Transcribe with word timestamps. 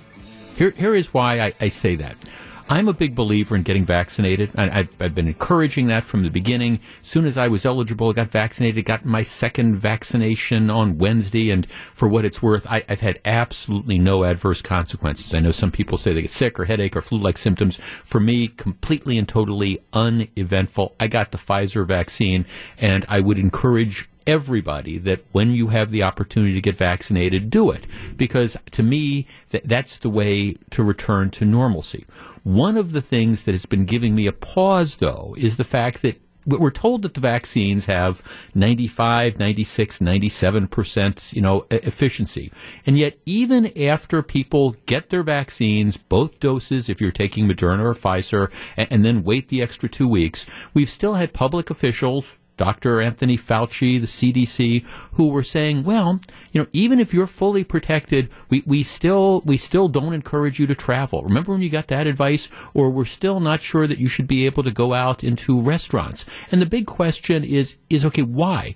Here, 0.56 0.72
here 0.72 0.96
is 0.96 1.14
why 1.14 1.42
I, 1.42 1.54
I 1.60 1.70
say 1.70 1.96
that. 1.96 2.16
I'm 2.68 2.88
a 2.88 2.94
big 2.94 3.14
believer 3.14 3.56
in 3.56 3.62
getting 3.62 3.86
vaccinated. 3.86 4.52
I, 4.56 4.80
I've, 4.80 4.90
I've, 5.00 5.14
been 5.14 5.28
encouraging 5.28 5.88
that 5.88 6.04
from 6.04 6.24
the 6.24 6.32
beginning. 6.32 6.80
As 7.02 7.08
soon 7.08 7.26
as 7.26 7.38
I 7.38 7.48
was 7.48 7.64
eligible, 7.64 8.10
I 8.10 8.14
got 8.14 8.30
vaccinated, 8.30 8.86
got 8.86 9.06
my 9.06 9.22
second 9.22 9.76
vaccination 9.78 10.72
on 10.72 10.98
Wednesday, 10.98 11.52
and 11.52 11.70
for 11.94 12.08
what 12.08 12.26
it's 12.26 12.42
worth, 12.42 12.66
I, 12.68 12.84
have 12.90 13.02
had 13.02 13.20
absolutely 13.24 14.00
no 14.00 14.24
adverse 14.24 14.64
consequences. 14.64 15.36
I 15.36 15.42
know 15.42 15.52
some 15.52 15.72
people 15.72 16.00
say 16.00 16.14
they 16.14 16.24
get 16.24 16.32
sick 16.32 16.60
or 16.60 16.66
headache 16.66 16.96
or 16.96 17.02
flu-like 17.02 17.38
symptoms. 17.38 17.76
For 17.78 18.20
me, 18.20 18.48
completely 18.48 19.20
and 19.20 19.28
totally 19.28 19.80
uneventful. 19.94 20.96
I 21.00 21.08
got 21.08 21.32
the 21.32 21.38
Pfizer 21.38 21.86
vaccine, 21.86 22.46
and 22.80 23.06
I 23.08 23.20
would 23.20 23.38
encourage 23.38 24.10
everybody 24.28 24.98
that 25.00 25.24
when 25.32 25.52
you 25.52 25.68
have 25.68 25.90
the 25.90 26.04
opportunity 26.04 26.54
to 26.54 26.62
get 26.62 26.78
vaccinated, 26.78 27.50
do 27.50 27.72
it. 27.72 27.86
Because 28.16 28.58
to 28.72 28.84
me, 28.84 29.28
th- 29.52 29.64
that's 29.66 29.98
the 29.98 30.10
way 30.10 30.56
to 30.72 30.84
return 30.84 31.30
to 31.32 31.46
normalcy. 31.46 32.06
One 32.44 32.78
of 32.78 32.92
the 32.92 33.02
things 33.02 33.44
that 33.44 33.54
has 33.54 33.66
been 33.66 33.86
giving 33.86 34.16
me 34.16 34.28
a 34.28 34.32
pause, 34.32 34.98
though, 34.98 35.36
is 35.38 35.58
the 35.58 35.64
fact 35.64 36.02
that 36.02 36.22
we're 36.46 36.72
told 36.72 37.02
that 37.02 37.16
the 37.16 37.22
vaccines 37.22 37.86
have 37.86 38.22
95, 38.54 39.40
96, 39.40 40.00
97%, 40.00 41.34
you 41.34 41.42
know, 41.42 41.66
efficiency. 41.72 42.52
And 42.86 42.98
yet, 42.98 43.18
even 43.26 43.76
after 43.82 44.22
people 44.22 44.76
get 44.86 45.10
their 45.10 45.24
vaccines, 45.24 45.98
both 45.98 46.40
doses, 46.40 46.88
if 46.88 47.02
you're 47.02 47.12
taking 47.12 47.48
Moderna 47.48 47.84
or 47.84 47.94
Pfizer, 47.94 48.52
and, 48.78 48.88
and 48.92 49.06
then 49.06 49.24
wait 49.24 49.50
the 49.50 49.62
extra 49.62 49.90
two 49.90 50.08
weeks, 50.08 50.46
we've 50.74 50.90
still 50.90 51.16
had 51.16 51.34
public 51.34 51.70
officials, 51.70 52.38
Dr. 52.58 53.02
Anthony 53.02 53.38
Fauci, 53.38 54.00
the 54.00 54.08
CDC, 54.08 54.86
who 55.14 55.30
were 55.30 55.44
saying, 55.44 55.84
well, 55.84 56.20
you 56.52 56.62
know, 56.62 56.68
even 56.72 57.00
if 57.00 57.14
you're 57.14 57.28
fully 57.28 57.64
protected, 57.64 58.30
we, 58.50 58.64
we 58.66 58.84
still 58.84 59.42
we 59.46 59.58
still 59.58 59.88
don't 59.88 60.14
encourage 60.14 60.60
you 60.60 60.68
to 60.68 60.76
travel. 60.76 61.24
Remember 61.24 61.52
when 61.52 61.62
you 61.62 61.70
got 61.70 61.88
that 61.88 62.08
advice? 62.08 62.48
Or 62.74 62.90
we're 62.90 63.06
still 63.06 63.40
not 63.40 63.62
sure 63.62 63.88
that 63.88 64.00
you 64.00 64.08
should 64.08 64.28
be 64.28 64.46
able 64.46 64.64
to 64.64 64.72
go 64.72 64.94
out 64.94 65.24
into 65.24 65.60
restaurants. 65.60 66.26
And 66.52 66.62
the 66.62 66.66
big 66.66 66.86
question 66.86 67.44
is 67.44 67.78
is 67.90 68.06
okay, 68.06 68.22
why? 68.22 68.76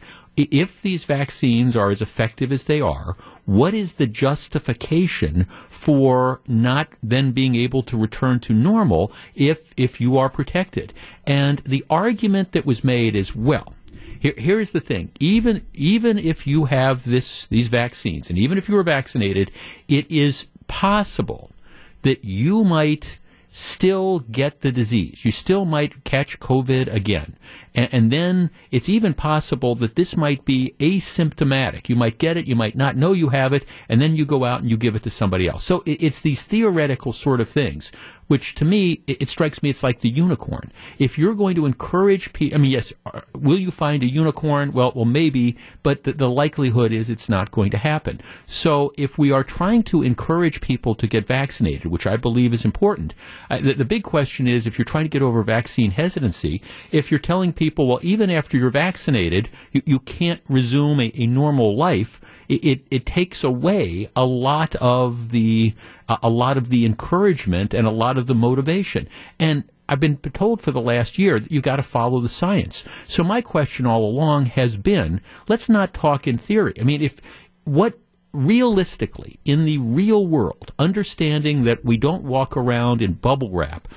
If 0.51 0.81
these 0.81 1.05
vaccines 1.05 1.75
are 1.75 1.89
as 1.89 2.01
effective 2.01 2.51
as 2.51 2.63
they 2.63 2.81
are, 2.81 3.15
what 3.45 3.73
is 3.73 3.93
the 3.93 4.07
justification 4.07 5.45
for 5.65 6.41
not 6.47 6.87
then 7.01 7.31
being 7.31 7.55
able 7.55 7.83
to 7.83 7.97
return 7.97 8.39
to 8.41 8.53
normal 8.53 9.11
if 9.35 9.73
if 9.77 9.99
you 9.99 10.17
are 10.17 10.29
protected? 10.29 10.93
And 11.25 11.59
the 11.59 11.83
argument 11.89 12.51
that 12.51 12.65
was 12.65 12.83
made 12.83 13.15
is 13.15 13.35
well. 13.35 13.73
Here, 14.19 14.33
here's 14.37 14.71
the 14.71 14.81
thing: 14.81 15.11
even 15.19 15.65
even 15.73 16.17
if 16.17 16.45
you 16.45 16.65
have 16.65 17.05
this 17.05 17.47
these 17.47 17.67
vaccines, 17.67 18.29
and 18.29 18.37
even 18.37 18.57
if 18.57 18.67
you 18.69 18.77
are 18.77 18.83
vaccinated, 18.83 19.51
it 19.87 20.09
is 20.11 20.47
possible 20.67 21.51
that 22.01 22.23
you 22.23 22.63
might 22.63 23.17
still 23.51 24.19
get 24.19 24.61
the 24.61 24.71
disease. 24.71 25.25
You 25.25 25.31
still 25.31 25.65
might 25.65 26.03
catch 26.03 26.39
COVID 26.39 26.93
again. 26.93 27.35
And, 27.75 27.93
and, 27.93 28.11
then 28.11 28.49
it's 28.71 28.89
even 28.89 29.13
possible 29.13 29.75
that 29.75 29.95
this 29.95 30.17
might 30.17 30.43
be 30.45 30.73
asymptomatic. 30.79 31.87
You 31.87 31.95
might 31.95 32.17
get 32.17 32.37
it, 32.37 32.47
you 32.47 32.55
might 32.55 32.75
not 32.75 32.97
know 32.97 33.13
you 33.13 33.29
have 33.29 33.53
it, 33.53 33.65
and 33.87 34.01
then 34.01 34.15
you 34.15 34.25
go 34.25 34.43
out 34.43 34.61
and 34.61 34.69
you 34.69 34.77
give 34.77 34.95
it 34.95 35.03
to 35.03 35.09
somebody 35.09 35.47
else. 35.47 35.63
So 35.63 35.83
it, 35.85 36.01
it's 36.03 36.21
these 36.21 36.41
theoretical 36.41 37.11
sort 37.11 37.41
of 37.41 37.49
things 37.49 37.91
which 38.29 38.53
to 38.55 38.63
me, 38.63 39.01
it, 39.07 39.23
it, 39.23 39.27
strikes 39.27 39.61
me 39.63 39.71
it's 39.71 39.81
like 39.81 39.99
the 39.99 40.09
unicorn. 40.09 40.71
If 40.99 41.17
you're 41.17 41.33
going 41.33 41.55
to 41.55 41.65
encourage 41.65 42.31
people, 42.31 42.55
I 42.55 42.61
mean, 42.61 42.71
yes, 42.71 42.93
uh, 43.07 43.21
will 43.33 43.57
you 43.57 43.71
find 43.71 44.03
a 44.03 44.05
unicorn? 44.05 44.71
Well, 44.71 44.93
well, 44.95 45.05
maybe, 45.05 45.57
but 45.81 46.03
the, 46.03 46.13
the 46.13 46.29
likelihood 46.29 46.91
is 46.91 47.09
it's 47.09 47.27
not 47.27 47.49
going 47.49 47.71
to 47.71 47.77
happen. 47.77 48.21
So 48.45 48.93
if 48.97 49.17
we 49.17 49.31
are 49.31 49.43
trying 49.43 49.81
to 49.83 50.03
encourage 50.03 50.61
people 50.61 50.93
to 50.93 51.07
get 51.07 51.25
vaccinated, 51.25 51.87
which 51.87 52.05
I 52.05 52.17
believe 52.17 52.53
is 52.53 52.63
important, 52.63 53.15
uh, 53.49 53.57
the, 53.57 53.73
the 53.73 53.85
big 53.85 54.03
question 54.03 54.47
is 54.47 54.67
if 54.67 54.77
you're 54.77 54.85
trying 54.85 55.05
to 55.05 55.09
get 55.09 55.23
over 55.23 55.41
vaccine 55.41 55.89
hesitancy, 55.89 56.61
if 56.91 57.09
you're 57.09 57.19
telling 57.19 57.51
people, 57.59 57.87
well, 57.87 57.99
even 58.01 58.31
after 58.31 58.57
you're 58.57 58.69
vaccinated, 58.69 59.49
you, 59.73 59.81
you 59.85 59.99
can't 59.99 60.41
resume 60.47 61.01
a, 61.01 61.11
a 61.13 61.27
normal 61.27 61.75
life, 61.75 62.21
it, 62.47 62.63
it, 62.63 62.87
it 62.89 63.05
takes 63.05 63.43
away 63.43 64.09
a 64.15 64.25
lot 64.25 64.75
of 64.77 65.29
the 65.29 65.75
a 66.23 66.29
lot 66.29 66.57
of 66.57 66.69
the 66.69 66.85
encouragement 66.85 67.71
and 67.73 67.85
a 67.85 67.91
lot 67.91 68.17
of 68.17 68.25
the 68.25 68.33
motivation. 68.33 69.07
And 69.37 69.65
I've 69.87 69.99
been 69.99 70.17
told 70.17 70.61
for 70.61 70.71
the 70.71 70.81
last 70.81 71.19
year 71.19 71.39
that 71.39 71.51
you've 71.51 71.61
got 71.61 71.75
to 71.75 71.83
follow 71.83 72.19
the 72.19 72.29
science. 72.29 72.85
So 73.05 73.23
my 73.23 73.41
question 73.41 73.85
all 73.85 74.05
along 74.05 74.45
has 74.45 74.77
been, 74.77 75.21
let's 75.47 75.69
not 75.69 75.93
talk 75.93 76.25
in 76.25 76.37
theory. 76.37 76.73
I 76.79 76.83
mean, 76.83 77.01
if 77.01 77.21
what 77.65 77.99
realistically 78.31 79.39
in 79.45 79.65
the 79.65 79.77
real 79.79 80.25
world, 80.25 80.71
understanding 80.79 81.65
that 81.65 81.83
we 81.83 81.97
don't 81.97 82.23
walk 82.23 82.55
around 82.55 83.01
in 83.01 83.13
bubble 83.13 83.51
wrap 83.51 83.87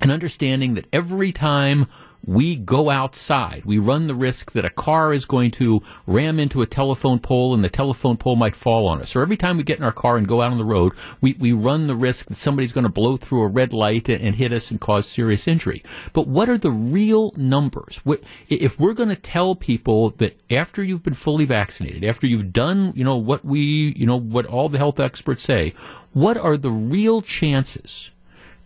and 0.00 0.12
understanding 0.12 0.74
that 0.74 0.86
every 0.92 1.32
time 1.32 1.86
we 2.24 2.56
go 2.56 2.90
outside. 2.90 3.64
We 3.64 3.78
run 3.78 4.06
the 4.06 4.14
risk 4.14 4.52
that 4.52 4.64
a 4.64 4.70
car 4.70 5.12
is 5.14 5.24
going 5.24 5.52
to 5.52 5.82
ram 6.06 6.38
into 6.38 6.62
a 6.62 6.66
telephone 6.66 7.18
pole 7.18 7.54
and 7.54 7.64
the 7.64 7.70
telephone 7.70 8.16
pole 8.16 8.36
might 8.36 8.54
fall 8.54 8.86
on 8.86 9.00
us. 9.00 9.16
Or 9.16 9.22
every 9.22 9.36
time 9.36 9.56
we 9.56 9.62
get 9.62 9.78
in 9.78 9.84
our 9.84 9.92
car 9.92 10.16
and 10.16 10.28
go 10.28 10.42
out 10.42 10.52
on 10.52 10.58
the 10.58 10.64
road, 10.64 10.92
we, 11.20 11.34
we 11.34 11.52
run 11.52 11.86
the 11.86 11.96
risk 11.96 12.26
that 12.26 12.36
somebody's 12.36 12.72
going 12.72 12.84
to 12.84 12.90
blow 12.90 13.16
through 13.16 13.42
a 13.42 13.48
red 13.48 13.72
light 13.72 14.08
and, 14.08 14.22
and 14.22 14.36
hit 14.36 14.52
us 14.52 14.70
and 14.70 14.80
cause 14.80 15.06
serious 15.06 15.48
injury. 15.48 15.82
But 16.12 16.26
what 16.26 16.48
are 16.48 16.58
the 16.58 16.70
real 16.70 17.32
numbers? 17.36 18.00
If 18.48 18.78
we're 18.78 18.94
going 18.94 19.08
to 19.08 19.16
tell 19.16 19.54
people 19.54 20.10
that 20.10 20.38
after 20.50 20.82
you've 20.82 21.02
been 21.02 21.14
fully 21.14 21.46
vaccinated, 21.46 22.04
after 22.04 22.26
you've 22.26 22.52
done, 22.52 22.92
you 22.94 23.04
know, 23.04 23.16
what 23.16 23.44
we, 23.44 23.94
you 23.96 24.06
know, 24.06 24.18
what 24.18 24.46
all 24.46 24.68
the 24.68 24.78
health 24.78 25.00
experts 25.00 25.42
say, 25.42 25.74
what 26.12 26.36
are 26.36 26.56
the 26.56 26.70
real 26.70 27.22
chances 27.22 28.10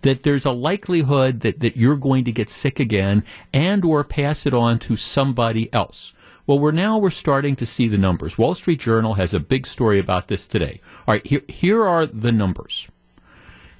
that 0.04 0.22
there's 0.22 0.44
a 0.44 0.50
likelihood 0.50 1.40
that, 1.40 1.60
that 1.60 1.76
you're 1.76 1.96
going 1.96 2.24
to 2.24 2.32
get 2.32 2.50
sick 2.50 2.78
again 2.78 3.24
and 3.52 3.84
or 3.84 4.04
pass 4.04 4.46
it 4.46 4.54
on 4.54 4.78
to 4.78 4.96
somebody 4.96 5.72
else. 5.72 6.12
Well, 6.46 6.58
we're 6.58 6.72
now 6.72 6.98
we're 6.98 7.08
starting 7.08 7.56
to 7.56 7.66
see 7.66 7.88
the 7.88 7.98
numbers. 7.98 8.36
Wall 8.36 8.54
Street 8.54 8.80
Journal 8.80 9.14
has 9.14 9.32
a 9.32 9.40
big 9.40 9.66
story 9.66 9.98
about 9.98 10.28
this 10.28 10.46
today. 10.46 10.80
All 11.08 11.14
right, 11.14 11.26
here 11.26 11.42
here 11.48 11.82
are 11.82 12.04
the 12.04 12.32
numbers. 12.32 12.86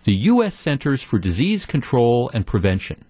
The 0.05 0.15
U.S. 0.15 0.55
Centers 0.55 1.03
for 1.03 1.19
Disease 1.19 1.67
Control 1.67 2.31
and 2.33 2.47
Prevention 2.47 3.05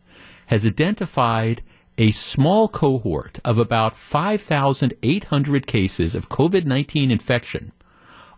has 0.46 0.66
identified 0.66 1.62
a 1.96 2.10
small 2.10 2.66
cohort 2.68 3.38
of 3.44 3.58
about 3.58 3.96
5,800 3.96 5.66
cases 5.68 6.16
of 6.16 6.28
COVID 6.28 6.64
19 6.64 7.12
infection 7.12 7.70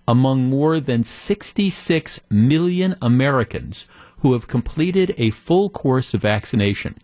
among 0.07 0.45
more 0.45 0.81
than 0.81 1.03
66 1.03 2.21
million 2.31 2.95
Americans 3.01 3.87
who 4.27 4.33
have 4.33 4.49
completed 4.49 5.15
a 5.19 5.31
full 5.31 5.71
course 5.71 6.13
of 6.13 6.23
vaccination. 6.23 6.97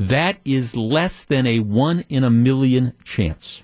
That 0.00 0.38
is 0.46 0.74
less 0.74 1.24
than 1.24 1.46
a 1.46 1.60
one 1.60 2.04
in 2.08 2.24
a 2.24 2.30
million 2.30 2.94
chance. 3.04 3.62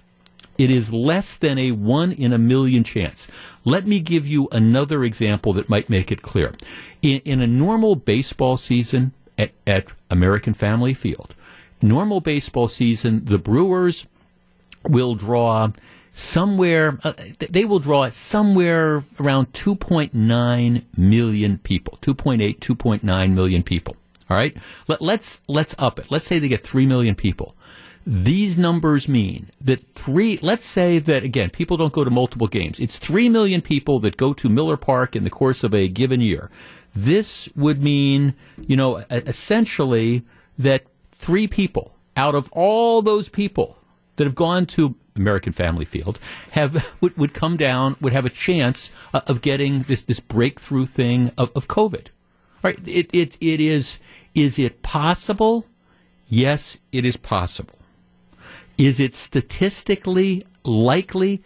It 0.59 0.71
is 0.71 0.93
less 0.93 1.35
than 1.35 1.57
a 1.59 1.73
one 1.73 2.13
in 2.13 2.35
a 2.35 2.39
million 2.39 2.85
chance. 2.85 3.27
Let 3.65 3.87
me 3.87 4.01
give 4.01 4.27
you 4.27 4.47
another 4.53 5.03
example 5.03 5.55
that 5.55 5.71
might 5.71 5.89
make 5.89 6.13
it 6.13 6.21
clear. 6.21 6.53
In, 7.01 7.23
in 7.25 7.41
a 7.41 7.47
normal 7.47 7.97
baseball 7.97 8.59
season 8.59 9.13
at, 9.39 9.53
at 9.67 9.87
American 10.11 10.53
Family 10.53 10.93
Field, 10.93 11.35
normal 11.81 12.21
baseball 12.21 12.69
season, 12.69 13.25
the 13.25 13.39
Brewers 13.39 14.07
will 14.87 15.15
draw 15.15 15.73
somewhere, 16.11 16.99
uh, 17.03 17.15
they 17.39 17.65
will 17.65 17.79
draw 17.79 18.11
somewhere 18.11 19.05
around 19.19 19.55
2.9 19.55 20.85
million 20.99 21.59
people, 21.59 21.99
2.8, 22.03 22.59
2.9 22.59 23.33
million 23.33 23.63
people. 23.63 23.97
All 24.29 24.37
right, 24.37 24.57
Let, 24.89 25.01
let's 25.01 25.41
let's 25.47 25.75
up 25.79 25.99
it. 25.99 26.11
Let's 26.11 26.27
say 26.27 26.39
they 26.39 26.49
get 26.49 26.65
three 26.65 26.87
million 26.87 27.15
people. 27.15 27.57
These 28.05 28.57
numbers 28.57 29.09
mean 29.09 29.51
that 29.61 29.81
three, 29.81 30.39
let's 30.43 30.65
say 30.65 30.99
that 31.01 31.25
again, 31.25 31.51
people 31.51 31.77
don't 31.77 31.93
go 31.93 32.05
to 32.05 32.11
multiple 32.11 32.47
games. 32.47 32.79
It's 32.81 32.99
three 32.99 33.29
million 33.29 33.61
people 33.63 33.99
that 34.01 34.17
go 34.17 34.33
to 34.33 34.49
Miller 34.49 34.77
Park 34.77 35.17
in 35.17 35.25
the 35.25 35.31
course 35.31 35.65
of 35.65 35.75
a 35.75 35.89
given 35.89 36.21
year. 36.21 36.51
This 36.95 37.49
would 37.55 37.83
mean, 37.83 38.35
you 38.67 38.77
know, 38.77 38.99
essentially 39.11 40.25
that 40.59 40.85
three 41.05 41.47
people 41.47 41.97
out 42.17 42.35
of 42.35 42.49
all 42.53 43.03
those 43.03 43.29
people 43.29 43.77
that 44.17 44.25
have 44.25 44.35
gone 44.35 44.67
to 44.67 44.97
American 45.15 45.53
Family 45.53 45.85
Field 45.85 46.19
have 46.53 46.97
would, 47.01 47.17
would 47.17 47.35
come 47.35 47.57
down 47.57 47.97
would 48.01 48.13
have 48.13 48.25
a 48.25 48.31
chance 48.31 48.91
uh, 49.15 49.21
of 49.27 49.43
getting 49.43 49.83
this 49.83 50.03
this 50.03 50.21
breakthrough 50.21 50.87
thing 50.87 51.33
of, 51.37 51.51
of 51.55 51.69
COVID. 51.69 52.09
Right? 52.67 52.79
It, 52.87 53.09
it 53.13 53.37
it 53.41 53.61
is 53.61 53.99
is 54.35 54.59
it 54.59 54.83
possible? 54.83 55.67
Yes, 56.29 56.79
it 56.93 57.05
is 57.05 57.17
possible. 57.17 57.79
Is 58.77 59.01
it 59.01 59.15
statistically 59.15 60.43
likely? 60.65 61.43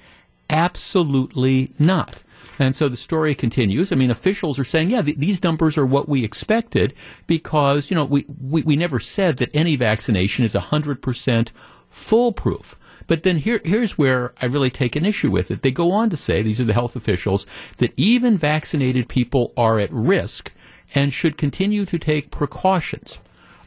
Absolutely 0.49 1.73
not. 1.79 2.23
And 2.59 2.75
so 2.75 2.89
the 2.89 2.97
story 2.97 3.35
continues. 3.35 3.93
I 3.93 3.97
mean, 3.97 4.11
officials 4.11 4.59
are 4.59 4.65
saying, 4.65 4.91
yeah, 4.91 5.03
th- 5.03 5.17
these 5.17 5.43
numbers 5.43 5.79
are 5.79 5.87
what 5.87 6.09
we 6.09 6.25
expected 6.25 6.93
because, 7.27 7.91
you 7.91 7.95
know, 7.95 8.05
we, 8.05 8.27
we, 8.43 8.63
we 8.63 8.77
never 8.77 8.99
said 8.99 9.37
that 9.39 9.51
any 9.55 9.77
vaccination 9.77 10.45
is 10.45 10.55
100% 10.55 11.49
foolproof. 11.89 12.79
But 13.07 13.23
then 13.23 13.39
here, 13.39 13.61
here's 13.65 13.97
where 13.97 14.35
I 14.41 14.47
really 14.47 14.71
take 14.71 14.95
an 14.95 15.07
issue 15.07 15.31
with 15.31 15.51
it. 15.51 15.63
They 15.63 15.71
go 15.71 15.91
on 15.93 16.11
to 16.11 16.17
say, 16.17 16.43
these 16.43 16.61
are 16.61 16.65
the 16.65 16.75
health 16.75 16.97
officials, 16.97 17.47
that 17.79 17.93
even 17.97 18.37
vaccinated 18.37 19.09
people 19.09 19.53
are 19.57 19.79
at 19.81 19.93
risk 19.93 20.53
and 20.95 21.13
should 21.13 21.37
continue 21.37 21.85
to 21.85 21.99
take 21.99 22.31
precautions. 22.31 23.19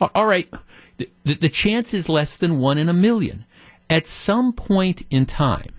All 0.01 0.27
right, 0.27 0.51
the, 0.97 1.09
the 1.23 1.49
chance 1.49 1.93
is 1.93 2.09
less 2.09 2.35
than 2.35 2.59
one 2.59 2.77
in 2.77 2.89
a 2.89 2.93
million. 2.93 3.45
At 3.89 4.07
some 4.07 4.53
point 4.53 5.03
in 5.09 5.25
time, 5.25 5.73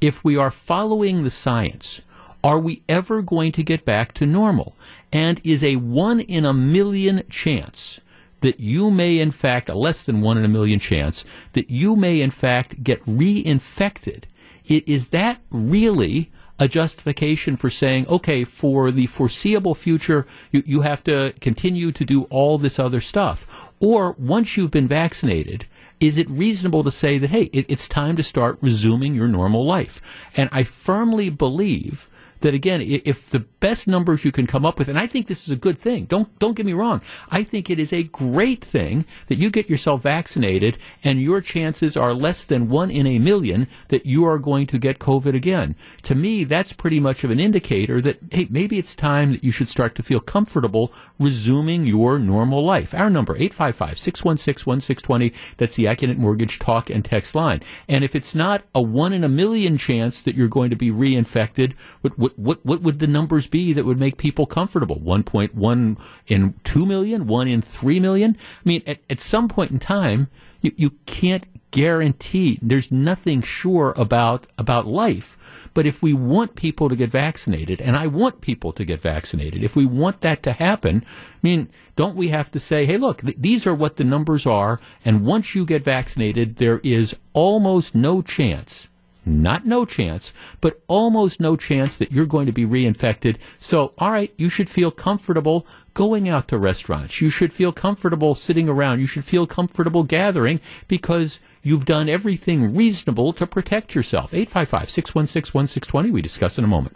if 0.00 0.24
we 0.24 0.36
are 0.36 0.50
following 0.50 1.22
the 1.22 1.30
science, 1.30 2.02
are 2.42 2.58
we 2.58 2.82
ever 2.88 3.22
going 3.22 3.52
to 3.52 3.62
get 3.62 3.84
back 3.84 4.12
to 4.14 4.26
normal? 4.26 4.74
And 5.12 5.40
is 5.44 5.62
a 5.62 5.76
one 5.76 6.20
in 6.20 6.44
a 6.44 6.52
million 6.52 7.22
chance 7.28 8.00
that 8.40 8.60
you 8.60 8.90
may 8.90 9.18
in 9.18 9.32
fact, 9.32 9.68
a 9.68 9.74
less 9.74 10.02
than 10.02 10.20
one 10.20 10.38
in 10.38 10.44
a 10.44 10.48
million 10.48 10.78
chance, 10.78 11.24
that 11.54 11.70
you 11.70 11.96
may 11.96 12.20
in 12.20 12.30
fact 12.30 12.84
get 12.84 13.04
reinfected? 13.04 14.24
Is 14.66 15.08
that 15.08 15.40
really 15.50 16.30
a 16.58 16.68
justification 16.68 17.56
for 17.56 17.70
saying, 17.70 18.06
okay, 18.08 18.44
for 18.44 18.90
the 18.90 19.06
foreseeable 19.06 19.74
future, 19.74 20.26
you, 20.50 20.62
you 20.66 20.80
have 20.80 21.04
to 21.04 21.32
continue 21.40 21.92
to 21.92 22.04
do 22.04 22.24
all 22.24 22.58
this 22.58 22.78
other 22.78 23.00
stuff? 23.00 23.46
Or 23.80 24.12
once 24.18 24.56
you've 24.56 24.70
been 24.70 24.88
vaccinated, 24.88 25.66
is 26.00 26.18
it 26.18 26.28
reasonable 26.30 26.84
to 26.84 26.90
say 26.90 27.18
that, 27.18 27.30
hey, 27.30 27.44
it, 27.52 27.66
it's 27.68 27.88
time 27.88 28.16
to 28.16 28.22
start 28.22 28.58
resuming 28.60 29.14
your 29.14 29.28
normal 29.28 29.64
life? 29.64 30.00
And 30.36 30.48
I 30.52 30.62
firmly 30.62 31.30
believe 31.30 32.08
that 32.40 32.54
again, 32.54 32.80
if 32.82 33.30
the 33.30 33.40
best 33.40 33.88
numbers 33.88 34.24
you 34.24 34.32
can 34.32 34.46
come 34.46 34.64
up 34.64 34.78
with, 34.78 34.88
and 34.88 34.98
I 34.98 35.06
think 35.06 35.26
this 35.26 35.44
is 35.44 35.50
a 35.50 35.56
good 35.56 35.78
thing. 35.78 36.04
Don't 36.04 36.36
don't 36.38 36.56
get 36.56 36.66
me 36.66 36.72
wrong. 36.72 37.02
I 37.30 37.42
think 37.42 37.70
it 37.70 37.78
is 37.78 37.92
a 37.92 38.04
great 38.04 38.64
thing 38.64 39.04
that 39.26 39.38
you 39.38 39.50
get 39.50 39.70
yourself 39.70 40.02
vaccinated, 40.02 40.78
and 41.02 41.20
your 41.20 41.40
chances 41.40 41.96
are 41.96 42.14
less 42.14 42.44
than 42.44 42.68
one 42.68 42.90
in 42.90 43.06
a 43.06 43.18
million 43.18 43.68
that 43.88 44.06
you 44.06 44.24
are 44.24 44.38
going 44.38 44.66
to 44.68 44.78
get 44.78 44.98
COVID 44.98 45.34
again. 45.34 45.74
To 46.02 46.14
me, 46.14 46.44
that's 46.44 46.72
pretty 46.72 47.00
much 47.00 47.24
of 47.24 47.30
an 47.30 47.40
indicator 47.40 48.00
that 48.00 48.18
hey, 48.30 48.46
maybe 48.50 48.78
it's 48.78 48.94
time 48.94 49.32
that 49.32 49.44
you 49.44 49.50
should 49.50 49.68
start 49.68 49.94
to 49.96 50.02
feel 50.02 50.20
comfortable 50.20 50.92
resuming 51.18 51.86
your 51.86 52.18
normal 52.18 52.64
life. 52.64 52.94
Our 52.94 53.10
number 53.10 53.36
855-616-1620. 53.38 55.34
That's 55.56 55.76
the 55.76 55.84
Accunet 55.84 56.16
Mortgage 56.16 56.58
talk 56.58 56.90
and 56.90 57.04
text 57.04 57.34
line. 57.34 57.62
And 57.88 58.04
if 58.04 58.14
it's 58.14 58.34
not 58.34 58.64
a 58.74 58.82
one 58.82 59.12
in 59.12 59.24
a 59.24 59.28
million 59.28 59.78
chance 59.78 60.22
that 60.22 60.34
you're 60.34 60.48
going 60.48 60.70
to 60.70 60.76
be 60.76 60.90
reinfected, 60.90 61.74
what, 62.00 62.27
what, 62.36 62.64
what, 62.64 62.64
what 62.64 62.82
would 62.82 62.98
the 62.98 63.06
numbers 63.06 63.46
be 63.46 63.72
that 63.72 63.84
would 63.84 63.98
make 63.98 64.16
people 64.16 64.46
comfortable? 64.46 64.96
1.1 65.00 65.98
in 66.26 66.54
2 66.64 66.86
million? 66.86 67.26
1 67.26 67.48
in 67.48 67.62
3 67.62 68.00
million? 68.00 68.36
I 68.36 68.68
mean, 68.68 68.82
at, 68.86 68.98
at 69.08 69.20
some 69.20 69.48
point 69.48 69.70
in 69.70 69.78
time, 69.78 70.28
you, 70.60 70.72
you 70.76 70.90
can't 71.06 71.46
guarantee, 71.70 72.58
there's 72.62 72.90
nothing 72.90 73.42
sure 73.42 73.92
about, 73.96 74.46
about 74.56 74.86
life. 74.86 75.36
But 75.74 75.86
if 75.86 76.02
we 76.02 76.12
want 76.12 76.56
people 76.56 76.88
to 76.88 76.96
get 76.96 77.10
vaccinated, 77.10 77.80
and 77.80 77.96
I 77.96 78.06
want 78.06 78.40
people 78.40 78.72
to 78.72 78.84
get 78.84 79.00
vaccinated, 79.00 79.62
if 79.62 79.76
we 79.76 79.86
want 79.86 80.22
that 80.22 80.42
to 80.44 80.52
happen, 80.52 81.04
I 81.06 81.38
mean, 81.42 81.68
don't 81.94 82.16
we 82.16 82.28
have 82.28 82.50
to 82.52 82.60
say, 82.60 82.86
hey, 82.86 82.96
look, 82.96 83.20
th- 83.20 83.36
these 83.38 83.66
are 83.66 83.74
what 83.74 83.96
the 83.96 84.04
numbers 84.04 84.46
are, 84.46 84.80
and 85.04 85.26
once 85.26 85.54
you 85.54 85.64
get 85.64 85.84
vaccinated, 85.84 86.56
there 86.56 86.80
is 86.82 87.18
almost 87.32 87.94
no 87.94 88.22
chance 88.22 88.87
not 89.28 89.66
no 89.66 89.84
chance, 89.84 90.32
but 90.60 90.80
almost 90.88 91.40
no 91.40 91.56
chance 91.56 91.96
that 91.96 92.12
you're 92.12 92.26
going 92.26 92.46
to 92.46 92.52
be 92.52 92.66
reinfected. 92.66 93.36
So, 93.58 93.92
all 93.98 94.10
right, 94.10 94.32
you 94.36 94.48
should 94.48 94.70
feel 94.70 94.90
comfortable 94.90 95.66
going 95.94 96.28
out 96.28 96.48
to 96.48 96.58
restaurants. 96.58 97.20
You 97.20 97.30
should 97.30 97.52
feel 97.52 97.72
comfortable 97.72 98.34
sitting 98.34 98.68
around. 98.68 99.00
You 99.00 99.06
should 99.06 99.24
feel 99.24 99.46
comfortable 99.46 100.04
gathering 100.04 100.60
because 100.86 101.40
you've 101.62 101.84
done 101.84 102.08
everything 102.08 102.74
reasonable 102.74 103.32
to 103.34 103.46
protect 103.46 103.94
yourself. 103.94 104.32
855 104.32 104.90
616 104.90 105.58
1620. 105.58 106.10
We 106.10 106.22
discuss 106.22 106.58
in 106.58 106.64
a 106.64 106.68
moment. 106.68 106.94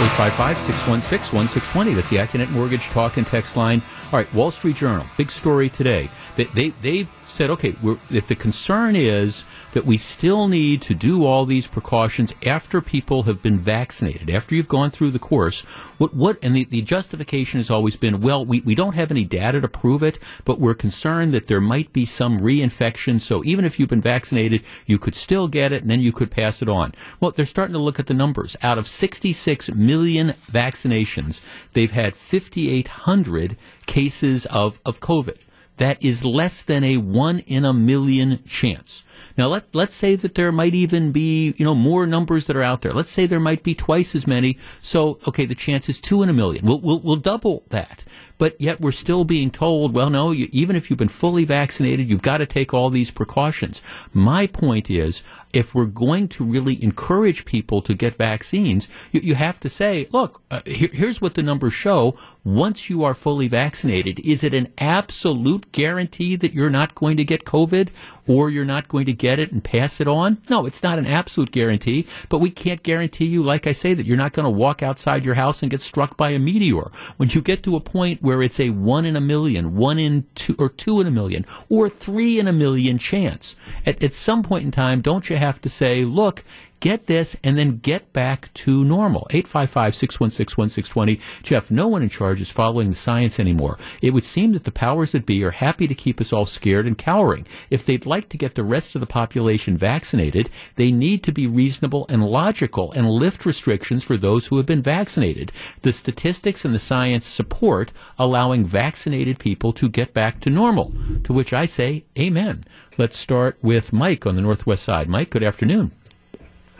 855-616-1620. 0.00 1.94
That's 1.94 2.08
the 2.08 2.16
Accunet 2.16 2.48
Mortgage 2.48 2.86
Talk 2.86 3.18
and 3.18 3.26
Text 3.26 3.54
line. 3.54 3.82
All 4.06 4.18
right, 4.18 4.32
Wall 4.32 4.50
Street 4.50 4.76
Journal, 4.76 5.04
big 5.18 5.30
story 5.30 5.68
today. 5.68 6.08
They, 6.36 6.44
they, 6.44 6.70
they've 6.80 7.19
said, 7.30 7.50
okay, 7.50 7.74
if 8.10 8.26
the 8.26 8.34
concern 8.34 8.96
is 8.96 9.44
that 9.72 9.86
we 9.86 9.96
still 9.96 10.48
need 10.48 10.82
to 10.82 10.94
do 10.94 11.24
all 11.24 11.44
these 11.44 11.66
precautions 11.66 12.34
after 12.44 12.80
people 12.80 13.22
have 13.24 13.40
been 13.42 13.58
vaccinated, 13.58 14.28
after 14.28 14.54
you've 14.54 14.68
gone 14.68 14.90
through 14.90 15.10
the 15.10 15.18
course, 15.18 15.60
what, 15.98 16.14
what 16.14 16.38
and 16.42 16.54
the, 16.54 16.64
the 16.64 16.82
justification 16.82 17.58
has 17.58 17.70
always 17.70 17.96
been, 17.96 18.20
well, 18.20 18.44
we, 18.44 18.60
we 18.60 18.74
don't 18.74 18.94
have 18.94 19.10
any 19.10 19.24
data 19.24 19.60
to 19.60 19.68
prove 19.68 20.02
it, 20.02 20.18
but 20.44 20.60
we're 20.60 20.74
concerned 20.74 21.32
that 21.32 21.46
there 21.46 21.60
might 21.60 21.92
be 21.92 22.04
some 22.04 22.38
reinfection, 22.38 23.20
so 23.20 23.44
even 23.44 23.64
if 23.64 23.78
you've 23.78 23.88
been 23.88 24.00
vaccinated, 24.00 24.62
you 24.86 24.98
could 24.98 25.14
still 25.14 25.48
get 25.48 25.72
it 25.72 25.82
and 25.82 25.90
then 25.90 26.00
you 26.00 26.12
could 26.12 26.30
pass 26.30 26.62
it 26.62 26.68
on. 26.68 26.92
Well, 27.20 27.30
they're 27.30 27.46
starting 27.46 27.74
to 27.74 27.78
look 27.78 27.98
at 27.98 28.06
the 28.06 28.14
numbers. 28.14 28.56
Out 28.62 28.78
of 28.78 28.88
66 28.88 29.70
million 29.70 30.00
million 30.00 30.34
vaccinations, 30.50 31.40
they've 31.72 31.90
had 31.90 32.16
5,800 32.16 33.56
cases 33.86 34.46
of, 34.46 34.80
of 34.84 35.00
COVID. 35.00 35.36
That 35.80 36.04
is 36.04 36.26
less 36.26 36.60
than 36.60 36.84
a 36.84 36.98
one 36.98 37.38
in 37.38 37.64
a 37.64 37.72
million 37.72 38.44
chance. 38.44 39.02
Now 39.38 39.46
let 39.46 39.74
let's 39.74 39.94
say 39.94 40.14
that 40.14 40.34
there 40.34 40.52
might 40.52 40.74
even 40.74 41.10
be 41.10 41.54
you 41.56 41.64
know 41.64 41.74
more 41.74 42.06
numbers 42.06 42.46
that 42.46 42.56
are 42.56 42.62
out 42.62 42.82
there. 42.82 42.92
Let's 42.92 43.10
say 43.10 43.24
there 43.24 43.40
might 43.40 43.62
be 43.62 43.74
twice 43.74 44.14
as 44.14 44.26
many. 44.26 44.58
So 44.82 45.18
okay, 45.26 45.46
the 45.46 45.54
chance 45.54 45.88
is 45.88 45.98
two 45.98 46.22
in 46.22 46.28
a 46.28 46.34
million. 46.34 46.66
We'll 46.66 46.80
we'll, 46.80 47.00
we'll 47.00 47.16
double 47.16 47.62
that 47.70 48.04
but 48.40 48.58
yet 48.58 48.80
we're 48.80 48.90
still 48.90 49.24
being 49.24 49.50
told, 49.50 49.92
well, 49.92 50.08
no, 50.08 50.30
you, 50.30 50.48
even 50.50 50.74
if 50.74 50.88
you've 50.88 50.98
been 50.98 51.08
fully 51.08 51.44
vaccinated, 51.44 52.08
you've 52.08 52.22
got 52.22 52.38
to 52.38 52.46
take 52.46 52.72
all 52.72 52.88
these 52.88 53.10
precautions. 53.10 53.82
My 54.14 54.46
point 54.46 54.88
is, 54.88 55.22
if 55.52 55.74
we're 55.74 55.86
going 55.86 56.28
to 56.28 56.44
really 56.44 56.82
encourage 56.82 57.44
people 57.44 57.82
to 57.82 57.94
get 57.94 58.14
vaccines, 58.14 58.88
you, 59.12 59.20
you 59.20 59.34
have 59.34 59.58
to 59.60 59.68
say, 59.68 60.08
look, 60.12 60.40
uh, 60.50 60.60
here, 60.66 60.90
here's 60.92 61.20
what 61.20 61.34
the 61.34 61.42
numbers 61.42 61.74
show. 61.74 62.16
Once 62.44 62.88
you 62.88 63.04
are 63.04 63.14
fully 63.14 63.48
vaccinated, 63.48 64.18
is 64.20 64.42
it 64.42 64.54
an 64.54 64.72
absolute 64.78 65.70
guarantee 65.72 66.36
that 66.36 66.54
you're 66.54 66.70
not 66.70 66.94
going 66.94 67.16
to 67.16 67.24
get 67.24 67.44
COVID 67.44 67.88
or 68.26 68.48
you're 68.48 68.64
not 68.64 68.88
going 68.88 69.06
to 69.06 69.12
get 69.12 69.38
it 69.38 69.52
and 69.52 69.62
pass 69.62 70.00
it 70.00 70.08
on? 70.08 70.40
No, 70.48 70.64
it's 70.64 70.82
not 70.82 70.98
an 70.98 71.06
absolute 71.06 71.50
guarantee, 71.50 72.06
but 72.28 72.38
we 72.38 72.50
can't 72.50 72.82
guarantee 72.82 73.26
you, 73.26 73.42
like 73.42 73.66
I 73.66 73.72
say, 73.72 73.92
that 73.92 74.06
you're 74.06 74.16
not 74.16 74.32
going 74.32 74.44
to 74.44 74.50
walk 74.50 74.82
outside 74.82 75.24
your 75.24 75.34
house 75.34 75.62
and 75.62 75.70
get 75.70 75.80
struck 75.82 76.16
by 76.16 76.30
a 76.30 76.38
meteor. 76.38 76.90
When 77.16 77.28
you 77.28 77.42
get 77.42 77.62
to 77.64 77.76
a 77.76 77.80
point 77.80 78.22
where 78.22 78.42
it's 78.42 78.60
a 78.60 78.70
one 78.70 79.04
in 79.04 79.16
a 79.16 79.20
million, 79.20 79.76
one 79.76 79.98
in 79.98 80.26
two, 80.34 80.54
or 80.58 80.68
two 80.68 81.00
in 81.00 81.06
a 81.06 81.10
million, 81.10 81.44
or 81.68 81.88
three 81.88 82.38
in 82.38 82.48
a 82.48 82.52
million 82.52 82.98
chance. 82.98 83.56
At, 83.84 84.02
at 84.02 84.14
some 84.14 84.42
point 84.42 84.64
in 84.64 84.70
time, 84.70 85.00
don't 85.00 85.28
you 85.28 85.36
have 85.40 85.60
to 85.62 85.68
say, 85.68 86.04
look, 86.04 86.44
get 86.80 87.06
this 87.06 87.36
and 87.44 87.56
then 87.56 87.78
get 87.78 88.12
back 88.12 88.52
to 88.54 88.84
normal. 88.84 89.26
855-616-1620. 89.30 91.20
Jeff, 91.42 91.70
no 91.70 91.86
one 91.86 92.02
in 92.02 92.08
charge 92.08 92.40
is 92.40 92.50
following 92.50 92.90
the 92.90 92.96
science 92.96 93.38
anymore. 93.38 93.78
It 94.02 94.12
would 94.12 94.24
seem 94.24 94.52
that 94.52 94.64
the 94.64 94.72
powers 94.72 95.12
that 95.12 95.26
be 95.26 95.44
are 95.44 95.50
happy 95.50 95.86
to 95.86 95.94
keep 95.94 96.20
us 96.20 96.32
all 96.32 96.46
scared 96.46 96.86
and 96.86 96.96
cowering. 96.98 97.46
If 97.70 97.86
they'd 97.86 98.06
like 98.06 98.28
to 98.30 98.38
get 98.38 98.54
the 98.54 98.64
rest 98.64 98.94
of 98.94 99.00
the 99.00 99.06
population 99.06 99.76
vaccinated, 99.76 100.50
they 100.76 100.90
need 100.90 101.22
to 101.24 101.32
be 101.32 101.46
reasonable 101.46 102.06
and 102.08 102.22
logical 102.22 102.92
and 102.92 103.08
lift 103.08 103.46
restrictions 103.46 104.02
for 104.02 104.16
those 104.16 104.46
who 104.46 104.56
have 104.56 104.66
been 104.66 104.82
vaccinated. 104.82 105.52
The 105.82 105.92
statistics 105.92 106.64
and 106.64 106.74
the 106.74 106.78
science 106.78 107.26
support 107.26 107.92
allowing 108.18 108.64
vaccinated 108.64 109.38
people 109.38 109.72
to 109.74 109.88
get 109.88 110.14
back 110.14 110.40
to 110.40 110.50
normal. 110.50 110.94
To 111.24 111.32
which 111.32 111.52
I 111.52 111.66
say, 111.66 112.04
amen. 112.18 112.64
Let's 112.98 113.16
start 113.16 113.58
with 113.62 113.92
Mike 113.92 114.26
on 114.26 114.34
the 114.34 114.42
Northwest 114.42 114.82
side. 114.82 115.08
Mike, 115.08 115.30
good 115.30 115.42
afternoon. 115.42 115.92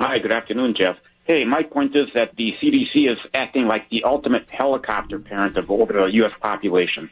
Hi, 0.00 0.18
good 0.18 0.32
afternoon, 0.32 0.74
Jeff. 0.78 0.96
Hey, 1.24 1.44
my 1.44 1.62
point 1.62 1.94
is 1.94 2.06
that 2.14 2.34
the 2.34 2.52
CDC 2.62 3.12
is 3.12 3.18
acting 3.34 3.66
like 3.66 3.90
the 3.90 4.04
ultimate 4.04 4.48
helicopter 4.50 5.18
parent 5.18 5.58
of 5.58 5.70
over 5.70 5.92
the 5.92 6.06
U.S. 6.20 6.32
population. 6.40 7.10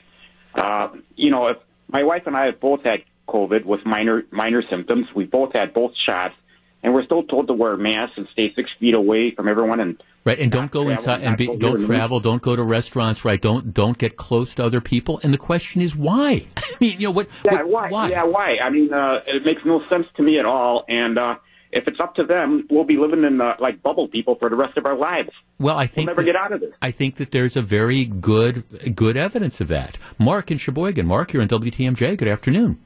Uh, 0.55 0.89
you 1.15 1.31
know, 1.31 1.49
if 1.49 1.59
my 1.93 2.03
wife 2.03 2.23
and 2.25 2.35
I 2.35 2.47
have 2.47 2.61
both 2.61 2.85
had 2.85 3.01
COVID 3.29 3.67
with 3.67 3.85
minor 3.85 4.23
minor 4.31 4.63
symptoms, 4.71 5.07
we 5.15 5.25
both 5.25 5.53
had 5.53 5.75
both 5.75 5.93
shots, 6.09 6.35
and 6.83 6.95
we're 6.95 7.05
still 7.05 7.25
told 7.25 7.49
to 7.49 7.53
wear 7.53 7.77
masks 7.77 8.15
and 8.17 8.27
stay 8.33 8.55
six 8.57 8.71
feet 8.81 8.95
away 8.95 9.35
from 9.37 9.49
everyone 9.49 9.81
and 9.81 10.03
right 10.25 10.39
and 10.39 10.51
don't 10.51 10.71
go 10.71 10.89
inside 10.89 11.21
and 11.21 11.37
be, 11.37 11.55
don't 11.59 11.85
travel 11.85 12.21
don't 12.21 12.43
go 12.43 12.57
to 12.57 12.63
restaurants 12.63 13.25
right 13.25 13.43
don't 13.43 13.75
don't 13.75 13.99
get 13.99 14.17
close 14.17 14.55
to 14.55 14.65
other 14.65 14.81
people 14.81 15.21
and 15.23 15.33
the 15.33 15.39
question 15.39 15.81
is 15.81 15.95
why 15.95 16.47
i 16.57 16.63
mean 16.81 16.99
you 16.99 17.09
know 17.09 17.11
what 17.11 17.29
yeah 17.45 17.63
what, 17.63 17.69
why? 17.69 17.89
why? 17.91 18.09
yeah 18.11 18.25
why 18.25 18.57
i 18.63 18.71
mean 18.71 18.93
uh 18.93 19.19
it 19.27 19.45
makes 19.45 19.63
no 19.65 19.81
sense 19.89 20.07
to 20.17 20.23
me 20.23 20.39
at 20.39 20.45
all 20.45 20.85
and 20.89 21.19
uh 21.19 21.35
if 21.71 21.87
it's 21.87 22.01
up 22.01 22.15
to 22.15 22.25
them, 22.25 22.67
we'll 22.71 22.85
be 22.85 22.97
living 22.97 23.25
in 23.25 23.41
uh, 23.41 23.55
like 23.59 23.83
bubble 23.83 24.09
people 24.09 24.37
for 24.37 24.49
the 24.49 24.57
rest 24.57 24.77
of 24.77 24.87
our 24.87 24.97
lives. 24.97 25.31
Well, 25.59 25.77
I 25.77 25.87
think 25.87 26.07
we'll 26.07 26.17
never 26.17 26.23
that, 26.23 26.27
get 26.27 26.37
out 26.37 26.53
of 26.53 26.61
this. 26.61 26.73
I 26.81 26.91
think 26.91 27.17
that 27.17 27.31
there's 27.31 27.57
a 27.57 27.63
very 27.63 28.05
good 28.05 28.95
good 28.95 29.17
evidence 29.17 29.61
of 29.61 29.69
that. 29.69 29.99
Mark 30.19 30.51
in 30.51 30.59
Sheboygan. 30.59 31.07
Mark, 31.07 31.33
you're 31.33 31.43
in 31.43 31.49
WTMJ. 31.49 32.17
Good 32.17 32.29
afternoon. 32.29 32.81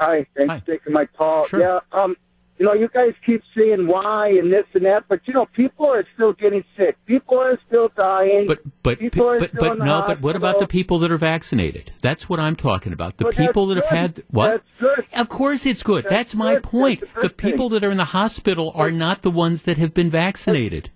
Hi, 0.00 0.26
thanks 0.36 0.52
Hi. 0.52 0.60
for 0.60 0.66
taking 0.66 0.92
my 0.92 1.06
call. 1.06 1.46
Sure. 1.46 1.60
Yeah, 1.60 1.80
um, 1.92 2.16
you 2.58 2.66
know, 2.66 2.74
you 2.74 2.88
guys 2.88 3.14
keep 3.26 3.42
saying 3.56 3.86
why 3.88 4.28
and 4.28 4.52
this 4.52 4.66
and 4.74 4.84
that, 4.84 5.04
but 5.08 5.20
you 5.26 5.34
know, 5.34 5.46
people 5.46 5.86
are 5.86 6.04
still 6.14 6.32
getting 6.32 6.62
sick. 6.76 6.96
People 7.06 7.38
are 7.40 7.58
still 7.66 7.90
dying. 7.96 8.46
But 8.46 8.60
but 8.82 8.98
people 9.00 9.28
are 9.28 9.38
but, 9.40 9.50
still 9.50 9.60
but 9.70 9.78
no, 9.78 9.84
hospital. 9.94 10.14
but 10.16 10.22
what 10.22 10.36
about 10.36 10.58
the 10.60 10.66
people 10.68 10.98
that 11.00 11.10
are 11.10 11.18
vaccinated? 11.18 11.92
That's 12.02 12.28
what 12.28 12.38
I'm 12.38 12.54
talking 12.54 12.92
about. 12.92 13.16
The 13.16 13.24
But 13.24 13.36
people 13.36 13.66
that 13.66 13.76
that's 13.76 13.86
have 13.88 14.14
good. 14.14 14.22
had 14.24 14.24
what? 14.30 14.50
That's 14.80 14.96
good. 14.96 15.06
Of 15.14 15.28
course 15.28 15.66
it's 15.66 15.82
good. 15.82 16.04
That's, 16.04 16.14
That's 16.14 16.34
my 16.36 16.54
good. 16.54 16.62
point. 16.62 17.00
That's 17.00 17.16
a 17.16 17.28
The 17.28 17.34
people 17.34 17.68
that 17.70 17.82
are 17.82 17.90
in 17.90 17.96
the 17.96 18.04
hospital 18.04 18.70
are 18.74 18.90
not 18.92 19.22
the 19.22 19.30
ones 19.30 19.62
that 19.62 19.78
have 19.78 19.92
been 19.94 20.10
vaccinated. 20.10 20.90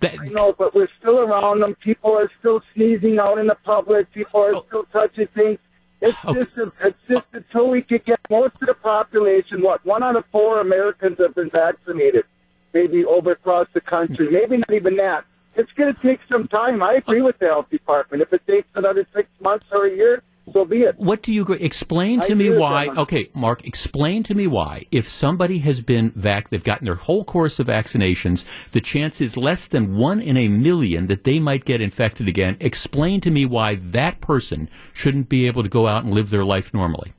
That, 0.00 0.18
I 0.20 0.24
know, 0.26 0.52
but 0.52 0.74
we're 0.74 0.88
still 1.00 1.20
around 1.20 1.60
them. 1.60 1.74
People 1.76 2.12
are 2.18 2.30
still 2.38 2.60
sneezing 2.74 3.18
out 3.18 3.38
in 3.38 3.46
the 3.46 3.56
public. 3.64 4.12
People 4.12 4.42
are 4.42 4.54
Oh. 4.56 4.64
still 4.68 4.84
touching 4.92 5.26
things. 5.28 5.58
It's 6.00 6.18
Okay. 6.24 6.40
just, 6.40 6.72
it's 6.84 6.98
just 7.08 7.26
until 7.32 7.68
we 7.68 7.82
could 7.82 8.04
get 8.04 8.20
most 8.30 8.54
of 8.60 8.66
the 8.68 8.74
population. 8.74 9.62
What 9.62 9.84
one 9.84 10.02
out 10.02 10.16
of 10.16 10.24
four 10.26 10.60
Americans 10.60 11.16
have 11.18 11.34
been 11.34 11.50
vaccinated, 11.50 12.24
maybe 12.74 13.04
over 13.04 13.32
across 13.32 13.66
the 13.72 13.80
country. 13.80 14.28
Maybe 14.30 14.58
not 14.58 14.72
even 14.72 14.96
that. 14.96 15.24
It's 15.54 15.72
going 15.72 15.94
to 15.94 16.00
take 16.02 16.20
some 16.30 16.48
time. 16.48 16.82
I 16.82 16.94
agree 16.94 17.22
with 17.22 17.38
the 17.38 17.46
health 17.46 17.70
department. 17.70 18.22
If 18.22 18.32
it 18.32 18.46
takes 18.46 18.68
another 18.74 19.06
six 19.14 19.28
months 19.40 19.64
or 19.72 19.86
a 19.86 19.90
year, 19.90 20.22
so 20.52 20.64
be 20.64 20.82
it. 20.82 20.96
What 20.96 21.22
do 21.22 21.32
you 21.32 21.42
agree? 21.42 21.58
Explain 21.58 22.20
I 22.20 22.26
to 22.28 22.34
me 22.34 22.56
why. 22.56 22.88
Okay, 22.88 23.30
Mark, 23.34 23.66
explain 23.66 24.22
to 24.24 24.34
me 24.34 24.46
why. 24.46 24.86
If 24.92 25.08
somebody 25.08 25.58
has 25.58 25.80
been 25.80 26.10
vac, 26.10 26.50
they've 26.50 26.62
gotten 26.62 26.84
their 26.84 26.94
whole 26.94 27.24
course 27.24 27.58
of 27.58 27.66
vaccinations, 27.66 28.44
the 28.70 28.80
chance 28.80 29.20
is 29.20 29.36
less 29.36 29.66
than 29.66 29.96
one 29.96 30.20
in 30.20 30.36
a 30.36 30.48
million 30.48 31.08
that 31.08 31.24
they 31.24 31.40
might 31.40 31.64
get 31.64 31.80
infected 31.80 32.28
again. 32.28 32.56
Explain 32.60 33.20
to 33.22 33.30
me 33.30 33.44
why 33.44 33.74
that 33.74 34.20
person 34.20 34.70
shouldn't 34.92 35.28
be 35.28 35.46
able 35.46 35.62
to 35.64 35.68
go 35.68 35.88
out 35.88 36.04
and 36.04 36.14
live 36.14 36.30
their 36.30 36.44
life 36.44 36.72
normally. 36.72 37.12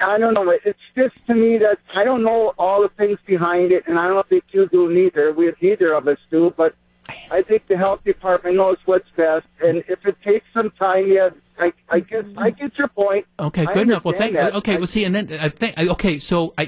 I 0.00 0.18
don't 0.18 0.34
know. 0.34 0.50
It's 0.64 0.78
just 0.96 1.14
to 1.28 1.34
me 1.34 1.58
that 1.58 1.78
I 1.94 2.02
don't 2.02 2.24
know 2.24 2.54
all 2.58 2.82
the 2.82 2.88
things 2.88 3.18
behind 3.24 3.72
it, 3.72 3.84
and 3.86 3.98
I 3.98 4.08
don't 4.08 4.28
think 4.28 4.44
you 4.50 4.68
do 4.68 4.92
neither. 4.92 5.32
We 5.32 5.52
neither 5.60 5.92
of 5.92 6.08
us 6.08 6.18
do, 6.28 6.52
but 6.56 6.74
I 7.30 7.42
think 7.42 7.66
the 7.66 7.76
health 7.76 8.04
department 8.04 8.56
knows 8.56 8.78
what's 8.84 9.08
best. 9.16 9.46
And 9.62 9.84
if 9.88 10.04
it 10.06 10.16
takes 10.22 10.44
some 10.52 10.70
time, 10.72 11.10
yeah, 11.10 11.30
I, 11.58 11.72
I 11.88 12.00
guess 12.00 12.24
I 12.36 12.50
get 12.50 12.76
your 12.78 12.88
point. 12.88 13.26
Okay, 13.38 13.64
good 13.66 13.88
enough. 13.88 14.04
Well, 14.04 14.14
thank. 14.16 14.32
that. 14.34 14.54
Okay, 14.54 14.74
I- 14.74 14.78
well, 14.78 14.86
see, 14.86 15.04
and 15.04 15.14
then 15.14 15.32
uh, 15.32 15.38
I 15.42 15.48
think. 15.50 15.78
Uh, 15.78 15.92
okay, 15.92 16.18
so 16.18 16.52
I, 16.58 16.64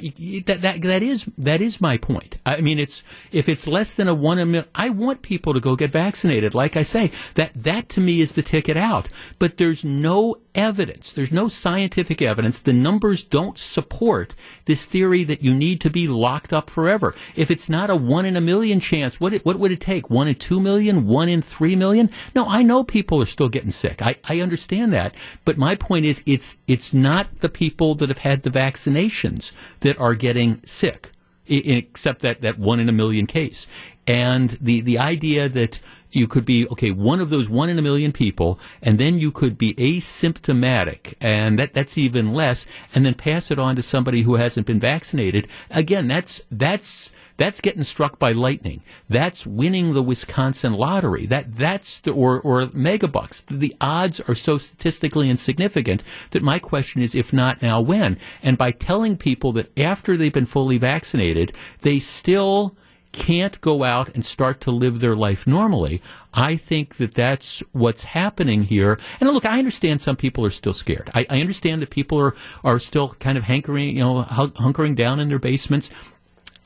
that 0.47 0.61
that 0.63 0.83
that 0.83 1.03
is 1.03 1.29
that 1.39 1.61
is 1.61 1.81
my 1.81 1.97
point. 1.99 2.39
I 2.47 2.61
mean, 2.61 2.79
it's 2.79 3.03
if 3.33 3.49
it's 3.49 3.67
less 3.67 3.95
than 3.95 4.09
a 4.09 4.15
one 4.15 4.39
in 4.39 4.43
a 4.43 4.47
million, 4.47 4.69
I 4.75 4.91
want 4.91 5.23
people 5.23 5.55
to 5.55 5.61
go 5.61 5.75
get 5.77 5.91
vaccinated. 5.91 6.55
Like 6.55 6.77
I 6.77 6.83
say, 6.83 7.11
that 7.35 7.53
that 7.57 7.89
to 7.91 8.01
me 8.01 8.21
is 8.21 8.33
the 8.33 8.43
ticket 8.43 8.77
out. 8.77 9.09
But 9.39 9.57
there's 9.57 9.85
no 9.85 10.37
evidence. 10.55 11.13
There's 11.13 11.33
no 11.33 11.49
scientific 11.49 12.23
evidence. 12.23 12.61
The 12.61 12.73
numbers 12.73 13.25
don't 13.25 13.59
support 13.59 14.35
this 14.67 14.85
theory 14.85 15.25
that 15.25 15.43
you 15.43 15.53
need 15.53 15.81
to 15.81 15.91
be 15.91 16.07
locked 16.07 16.53
up 16.53 16.71
forever. 16.71 17.15
If 17.35 17.51
it's 17.51 17.69
not 17.69 17.91
a 17.91 17.97
one 17.97 18.25
in 18.25 18.37
a 18.37 18.41
million 18.41 18.79
chance, 18.81 19.19
what 19.19 19.33
it, 19.33 19.45
what 19.45 19.59
would 19.59 19.73
it 19.73 19.81
take? 19.81 20.11
One 20.11 20.29
in 20.29 20.37
two 20.37 20.54
million? 20.61 21.07
One 21.07 21.29
in 21.29 21.43
three 21.43 21.77
million? 21.77 22.11
No, 22.35 22.47
I 22.47 22.63
know 22.63 22.85
people 22.85 23.23
are 23.23 23.27
still 23.27 23.49
getting 23.49 23.71
sick. 23.71 24.03
I, 24.03 24.17
I 24.25 24.41
understand 24.41 24.93
that. 24.93 25.15
But 25.45 25.59
my 25.59 25.75
point 25.75 26.05
is, 26.05 26.23
it's 26.27 26.57
it's 26.67 26.93
not 26.95 27.41
the 27.41 27.49
people 27.49 27.95
that 27.97 28.09
have 28.09 28.19
had 28.19 28.43
the 28.43 28.51
vaccinations 28.51 29.53
that 29.81 29.99
are 29.99 30.15
getting 30.15 30.61
sick, 30.65 31.11
except 31.47 32.23
that 32.23 32.41
that 32.43 32.59
one 32.59 32.81
in 32.81 32.89
a 32.89 32.93
million 32.93 33.27
case. 33.27 33.67
And 34.07 34.51
the 34.61 34.81
the 34.81 34.99
idea 34.99 35.49
that 35.49 35.81
you 36.15 36.27
could 36.27 36.45
be 36.45 36.67
okay 36.69 36.91
one 36.91 37.21
of 37.21 37.31
those 37.31 37.49
one 37.49 37.69
in 37.69 37.79
a 37.79 37.83
million 37.83 38.13
people 38.13 38.59
and 38.83 38.99
then 38.99 39.19
you 39.19 39.31
could 39.31 39.59
be 39.59 39.75
asymptomatic 39.75 41.15
and 41.21 41.59
that 41.59 41.75
that's 41.75 41.99
even 41.99 42.33
less 42.33 42.67
and 42.95 43.05
then 43.05 43.15
pass 43.15 43.51
it 43.51 43.59
on 43.59 43.77
to 43.77 43.83
somebody 43.83 44.23
who 44.23 44.37
hasn't 44.37 44.67
been 44.67 44.81
vaccinated 44.81 45.49
again 45.71 46.07
that's 46.07 46.41
that's 46.51 47.11
that's 47.37 47.61
getting 47.61 47.83
struck 47.83 48.19
by 48.19 48.33
lightning 48.33 48.83
that's 49.09 49.47
winning 49.47 49.95
the 49.95 50.03
Wisconsin 50.03 50.75
lottery 50.75 51.27
that 51.27 51.55
that's 51.55 52.01
the, 52.01 52.13
or 52.13 52.41
or 52.41 52.63
megabucks 52.67 53.45
the 53.47 53.75
odds 53.81 54.21
are 54.21 54.35
so 54.35 54.59
statistically 54.59 55.29
insignificant 55.29 56.03
that 56.31 56.43
my 56.43 56.59
question 56.59 57.03
is 57.03 57.15
if 57.15 57.33
not 57.33 57.63
now 57.63 57.81
when 57.81 58.19
and 58.43 58.59
by 58.59 58.71
telling 58.71 59.17
people 59.17 59.53
that 59.53 59.77
after 59.79 60.17
they've 60.17 60.33
been 60.33 60.47
fully 60.47 60.79
vaccinated 60.79 61.53
they 61.83 61.99
still 61.99 62.77
can't 63.15 63.61
go 63.61 63.85
out 63.85 64.09
and 64.15 64.27
start 64.27 64.61
to 64.61 64.71
live 64.71 64.99
their 64.99 65.15
life 65.15 65.47
normally. 65.47 66.03
I 66.33 66.57
think 66.57 66.97
that 66.97 67.15
that's 67.15 67.61
what's 67.73 68.03
happening 68.03 68.65
here. 68.65 68.99
And 69.21 69.31
look, 69.31 69.47
I 69.47 69.59
understand 69.59 70.03
some 70.03 70.17
people 70.17 70.45
are 70.45 70.51
still 70.51 70.73
scared. 70.73 71.11
I, 71.15 71.25
I 71.31 71.41
understand 71.41 71.81
that 71.81 71.91
people 71.91 72.19
are, 72.19 72.35
are 72.65 72.81
still 72.81 73.11
kind 73.21 73.39
of 73.39 73.45
hankering, 73.45 73.97
you 73.97 74.03
know, 74.03 74.23
hunkering 74.25 74.97
down 74.97 75.21
in 75.21 75.29
their 75.29 75.39
basements. 75.39 75.91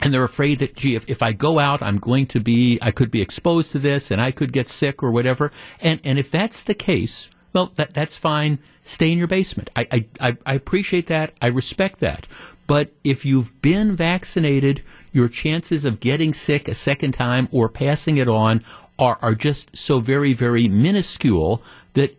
And 0.00 0.14
they're 0.14 0.24
afraid 0.24 0.60
that, 0.60 0.76
gee, 0.76 0.94
if, 0.94 1.08
if 1.08 1.22
I 1.22 1.32
go 1.32 1.58
out, 1.58 1.82
I'm 1.82 1.96
going 1.96 2.26
to 2.26 2.40
be, 2.40 2.78
I 2.80 2.90
could 2.92 3.10
be 3.10 3.20
exposed 3.20 3.72
to 3.72 3.78
this 3.78 4.10
and 4.10 4.20
I 4.20 4.30
could 4.30 4.52
get 4.52 4.68
sick 4.68 5.02
or 5.02 5.10
whatever. 5.10 5.50
And, 5.80 6.00
and 6.04 6.18
if 6.18 6.30
that's 6.30 6.62
the 6.62 6.74
case, 6.74 7.28
well, 7.52 7.72
that, 7.74 7.94
that's 7.94 8.16
fine. 8.16 8.60
Stay 8.82 9.10
in 9.10 9.18
your 9.18 9.26
basement. 9.26 9.70
I, 9.74 10.06
I, 10.20 10.36
I 10.46 10.54
appreciate 10.54 11.08
that. 11.08 11.32
I 11.42 11.48
respect 11.48 11.98
that. 12.00 12.28
But 12.66 12.92
if 13.02 13.24
you've 13.24 13.60
been 13.60 13.96
vaccinated, 13.96 14.82
your 15.10 15.28
chances 15.28 15.84
of 15.84 16.00
getting 16.00 16.34
sick 16.34 16.68
a 16.68 16.74
second 16.74 17.12
time 17.12 17.48
or 17.50 17.68
passing 17.68 18.18
it 18.18 18.28
on 18.28 18.62
are, 18.98 19.18
are 19.22 19.34
just 19.34 19.76
so 19.76 20.00
very, 20.00 20.32
very 20.32 20.68
minuscule 20.68 21.62
that 21.94 22.16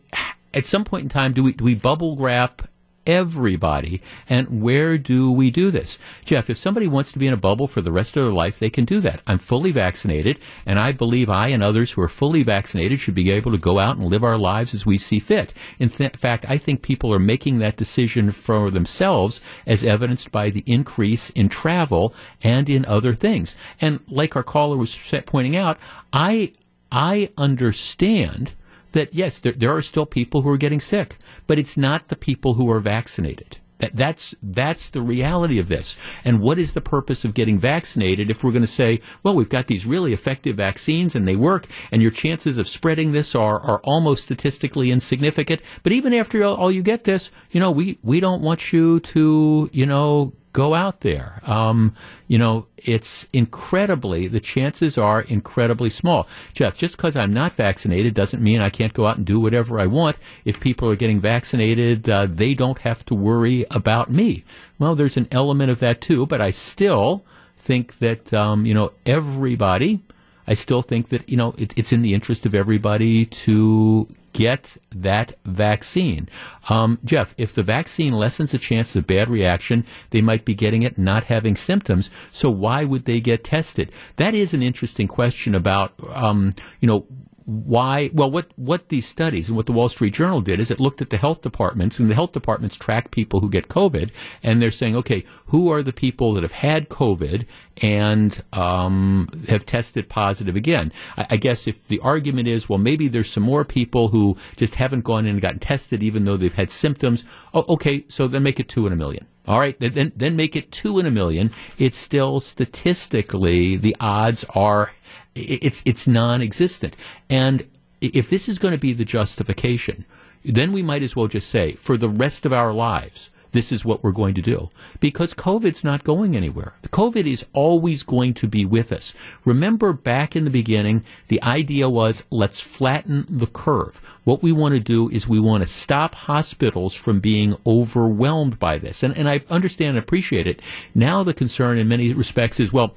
at 0.53 0.65
some 0.65 0.83
point 0.83 1.03
in 1.03 1.09
time, 1.09 1.33
do 1.33 1.43
we, 1.43 1.53
do 1.53 1.63
we 1.63 1.75
bubble 1.75 2.17
wrap 2.17 2.63
everybody? 3.05 4.01
And 4.27 4.61
where 4.61 4.97
do 4.97 5.31
we 5.31 5.51
do 5.51 5.71
this? 5.71 5.97
Jeff, 6.25 6.49
if 6.49 6.57
somebody 6.57 6.87
wants 6.87 7.11
to 7.11 7.19
be 7.19 7.27
in 7.27 7.33
a 7.33 7.37
bubble 7.37 7.67
for 7.67 7.81
the 7.81 7.91
rest 7.91 8.15
of 8.15 8.23
their 8.23 8.33
life, 8.33 8.59
they 8.59 8.69
can 8.69 8.85
do 8.85 8.99
that. 9.01 9.21
I'm 9.27 9.39
fully 9.39 9.71
vaccinated, 9.71 10.39
and 10.65 10.79
I 10.79 10.91
believe 10.91 11.29
I 11.29 11.47
and 11.49 11.63
others 11.63 11.91
who 11.91 12.01
are 12.01 12.09
fully 12.09 12.43
vaccinated 12.43 12.99
should 12.99 13.15
be 13.15 13.31
able 13.31 13.51
to 13.51 13.57
go 13.57 13.79
out 13.79 13.97
and 13.97 14.07
live 14.07 14.23
our 14.23 14.37
lives 14.37 14.73
as 14.73 14.85
we 14.85 14.97
see 14.97 15.19
fit. 15.19 15.53
In 15.79 15.89
th- 15.89 16.17
fact, 16.17 16.45
I 16.47 16.57
think 16.57 16.81
people 16.81 17.13
are 17.13 17.19
making 17.19 17.59
that 17.59 17.77
decision 17.77 18.31
for 18.31 18.71
themselves 18.71 19.41
as 19.65 19.83
evidenced 19.83 20.31
by 20.31 20.49
the 20.49 20.63
increase 20.65 21.29
in 21.31 21.49
travel 21.49 22.13
and 22.43 22.69
in 22.69 22.85
other 22.85 23.13
things. 23.13 23.55
And 23.81 23.99
like 24.07 24.35
our 24.35 24.43
caller 24.43 24.77
was 24.77 24.97
pointing 25.25 25.55
out, 25.55 25.77
I, 26.13 26.53
I 26.91 27.29
understand 27.37 28.53
that 28.91 29.13
yes, 29.13 29.39
there, 29.39 29.53
there 29.53 29.75
are 29.75 29.81
still 29.81 30.05
people 30.05 30.41
who 30.41 30.49
are 30.49 30.57
getting 30.57 30.79
sick, 30.79 31.17
but 31.47 31.59
it's 31.59 31.77
not 31.77 32.07
the 32.07 32.15
people 32.15 32.55
who 32.55 32.69
are 32.71 32.79
vaccinated. 32.79 33.57
That, 33.79 33.95
that's 33.95 34.35
that's 34.43 34.89
the 34.89 35.01
reality 35.01 35.57
of 35.57 35.69
this. 35.69 35.97
And 36.25 36.41
what 36.41 36.59
is 36.59 36.73
the 36.73 36.81
purpose 36.81 37.23
of 37.23 37.33
getting 37.33 37.57
vaccinated 37.57 38.29
if 38.29 38.43
we're 38.43 38.51
going 38.51 38.61
to 38.61 38.67
say, 38.67 38.99
well, 39.23 39.35
we've 39.35 39.47
got 39.47 39.67
these 39.67 39.85
really 39.85 40.11
effective 40.11 40.57
vaccines 40.57 41.15
and 41.15 41.25
they 41.25 41.37
work, 41.37 41.65
and 41.89 42.01
your 42.01 42.11
chances 42.11 42.57
of 42.57 42.67
spreading 42.67 43.13
this 43.13 43.35
are 43.35 43.59
are 43.61 43.79
almost 43.85 44.23
statistically 44.23 44.91
insignificant. 44.91 45.61
But 45.81 45.93
even 45.93 46.13
after 46.13 46.43
all, 46.43 46.55
all 46.55 46.71
you 46.71 46.83
get 46.83 47.05
this, 47.05 47.31
you 47.51 47.61
know, 47.61 47.71
we 47.71 47.97
we 48.03 48.19
don't 48.19 48.41
want 48.41 48.73
you 48.73 48.99
to, 48.99 49.69
you 49.71 49.85
know, 49.85 50.33
go 50.53 50.73
out 50.73 51.01
there. 51.01 51.41
Um, 51.45 51.95
you 52.27 52.37
know, 52.37 52.65
it's 52.77 53.27
incredibly, 53.33 54.27
the 54.27 54.39
chances 54.39 54.97
are 54.97 55.21
incredibly 55.21 55.89
small. 55.89 56.27
Jeff, 56.53 56.77
just 56.77 56.97
because 56.97 57.15
I'm 57.15 57.33
not 57.33 57.53
vaccinated 57.53 58.13
doesn't 58.13 58.41
mean 58.41 58.61
I 58.61 58.69
can't 58.69 58.93
go 58.93 59.05
out 59.05 59.17
and 59.17 59.25
do 59.25 59.39
whatever 59.39 59.79
I 59.79 59.85
want. 59.85 60.17
If 60.45 60.59
people 60.59 60.89
are 60.89 60.95
getting 60.95 61.19
vaccinated, 61.19 62.09
uh, 62.09 62.27
they 62.29 62.53
don't 62.53 62.79
have 62.79 63.05
to 63.05 63.15
worry 63.15 63.65
about 63.71 64.09
me. 64.09 64.43
Well, 64.79 64.95
there's 64.95 65.17
an 65.17 65.27
element 65.31 65.71
of 65.71 65.79
that 65.79 66.01
too, 66.01 66.25
but 66.25 66.41
I 66.41 66.51
still 66.51 67.25
think 67.57 67.99
that, 67.99 68.33
um, 68.33 68.65
you 68.65 68.73
know, 68.73 68.93
everybody, 69.05 70.01
I 70.47 70.55
still 70.55 70.81
think 70.81 71.09
that, 71.09 71.29
you 71.29 71.37
know, 71.37 71.53
it, 71.57 71.73
it's 71.77 71.93
in 71.93 72.01
the 72.01 72.13
interest 72.13 72.45
of 72.45 72.55
everybody 72.55 73.25
to 73.25 74.07
get 74.33 74.77
that 74.91 75.37
vaccine. 75.45 76.29
Um, 76.69 76.99
Jeff, 77.03 77.33
if 77.37 77.53
the 77.53 77.63
vaccine 77.63 78.13
lessens 78.13 78.51
the 78.51 78.57
chance 78.57 78.95
of 78.95 79.07
bad 79.07 79.29
reaction, 79.29 79.85
they 80.11 80.21
might 80.21 80.45
be 80.45 80.55
getting 80.55 80.83
it 80.83 80.97
not 80.97 81.25
having 81.25 81.55
symptoms. 81.55 82.09
So 82.31 82.49
why 82.49 82.83
would 82.83 83.05
they 83.05 83.19
get 83.19 83.43
tested? 83.43 83.91
That 84.15 84.33
is 84.33 84.53
an 84.53 84.63
interesting 84.63 85.07
question 85.07 85.55
about, 85.55 85.93
um, 86.13 86.51
you 86.79 86.87
know, 86.87 87.05
why? 87.49 88.11
Well, 88.13 88.29
what 88.29 88.51
what 88.57 88.89
these 88.89 89.07
studies 89.07 89.47
and 89.47 89.57
what 89.57 89.65
the 89.65 89.71
Wall 89.71 89.89
Street 89.89 90.13
Journal 90.13 90.39
did 90.39 90.59
is 90.59 90.69
it 90.69 90.79
looked 90.79 91.01
at 91.01 91.09
the 91.09 91.17
health 91.17 91.41
departments, 91.41 91.97
and 91.97 92.07
the 92.07 92.13
health 92.13 92.31
departments 92.31 92.77
track 92.77 93.09
people 93.09 93.39
who 93.39 93.49
get 93.49 93.69
COVID, 93.69 94.11
and 94.43 94.61
they're 94.61 94.69
saying, 94.69 94.95
okay, 94.97 95.23
who 95.47 95.71
are 95.71 95.81
the 95.81 95.91
people 95.91 96.33
that 96.33 96.43
have 96.43 96.51
had 96.51 96.89
COVID 96.89 97.47
and 97.77 98.43
um, 98.53 99.27
have 99.47 99.65
tested 99.65 100.09
positive 100.09 100.55
again? 100.55 100.91
I, 101.17 101.25
I, 101.31 101.37
guess 101.37 101.65
if 101.65 101.87
the 101.87 101.99
argument 102.01 102.47
is, 102.47 102.69
well, 102.69 102.77
maybe 102.77 103.07
there's 103.07 103.31
some 103.31 103.43
more 103.43 103.65
people 103.65 104.09
who 104.09 104.37
just 104.55 104.75
haven't 104.75 105.03
gone 105.03 105.25
in 105.25 105.31
and 105.31 105.41
gotten 105.41 105.59
tested, 105.59 106.03
even 106.03 106.25
though 106.25 106.37
they've 106.37 106.53
had 106.53 106.69
symptoms. 106.69 107.23
Oh, 107.55 107.65
okay, 107.69 108.05
so 108.09 108.27
then 108.27 108.43
make 108.43 108.59
it 108.59 108.69
two 108.69 108.85
in 108.85 108.93
a 108.93 108.95
million. 108.95 109.25
All 109.47 109.59
right, 109.59 109.75
then 109.79 110.11
then 110.15 110.35
make 110.35 110.55
it 110.55 110.71
two 110.71 110.99
in 110.99 111.07
a 111.07 111.11
million. 111.11 111.49
It's 111.79 111.97
still 111.97 112.39
statistically 112.41 113.75
the 113.75 113.95
odds 113.99 114.45
are 114.53 114.91
it's 115.39 115.81
it's 115.85 116.07
non-existent. 116.07 116.95
And 117.29 117.67
if 118.01 118.29
this 118.29 118.47
is 118.47 118.59
going 118.59 118.73
to 118.73 118.79
be 118.79 118.93
the 118.93 119.05
justification, 119.05 120.05
then 120.43 120.71
we 120.71 120.83
might 120.83 121.03
as 121.03 121.15
well 121.15 121.27
just 121.27 121.49
say 121.49 121.73
for 121.73 121.97
the 121.97 122.09
rest 122.09 122.45
of 122.45 122.53
our 122.53 122.73
lives 122.73 123.29
this 123.51 123.71
is 123.71 123.83
what 123.83 124.03
we're 124.03 124.11
going 124.11 124.35
to 124.35 124.41
do. 124.41 124.69
Because 124.99 125.33
COVID's 125.33 125.83
not 125.83 126.03
going 126.03 126.35
anywhere. 126.35 126.73
The 126.81 126.89
COVID 126.89 127.25
is 127.25 127.47
always 127.53 128.03
going 128.03 128.33
to 128.35 128.47
be 128.47 128.65
with 128.65 128.91
us. 128.91 129.13
Remember 129.45 129.93
back 129.93 130.35
in 130.35 130.43
the 130.43 130.49
beginning, 130.49 131.03
the 131.27 131.41
idea 131.41 131.89
was 131.89 132.25
let's 132.29 132.59
flatten 132.59 133.25
the 133.29 133.47
curve. 133.47 134.01
What 134.23 134.43
we 134.43 134.51
want 134.51 134.75
to 134.75 134.79
do 134.79 135.09
is 135.09 135.27
we 135.27 135.39
want 135.39 135.63
to 135.63 135.67
stop 135.67 136.13
hospitals 136.13 136.93
from 136.93 137.19
being 137.19 137.57
overwhelmed 137.65 138.59
by 138.59 138.77
this. 138.77 139.03
And, 139.03 139.17
and 139.17 139.27
I 139.27 139.41
understand 139.49 139.89
and 139.89 139.97
appreciate 139.97 140.47
it. 140.47 140.61
Now 140.93 141.23
the 141.23 141.33
concern 141.33 141.77
in 141.77 141.87
many 141.87 142.13
respects 142.13 142.59
is, 142.59 142.71
well, 142.71 142.95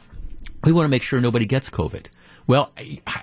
we 0.65 0.73
want 0.73 0.85
to 0.85 0.91
make 0.91 1.03
sure 1.03 1.21
nobody 1.21 1.47
gets 1.47 1.71
COVID. 1.71 2.07
Well, 2.47 2.73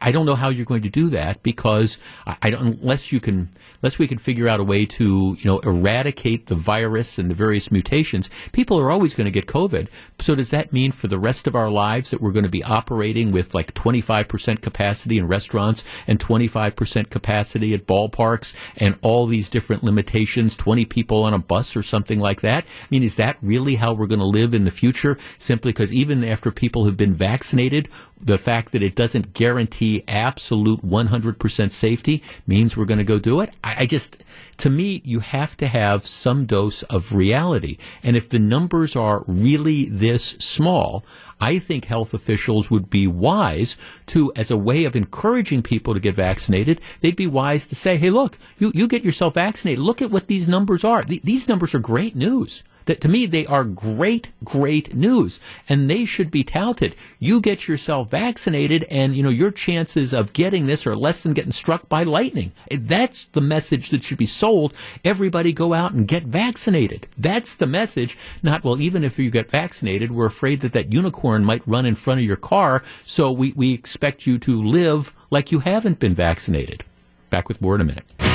I 0.02 0.12
don't 0.12 0.26
know 0.26 0.36
how 0.36 0.50
you're 0.50 0.66
going 0.66 0.84
to 0.84 0.90
do 0.90 1.10
that 1.10 1.44
because 1.44 1.98
I 2.26 2.50
don't, 2.50 2.80
unless 2.82 3.12
you 3.12 3.20
can, 3.20 3.50
unless 3.82 4.00
we 4.00 4.08
can 4.08 4.18
figure 4.18 4.48
out 4.48 4.60
a 4.60 4.64
way 4.64 4.86
to, 4.86 5.38
you 5.40 5.46
know, 5.46 5.60
eradicate 5.60 6.48
the 6.48 6.56
virus 6.56 7.18
and 7.18 7.30
the 7.30 7.36
various 7.36 7.72
mutations, 7.72 8.30
people 8.52 8.80
are 8.80 8.92
always 8.92 9.14
going 9.14 9.26
to 9.26 9.32
get 9.32 9.46
COVID. 9.46 9.88
So 10.20 10.36
does 10.36 10.52
that 10.52 10.72
mean 10.72 10.92
for 10.92 11.08
the 11.08 11.20
rest 11.20 11.48
of 11.48 11.56
our 11.56 11.70
lives 11.70 12.12
that 12.12 12.22
we're 12.22 12.32
going 12.32 12.44
to 12.44 12.50
be 12.50 12.64
operating 12.64 13.32
with 13.32 13.54
like 13.54 13.74
25% 13.74 14.62
capacity 14.62 15.18
in 15.18 15.28
restaurants 15.28 15.84
and 16.08 16.20
25% 16.20 17.10
capacity 17.10 17.74
at 17.74 17.88
ballparks 17.88 18.56
and 18.78 18.98
all 19.02 19.26
these 19.26 19.50
different 19.50 19.84
limitations, 19.84 20.56
20 20.56 20.86
people 20.86 21.24
on 21.24 21.34
a 21.34 21.40
bus 21.40 21.76
or 21.76 21.84
something 21.84 22.20
like 22.20 22.42
that? 22.42 22.64
I 22.64 22.88
mean, 22.90 23.04
is 23.04 23.16
that 23.16 23.38
really 23.42 23.76
how 23.76 23.94
we're 23.94 24.08
going 24.08 24.20
to 24.20 24.26
live 24.26 24.54
in 24.56 24.66
the 24.66 24.72
future? 24.72 25.18
Simply 25.38 25.72
because 25.72 25.94
even 25.94 26.24
after 26.24 26.52
people 26.52 26.86
have 26.86 26.98
been 26.98 27.14
vaccinated, 27.14 27.90
the 28.22 28.38
fact 28.38 28.72
that 28.72 28.84
it 28.84 28.96
doesn't 28.96 29.34
guarantee 29.34 30.04
absolute 30.08 30.86
100% 30.86 31.72
safety 31.72 32.24
means 32.46 32.76
we're 32.76 32.86
going 32.86 32.98
to 32.98 33.04
go 33.04 33.20
do 33.20 33.40
it. 33.40 33.54
I, 33.64 33.76
I, 33.80 33.86
just, 33.86 34.26
to 34.58 34.70
me, 34.70 35.02
you 35.06 35.20
have 35.20 35.56
to 35.58 35.68
have 35.68 36.06
some 36.06 36.46
dose 36.46 36.84
of 36.84 37.14
reality. 37.14 37.78
And 38.04 38.16
if 38.16 38.30
the 38.30 38.40
numbers 38.40 38.96
are 38.96 39.24
really 39.28 39.86
this 39.86 40.24
small, 40.24 41.06
I 41.40 41.60
think 41.60 41.86
health 41.86 42.14
officials 42.14 42.70
would 42.70 42.90
be 42.90 43.08
wise 43.08 43.78
to, 44.08 44.34
as 44.36 44.52
a 44.52 44.58
way 44.58 44.84
of 44.84 44.96
encouraging 44.96 45.64
people 45.64 45.94
to 45.94 46.00
get 46.00 46.16
vaccinated, 46.16 46.82
they'd 47.00 47.16
be 47.16 47.28
wise 47.28 47.66
to 47.68 47.76
say, 47.76 47.98
hey, 47.98 48.10
look, 48.10 48.38
you, 48.58 48.72
you 48.76 48.88
get 48.88 49.06
yourself 49.06 49.36
vaccinated. 49.36 49.80
Look 49.80 50.02
at 50.02 50.12
what 50.12 50.28
these 50.28 50.48
numbers 50.48 50.84
are. 50.84 51.04
Th- 51.04 51.22
these 51.22 51.48
numbers 51.48 51.74
are 51.74 51.80
great 51.80 52.16
news 52.16 52.64
to 52.96 53.08
me 53.08 53.26
they 53.26 53.46
are 53.46 53.64
great, 53.64 54.30
great 54.44 54.96
news, 54.96 55.40
and 55.68 55.90
they 55.90 56.06
should 56.06 56.32
be 56.32 56.44
touted. 56.44 56.96
You 57.20 57.42
get 57.42 57.68
yourself 57.68 58.10
vaccinated, 58.10 58.86
and 58.90 59.16
you 59.16 59.24
know 59.24 59.30
your 59.30 59.52
chances 59.52 60.14
of 60.14 60.34
getting 60.34 60.66
this 60.66 60.88
are 60.88 60.96
less 60.96 61.22
than 61.22 61.34
getting 61.34 61.52
struck 61.52 61.88
by 61.90 62.04
lightning. 62.04 62.52
Eh, 62.72 62.78
that's 62.80 63.26
the 63.26 63.42
message 63.42 63.90
that 63.90 64.04
should 64.04 64.18
be 64.18 64.26
sold. 64.26 64.74
Everybody 65.04 65.54
go 65.54 65.74
out 65.74 65.94
and 65.94 66.08
get 66.08 66.24
vaccinated. 66.24 67.08
That's 67.18 67.56
the 67.56 67.68
message. 67.68 68.18
Not 68.44 68.64
well, 68.64 68.82
even 68.82 69.04
if 69.04 69.20
you 69.20 69.30
get 69.30 69.50
vaccinated, 69.50 70.12
we're 70.12 70.26
afraid 70.26 70.62
that 70.62 70.74
that 70.74 70.94
unicorn 70.94 71.44
might 71.44 71.68
run 71.68 71.86
in 71.86 71.96
front 71.96 72.20
of 72.20 72.26
your 72.26 72.36
car, 72.36 72.84
so 73.04 73.32
we, 73.32 73.54
we 73.56 73.74
expect 73.74 74.26
you 74.26 74.38
to 74.40 74.62
live 74.64 75.14
like 75.30 75.52
you 75.52 75.60
haven't 75.60 76.00
been 76.00 76.16
vaccinated. 76.16 76.84
Back 77.30 77.48
with 77.48 77.62
more 77.62 77.76
in 77.76 77.82
a 77.82 77.86
minute. 77.86 78.29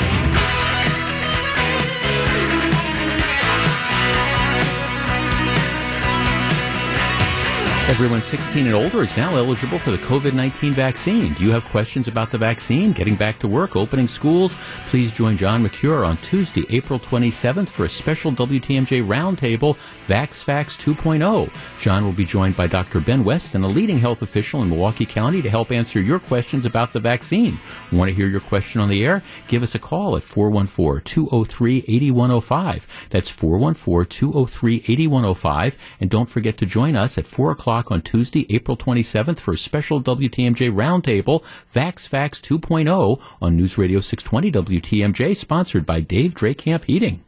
Everyone 7.87 8.23
16 8.23 8.65
and 8.65 8.75
older 8.75 9.03
is 9.03 9.15
now 9.15 9.37
eligible 9.37 9.79
for 9.79 9.91
the 9.91 9.99
COVID 9.99 10.33
19 10.33 10.73
vaccine. 10.73 11.35
Do 11.35 11.45
you 11.45 11.51
have 11.51 11.67
questions 11.67 12.09
about 12.09 12.31
the 12.31 12.39
vaccine, 12.39 12.93
getting 12.93 13.15
back 13.15 13.39
to 13.41 13.47
work, 13.47 13.77
opening 13.77 14.09
schools? 14.09 14.57
Please 14.89 15.13
join 15.13 15.37
John 15.37 15.63
Mercure 15.63 16.03
on 16.03 16.17
Tuesday, 16.23 16.65
April 16.71 16.99
27th 16.99 17.69
for 17.69 17.85
a 17.85 17.89
special 17.89 18.33
WTMJ 18.33 19.07
roundtable, 19.07 19.77
VaxFax 20.07 20.79
2.0. 20.79 21.53
John 21.79 22.05
will 22.07 22.13
be 22.13 22.25
joined 22.25 22.57
by 22.57 22.69
Dr. 22.69 23.01
Ben 23.01 23.23
Weston, 23.23 23.65
a 23.65 23.69
leading 23.69 23.99
health 23.99 24.23
official 24.23 24.63
in 24.63 24.71
Milwaukee 24.71 25.05
County, 25.05 25.43
to 25.43 25.51
help 25.51 25.71
answer 25.71 26.01
your 26.01 26.19
questions 26.19 26.65
about 26.65 26.95
the 26.95 27.01
vaccine. 27.01 27.61
Want 27.93 28.09
to 28.09 28.15
hear 28.15 28.29
your 28.29 28.41
question 28.41 28.81
on 28.81 28.89
the 28.89 29.05
air? 29.05 29.23
Give 29.47 29.63
us 29.63 29.75
a 29.75 29.79
call 29.79 30.17
at 30.17 30.23
414 30.23 31.05
203 31.05 31.85
8105. 31.87 32.87
That's 33.11 33.31
414 33.31 34.09
203 34.09 34.77
8105. 34.89 35.77
And 36.01 36.09
don't 36.09 36.31
forget 36.31 36.57
to 36.57 36.67
join 36.67 36.97
us 36.97 37.19
at 37.19 37.27
4 37.27 37.51
o'clock 37.51 37.74
o'clock 37.75 37.91
on 37.91 38.03
Tuesday, 38.03 38.47
April 38.51 38.77
27th 38.77 39.41
for 39.41 39.55
a 39.55 39.59
special 39.59 40.01
WTMJ 40.01 40.73
roundtable, 40.73 41.43
VaxFax 41.75 42.41
2.0 42.41 43.21
on 43.43 43.57
News 43.57 43.77
Radio 43.77 44.01
620 44.01 44.81
WTMJ, 44.81 45.37
sponsored 45.37 45.85
by 45.85 46.01
Dave 46.01 46.37
Drake 46.37 46.59
Camp 46.59 46.85
Heating. 46.85 47.25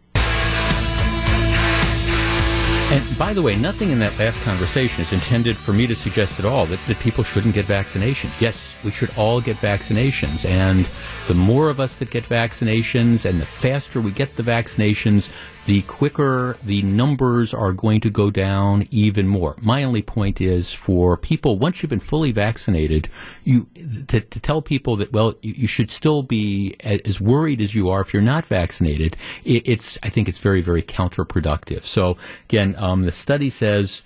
And 2.88 3.18
by 3.18 3.32
the 3.32 3.42
way, 3.42 3.56
nothing 3.56 3.90
in 3.90 3.98
that 3.98 4.16
last 4.16 4.40
conversation 4.42 5.02
is 5.02 5.12
intended 5.12 5.56
for 5.56 5.72
me 5.72 5.88
to 5.88 5.96
suggest 5.96 6.38
at 6.38 6.44
all 6.44 6.66
that, 6.66 6.78
that 6.86 7.00
people 7.00 7.24
shouldn't 7.24 7.52
get 7.52 7.66
vaccinations. 7.66 8.40
Yes, 8.40 8.76
we 8.84 8.92
should 8.92 9.10
all 9.16 9.40
get 9.40 9.56
vaccinations. 9.56 10.48
And 10.48 10.88
the 11.26 11.34
more 11.34 11.68
of 11.68 11.80
us 11.80 11.96
that 11.96 12.10
get 12.10 12.22
vaccinations 12.22 13.24
and 13.24 13.40
the 13.40 13.46
faster 13.46 14.00
we 14.00 14.12
get 14.12 14.36
the 14.36 14.44
vaccinations, 14.44 15.32
the 15.66 15.82
quicker 15.82 16.56
the 16.62 16.80
numbers 16.82 17.52
are 17.52 17.72
going 17.72 18.00
to 18.00 18.10
go 18.10 18.30
down 18.30 18.86
even 18.90 19.26
more. 19.26 19.56
My 19.60 19.82
only 19.82 20.00
point 20.00 20.40
is 20.40 20.72
for 20.72 21.16
people, 21.16 21.58
once 21.58 21.82
you've 21.82 21.90
been 21.90 21.98
fully 21.98 22.30
vaccinated, 22.32 23.08
you 23.44 23.66
to, 24.08 24.20
to 24.20 24.40
tell 24.40 24.62
people 24.62 24.96
that, 24.96 25.12
well, 25.12 25.34
you, 25.42 25.54
you, 25.56 25.66
should 25.66 25.90
still 25.90 26.22
be 26.22 26.76
as 26.80 27.20
worried 27.20 27.60
as 27.60 27.74
you 27.74 27.90
are 27.90 28.00
if 28.00 28.14
you're 28.14 28.22
not 28.22 28.46
vaccinated, 28.46 29.16
it, 29.44 29.68
it's, 29.68 29.98
I 30.04 30.08
think 30.08 30.28
it's 30.28 30.38
very, 30.38 30.60
very 30.60 30.82
counterproductive. 30.82 31.82
So 31.82 32.16
again, 32.44 32.76
um, 32.78 33.02
the 33.02 33.12
study 33.12 33.50
says 33.50 34.02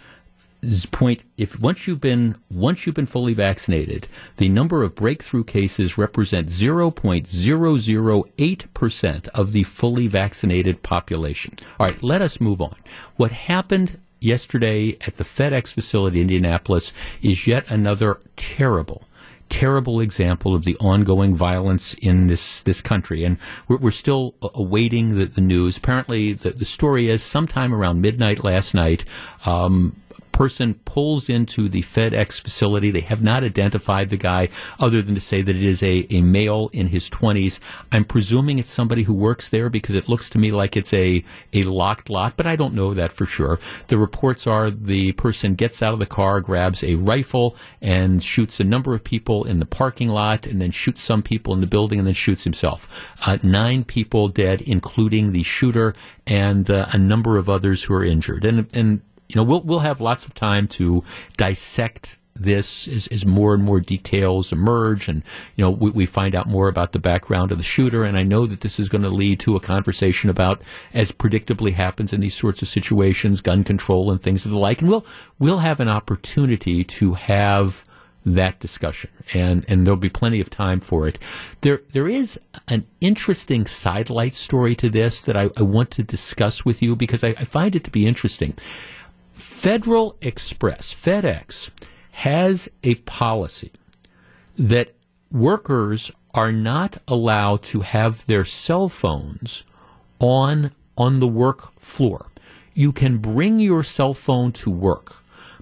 point 0.90 1.23
if 1.37 1.61
once 1.61 1.87
you've 1.87 2.01
been 2.01 2.37
once 2.51 2.85
you've 2.85 2.94
been 2.94 3.07
fully 3.07 3.35
vaccinated 3.35 4.09
the 4.37 4.49
number 4.49 4.83
of 4.83 4.94
breakthrough 4.94 5.44
cases 5.44 5.96
represent 5.96 6.49
0.008% 6.49 9.29
of 9.29 9.53
the 9.53 9.62
fully 9.62 10.07
vaccinated 10.07 10.83
population 10.83 11.55
all 11.79 11.87
right 11.87 12.03
let 12.03 12.20
us 12.20 12.38
move 12.40 12.61
on 12.61 12.77
what 13.16 13.33
happened 13.33 13.99
yesterday 14.20 14.96
at 15.07 15.16
the 15.16 15.25
FedEx 15.25 15.73
facility 15.73 16.20
in 16.20 16.29
Indianapolis 16.29 16.92
is 17.23 17.46
yet 17.46 17.68
another 17.70 18.20
terrible 18.37 19.05
terrible 19.49 20.01
example 20.01 20.55
of 20.55 20.64
the 20.64 20.77
ongoing 20.77 21.35
violence 21.35 21.94
in 21.94 22.29
this 22.29 22.61
this 22.61 22.81
country, 22.81 23.25
and 23.25 23.37
we're, 23.68 23.77
we're 23.77 23.90
still 23.90 24.35
awaiting 24.55 25.18
the, 25.18 25.27
the, 25.27 25.40
news. 25.40 25.77
Apparently, 25.77 26.33
the, 26.33 26.51
the 26.51 26.64
story 26.64 27.11
is 27.11 27.23
sometime 27.23 27.75
around 27.75 28.01
midnight 28.01 28.44
last 28.44 28.75
night. 28.75 29.05
Um, 29.44 29.96
person 30.33 30.75
pulls 30.85 31.29
into 31.29 31.69
the 31.69 31.83
FedEx 31.83 32.40
facility. 32.40 32.90
They 32.90 33.01
have 33.01 33.23
not 33.23 33.45
identified 33.45 34.09
the 34.11 34.16
guy 34.16 34.49
other 34.79 35.03
than 35.03 35.14
to 35.14 35.21
say 35.21 35.43
that 35.43 35.55
it 35.55 35.62
is 35.62 35.83
a, 35.83 36.07
a 36.11 36.21
male 36.21 36.71
in 36.73 36.88
his 36.88 37.11
20s. 37.11 37.61
I'm 37.93 38.05
presuming 38.05 38.59
it's 38.59 38.71
somebody 38.71 39.03
who 39.03 39.14
works 39.14 39.49
there 39.49 39.69
because 39.69 39.95
it 39.95 40.09
looks 40.09 40.31
to 40.31 40.38
me 40.38 40.51
like 40.51 40.77
it's 40.77 40.93
a, 40.95 41.25
a 41.53 41.62
locked 41.64 42.11
lot, 42.11 42.37
but 42.37 42.47
I 42.47 42.57
don't 42.57 42.75
know 42.75 42.95
that 42.95 43.12
for 43.12 43.27
sure. 43.27 43.59
The 43.88 43.99
reports 43.99 44.47
are 44.47 44.71
the 44.71 45.12
person 45.12 45.55
gets 45.55 45.83
out 45.83 45.93
of 45.93 45.99
the 45.99 46.07
car, 46.07 46.40
grabs 46.40 46.83
a 46.83 46.95
rifle, 46.95 47.57
and 47.81 48.23
shoots 48.23 48.61
a 48.61 48.64
number 48.64 48.95
of 48.95 49.05
people 49.05 49.45
in 49.45 49.59
the 49.59 49.66
parking 49.66 50.09
lot, 50.09 50.47
and 50.47 50.61
then 50.61 50.71
shoots 50.71 51.03
some 51.03 51.23
people 51.23 51.55
in 51.55 51.61
the 51.61 51.66
building, 51.66 51.99
and 51.99 52.07
then 52.07 52.14
shoots 52.14 52.45
himself. 52.45 52.88
Uh, 53.27 53.38
nine 53.43 53.85
people 53.85 54.29
dead, 54.29 54.61
including 54.62 55.33
the 55.33 55.43
shooter, 55.43 55.95
and 56.27 56.71
uh, 56.71 56.87
a 56.93 56.99
number 56.99 57.37
of 57.37 57.49
others 57.49 57.83
who 57.83 57.95
are 57.95 58.05
injured. 58.05 58.45
And, 58.45 58.69
and 58.73 59.01
you 59.31 59.37
know, 59.37 59.45
we'll 59.45 59.62
we'll 59.62 59.79
have 59.81 60.01
lots 60.01 60.27
of 60.27 60.35
time 60.35 60.66
to 60.69 61.05
dissect 61.37 62.19
this 62.35 62.88
as, 62.88 63.07
as 63.09 63.27
more 63.27 63.55
and 63.55 63.62
more 63.62 63.81
details 63.81 64.51
emerge 64.51 65.09
and 65.09 65.23
you 65.57 65.64
know 65.64 65.71
we, 65.71 65.90
we, 65.90 66.07
find 66.07 66.35
out 66.35 66.47
more 66.47 66.69
about 66.69 66.93
the 66.93 66.99
background 66.99 67.53
of 67.53 67.59
the 67.59 67.64
shooter 67.64 68.03
and 68.05 68.16
I 68.16 68.23
know 68.23 68.47
that 68.47 68.62
this 68.62 68.81
is 68.81 68.88
going 68.88 69.03
to 69.03 69.11
lead 69.11 69.40
to 69.40 69.57
a 69.57 69.61
conversation 69.61 70.31
about 70.31 70.62
as 70.95 71.12
predictably 71.12 71.73
happens 71.73 72.14
in 72.14 72.21
these 72.21 72.35
sorts 72.35 72.62
of 72.62 72.69
situations 72.69 73.43
gun 73.43 73.62
control 73.62 74.11
and 74.11 74.23
things 74.23 74.47
of 74.47 74.53
the 74.53 74.59
like 74.59 74.81
and 74.81 74.88
we'll 74.88 75.05
we'll 75.38 75.59
have 75.59 75.81
an 75.81 75.88
opportunity 75.88 76.83
to 76.83 77.12
have 77.12 77.85
that 78.25 78.61
discussion, 78.61 79.11
and 79.33 79.64
and 79.69 79.87
there'll 79.87 79.97
be 79.97 80.11
plenty 80.11 80.40
of 80.40 80.51
time 80.51 80.81
for 80.81 81.09
it. 81.09 81.19
There 81.62 81.83
there 81.93 82.09
is 82.09 82.38
an 82.69 82.87
interesting 83.01 83.66
sidelight 83.66 84.35
story 84.35 84.75
to 84.77 84.90
this 84.90 85.23
that 85.23 85.37
I, 85.37 85.51
I 85.57 85.62
want 85.62 85.90
to 85.93 86.03
discuss 86.03 86.64
with 86.64 86.83
you 86.83 86.97
because 86.97 87.25
I, 87.25 87.29
I 87.38 87.45
find 87.45 87.75
it 87.75 87.85
to 87.85 87.90
be 87.90 88.07
interesting. 88.07 88.55
Federal 89.40 90.16
Express, 90.20 90.92
FedEx, 90.92 91.70
has 92.12 92.68
a 92.85 92.94
policy 92.96 93.72
that 94.57 94.94
workers 95.33 96.11
are 96.35 96.53
not 96.53 96.98
allowed 97.09 97.62
to 97.62 97.81
have 97.81 98.26
their 98.26 98.44
cell 98.44 98.88
phones 98.88 99.64
on 100.18 100.72
on 100.96 101.20
the 101.20 101.29
work 101.29 101.72
floor. 101.81 102.26
You 102.74 102.92
can 102.92 103.18
bring 103.18 103.59
your 103.59 103.83
cell 103.83 104.14
phone 104.14 104.53
to 104.53 104.70
work 104.70 105.20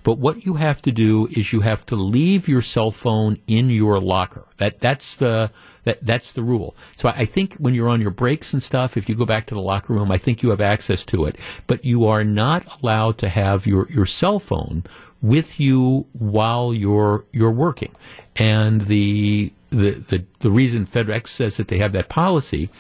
but 0.09 0.19
what 0.19 0.47
you 0.47 0.55
have 0.55 0.81
to 0.83 0.91
do 0.91 1.27
is 1.27 1.53
you 1.53 1.61
have 1.61 1.85
to 1.87 1.95
leave 1.95 2.49
your 2.49 2.63
cell 2.63 2.91
phone 2.91 3.39
in 3.47 3.69
your 3.69 4.01
locker. 4.01 4.47
That 4.57 4.81
that's 4.81 5.17
the 5.17 5.51
that 5.85 6.05
that's 6.05 6.33
the 6.33 6.43
rule. 6.43 6.77
So 6.97 7.09
I 7.09 7.25
think 7.25 7.55
when 7.55 7.75
you're 7.75 7.89
on 7.89 8.01
your 8.01 8.11
breaks 8.11 8.53
and 8.53 8.63
stuff, 8.63 8.97
if 8.97 9.09
you 9.09 9.15
go 9.15 9.25
back 9.25 9.47
to 9.47 9.55
the 9.55 9.61
locker 9.61 9.93
room, 9.93 10.11
I 10.11 10.19
think 10.19 10.43
you 10.43 10.51
have 10.51 10.61
access 10.61 11.05
to 11.07 11.25
it. 11.25 11.37
But 11.67 11.85
you 11.85 12.07
are 12.07 12.25
not 12.25 12.81
allowed 12.81 13.19
to 13.19 13.29
have 13.29 13.67
your, 13.67 13.89
your 13.91 14.07
cell 14.07 14.39
phone 14.39 14.85
with 15.21 15.59
you 15.59 16.07
while 16.13 16.73
you're 16.73 17.25
you're 17.33 17.51
working. 17.51 17.93
And 18.37 18.83
the 18.83 19.53
the, 19.71 19.91
the, 19.91 20.25
the 20.41 20.51
reason 20.51 20.87
FedEx 20.87 21.29
says 21.29 21.59
that 21.59 21.69
they 21.69 21.79
have 21.79 21.93
that 21.93 22.09
policy 22.09 22.71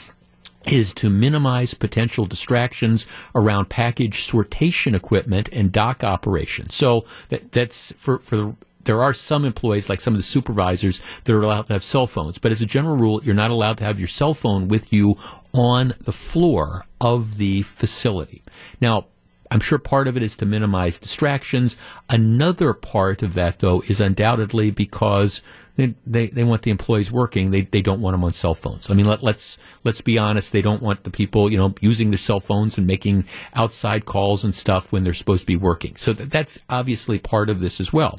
is 0.67 0.93
to 0.93 1.09
minimize 1.09 1.75
potential 1.75 2.27
distractions 2.27 3.07
around 3.35 3.69
package 3.69 4.27
sortation 4.27 4.95
equipment 4.95 5.49
and 5.53 5.73
dock 5.73 6.03
operations. 6.05 6.75
So 6.75 7.05
that, 7.29 7.53
that's 7.53 7.93
for, 7.93 8.19
for 8.19 8.57
there 8.89 9.03
are 9.03 9.13
some 9.13 9.45
employees, 9.45 9.91
like 9.91 10.01
some 10.01 10.15
of 10.15 10.19
the 10.19 10.25
supervisors, 10.25 11.03
that 11.25 11.35
are 11.35 11.43
allowed 11.43 11.67
to 11.67 11.75
have 11.75 11.85
cell 11.85 12.07
phones. 12.07 12.39
But 12.39 12.53
as 12.53 12.63
a 12.63 12.67
general 12.67 12.97
rule, 12.97 13.23
you're 13.23 13.35
not 13.35 13.51
allowed 13.51 13.77
to 13.79 13.85
have 13.85 14.01
your 14.01 14.09
cell 14.09 14.33
phone 14.33 14.67
with 14.67 14.91
you 14.91 15.19
on 15.53 15.93
the 16.01 16.11
floor 16.11 16.87
of 16.99 17.37
the 17.37 17.61
facility. 17.63 18.43
Now, 18.81 19.05
I'm 19.51 19.61
sure 19.61 19.79
part 19.79 20.09
of 20.09 20.17
it 20.17 20.23
is 20.23 20.37
to 20.37 20.47
minimize 20.47 20.99
distractions. 20.99 21.77
Another 22.09 22.73
part 22.73 23.23
of 23.23 23.35
that, 23.35 23.59
though, 23.59 23.83
is 23.83 24.01
undoubtedly 24.01 24.71
because 24.71 25.43
they, 25.77 25.95
they, 26.05 26.27
they 26.27 26.45
want 26.45 26.63
the 26.63 26.73
employees 26.73 27.13
working. 27.13 27.51
They, 27.51 27.63
they 27.63 27.83
don't 27.83 28.01
want 28.01 28.15
them 28.15 28.25
on 28.25 28.33
cell 28.33 28.55
phones. 28.55 28.91
I 28.91 28.95
mean, 28.95 29.07
let, 29.07 29.23
let's, 29.23 29.59
let's 29.85 30.01
be 30.01 30.19
honest. 30.19 30.51
They 30.51 30.61
don't 30.61 30.83
want 30.83 31.05
the 31.05 31.11
people, 31.11 31.53
you 31.53 31.57
know, 31.57 31.73
using 31.81 32.11
their 32.11 32.19
cell 32.19 32.41
phones 32.41 32.79
and 32.79 32.87
making 32.87 33.27
outside 33.55 34.05
calls 34.05 34.45
and 34.45 34.55
stuff 34.55 34.93
when 34.93 35.05
they're 35.05 35.15
supposed 35.15 35.43
to 35.43 35.47
be 35.47 35.57
working. 35.57 35.95
So 35.97 36.13
that, 36.15 36.31
that's 36.31 36.59
obviously 36.69 37.19
part 37.19 37.49
of 37.49 37.61
this 37.61 37.81
as 37.81 37.93
well. 37.93 38.19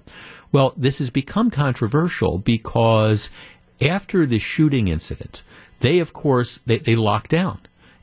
Well, 0.51 0.73
this 0.75 0.99
has 0.99 1.09
become 1.09 1.51
controversial 1.51 2.37
because 2.39 3.29
after 3.81 4.25
the 4.25 4.39
shooting 4.39 4.87
incident, 4.87 5.43
they, 5.79 5.99
of 5.99 6.13
course, 6.13 6.59
they, 6.65 6.77
they 6.77 6.95
locked 6.95 7.29
down 7.29 7.59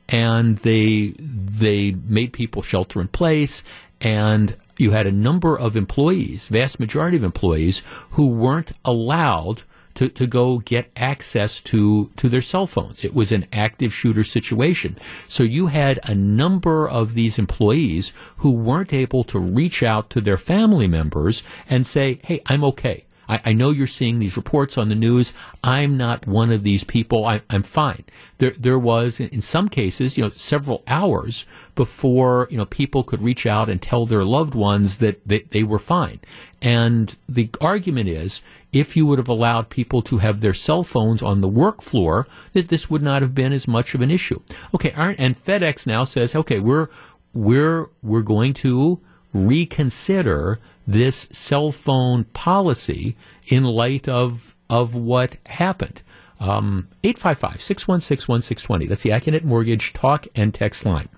and 0.09 0.57
they, 0.59 1.13
they 1.19 1.91
made 1.91 2.33
people 2.33 2.61
shelter 2.61 3.01
in 3.01 3.09
place 3.09 3.63
and 3.99 4.55
you 4.77 4.91
had 4.91 5.07
a 5.07 5.11
number 5.11 5.57
of 5.57 5.75
employees, 5.75 6.47
vast 6.47 6.79
majority 6.79 7.17
of 7.17 7.23
employees, 7.23 7.81
who 8.11 8.27
weren't 8.27 8.73
allowed 8.85 9.63
to, 9.97 10.09
to 10.09 10.27
go 10.27 10.59
get 10.59 10.91
access 10.95 11.59
to, 11.59 12.11
to 12.17 12.29
their 12.29 12.41
cell 12.41 12.67
phones. 12.67 13.03
It 13.03 13.15
was 13.15 13.31
an 13.31 13.47
active 13.51 13.91
shooter 13.91 14.23
situation. 14.23 14.95
So 15.27 15.41
you 15.41 15.67
had 15.67 15.99
a 16.03 16.13
number 16.13 16.87
of 16.87 17.15
these 17.15 17.39
employees 17.39 18.13
who 18.37 18.51
weren't 18.51 18.93
able 18.93 19.23
to 19.25 19.39
reach 19.39 19.81
out 19.81 20.11
to 20.11 20.21
their 20.21 20.37
family 20.37 20.87
members 20.87 21.41
and 21.67 21.87
say, 21.87 22.19
hey, 22.23 22.41
I'm 22.45 22.63
okay. 22.65 23.05
I, 23.27 23.41
I, 23.45 23.53
know 23.53 23.71
you're 23.71 23.87
seeing 23.87 24.19
these 24.19 24.37
reports 24.37 24.77
on 24.77 24.89
the 24.89 24.95
news. 24.95 25.33
I'm 25.63 25.97
not 25.97 26.27
one 26.27 26.51
of 26.51 26.63
these 26.63 26.83
people. 26.83 27.25
I, 27.25 27.41
am 27.49 27.63
fine. 27.63 28.03
There, 28.37 28.51
there 28.51 28.79
was 28.79 29.19
in 29.19 29.41
some 29.41 29.69
cases, 29.69 30.17
you 30.17 30.23
know, 30.23 30.31
several 30.31 30.83
hours 30.87 31.45
before 31.75 32.47
you 32.49 32.57
know 32.57 32.65
people 32.65 33.03
could 33.03 33.21
reach 33.21 33.45
out 33.45 33.69
and 33.69 33.81
tell 33.81 34.05
their 34.05 34.23
loved 34.23 34.55
ones 34.55 34.97
that 34.97 35.27
they, 35.27 35.39
they 35.39 35.63
were 35.63 35.79
fine. 35.79 36.19
And 36.61 37.15
the 37.29 37.49
argument 37.61 38.09
is, 38.09 38.41
if 38.73 38.97
you 38.97 39.05
would 39.05 39.19
have 39.19 39.29
allowed 39.29 39.69
people 39.69 40.01
to 40.03 40.17
have 40.17 40.41
their 40.41 40.53
cell 40.53 40.83
phones 40.83 41.21
on 41.21 41.41
the 41.41 41.47
work 41.47 41.81
floor, 41.81 42.27
that 42.53 42.67
this 42.67 42.89
would 42.89 43.01
not 43.01 43.21
have 43.21 43.35
been 43.35 43.53
as 43.53 43.67
much 43.67 43.93
of 43.93 44.01
an 44.01 44.11
issue. 44.11 44.39
Okay, 44.73 44.91
and 44.95 45.37
FedEx 45.37 45.87
now 45.87 46.03
says, 46.03 46.35
okay, 46.35 46.59
we're 46.59 46.89
we're 47.33 47.87
we're 48.01 48.21
going 48.21 48.53
to 48.55 48.99
reconsider 49.33 50.59
this 50.87 51.27
cell 51.31 51.71
phone 51.71 52.23
policy 52.23 53.15
in 53.47 53.63
light 53.63 54.07
of 54.07 54.55
of 54.69 54.95
what 54.95 55.37
happened. 55.45 56.01
Um, 56.39 56.87
855 57.03 57.61
616 57.61 58.31
1620. 58.31 58.85
That's 58.85 59.03
the 59.03 59.09
Accunet 59.09 59.43
Mortgage 59.43 59.93
talk 59.93 60.27
and 60.35 60.53
text 60.53 60.85
line. 60.85 61.09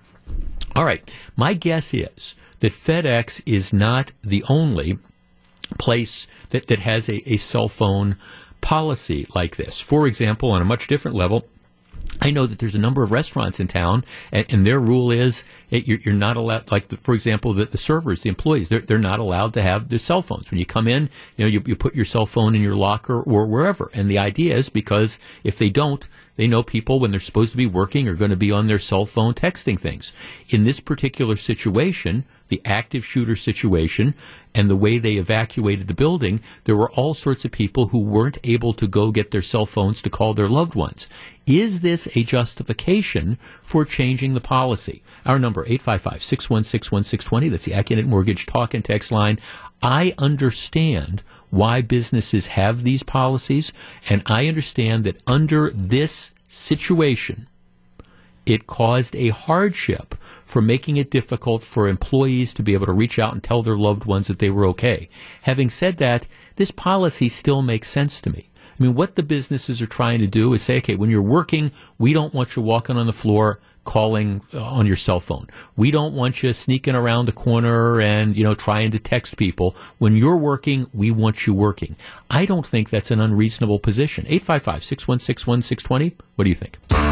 All 0.74 0.84
right. 0.84 1.08
My 1.36 1.54
guess 1.54 1.92
is 1.92 2.34
that 2.60 2.72
FedEx 2.72 3.42
is 3.44 3.72
not 3.72 4.12
the 4.22 4.44
only 4.48 4.98
place 5.78 6.26
that, 6.50 6.66
that 6.68 6.80
has 6.80 7.08
a, 7.08 7.32
a 7.32 7.36
cell 7.36 7.68
phone 7.68 8.16
policy 8.60 9.26
like 9.34 9.56
this. 9.56 9.80
For 9.80 10.06
example, 10.06 10.50
on 10.52 10.62
a 10.62 10.66
much 10.66 10.86
different 10.86 11.16
level, 11.16 11.46
I 12.20 12.30
know 12.30 12.46
that 12.46 12.58
there's 12.58 12.74
a 12.74 12.78
number 12.78 13.02
of 13.02 13.12
restaurants 13.12 13.60
in 13.60 13.68
town, 13.68 14.04
and, 14.32 14.46
and 14.50 14.66
their 14.66 14.80
rule 14.80 15.10
is 15.10 15.44
you're, 15.70 15.98
you're, 15.98 16.14
not 16.14 16.36
allowed. 16.36 16.70
Like, 16.70 16.88
the, 16.88 16.96
for 16.96 17.14
example, 17.14 17.52
the, 17.52 17.64
the, 17.66 17.78
servers, 17.78 18.22
the 18.22 18.28
employees, 18.28 18.68
they're, 18.68 18.80
they're 18.80 18.98
not 18.98 19.20
allowed 19.20 19.54
to 19.54 19.62
have 19.62 19.88
their 19.88 19.98
cell 19.98 20.20
phones. 20.20 20.50
When 20.50 20.58
you 20.58 20.66
come 20.66 20.88
in, 20.88 21.08
you 21.36 21.44
know, 21.44 21.48
you, 21.48 21.62
you 21.66 21.76
put 21.76 21.94
your 21.94 22.04
cell 22.04 22.26
phone 22.26 22.54
in 22.54 22.62
your 22.62 22.74
locker 22.74 23.22
or 23.22 23.46
wherever. 23.46 23.90
And 23.94 24.10
the 24.10 24.18
idea 24.18 24.54
is 24.54 24.68
because 24.68 25.18
if 25.44 25.56
they 25.56 25.70
don't, 25.70 26.06
they 26.36 26.46
know 26.46 26.62
people 26.62 27.00
when 27.00 27.10
they're 27.10 27.20
supposed 27.20 27.52
to 27.52 27.56
be 27.56 27.66
working 27.66 28.08
are 28.08 28.14
going 28.14 28.30
to 28.30 28.36
be 28.36 28.52
on 28.52 28.66
their 28.66 28.78
cell 28.78 29.06
phone 29.06 29.34
texting 29.34 29.78
things. 29.78 30.12
In 30.48 30.64
this 30.64 30.80
particular 30.80 31.36
situation, 31.36 32.24
the 32.50 32.60
active 32.64 33.04
shooter 33.04 33.34
situation 33.34 34.14
and 34.54 34.68
the 34.68 34.76
way 34.76 34.98
they 34.98 35.14
evacuated 35.14 35.88
the 35.88 35.94
building, 35.94 36.40
there 36.64 36.76
were 36.76 36.90
all 36.90 37.14
sorts 37.14 37.44
of 37.44 37.50
people 37.50 37.86
who 37.86 38.02
weren't 38.02 38.36
able 38.44 38.74
to 38.74 38.86
go 38.86 39.10
get 39.10 39.30
their 39.30 39.40
cell 39.40 39.64
phones 39.64 40.02
to 40.02 40.10
call 40.10 40.34
their 40.34 40.48
loved 40.48 40.74
ones. 40.74 41.06
Is 41.46 41.80
this 41.80 42.06
a 42.14 42.22
justification 42.22 43.38
for 43.62 43.84
changing 43.84 44.34
the 44.34 44.40
policy? 44.40 45.02
Our 45.24 45.38
number, 45.38 45.64
855-616-1620. 45.64 47.50
That's 47.50 47.64
the 47.64 47.72
Accunet 47.72 48.06
Mortgage 48.06 48.44
talk 48.46 48.74
and 48.74 48.84
text 48.84 49.10
line. 49.10 49.38
I 49.82 50.14
understand 50.18 51.22
why 51.48 51.80
businesses 51.80 52.48
have 52.48 52.82
these 52.84 53.02
policies, 53.02 53.72
and 54.08 54.22
I 54.26 54.46
understand 54.46 55.04
that 55.04 55.20
under 55.26 55.70
this 55.70 56.30
situation, 56.46 57.48
it 58.50 58.66
caused 58.66 59.14
a 59.14 59.28
hardship 59.28 60.16
for 60.42 60.60
making 60.60 60.96
it 60.96 61.08
difficult 61.08 61.62
for 61.62 61.86
employees 61.86 62.52
to 62.52 62.64
be 62.64 62.74
able 62.74 62.86
to 62.86 62.92
reach 62.92 63.16
out 63.16 63.32
and 63.32 63.44
tell 63.44 63.62
their 63.62 63.76
loved 63.76 64.06
ones 64.06 64.26
that 64.26 64.40
they 64.40 64.50
were 64.50 64.66
okay. 64.66 65.08
Having 65.42 65.70
said 65.70 65.98
that, 65.98 66.26
this 66.56 66.72
policy 66.72 67.28
still 67.28 67.62
makes 67.62 67.88
sense 67.88 68.20
to 68.20 68.30
me. 68.30 68.50
I 68.58 68.82
mean, 68.82 68.96
what 68.96 69.14
the 69.14 69.22
businesses 69.22 69.80
are 69.80 69.86
trying 69.86 70.18
to 70.18 70.26
do 70.26 70.52
is 70.52 70.62
say, 70.62 70.78
okay, 70.78 70.96
when 70.96 71.10
you're 71.10 71.22
working, 71.22 71.70
we 71.98 72.12
don't 72.12 72.34
want 72.34 72.56
you 72.56 72.62
walking 72.62 72.96
on 72.96 73.06
the 73.06 73.12
floor 73.12 73.60
calling 73.84 74.42
uh, 74.52 74.64
on 74.64 74.84
your 74.84 74.96
cell 74.96 75.20
phone. 75.20 75.46
We 75.76 75.92
don't 75.92 76.14
want 76.14 76.42
you 76.42 76.52
sneaking 76.52 76.96
around 76.96 77.26
the 77.26 77.32
corner 77.32 78.00
and, 78.00 78.36
you 78.36 78.42
know, 78.42 78.54
trying 78.54 78.90
to 78.90 78.98
text 78.98 79.36
people. 79.36 79.76
When 79.98 80.16
you're 80.16 80.36
working, 80.36 80.88
we 80.92 81.12
want 81.12 81.46
you 81.46 81.54
working. 81.54 81.94
I 82.30 82.46
don't 82.46 82.66
think 82.66 82.90
that's 82.90 83.12
an 83.12 83.20
unreasonable 83.20 83.78
position. 83.78 84.26
855 84.26 84.82
616 84.82 85.46
1620. 85.46 86.16
What 86.34 86.44
do 86.44 86.50
you 86.50 86.56
think? 86.56 87.09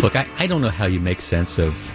Look, 0.00 0.14
I, 0.14 0.28
I 0.38 0.46
don't 0.46 0.60
know 0.60 0.68
how 0.68 0.86
you 0.86 1.00
make 1.00 1.20
sense 1.20 1.58
of 1.58 1.92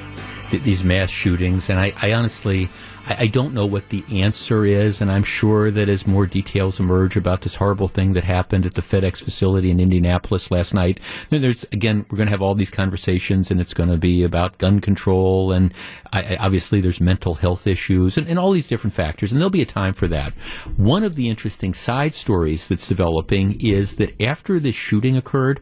th- 0.51 0.61
these 0.63 0.83
mass 0.83 1.09
shootings, 1.09 1.69
and 1.69 1.79
I, 1.79 1.93
I 2.01 2.11
honestly 2.11 2.69
I, 3.07 3.15
I, 3.19 3.27
don't 3.27 3.53
know 3.53 3.65
what 3.65 3.89
the 3.89 4.03
answer 4.21 4.65
is, 4.65 5.01
and 5.01 5.11
I'm 5.11 5.23
sure 5.23 5.71
that 5.71 5.89
as 5.89 6.07
more 6.07 6.25
details 6.25 6.79
emerge 6.79 7.15
about 7.15 7.41
this 7.41 7.55
horrible 7.55 7.87
thing 7.87 8.13
that 8.13 8.23
happened 8.23 8.65
at 8.65 8.73
the 8.73 8.81
FedEx 8.81 9.23
facility 9.23 9.71
in 9.71 9.79
Indianapolis 9.79 10.51
last 10.51 10.73
night, 10.73 10.99
there's 11.29 11.63
again 11.71 12.05
we're 12.09 12.17
going 12.17 12.27
to 12.27 12.31
have 12.31 12.41
all 12.41 12.55
these 12.55 12.69
conversations, 12.69 13.51
and 13.51 13.59
it's 13.59 13.73
going 13.73 13.89
to 13.89 13.97
be 13.97 14.23
about 14.23 14.57
gun 14.57 14.79
control, 14.79 15.51
and 15.51 15.73
I, 16.11 16.35
obviously 16.37 16.81
there's 16.81 17.01
mental 17.01 17.35
health 17.35 17.67
issues, 17.67 18.17
and, 18.17 18.27
and 18.27 18.39
all 18.39 18.51
these 18.51 18.67
different 18.67 18.93
factors, 18.93 19.31
and 19.31 19.39
there'll 19.39 19.49
be 19.49 19.61
a 19.61 19.65
time 19.65 19.93
for 19.93 20.07
that. 20.09 20.33
One 20.77 21.03
of 21.03 21.15
the 21.15 21.29
interesting 21.29 21.73
side 21.73 22.13
stories 22.13 22.67
that's 22.67 22.87
developing 22.87 23.59
is 23.59 23.95
that 23.95 24.21
after 24.21 24.59
this 24.59 24.75
shooting 24.75 25.17
occurred, 25.17 25.61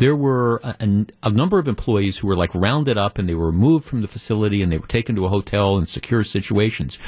there 0.00 0.16
were 0.16 0.62
a, 0.64 0.76
a, 1.22 1.30
number 1.30 1.58
of 1.58 1.68
employees 1.68 2.16
who 2.16 2.26
were 2.26 2.34
like 2.34 2.54
rounded 2.54 2.96
up 2.96 3.18
and 3.18 3.28
they 3.28 3.34
were 3.34 3.52
moved 3.52 3.84
from 3.84 4.00
the 4.00 4.08
facility 4.08 4.62
and 4.62 4.72
they 4.72 4.78
were 4.78 4.86
taken 4.86 5.14
to 5.14 5.26
a 5.26 5.28
hotel 5.28 5.76
in 5.76 5.84
secure 5.84 6.24
situations. 6.24 6.98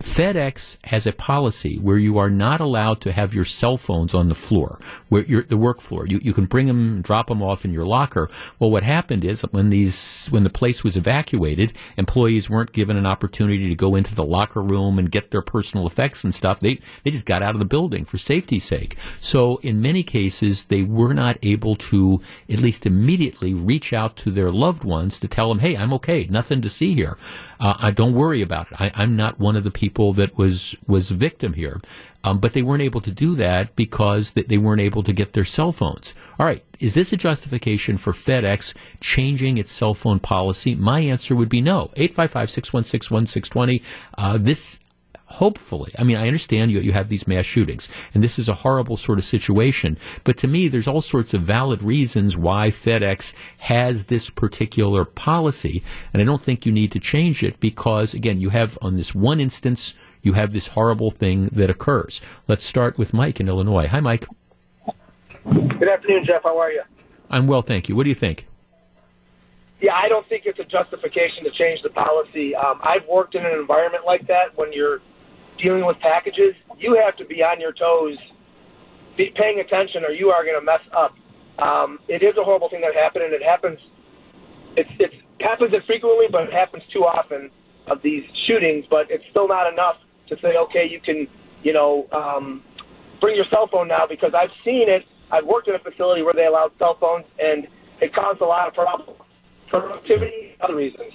FedEx 0.00 0.78
has 0.84 1.06
a 1.06 1.12
policy 1.12 1.76
where 1.76 1.96
you 1.96 2.18
are 2.18 2.30
not 2.30 2.60
allowed 2.60 3.00
to 3.00 3.10
have 3.10 3.34
your 3.34 3.44
cell 3.44 3.76
phones 3.76 4.14
on 4.14 4.28
the 4.28 4.34
floor, 4.34 4.78
where 5.08 5.22
the 5.24 5.56
work 5.56 5.80
floor. 5.80 6.06
You, 6.06 6.20
you 6.22 6.32
can 6.32 6.46
bring 6.46 6.66
them, 6.66 7.02
drop 7.02 7.26
them 7.26 7.42
off 7.42 7.64
in 7.64 7.72
your 7.72 7.84
locker. 7.84 8.30
Well, 8.60 8.70
what 8.70 8.84
happened 8.84 9.24
is 9.24 9.42
when 9.50 9.70
these, 9.70 10.28
when 10.30 10.44
the 10.44 10.50
place 10.50 10.84
was 10.84 10.96
evacuated, 10.96 11.72
employees 11.96 12.48
weren't 12.48 12.72
given 12.72 12.96
an 12.96 13.06
opportunity 13.06 13.68
to 13.68 13.74
go 13.74 13.96
into 13.96 14.14
the 14.14 14.24
locker 14.24 14.62
room 14.62 15.00
and 15.00 15.10
get 15.10 15.32
their 15.32 15.42
personal 15.42 15.86
effects 15.86 16.22
and 16.22 16.32
stuff. 16.32 16.60
They, 16.60 16.78
they 17.02 17.10
just 17.10 17.26
got 17.26 17.42
out 17.42 17.56
of 17.56 17.58
the 17.58 17.64
building 17.64 18.04
for 18.04 18.18
safety's 18.18 18.64
sake. 18.64 18.96
So 19.18 19.56
in 19.58 19.82
many 19.82 20.04
cases, 20.04 20.66
they 20.66 20.84
were 20.84 21.12
not 21.12 21.38
able 21.42 21.74
to 21.74 22.20
at 22.48 22.60
least 22.60 22.86
immediately 22.86 23.52
reach 23.52 23.92
out 23.92 24.16
to 24.18 24.30
their 24.30 24.52
loved 24.52 24.84
ones 24.84 25.18
to 25.18 25.28
tell 25.28 25.48
them, 25.48 25.58
hey, 25.58 25.76
I'm 25.76 25.92
okay, 25.94 26.28
nothing 26.30 26.60
to 26.60 26.70
see 26.70 26.94
here. 26.94 27.18
Uh, 27.58 27.90
don't 27.90 28.14
worry 28.14 28.40
about 28.42 28.70
it. 28.70 28.80
I, 28.80 29.02
am 29.02 29.16
not 29.16 29.40
one 29.40 29.56
of 29.56 29.64
the 29.64 29.72
people 29.72 29.87
that 30.14 30.36
was 30.36 30.76
was 30.86 31.10
victim 31.10 31.54
here. 31.54 31.80
Um, 32.24 32.40
but 32.40 32.52
they 32.52 32.62
weren't 32.62 32.82
able 32.82 33.00
to 33.02 33.12
do 33.12 33.36
that 33.36 33.76
because 33.76 34.32
they 34.32 34.58
weren't 34.58 34.80
able 34.80 35.02
to 35.04 35.12
get 35.12 35.32
their 35.32 35.44
cell 35.44 35.70
phones. 35.72 36.14
All 36.38 36.46
right, 36.46 36.64
is 36.80 36.94
this 36.94 37.12
a 37.12 37.16
justification 37.16 37.96
for 37.96 38.12
FedEx 38.12 38.74
changing 39.00 39.56
its 39.56 39.70
cell 39.70 39.94
phone 39.94 40.18
policy? 40.18 40.74
My 40.74 41.00
answer 41.00 41.36
would 41.36 41.48
be 41.48 41.60
no. 41.60 41.90
855-616-1620. 41.96 43.82
Uh, 44.16 44.36
this 44.38 44.80
hopefully, 45.28 45.92
I 45.98 46.04
mean, 46.04 46.16
I 46.16 46.26
understand 46.26 46.70
you, 46.70 46.80
you 46.80 46.92
have 46.92 47.08
these 47.08 47.28
mass 47.28 47.44
shootings, 47.44 47.88
and 48.14 48.22
this 48.22 48.38
is 48.38 48.48
a 48.48 48.54
horrible 48.54 48.96
sort 48.96 49.18
of 49.18 49.24
situation, 49.24 49.98
but 50.24 50.36
to 50.38 50.48
me, 50.48 50.68
there's 50.68 50.88
all 50.88 51.02
sorts 51.02 51.34
of 51.34 51.42
valid 51.42 51.82
reasons 51.82 52.36
why 52.36 52.68
FedEx 52.68 53.34
has 53.58 54.06
this 54.06 54.30
particular 54.30 55.04
policy, 55.04 55.82
and 56.12 56.22
I 56.22 56.24
don't 56.24 56.42
think 56.42 56.66
you 56.66 56.72
need 56.72 56.92
to 56.92 57.00
change 57.00 57.42
it 57.42 57.60
because, 57.60 58.14
again, 58.14 58.40
you 58.40 58.50
have 58.50 58.78
on 58.82 58.96
this 58.96 59.14
one 59.14 59.40
instance, 59.40 59.94
you 60.22 60.32
have 60.32 60.52
this 60.52 60.68
horrible 60.68 61.10
thing 61.10 61.44
that 61.44 61.70
occurs. 61.70 62.20
Let's 62.48 62.64
start 62.64 62.98
with 62.98 63.14
Mike 63.14 63.38
in 63.38 63.48
Illinois. 63.48 63.86
Hi, 63.86 64.00
Mike. 64.00 64.26
Good 65.44 65.88
afternoon, 65.88 66.24
Jeff. 66.26 66.42
How 66.42 66.58
are 66.58 66.72
you? 66.72 66.82
I'm 67.30 67.46
well, 67.46 67.62
thank 67.62 67.88
you. 67.88 67.96
What 67.96 68.04
do 68.04 68.08
you 68.08 68.14
think? 68.14 68.46
Yeah, 69.80 69.94
I 69.94 70.08
don't 70.08 70.28
think 70.28 70.42
it's 70.44 70.58
a 70.58 70.64
justification 70.64 71.44
to 71.44 71.50
change 71.50 71.82
the 71.82 71.90
policy. 71.90 72.54
Um, 72.56 72.80
I've 72.82 73.06
worked 73.06 73.36
in 73.36 73.46
an 73.46 73.52
environment 73.52 74.04
like 74.04 74.26
that 74.26 74.56
when 74.56 74.72
you're 74.72 75.00
dealing 75.58 75.84
with 75.84 75.98
packages, 76.00 76.54
you 76.78 77.00
have 77.04 77.16
to 77.16 77.24
be 77.24 77.42
on 77.42 77.60
your 77.60 77.72
toes, 77.72 78.16
be 79.16 79.32
paying 79.34 79.60
attention, 79.60 80.04
or 80.04 80.10
you 80.10 80.30
are 80.30 80.44
going 80.44 80.58
to 80.58 80.64
mess 80.64 80.80
up. 80.96 81.14
Um, 81.58 81.98
it 82.08 82.22
is 82.22 82.36
a 82.38 82.44
horrible 82.44 82.68
thing 82.68 82.80
that 82.82 82.94
happened, 82.94 83.24
and 83.24 83.34
it 83.34 83.42
happens. 83.42 83.78
It's 84.76 84.90
it 84.98 85.12
happens 85.40 85.74
infrequently, 85.74 86.26
but 86.30 86.44
it 86.44 86.52
happens 86.52 86.84
too 86.92 87.04
often 87.04 87.50
of 87.88 88.00
these 88.02 88.24
shootings. 88.46 88.84
But 88.88 89.10
it's 89.10 89.24
still 89.30 89.48
not 89.48 89.72
enough 89.72 89.96
to 90.28 90.36
say, 90.40 90.56
okay, 90.56 90.88
you 90.88 91.00
can, 91.00 91.26
you 91.62 91.72
know, 91.72 92.06
um, 92.12 92.62
bring 93.20 93.34
your 93.34 93.46
cell 93.52 93.66
phone 93.66 93.88
now 93.88 94.06
because 94.08 94.32
I've 94.34 94.52
seen 94.64 94.88
it. 94.88 95.04
I've 95.30 95.44
worked 95.44 95.68
in 95.68 95.74
a 95.74 95.78
facility 95.78 96.22
where 96.22 96.34
they 96.34 96.46
allowed 96.46 96.72
cell 96.78 96.96
phones, 97.00 97.26
and 97.38 97.66
it 98.00 98.14
caused 98.14 98.40
a 98.40 98.46
lot 98.46 98.68
of 98.68 98.74
problems, 98.74 99.20
productivity, 99.68 100.56
other 100.60 100.76
reasons. 100.76 101.12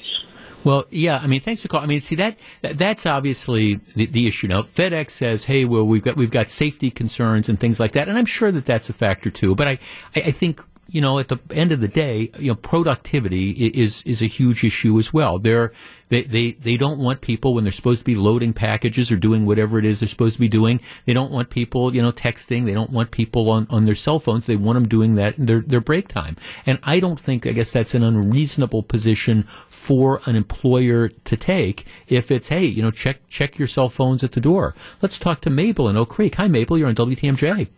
Well, 0.63 0.85
yeah, 0.89 1.19
I 1.21 1.27
mean, 1.27 1.41
thanks 1.41 1.61
for 1.61 1.67
calling. 1.67 1.85
I 1.85 1.87
mean, 1.87 2.01
see 2.01 2.15
that, 2.15 2.37
that's 2.61 3.05
obviously 3.05 3.75
the, 3.95 4.05
the, 4.05 4.27
issue. 4.27 4.47
Now, 4.47 4.61
FedEx 4.61 5.11
says, 5.11 5.45
"Hey, 5.45 5.65
well, 5.65 5.83
we've 5.83 6.01
got 6.01 6.15
we've 6.15 6.31
got 6.31 6.49
safety 6.49 6.89
concerns 6.89 7.49
and 7.49 7.59
things 7.59 7.79
like 7.79 7.91
that," 7.93 8.07
and 8.07 8.17
I'm 8.17 8.25
sure 8.25 8.51
that 8.51 8.65
that's 8.65 8.89
a 8.89 8.93
factor 8.93 9.29
too. 9.29 9.55
But 9.55 9.67
I, 9.67 9.71
I, 10.15 10.21
I 10.21 10.31
think 10.31 10.61
you 10.93 11.01
know, 11.01 11.17
at 11.17 11.27
the 11.27 11.39
end 11.51 11.71
of 11.71 11.79
the 11.79 11.87
day, 11.87 12.29
you 12.37 12.51
know, 12.51 12.55
productivity 12.55 13.49
is 13.49 14.03
is 14.03 14.21
a 14.21 14.27
huge 14.27 14.63
issue 14.63 14.99
as 14.99 15.11
well. 15.11 15.39
They're 15.39 15.73
they, 16.09 16.21
they, 16.21 16.51
they 16.51 16.77
don't 16.77 16.99
want 16.99 17.21
people 17.21 17.55
when 17.55 17.63
they're 17.63 17.73
supposed 17.73 18.01
to 18.01 18.05
be 18.05 18.15
loading 18.15 18.53
packages 18.53 19.11
or 19.11 19.15
doing 19.15 19.47
whatever 19.47 19.79
it 19.79 19.85
is 19.85 19.99
they're 19.99 20.07
supposed 20.07 20.35
to 20.35 20.39
be 20.39 20.47
doing. 20.47 20.79
They 21.05 21.13
don't 21.13 21.31
want 21.31 21.49
people, 21.49 21.95
you 21.95 22.03
know, 22.03 22.11
texting. 22.11 22.65
They 22.65 22.75
don't 22.75 22.91
want 22.91 23.09
people 23.09 23.49
on, 23.49 23.65
on 23.71 23.85
their 23.85 23.95
cell 23.95 24.19
phones. 24.19 24.45
They 24.45 24.55
want 24.55 24.75
them 24.75 24.87
doing 24.87 25.15
that 25.15 25.39
in 25.39 25.47
their, 25.47 25.61
their 25.61 25.81
break 25.81 26.09
time. 26.09 26.37
And 26.67 26.77
I 26.83 26.99
don't 26.99 27.19
think, 27.19 27.47
I 27.47 27.51
guess 27.51 27.71
that's 27.71 27.95
an 27.95 28.03
unreasonable 28.03 28.83
position 28.83 29.43
for 29.67 30.21
an 30.27 30.35
employer 30.35 31.09
to 31.09 31.35
take 31.35 31.87
if 32.07 32.29
it's, 32.29 32.49
hey, 32.49 32.65
you 32.65 32.83
know, 32.83 32.91
check, 32.91 33.27
check 33.27 33.57
your 33.57 33.67
cell 33.67 33.89
phones 33.89 34.23
at 34.23 34.33
the 34.33 34.41
door. 34.41 34.75
Let's 35.01 35.17
talk 35.17 35.41
to 35.41 35.49
Mabel 35.49 35.89
in 35.89 35.97
Oak 35.97 36.09
Creek. 36.09 36.35
Hi, 36.35 36.47
Mabel. 36.47 36.77
You're 36.77 36.89
on 36.89 36.95
WTMJ. 36.95 37.69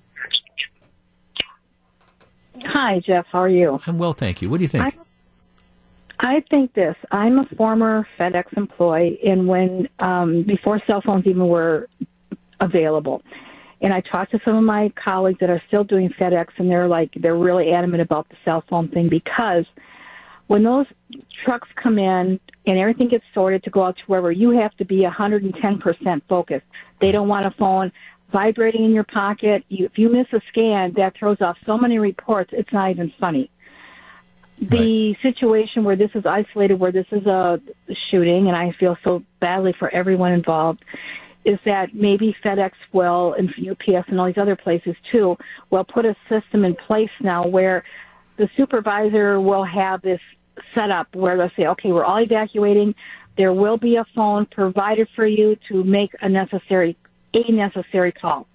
Hi, 2.66 3.00
Jeff. 3.06 3.26
How 3.32 3.40
are 3.40 3.50
you? 3.50 3.80
I'm 3.86 3.98
well, 3.98 4.14
thank 4.14 4.42
you. 4.42 4.50
What 4.50 4.58
do 4.58 4.64
you 4.64 4.68
think? 4.68 4.86
I, 6.20 6.38
I 6.38 6.44
think 6.50 6.74
this. 6.74 6.96
I'm 7.12 7.40
a 7.40 7.46
former 7.58 8.08
FedEx 8.20 8.58
employee, 8.58 9.20
and 9.26 9.48
when 9.48 9.88
um, 10.00 10.44
before 10.44 10.82
cell 10.88 11.02
phones 11.06 11.26
even 11.28 11.48
were 11.48 11.90
available, 12.60 13.22
and 13.82 13.94
I 13.94 14.02
talked 14.02 14.32
to 14.32 14.40
some 14.46 14.56
of 14.56 14.64
my 14.64 14.92
colleagues 14.96 15.40
that 15.40 15.50
are 15.50 15.62
still 15.68 15.84
doing 15.84 16.10
FedEx, 16.20 16.48
and 16.58 16.70
they're 16.70 16.88
like 16.88 17.12
they're 17.16 17.38
really 17.38 17.72
adamant 17.72 18.02
about 18.02 18.28
the 18.30 18.36
cell 18.44 18.64
phone 18.70 18.90
thing 18.90 19.10
because 19.10 19.66
when 20.48 20.64
those 20.64 20.86
trucks 21.44 21.68
come 21.82 21.98
in 21.98 22.40
and 22.68 22.78
everything 22.78 23.10
gets 23.10 23.26
sorted 23.34 23.64
to 23.64 23.70
go 23.70 23.84
out 23.84 23.98
to 23.98 24.04
wherever, 24.08 24.32
you 24.32 24.52
have 24.52 24.76
to 24.78 24.86
be 24.86 25.02
110% 25.02 26.22
focused. 26.30 26.66
They 27.02 27.12
don't 27.12 27.28
want 27.28 27.46
a 27.48 27.52
phone 27.52 27.92
vibrating 28.36 28.84
in 28.84 28.92
your 28.92 29.06
pocket. 29.06 29.64
You, 29.70 29.86
if 29.86 29.98
you 29.98 30.10
miss 30.10 30.28
a 30.34 30.42
scan, 30.50 30.94
that 30.98 31.16
throws 31.18 31.38
off 31.40 31.58
so 31.66 31.78
many 31.78 32.00
reports, 32.00 32.50
it's 32.52 32.72
not 32.74 32.92
even 32.92 33.14
funny. 33.18 33.50
The 34.58 35.12
right. 35.14 35.18
situation 35.22 35.86
where 35.86 35.96
this 35.96 36.12
is 36.16 36.26
isolated, 36.26 36.78
where 36.78 36.92
this 36.92 37.06
is 37.14 37.26
a 37.26 37.62
shooting, 38.12 38.48
and 38.48 38.56
I 38.56 38.74
feel 38.78 38.98
so 39.06 39.24
badly 39.40 39.74
for 39.80 39.90
everyone 39.90 40.34
involved, 40.34 40.84
is 41.46 41.60
that 41.64 41.94
maybe 41.94 42.36
FedEx 42.44 42.72
will, 42.92 43.34
and 43.34 43.50
UPS 43.50 44.10
and 44.10 44.20
all 44.20 44.26
these 44.28 44.38
other 44.38 44.58
places 44.58 44.96
too, 45.14 45.38
will 45.70 45.86
put 45.86 46.06
a 46.06 46.16
system 46.28 46.66
in 46.66 46.76
place 46.76 47.12
now 47.22 47.48
where 47.48 47.86
the 48.38 48.50
supervisor 48.58 49.40
will 49.40 49.64
have 49.64 50.02
this 50.02 50.20
set 50.74 50.92
up 50.92 51.16
where 51.16 51.38
they'll 51.38 51.52
say, 51.58 51.68
okay, 51.68 51.92
we're 51.92 52.04
all 52.04 52.22
evacuating. 52.22 52.96
There 53.38 53.54
will 53.54 53.78
be 53.78 53.96
a 53.96 54.06
phone 54.14 54.46
provided 54.46 55.08
for 55.16 55.26
you 55.26 55.58
to 55.70 55.84
make 55.84 56.12
a 56.22 56.28
necessary 56.28 56.98
a 57.36 57.52
necessary 57.52 58.12
call. 58.12 58.48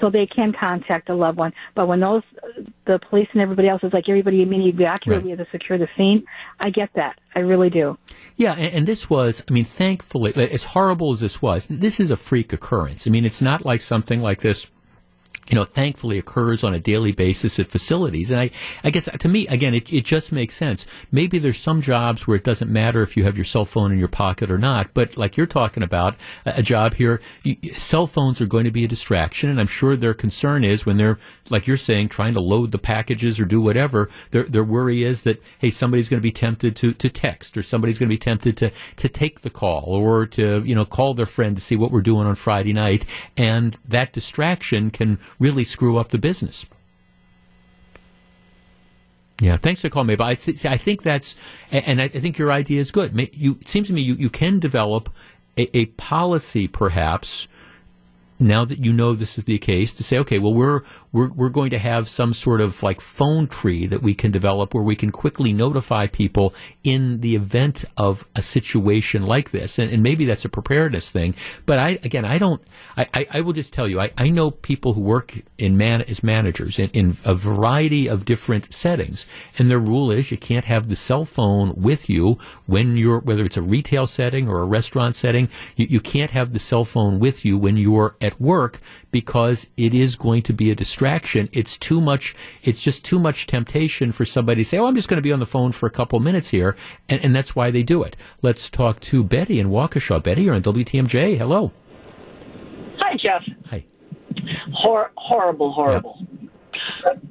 So 0.00 0.10
they 0.10 0.26
can 0.26 0.52
contact 0.52 1.08
a 1.08 1.14
loved 1.14 1.38
one. 1.38 1.52
But 1.74 1.88
when 1.88 2.00
those, 2.00 2.22
the 2.84 2.98
police 3.08 3.28
and 3.32 3.40
everybody 3.40 3.68
else 3.68 3.82
is 3.82 3.94
like, 3.94 4.08
everybody 4.10 4.42
immediately 4.42 4.72
evacuate, 4.72 5.18
right. 5.18 5.24
we 5.24 5.30
have 5.30 5.38
to 5.38 5.46
secure 5.50 5.78
the 5.78 5.88
scene. 5.96 6.26
I 6.60 6.68
get 6.68 6.90
that. 6.96 7.18
I 7.34 7.38
really 7.38 7.70
do. 7.70 7.96
Yeah, 8.36 8.52
and, 8.52 8.74
and, 8.74 8.86
this 8.86 9.08
was, 9.08 9.42
I 9.48 9.52
mean, 9.52 9.64
thankfully, 9.64 10.34
as 10.34 10.64
horrible 10.64 11.12
as 11.12 11.20
this 11.20 11.40
was, 11.40 11.64
this 11.66 11.98
is 11.98 12.10
a 12.10 12.16
freak 12.16 12.52
occurrence. 12.52 13.06
I 13.06 13.10
mean, 13.10 13.24
it's 13.24 13.40
not 13.40 13.64
like 13.64 13.80
something 13.80 14.20
like 14.20 14.42
this 14.42 14.70
you 15.48 15.54
know, 15.54 15.64
thankfully 15.64 16.18
occurs 16.18 16.64
on 16.64 16.74
a 16.74 16.80
daily 16.80 17.12
basis 17.12 17.58
at 17.58 17.68
facilities. 17.68 18.30
And 18.30 18.40
I, 18.40 18.50
I 18.82 18.90
guess 18.90 19.08
to 19.18 19.28
me, 19.28 19.46
again, 19.48 19.74
it, 19.74 19.92
it 19.92 20.04
just 20.04 20.32
makes 20.32 20.54
sense. 20.54 20.86
Maybe 21.12 21.38
there's 21.38 21.58
some 21.58 21.82
jobs 21.82 22.26
where 22.26 22.36
it 22.36 22.44
doesn't 22.44 22.70
matter 22.70 23.02
if 23.02 23.16
you 23.16 23.24
have 23.24 23.36
your 23.36 23.44
cell 23.44 23.64
phone 23.64 23.92
in 23.92 23.98
your 23.98 24.08
pocket 24.08 24.50
or 24.50 24.58
not, 24.58 24.92
but 24.94 25.16
like 25.16 25.36
you're 25.36 25.46
talking 25.46 25.82
about, 25.82 26.16
a, 26.44 26.54
a 26.56 26.62
job 26.62 26.94
here, 26.94 27.20
you, 27.42 27.56
cell 27.74 28.06
phones 28.06 28.40
are 28.40 28.46
going 28.46 28.64
to 28.64 28.70
be 28.70 28.84
a 28.84 28.88
distraction. 28.88 29.50
And 29.50 29.60
I'm 29.60 29.66
sure 29.66 29.96
their 29.96 30.14
concern 30.14 30.64
is 30.64 30.84
when 30.84 30.96
they're, 30.96 31.18
like 31.48 31.66
you're 31.66 31.76
saying, 31.76 32.08
trying 32.08 32.34
to 32.34 32.40
load 32.40 32.72
the 32.72 32.78
packages 32.78 33.38
or 33.38 33.44
do 33.44 33.60
whatever, 33.60 34.10
their, 34.32 34.42
their 34.44 34.64
worry 34.64 35.04
is 35.04 35.22
that, 35.22 35.40
hey, 35.58 35.70
somebody's 35.70 36.08
going 36.08 36.20
to 36.20 36.22
be 36.26 36.32
tempted 36.32 36.74
to, 36.76 36.92
to 36.94 37.08
text 37.08 37.56
or 37.56 37.62
somebody's 37.62 37.98
going 37.98 38.08
to 38.08 38.14
be 38.14 38.18
tempted 38.18 38.56
to, 38.56 38.72
to 38.96 39.08
take 39.08 39.42
the 39.42 39.50
call 39.50 39.84
or 39.86 40.26
to, 40.26 40.62
you 40.64 40.74
know, 40.74 40.84
call 40.84 41.14
their 41.14 41.26
friend 41.26 41.56
to 41.56 41.62
see 41.62 41.76
what 41.76 41.92
we're 41.92 42.00
doing 42.00 42.26
on 42.26 42.34
Friday 42.34 42.72
night. 42.72 43.04
And 43.36 43.78
that 43.86 44.12
distraction 44.12 44.90
can 44.90 45.18
really 45.38 45.64
screw 45.64 45.96
up 45.96 46.08
the 46.08 46.18
business. 46.18 46.66
Yeah, 49.40 49.58
thanks 49.58 49.82
for 49.82 49.90
calling 49.90 50.08
me. 50.08 50.16
But 50.16 50.24
I, 50.24 50.70
I 50.70 50.76
think 50.76 51.02
that's, 51.02 51.34
and 51.70 52.00
I 52.00 52.08
think 52.08 52.38
your 52.38 52.50
idea 52.50 52.80
is 52.80 52.90
good. 52.90 53.12
You, 53.34 53.58
it 53.60 53.68
seems 53.68 53.88
to 53.88 53.92
me 53.92 54.00
you, 54.00 54.14
you 54.14 54.30
can 54.30 54.58
develop 54.58 55.10
a, 55.58 55.76
a 55.76 55.86
policy, 55.86 56.68
perhaps, 56.68 57.46
now 58.38 58.64
that 58.64 58.78
you 58.78 58.92
know 58.92 59.14
this 59.14 59.38
is 59.38 59.44
the 59.44 59.58
case, 59.58 59.92
to 59.94 60.02
say, 60.02 60.18
okay, 60.18 60.38
well, 60.38 60.54
we're 60.54 60.82
we're, 61.16 61.30
we're 61.32 61.48
going 61.48 61.70
to 61.70 61.78
have 61.78 62.08
some 62.08 62.34
sort 62.34 62.60
of 62.60 62.82
like 62.82 63.00
phone 63.00 63.46
tree 63.46 63.86
that 63.86 64.02
we 64.02 64.14
can 64.14 64.30
develop 64.30 64.74
where 64.74 64.82
we 64.82 64.94
can 64.94 65.10
quickly 65.10 65.50
notify 65.50 66.06
people 66.06 66.54
in 66.84 67.20
the 67.20 67.34
event 67.34 67.86
of 67.96 68.26
a 68.36 68.42
situation 68.42 69.22
like 69.22 69.50
this. 69.50 69.78
And, 69.78 69.90
and 69.90 70.02
maybe 70.02 70.26
that's 70.26 70.44
a 70.44 70.50
preparedness 70.50 71.10
thing. 71.10 71.34
But 71.64 71.78
I, 71.78 71.98
again, 72.02 72.26
I 72.26 72.36
don't, 72.36 72.62
I, 72.98 73.06
I, 73.14 73.26
I 73.32 73.40
will 73.40 73.54
just 73.54 73.72
tell 73.72 73.88
you, 73.88 73.98
I, 73.98 74.12
I 74.18 74.28
know 74.28 74.50
people 74.50 74.92
who 74.92 75.00
work 75.00 75.40
in 75.56 75.78
man, 75.78 76.02
as 76.02 76.22
managers 76.22 76.78
in, 76.78 76.90
in 76.90 77.14
a 77.24 77.32
variety 77.32 78.08
of 78.08 78.26
different 78.26 78.74
settings. 78.74 79.24
And 79.58 79.70
their 79.70 79.78
rule 79.78 80.10
is 80.10 80.30
you 80.30 80.36
can't 80.36 80.66
have 80.66 80.90
the 80.90 80.96
cell 80.96 81.24
phone 81.24 81.74
with 81.76 82.10
you 82.10 82.36
when 82.66 82.98
you're, 82.98 83.20
whether 83.20 83.44
it's 83.44 83.56
a 83.56 83.62
retail 83.62 84.06
setting 84.06 84.48
or 84.48 84.60
a 84.60 84.66
restaurant 84.66 85.16
setting, 85.16 85.48
you, 85.76 85.86
you 85.88 86.00
can't 86.00 86.32
have 86.32 86.52
the 86.52 86.58
cell 86.58 86.84
phone 86.84 87.18
with 87.18 87.42
you 87.42 87.56
when 87.56 87.78
you're 87.78 88.16
at 88.26 88.40
work 88.40 88.80
because 89.10 89.68
it 89.76 89.94
is 89.94 90.16
going 90.16 90.42
to 90.42 90.52
be 90.52 90.70
a 90.70 90.74
distraction. 90.74 91.48
It's 91.52 91.78
too 91.78 92.00
much. 92.00 92.34
It's 92.62 92.82
just 92.82 93.04
too 93.04 93.18
much 93.18 93.46
temptation 93.46 94.12
for 94.12 94.24
somebody 94.24 94.62
to 94.62 94.68
say, 94.68 94.78
"Oh, 94.78 94.86
I'm 94.86 94.94
just 94.94 95.08
going 95.08 95.18
to 95.18 95.22
be 95.22 95.32
on 95.32 95.40
the 95.40 95.46
phone 95.46 95.72
for 95.72 95.86
a 95.86 95.90
couple 95.90 96.20
minutes 96.20 96.50
here," 96.50 96.76
and, 97.08 97.24
and 97.24 97.34
that's 97.34 97.56
why 97.56 97.70
they 97.70 97.82
do 97.82 98.02
it. 98.02 98.16
Let's 98.42 98.68
talk 98.68 99.00
to 99.00 99.24
Betty 99.24 99.58
in 99.58 99.68
Waukesha. 99.68 100.22
Betty, 100.22 100.42
you're 100.42 100.54
on 100.54 100.62
WTMJ. 100.62 101.38
Hello. 101.38 101.72
Hi, 103.00 103.16
Jeff. 103.16 103.42
Hi. 103.66 103.84
Hor- 104.72 105.12
horrible, 105.16 105.72
horrible. 105.72 106.26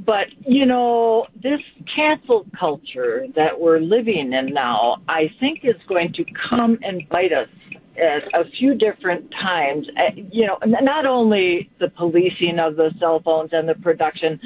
But, 0.06 0.28
you 0.40 0.66
know, 0.66 1.26
this 1.42 1.60
cancel 1.98 2.46
culture 2.58 3.26
that 3.36 3.60
we're 3.60 3.80
living 3.80 4.32
in 4.34 4.54
now, 4.54 4.98
I 5.08 5.32
think 5.40 5.60
is 5.64 5.82
going 5.88 6.14
to 6.14 6.26
come 6.50 6.78
and 6.82 7.08
bite 7.10 7.34
us 7.34 7.50
at 7.98 8.24
a 8.40 8.50
few 8.58 8.76
different 8.76 9.32
times. 9.32 9.88
Uh, 9.98 10.12
You 10.32 10.48
know, 10.48 10.58
not 10.66 11.06
only 11.06 11.70
the 11.80 11.90
policing 11.90 12.60
of 12.60 12.76
the 12.76 12.92
cell 13.00 13.22
phones 13.24 13.52
and 13.54 13.68
the 13.68 13.76
production, 13.76 14.40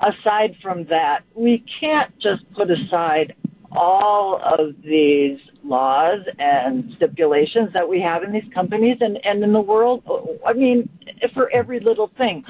aside 0.00 0.56
from 0.62 0.84
that, 0.86 1.22
we 1.34 1.64
can't 1.80 2.16
just 2.20 2.42
put 2.54 2.70
aside 2.70 3.34
all 3.72 4.40
of 4.40 4.74
these 4.82 5.38
laws 5.64 6.20
and 6.38 6.92
stipulations 6.96 7.72
that 7.72 7.88
we 7.88 8.00
have 8.00 8.22
in 8.22 8.32
these 8.32 8.50
companies 8.54 8.98
and, 9.00 9.18
and 9.24 9.42
in 9.42 9.52
the 9.52 9.60
world. 9.60 10.02
I 10.46 10.52
mean, 10.52 10.88
for 11.32 11.50
every 11.52 11.80
little 11.80 12.10
thing. 12.18 12.44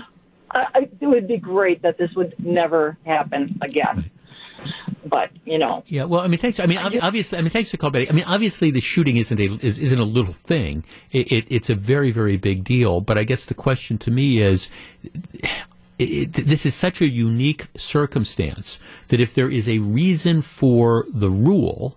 I, 0.51 0.89
it 1.01 1.07
would 1.07 1.27
be 1.27 1.39
great 1.39 1.83
that 1.83 1.99
this 1.99 2.11
would 2.15 2.35
never 2.39 2.97
happen 3.05 3.59
again. 3.63 4.11
But, 5.07 5.31
you 5.45 5.59
know, 5.59 5.85
Yeah, 5.87 6.05
well, 6.05 6.23
I 6.23 6.29
mean, 6.29 6.39
thanks. 6.39 6.59
I 6.59 6.67
mean, 6.67 6.79
obvi- 6.79 7.03
obviously, 7.03 7.39
I 7.39 7.43
mean, 7.43 7.51
thanks 7.51 7.71
for 7.71 7.77
calling, 7.77 7.93
Betty. 7.93 8.09
I 8.09 8.13
mean, 8.13 8.25
obviously, 8.27 8.71
the 8.71 8.81
shooting 8.81 9.17
isn't 9.17 9.39
a 9.39 9.45
is, 9.65 9.79
isn't 9.79 9.99
a 9.99 10.05
little 10.05 10.33
thing. 10.33 10.85
It, 11.13 11.31
it, 11.31 11.47
it's 11.51 11.71
a 11.71 11.75
very, 11.75 12.11
very 12.11 12.37
big 12.37 12.65
deal. 12.65 13.01
But 13.01 13.19
I 13.19 13.25
guess 13.25 13.45
the 13.45 13.55
question 13.55 13.99
to 13.99 14.11
me 14.11 14.41
is, 14.41 14.71
it, 15.99 16.33
this 16.33 16.67
is 16.67 16.75
such 16.75 17.01
a 17.01 17.09
unique 17.09 17.67
circumstance 17.77 18.81
that 19.09 19.21
if 19.21 19.35
there 19.35 19.51
is 19.51 19.69
a 19.69 19.79
reason 19.79 20.43
for 20.43 21.07
the 21.09 21.31
rule, 21.31 21.97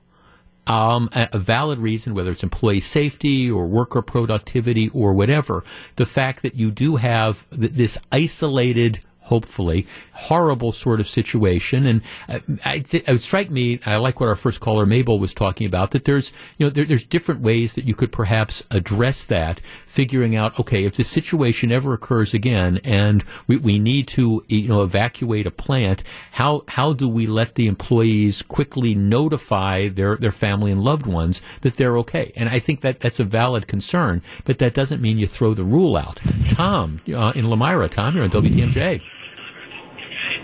um, 0.68 1.10
a, 1.14 1.30
a 1.34 1.40
valid 1.40 1.80
reason, 1.80 2.14
whether 2.14 2.32
it's 2.32 2.44
employee 2.44 2.82
safety 2.82 3.50
or 3.50 3.66
worker 3.68 4.02
productivity 4.02 4.90
or 4.90 5.14
whatever, 5.14 5.64
the 5.96 6.06
fact 6.06 6.42
that 6.44 6.56
you 6.56 6.72
do 6.72 6.98
have 6.98 7.50
th- 7.50 7.72
this 7.72 7.98
isolated, 8.12 9.00
hopefully 9.28 9.86
horrible 10.14 10.72
sort 10.72 11.00
of 11.00 11.08
situation, 11.08 11.86
and 11.86 12.02
uh, 12.28 12.40
I, 12.66 12.84
it 12.92 13.08
would 13.08 13.22
strike 13.22 13.52
me. 13.52 13.80
I 13.86 13.98
like 13.98 14.20
what 14.20 14.30
our 14.30 14.36
first 14.36 14.60
caller 14.60 14.86
Mabel 14.86 15.20
was 15.20 15.34
talking 15.34 15.68
about. 15.68 15.92
That 15.92 16.06
there's 16.06 16.32
you 16.58 16.66
know 16.66 16.70
there, 16.70 16.86
there's 16.86 17.06
different 17.06 17.42
ways 17.42 17.74
that 17.74 17.86
you 17.86 17.94
could 17.94 18.12
perhaps 18.12 18.66
address 18.72 19.24
that. 19.26 19.62
Figuring 19.86 20.36
out 20.36 20.60
okay 20.60 20.86
if 20.86 20.96
the 20.96 21.04
situation 21.04 21.72
ever 21.72 21.94
occurs 21.94 22.34
again, 22.34 22.80
and 22.84 23.24
we, 23.48 23.58
we 23.58 23.80
need 23.80 24.08
to 24.10 24.44
you 24.48 24.68
know 24.68 24.84
evacuate 24.84 25.46
a 25.46 25.52
plant, 25.52 26.04
how 26.32 26.64
how 26.68 26.94
do 26.94 27.08
we 27.08 27.28
let 27.28 27.56
the 27.56 27.68
employees 27.68 28.42
quickly 28.42 28.96
notify 28.96 29.90
their 29.90 30.16
their 30.18 30.32
family 30.32 30.72
and 30.72 30.82
loved 30.82 31.06
ones 31.06 31.42
that 31.62 31.76
they're 31.76 31.98
okay? 31.98 32.32
And 32.36 32.50
I 32.50 32.60
think 32.60 32.82
that 32.82 33.00
that's 33.00 33.20
a 33.20 33.24
valid 33.24 33.68
concern, 33.68 34.22
but 34.46 34.60
that 34.60 34.74
doesn't 34.74 35.02
mean 35.02 35.18
you 35.18 35.28
throw 35.28 35.54
the 35.54 35.64
rule 35.64 35.96
out. 35.98 36.20
Tom 36.50 37.02
uh, 37.08 37.34
in 37.36 37.46
Lamira, 37.46 37.90
Tom, 37.90 38.16
you're 38.16 38.24
on 38.24 38.32
WTMJ. 38.32 39.02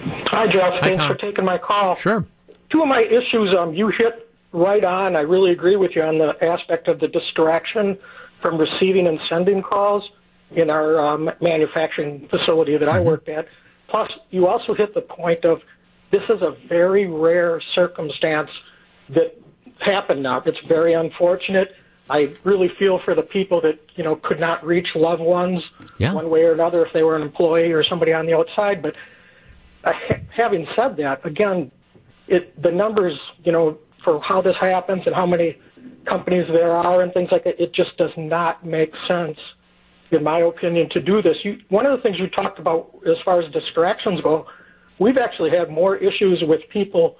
Hi, 0.05 0.47
Jeff. 0.51 0.73
Hi, 0.73 0.79
Thanks 0.81 1.05
for 1.05 1.15
taking 1.15 1.45
my 1.45 1.57
call. 1.57 1.95
Sure. 1.95 2.25
Two 2.71 2.81
of 2.81 2.87
my 2.87 3.01
issues 3.01 3.55
um, 3.57 3.73
you 3.73 3.89
hit 3.89 4.29
right 4.51 4.83
on. 4.83 5.15
I 5.15 5.21
really 5.21 5.51
agree 5.51 5.75
with 5.75 5.91
you 5.95 6.01
on 6.01 6.17
the 6.17 6.33
aspect 6.45 6.87
of 6.87 6.99
the 6.99 7.07
distraction 7.07 7.97
from 8.41 8.57
receiving 8.57 9.07
and 9.07 9.19
sending 9.29 9.61
calls 9.61 10.03
in 10.51 10.69
our 10.69 10.99
um, 10.99 11.29
manufacturing 11.41 12.27
facility 12.29 12.77
that 12.77 12.89
I 12.89 12.99
worked 12.99 13.29
at. 13.29 13.47
Plus, 13.87 14.09
you 14.31 14.47
also 14.47 14.73
hit 14.73 14.93
the 14.93 15.01
point 15.01 15.45
of 15.45 15.61
this 16.11 16.23
is 16.29 16.41
a 16.41 16.55
very 16.67 17.07
rare 17.07 17.61
circumstance 17.75 18.49
that 19.09 19.39
happened 19.79 20.21
now. 20.23 20.41
It's 20.45 20.59
very 20.67 20.93
unfortunate. 20.93 21.75
I 22.09 22.33
really 22.43 22.69
feel 22.77 22.99
for 22.99 23.15
the 23.15 23.21
people 23.21 23.61
that 23.61 23.79
you 23.95 24.03
know 24.03 24.15
could 24.17 24.39
not 24.39 24.65
reach 24.65 24.87
loved 24.95 25.21
ones 25.21 25.63
Yeah. 25.97 26.13
one 26.13 26.29
way 26.29 26.43
or 26.43 26.51
another 26.53 26.85
if 26.85 26.91
they 26.93 27.01
were 27.01 27.15
an 27.15 27.21
employee 27.21 27.71
or 27.71 27.83
somebody 27.83 28.13
on 28.13 28.25
the 28.25 28.35
outside. 28.35 28.81
But 28.81 28.95
having 30.35 30.67
said 30.75 30.97
that, 30.97 31.25
again, 31.25 31.71
it 32.27 32.61
the 32.61 32.71
numbers, 32.71 33.17
you 33.43 33.51
know, 33.51 33.77
for 34.03 34.21
how 34.21 34.41
this 34.41 34.55
happens 34.59 35.03
and 35.05 35.15
how 35.15 35.25
many 35.25 35.57
companies 36.05 36.45
there 36.51 36.71
are 36.71 37.01
and 37.01 37.13
things 37.13 37.29
like 37.31 37.43
that, 37.45 37.61
it 37.61 37.73
just 37.73 37.95
does 37.97 38.11
not 38.17 38.65
make 38.65 38.93
sense, 39.07 39.37
in 40.11 40.23
my 40.23 40.39
opinion, 40.39 40.89
to 40.89 41.01
do 41.01 41.21
this. 41.21 41.37
You, 41.43 41.59
one 41.69 41.85
of 41.85 41.95
the 41.97 42.01
things 42.03 42.19
you 42.19 42.27
talked 42.27 42.59
about 42.59 42.91
as 43.07 43.15
far 43.23 43.41
as 43.41 43.51
distractions 43.51 44.21
go, 44.21 44.47
we've 44.99 45.17
actually 45.17 45.51
had 45.51 45.69
more 45.69 45.95
issues 45.95 46.43
with 46.45 46.61
people 46.69 47.17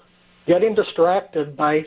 getting 0.47 0.76
distracted 0.76 1.56
by 1.56 1.86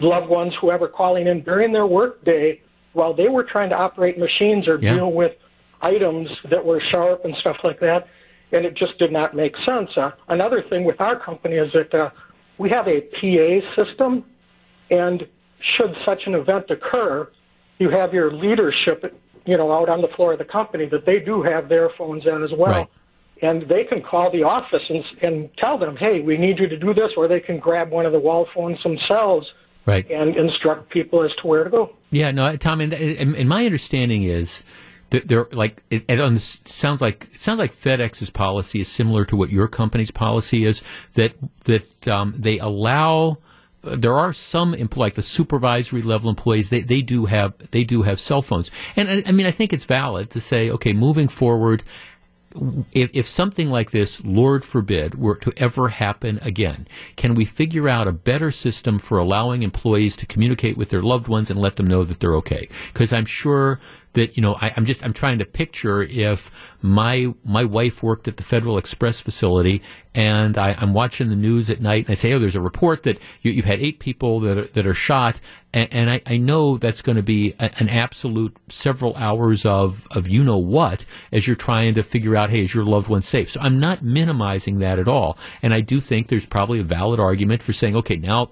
loved 0.00 0.28
ones, 0.28 0.52
whoever 0.60 0.88
calling 0.88 1.28
in 1.28 1.42
during 1.42 1.72
their 1.72 1.86
workday 1.86 2.60
while 2.92 3.14
they 3.14 3.28
were 3.28 3.44
trying 3.44 3.70
to 3.70 3.76
operate 3.76 4.18
machines 4.18 4.66
or 4.66 4.78
Yeah. 4.80 4.94
deal 4.94 5.12
with 5.12 5.36
items 5.82 6.28
that 6.50 6.64
were 6.64 6.80
sharp 6.80 7.24
and 7.24 7.36
stuff 7.36 7.58
like 7.62 7.78
that, 7.80 8.08
and 8.52 8.64
it 8.64 8.76
just 8.76 8.98
did 8.98 9.12
not 9.12 9.34
make 9.34 9.54
sense. 9.68 9.90
Uh, 9.96 10.10
another 10.28 10.62
thing 10.68 10.84
with 10.84 11.00
our 11.00 11.18
company 11.18 11.56
is 11.56 11.72
that 11.72 11.94
uh, 11.94 12.10
we 12.58 12.70
have 12.70 12.86
a 12.86 13.00
PA 13.00 13.84
system, 13.84 14.24
and 14.90 15.26
should 15.60 15.94
such 16.04 16.22
an 16.26 16.34
event 16.34 16.66
occur, 16.70 17.30
you 17.78 17.90
have 17.90 18.14
your 18.14 18.32
leadership, 18.32 19.20
you 19.44 19.56
know, 19.56 19.72
out 19.72 19.88
on 19.88 20.00
the 20.00 20.08
floor 20.16 20.32
of 20.32 20.38
the 20.38 20.44
company 20.44 20.86
that 20.86 21.04
they 21.06 21.18
do 21.18 21.42
have 21.42 21.68
their 21.68 21.90
phones 21.98 22.24
in 22.26 22.42
as 22.42 22.50
well. 22.56 22.72
Right. 22.72 22.88
And 23.42 23.68
they 23.68 23.84
can 23.84 24.02
call 24.02 24.30
the 24.30 24.44
office 24.44 24.82
and, 24.88 25.04
and 25.20 25.50
tell 25.58 25.76
them, 25.78 25.96
hey, 25.96 26.20
we 26.20 26.38
need 26.38 26.58
you 26.58 26.68
to 26.68 26.78
do 26.78 26.94
this, 26.94 27.10
or 27.16 27.28
they 27.28 27.40
can 27.40 27.58
grab 27.58 27.90
one 27.90 28.06
of 28.06 28.12
the 28.12 28.18
wall 28.18 28.46
phones 28.54 28.82
themselves 28.82 29.46
Right. 29.84 30.10
and 30.10 30.36
instruct 30.36 30.90
people 30.90 31.22
as 31.22 31.30
to 31.40 31.46
where 31.46 31.62
to 31.62 31.70
go. 31.70 31.94
Yeah, 32.10 32.32
no, 32.32 32.56
Tom, 32.56 32.80
and, 32.80 32.92
and, 32.92 33.36
and 33.36 33.48
my 33.48 33.64
understanding 33.66 34.24
is 34.24 34.64
they're 35.10 35.48
like 35.52 35.82
it, 35.90 36.04
it 36.08 36.38
sounds 36.40 37.00
like 37.00 37.28
it 37.32 37.40
sounds 37.40 37.58
like 37.58 37.72
FedEx's 37.72 38.30
policy 38.30 38.80
is 38.80 38.88
similar 38.88 39.24
to 39.26 39.36
what 39.36 39.50
your 39.50 39.68
company's 39.68 40.10
policy 40.10 40.64
is 40.64 40.82
that 41.14 41.34
that 41.64 42.08
um, 42.08 42.34
they 42.36 42.58
allow. 42.58 43.38
There 43.82 44.14
are 44.14 44.32
some 44.32 44.74
like 44.96 45.14
the 45.14 45.22
supervisory 45.22 46.02
level 46.02 46.28
employees. 46.28 46.70
They 46.70 46.80
they 46.80 47.02
do 47.02 47.26
have 47.26 47.54
they 47.70 47.84
do 47.84 48.02
have 48.02 48.18
cell 48.18 48.42
phones, 48.42 48.70
and 48.96 49.08
I, 49.08 49.22
I 49.26 49.32
mean 49.32 49.46
I 49.46 49.52
think 49.52 49.72
it's 49.72 49.84
valid 49.84 50.30
to 50.30 50.40
say 50.40 50.70
okay, 50.70 50.92
moving 50.92 51.28
forward, 51.28 51.84
if, 52.92 53.10
if 53.12 53.26
something 53.26 53.70
like 53.70 53.90
this, 53.90 54.24
Lord 54.24 54.64
forbid, 54.64 55.14
were 55.16 55.36
to 55.36 55.52
ever 55.56 55.88
happen 55.88 56.38
again, 56.42 56.86
can 57.16 57.34
we 57.34 57.44
figure 57.44 57.88
out 57.88 58.08
a 58.08 58.12
better 58.12 58.50
system 58.50 58.98
for 58.98 59.18
allowing 59.18 59.62
employees 59.62 60.16
to 60.16 60.26
communicate 60.26 60.76
with 60.76 60.90
their 60.90 61.02
loved 61.02 61.28
ones 61.28 61.50
and 61.50 61.60
let 61.60 61.76
them 61.76 61.86
know 61.86 62.04
that 62.04 62.20
they're 62.20 62.36
okay? 62.36 62.68
Because 62.92 63.12
I'm 63.12 63.26
sure 63.26 63.80
that 64.16 64.36
you 64.36 64.42
know 64.42 64.56
I, 64.60 64.72
I'm 64.76 64.84
just 64.84 65.04
I'm 65.04 65.12
trying 65.12 65.38
to 65.38 65.44
picture 65.44 66.02
if 66.02 66.50
my 66.82 67.32
my 67.44 67.64
wife 67.64 68.02
worked 68.02 68.26
at 68.26 68.38
the 68.38 68.42
Federal 68.42 68.78
Express 68.78 69.20
facility 69.20 69.82
and 70.14 70.58
I, 70.58 70.74
I'm 70.78 70.94
watching 70.94 71.28
the 71.28 71.36
news 71.36 71.70
at 71.70 71.80
night 71.80 72.06
and 72.06 72.12
I 72.12 72.14
say 72.14 72.32
oh 72.32 72.38
there's 72.38 72.56
a 72.56 72.60
report 72.60 73.04
that 73.04 73.18
you, 73.42 73.52
you've 73.52 73.66
had 73.66 73.80
eight 73.80 74.00
people 74.00 74.40
that 74.40 74.58
are, 74.58 74.64
that 74.64 74.86
are 74.86 74.94
shot. 74.94 75.40
And, 75.72 75.88
and 75.92 76.10
I, 76.10 76.22
I 76.24 76.38
know 76.38 76.78
that's 76.78 77.02
going 77.02 77.16
to 77.16 77.22
be 77.22 77.54
a, 77.60 77.70
an 77.78 77.90
absolute 77.90 78.56
several 78.68 79.14
hours 79.16 79.64
of 79.66 80.08
of 80.10 80.28
you 80.28 80.42
know 80.42 80.58
what 80.58 81.04
as 81.30 81.46
you're 81.46 81.54
trying 81.54 81.94
to 81.94 82.02
figure 82.02 82.34
out 82.34 82.50
hey 82.50 82.62
is 82.62 82.74
your 82.74 82.84
loved 82.84 83.08
one 83.08 83.22
safe? 83.22 83.50
So 83.50 83.60
I'm 83.60 83.78
not 83.78 84.02
minimizing 84.02 84.78
that 84.78 84.98
at 84.98 85.08
all. 85.08 85.38
And 85.62 85.74
I 85.74 85.82
do 85.82 86.00
think 86.00 86.28
there's 86.28 86.46
probably 86.46 86.80
a 86.80 86.84
valid 86.84 87.20
argument 87.20 87.62
for 87.62 87.72
saying 87.72 87.94
okay 87.96 88.16
now 88.16 88.50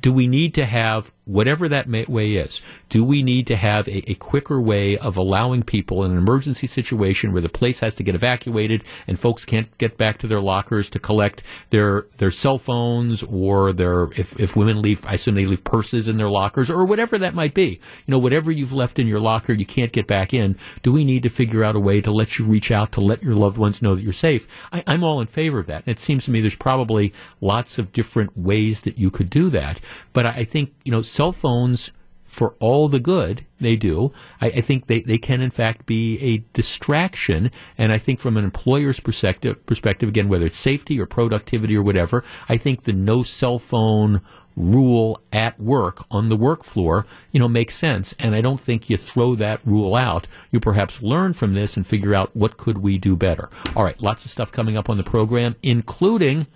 do 0.00 0.12
we 0.12 0.26
need 0.26 0.54
to 0.54 0.64
have 0.64 1.12
whatever 1.28 1.68
that 1.68 1.86
may, 1.86 2.06
way 2.06 2.32
is? 2.32 2.62
Do 2.88 3.04
we 3.04 3.22
need 3.22 3.46
to 3.48 3.56
have 3.56 3.86
a, 3.86 4.10
a 4.10 4.14
quicker 4.14 4.60
way 4.60 4.96
of 4.96 5.16
allowing 5.16 5.62
people 5.62 6.02
in 6.02 6.10
an 6.10 6.18
emergency 6.18 6.66
situation 6.66 7.32
where 7.32 7.42
the 7.42 7.50
place 7.50 7.80
has 7.80 7.94
to 7.96 8.02
get 8.02 8.14
evacuated 8.14 8.82
and 9.06 9.20
folks 9.20 9.44
can't 9.44 9.76
get 9.76 9.98
back 9.98 10.18
to 10.18 10.26
their 10.26 10.40
lockers 10.40 10.88
to 10.90 10.98
collect 10.98 11.42
their 11.68 12.06
their 12.16 12.30
cell 12.30 12.56
phones 12.56 13.22
or 13.22 13.72
their 13.74 14.04
if, 14.16 14.40
if 14.40 14.56
women 14.56 14.80
leave, 14.80 15.04
I 15.06 15.14
assume 15.14 15.34
they 15.34 15.44
leave 15.44 15.64
purses 15.64 16.08
in 16.08 16.16
their 16.16 16.30
lockers 16.30 16.70
or 16.70 16.84
whatever 16.86 17.18
that 17.18 17.34
might 17.34 17.52
be. 17.52 17.78
You 18.06 18.12
know, 18.12 18.18
whatever 18.18 18.50
you've 18.50 18.72
left 18.72 18.98
in 18.98 19.06
your 19.06 19.20
locker, 19.20 19.52
you 19.52 19.66
can't 19.66 19.92
get 19.92 20.06
back 20.06 20.32
in. 20.32 20.56
Do 20.82 20.92
we 20.92 21.04
need 21.04 21.22
to 21.24 21.28
figure 21.28 21.62
out 21.62 21.76
a 21.76 21.80
way 21.80 22.00
to 22.00 22.10
let 22.10 22.38
you 22.38 22.46
reach 22.46 22.70
out 22.70 22.92
to 22.92 23.02
let 23.02 23.22
your 23.22 23.34
loved 23.34 23.58
ones 23.58 23.82
know 23.82 23.94
that 23.94 24.02
you're 24.02 24.12
safe? 24.14 24.48
I, 24.72 24.82
I'm 24.86 25.04
all 25.04 25.20
in 25.20 25.26
favor 25.26 25.58
of 25.58 25.66
that. 25.66 25.82
And 25.86 25.94
it 25.94 26.00
seems 26.00 26.24
to 26.24 26.30
me 26.30 26.40
there's 26.40 26.54
probably 26.54 27.12
lots 27.42 27.78
of 27.78 27.92
different 27.92 28.36
ways 28.36 28.80
that 28.82 28.96
you 28.96 29.10
could 29.10 29.28
do 29.28 29.50
that. 29.50 29.78
But 30.14 30.24
I 30.24 30.38
I 30.38 30.44
think, 30.44 30.72
you 30.84 30.92
know, 30.92 31.02
cell 31.18 31.32
phones 31.32 31.90
for 32.24 32.54
all 32.60 32.86
the 32.86 33.00
good 33.00 33.44
they 33.58 33.74
do, 33.74 34.12
I, 34.40 34.46
I, 34.46 34.60
think 34.60 34.86
they, 34.86 35.00
they 35.00 35.18
can 35.18 35.40
in 35.40 35.50
fact 35.50 35.84
be 35.84 36.16
a 36.20 36.44
distraction. 36.52 37.50
And 37.76 37.90
I 37.90 37.98
think 37.98 38.20
from 38.20 38.36
an 38.36 38.44
employer's 38.44 39.00
perspective, 39.00 39.66
perspective 39.66 40.08
again, 40.08 40.28
whether 40.28 40.46
it's 40.46 40.56
safety 40.56 41.00
or 41.00 41.06
productivity 41.06 41.76
or 41.76 41.82
whatever, 41.82 42.22
I 42.48 42.56
think 42.56 42.84
the 42.84 42.92
no 42.92 43.24
cell 43.24 43.58
phone 43.58 44.20
rule 44.54 45.20
at 45.32 45.58
work 45.58 46.04
on 46.08 46.28
the 46.28 46.36
work 46.36 46.62
floor, 46.62 47.04
you 47.32 47.40
know, 47.40 47.48
makes 47.48 47.74
sense. 47.74 48.14
And 48.20 48.36
I 48.36 48.40
don't 48.40 48.60
think 48.60 48.88
you 48.88 48.96
throw 48.96 49.34
that 49.34 49.60
rule 49.64 49.96
out. 49.96 50.28
You 50.52 50.60
perhaps 50.60 51.02
learn 51.02 51.32
from 51.32 51.54
this 51.54 51.76
and 51.76 51.84
figure 51.84 52.14
out 52.14 52.36
what 52.36 52.58
could 52.58 52.78
we 52.78 52.96
do 52.96 53.16
better. 53.16 53.50
All 53.74 53.82
right, 53.82 54.00
lots 54.00 54.24
of 54.24 54.30
stuff 54.30 54.52
coming 54.52 54.76
up 54.76 54.88
on 54.88 54.98
the 54.98 55.02
program, 55.02 55.56
including 55.64 56.46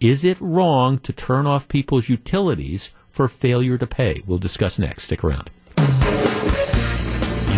is 0.00 0.24
it 0.24 0.40
wrong 0.40 0.98
to 0.98 1.12
turn 1.12 1.46
off 1.46 1.68
people's 1.68 2.08
utilities 2.08 2.90
for 3.12 3.28
failure 3.28 3.78
to 3.78 3.86
pay? 3.86 4.22
We'll 4.26 4.38
discuss 4.38 4.78
next. 4.78 5.04
Stick 5.04 5.22
around. 5.22 5.50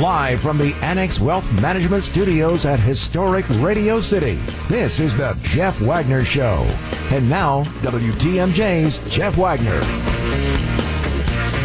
Live 0.00 0.40
from 0.40 0.58
the 0.58 0.74
Annex 0.82 1.20
Wealth 1.20 1.50
Management 1.62 2.02
Studios 2.02 2.66
at 2.66 2.80
historic 2.80 3.48
Radio 3.60 4.00
City, 4.00 4.34
this 4.68 4.98
is 4.98 5.16
the 5.16 5.38
Jeff 5.42 5.80
Wagner 5.80 6.24
Show. 6.24 6.64
And 7.12 7.30
now, 7.30 7.62
WTMJ's 7.82 8.98
Jeff 9.08 9.36
Wagner. 9.36 9.80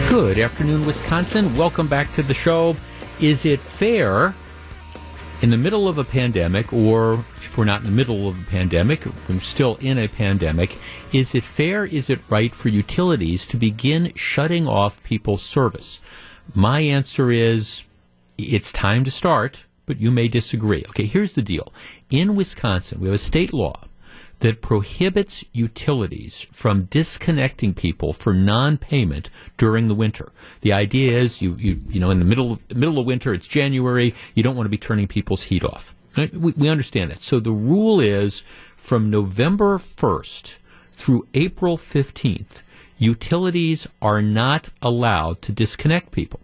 Good 0.10 0.38
afternoon, 0.38 0.86
Wisconsin. 0.86 1.58
Welcome 1.58 1.88
back 1.88 2.12
to 2.14 2.24
the 2.24 2.36
show. 2.36 2.76
Is 3.20 3.46
it 3.46 3.60
fair 3.60 4.36
in 5.42 5.52
the 5.52 5.58
middle 5.58 5.88
of 5.88 5.98
a 5.98 6.04
pandemic, 6.04 6.74
or 6.74 7.26
if 7.44 7.58
we're 7.58 7.66
not 7.66 7.80
in 7.80 7.86
the 7.86 7.92
middle 7.92 8.28
of 8.28 8.40
a 8.40 8.46
pandemic, 8.46 9.06
we're 9.28 9.40
still 9.40 9.78
in 9.78 9.98
a 9.98 10.08
pandemic, 10.08 10.78
is 11.14 11.34
it 11.34 11.44
fair, 11.44 11.86
is 11.86 12.10
it 12.10 12.20
right 12.30 12.54
for 12.54 12.70
utilities 12.70 13.48
to 13.48 13.58
begin 13.58 14.12
shutting 14.16 14.68
off 14.68 15.02
people's 15.04 15.42
service? 15.42 16.02
My 16.54 16.82
answer 16.82 17.32
is 17.32 17.86
it's 18.38 18.72
time 18.72 19.04
to 19.06 19.12
start, 19.12 19.66
but 19.86 20.00
you 20.00 20.12
may 20.12 20.28
disagree. 20.28 20.84
Okay, 20.90 21.06
here's 21.06 21.34
the 21.34 21.42
deal. 21.42 21.74
In 22.10 22.36
Wisconsin, 22.36 23.00
we 23.00 23.08
have 23.08 23.16
a 23.16 23.20
state 23.20 23.54
law 23.54 23.86
that 24.40 24.62
prohibits 24.62 25.44
utilities 25.52 26.42
from 26.52 26.86
disconnecting 26.86 27.74
people 27.74 28.14
for 28.14 28.34
non-payment 28.34 29.30
during 29.58 29.88
the 29.88 29.96
winter. 29.96 30.32
The 30.62 30.74
idea 30.74 31.18
is 31.18 31.42
you, 31.42 31.56
you, 31.56 31.82
you 31.90 32.00
know, 32.00 32.10
in 32.10 32.20
the 32.20 32.26
middle 32.26 32.54
of, 32.54 32.76
middle 32.76 33.00
of 33.00 33.06
winter, 33.06 33.34
it's 33.34 33.48
January, 33.48 34.16
you 34.34 34.44
don't 34.44 34.56
want 34.56 34.66
to 34.66 34.72
be 34.72 34.78
turning 34.78 35.08
people's 35.08 35.44
heat 35.44 35.64
off. 35.64 35.96
Right? 36.18 36.34
We, 36.34 36.54
we 36.54 36.70
understand 36.70 37.12
that. 37.12 37.22
So 37.22 37.40
the 37.40 37.52
rule 37.52 38.00
is 38.00 38.44
from 38.76 39.10
November 39.10 39.78
1st 39.78 40.58
through 40.92 41.28
April 41.34 41.78
15th, 41.78 42.62
utilities 42.98 43.88
are 44.02 44.22
not 44.22 44.70
allowed 44.82 45.42
to 45.44 45.52
disconnect 45.52 46.12
people. 46.12 46.40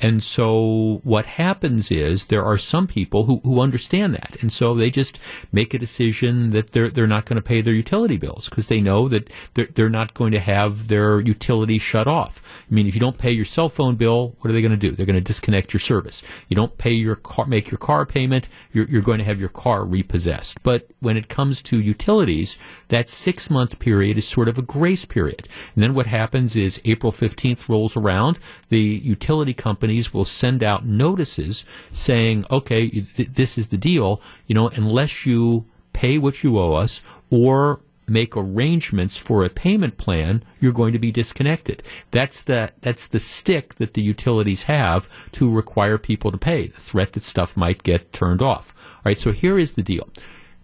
And 0.00 0.22
so 0.22 1.00
what 1.04 1.26
happens 1.26 1.90
is 1.90 2.26
there 2.26 2.44
are 2.44 2.58
some 2.58 2.86
people 2.86 3.24
who, 3.24 3.40
who 3.44 3.60
understand 3.60 4.14
that. 4.14 4.36
And 4.40 4.52
so 4.52 4.74
they 4.74 4.90
just 4.90 5.18
make 5.52 5.74
a 5.74 5.78
decision 5.78 6.50
that 6.50 6.72
they're, 6.72 6.88
they're 6.88 7.06
not 7.06 7.24
going 7.24 7.36
to 7.36 7.42
pay 7.42 7.60
their 7.60 7.74
utility 7.74 8.16
bills 8.16 8.48
because 8.48 8.68
they 8.68 8.80
know 8.80 9.08
that 9.08 9.30
they're, 9.54 9.66
they're 9.66 9.88
not 9.88 10.14
going 10.14 10.32
to 10.32 10.40
have 10.40 10.88
their 10.88 11.20
utility 11.20 11.78
shut 11.78 12.06
off. 12.06 12.42
I 12.70 12.74
mean, 12.74 12.86
if 12.86 12.94
you 12.94 13.00
don't 13.00 13.18
pay 13.18 13.32
your 13.32 13.44
cell 13.44 13.68
phone 13.68 13.96
bill, 13.96 14.36
what 14.40 14.50
are 14.50 14.52
they 14.52 14.62
going 14.62 14.70
to 14.70 14.76
do? 14.76 14.92
They're 14.92 15.06
going 15.06 15.14
to 15.14 15.20
disconnect 15.20 15.72
your 15.72 15.80
service. 15.80 16.22
You 16.48 16.56
don't 16.56 16.78
pay 16.78 16.92
your 16.92 17.16
car, 17.16 17.46
make 17.46 17.70
your 17.70 17.78
car 17.78 18.06
payment, 18.06 18.48
you're, 18.72 18.86
you're 18.86 19.02
going 19.02 19.18
to 19.18 19.24
have 19.24 19.40
your 19.40 19.48
car 19.48 19.84
repossessed. 19.84 20.62
But 20.62 20.88
when 21.00 21.16
it 21.16 21.28
comes 21.28 21.62
to 21.62 21.80
utilities, 21.80 22.58
that 22.88 23.08
six 23.08 23.50
month 23.50 23.78
period 23.78 24.18
is 24.18 24.26
sort 24.26 24.48
of 24.48 24.58
a 24.58 24.62
grace 24.62 25.04
period. 25.04 25.48
And 25.74 25.82
then 25.82 25.94
what 25.94 26.06
happens 26.06 26.56
is 26.56 26.80
April 26.84 27.12
15th 27.12 27.68
rolls 27.68 27.96
around, 27.96 28.38
the 28.68 28.78
utility 28.80 29.54
companies 29.88 30.12
will 30.12 30.26
send 30.26 30.62
out 30.62 30.84
notices 30.84 31.64
saying, 31.90 32.44
okay, 32.50 32.90
th- 32.90 33.30
this 33.32 33.56
is 33.56 33.68
the 33.68 33.78
deal, 33.78 34.20
you 34.46 34.54
know, 34.54 34.68
unless 34.68 35.24
you 35.24 35.64
pay 35.94 36.18
what 36.18 36.42
you 36.42 36.58
owe 36.58 36.74
us 36.74 37.00
or 37.30 37.80
make 38.06 38.36
arrangements 38.36 39.16
for 39.16 39.44
a 39.44 39.48
payment 39.48 39.96
plan, 39.96 40.42
you're 40.60 40.74
going 40.74 40.92
to 40.92 40.98
be 40.98 41.10
disconnected. 41.10 41.82
That's 42.10 42.42
the 42.42 42.70
that's 42.82 43.06
the 43.06 43.18
stick 43.18 43.76
that 43.76 43.94
the 43.94 44.02
utilities 44.02 44.64
have 44.64 45.08
to 45.32 45.50
require 45.50 45.96
people 45.96 46.30
to 46.32 46.38
pay. 46.38 46.66
The 46.66 46.80
threat 46.80 47.14
that 47.14 47.24
stuff 47.24 47.56
might 47.56 47.82
get 47.82 48.12
turned 48.12 48.42
off. 48.42 48.74
All 48.96 49.02
right, 49.06 49.18
so 49.18 49.32
here 49.32 49.58
is 49.58 49.72
the 49.72 49.82
deal. 49.82 50.06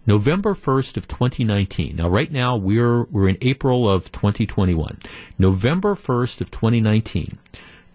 November 0.05 0.53
1st 0.53 0.97
of 0.97 1.07
2019. 1.07 1.95
Now 1.95 2.09
right 2.09 2.31
now 2.31 2.55
we're 2.55 3.05
we're 3.05 3.29
in 3.29 3.39
April 3.41 3.89
of 3.89 4.11
2021. 4.11 4.99
November 5.39 5.95
1st 5.95 6.41
of 6.41 6.51
2019. 6.51 7.39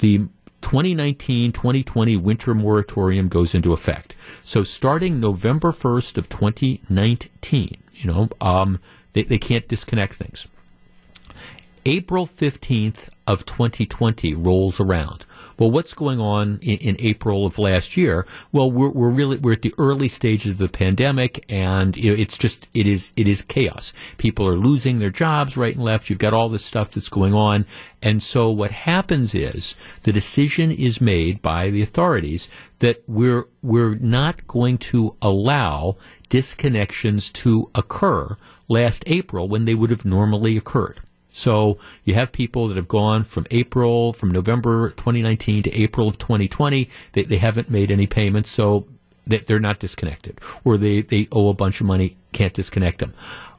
The 0.01 0.29
2019-2020 0.63 2.21
winter 2.21 2.55
moratorium 2.55 3.29
goes 3.29 3.55
into 3.55 3.73
effect. 3.73 4.15
So 4.43 4.63
starting 4.63 5.21
November 5.21 5.73
1st 5.73 6.19
of 6.19 6.29
2019, 6.29 7.83
you 7.95 8.07
know, 8.07 8.29
um, 8.41 8.81
they, 9.13 9.23
they 9.23 9.39
can't 9.39 9.67
disconnect 9.69 10.15
things. 10.15 10.47
April 11.87 12.27
15th 12.27 13.09
of 13.27 13.47
2020 13.47 14.35
rolls 14.35 14.81
around. 14.81 15.25
Well, 15.61 15.71
what's 15.71 15.93
going 15.93 16.21
on 16.21 16.59
in, 16.63 16.79
in, 16.79 16.97
April 17.01 17.45
of 17.45 17.59
last 17.59 17.95
year? 17.95 18.27
Well, 18.51 18.71
we're, 18.71 18.89
we're 18.89 19.11
really 19.11 19.37
we're 19.37 19.53
at 19.53 19.61
the 19.61 19.75
early 19.77 20.09
stages 20.09 20.53
of 20.53 20.59
the 20.59 20.69
pandemic, 20.71 21.45
and 21.51 21.95
you 21.99 22.11
know, 22.11 22.19
it's 22.19 22.39
just 22.39 22.67
it 22.73 22.87
is 22.87 23.13
it 23.15 23.29
is 23.29 23.43
chaos. 23.43 23.93
People 24.17 24.49
are 24.49 24.57
losing 24.57 25.01
their 25.01 25.11
jobs 25.11 25.59
right 25.59 25.75
and 25.75 25.85
left. 25.85 26.09
You've 26.09 26.19
got 26.19 26.33
all 26.33 26.49
this 26.49 26.65
stuff 26.65 26.93
that's 26.93 27.11
going 27.11 27.35
on, 27.35 27.67
and 28.01 28.23
so 28.23 28.51
what 28.51 28.71
happens 28.71 29.35
is 29.35 29.75
the 30.05 30.13
decision 30.13 30.71
is 30.71 30.99
made 30.99 31.43
by 31.43 31.69
the 31.69 31.83
authorities 31.83 32.49
that 32.79 33.03
we're 33.07 33.45
we're 33.63 33.97
not 33.97 34.47
going 34.47 34.79
to 34.79 35.15
allow 35.21 35.99
disconnections 36.31 37.31
to 37.35 37.71
occur 37.75 38.35
last 38.69 39.05
April 39.07 39.47
when 39.47 39.67
they 39.67 39.75
would 39.75 39.91
have 39.91 40.07
normally 40.07 40.57
occurred. 40.57 41.03
So 41.31 41.79
you 42.05 42.15
have 42.15 42.33
people 42.33 42.69
that 42.69 42.77
have 42.77 42.89
gone 42.89 43.25
from 43.25 43.47
April, 43.51 44.13
from 44.13 44.31
November 44.31 44.91
2019 44.91 45.65
to 45.65 45.73
April 45.73 46.09
of 46.09 46.19
2020. 46.19 46.89
They, 47.13 47.23
they 47.23 47.39
haven't 47.39 47.71
made 47.71 47.91
any 47.91 48.07
payments, 48.07 48.51
so 48.51 48.87
they, 49.27 49.39
they're 49.39 49.61
not 49.61 49.79
disconnected. 49.79 50.41
Or 50.65 50.77
they, 50.77 51.03
they 51.03 51.29
owe 51.33 51.49
a 51.49 51.55
bunch 51.55 51.81
of 51.81 51.87
money, 51.87 52.17
can't 52.33 52.55
disconnect 52.55 52.99
them. 52.99 53.15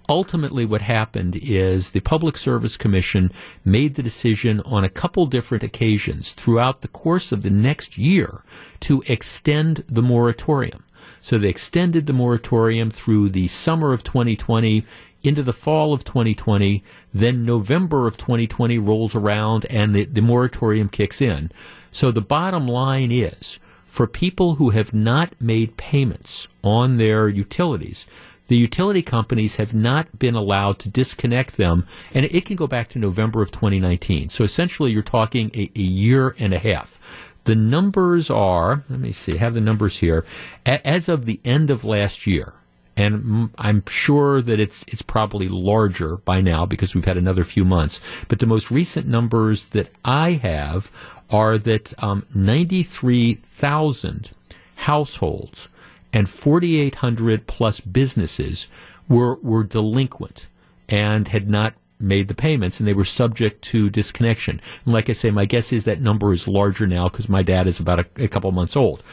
Ultimately, 0.09 0.65
what 0.65 0.81
happened 0.81 1.37
is 1.37 1.91
the 1.91 2.01
Public 2.01 2.35
Service 2.35 2.75
Commission 2.75 3.31
made 3.63 3.95
the 3.95 4.03
decision 4.03 4.59
on 4.65 4.83
a 4.83 4.89
couple 4.89 5.25
different 5.25 5.63
occasions 5.63 6.33
throughout 6.33 6.81
the 6.81 6.89
course 6.89 7.31
of 7.31 7.43
the 7.43 7.49
next 7.49 7.97
year 7.97 8.43
to 8.81 9.03
extend 9.07 9.85
the 9.87 10.01
moratorium. 10.01 10.83
So 11.19 11.37
they 11.37 11.49
extended 11.49 12.07
the 12.07 12.13
moratorium 12.13 12.91
through 12.91 13.29
the 13.29 13.47
summer 13.47 13.93
of 13.93 14.03
2020 14.03 14.85
into 15.23 15.43
the 15.43 15.53
fall 15.53 15.93
of 15.93 16.03
2020. 16.03 16.83
Then 17.13 17.45
November 17.45 18.07
of 18.07 18.17
2020 18.17 18.77
rolls 18.77 19.15
around 19.15 19.65
and 19.69 19.93
the, 19.93 20.05
the 20.05 20.21
moratorium 20.21 20.89
kicks 20.89 21.21
in. 21.21 21.51
So 21.91 22.11
the 22.11 22.21
bottom 22.21 22.67
line 22.67 23.11
is 23.11 23.59
for 23.85 24.07
people 24.07 24.55
who 24.55 24.69
have 24.69 24.93
not 24.93 25.33
made 25.39 25.75
payments 25.75 26.47
on 26.63 26.97
their 26.97 27.27
utilities, 27.27 28.05
the 28.47 28.57
utility 28.57 29.01
companies 29.01 29.57
have 29.57 29.73
not 29.73 30.19
been 30.19 30.35
allowed 30.35 30.79
to 30.79 30.89
disconnect 30.89 31.55
them, 31.55 31.85
and 32.13 32.25
it 32.25 32.45
can 32.45 32.57
go 32.57 32.67
back 32.67 32.89
to 32.89 32.99
November 32.99 33.41
of 33.41 33.51
2019. 33.51 34.29
So 34.29 34.43
essentially, 34.43 34.91
you're 34.91 35.01
talking 35.01 35.51
a, 35.53 35.71
a 35.73 35.81
year 35.81 36.35
and 36.37 36.53
a 36.53 36.59
half. 36.59 36.99
The 37.45 37.55
numbers 37.55 38.29
are, 38.29 38.83
let 38.89 38.99
me 38.99 39.13
see, 39.13 39.35
I 39.35 39.37
have 39.37 39.53
the 39.53 39.61
numbers 39.61 39.99
here. 39.99 40.25
As 40.65 41.07
of 41.07 41.25
the 41.25 41.39
end 41.45 41.71
of 41.71 41.83
last 41.83 42.27
year, 42.27 42.53
and 42.97 43.49
I'm 43.57 43.83
sure 43.87 44.41
that 44.41 44.59
it's 44.59 44.83
it's 44.87 45.01
probably 45.01 45.47
larger 45.47 46.17
by 46.17 46.41
now 46.41 46.65
because 46.65 46.93
we've 46.93 47.05
had 47.05 47.17
another 47.17 47.43
few 47.43 47.63
months. 47.65 48.01
But 48.27 48.39
the 48.39 48.45
most 48.45 48.69
recent 48.69 49.07
numbers 49.07 49.65
that 49.65 49.89
I 50.03 50.31
have 50.33 50.91
are 51.29 51.57
that 51.57 51.93
um, 52.03 52.25
93,000 52.35 54.31
households 54.75 55.69
and 56.11 56.27
4,800 56.27 57.47
plus 57.47 57.79
businesses 57.79 58.67
were 59.07 59.35
were 59.35 59.63
delinquent 59.63 60.47
and 60.89 61.27
had 61.29 61.49
not 61.49 61.73
made 61.99 62.27
the 62.27 62.33
payments 62.33 62.79
and 62.79 62.87
they 62.87 62.93
were 62.93 63.05
subject 63.05 63.61
to 63.61 63.89
disconnection. 63.89 64.59
And 64.85 64.93
like 64.93 65.09
I 65.09 65.13
say, 65.13 65.31
my 65.31 65.45
guess 65.45 65.71
is 65.71 65.85
that 65.85 66.01
number 66.01 66.33
is 66.33 66.47
larger 66.47 66.87
now 66.87 67.07
because 67.07 67.29
my 67.29 67.43
dad 67.43 67.67
is 67.67 67.79
about 67.79 67.99
a, 67.99 68.05
a 68.17 68.27
couple 68.27 68.51
months 68.51 68.75
old. 68.75 69.03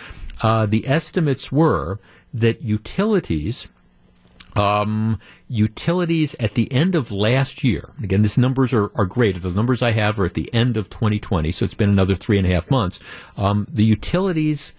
Uh, 0.41 0.67
the 0.67 0.89
estimates 0.89 1.53
were 1.53 1.99
that 2.35 2.63
utilities 2.63 3.69
um, 4.57 5.21
utilities 5.49 6.35
at 6.41 6.55
the 6.55 6.73
end 6.73 6.97
of 6.97 7.13
last 7.13 7.63
year, 7.63 7.91
again, 8.03 8.23
these 8.23 8.39
numbers 8.39 8.73
are, 8.73 8.91
are 8.97 9.07
great. 9.07 9.41
The 9.41 9.51
numbers 9.51 9.83
I 9.83 9.93
have 9.93 10.19
are 10.19 10.25
at 10.25 10.35
the 10.35 10.53
end 10.53 10.77
of 10.77 10.91
2020, 10.91 11.53
so 11.53 11.65
it's 11.65 11.75
been 11.75 11.91
another 11.91 12.17
three 12.17 12.39
and 12.39 12.47
a 12.47 12.51
half 12.51 12.69
months. 12.69 12.99
Um, 13.37 13.69
the 13.71 13.85
utilities 13.85 14.75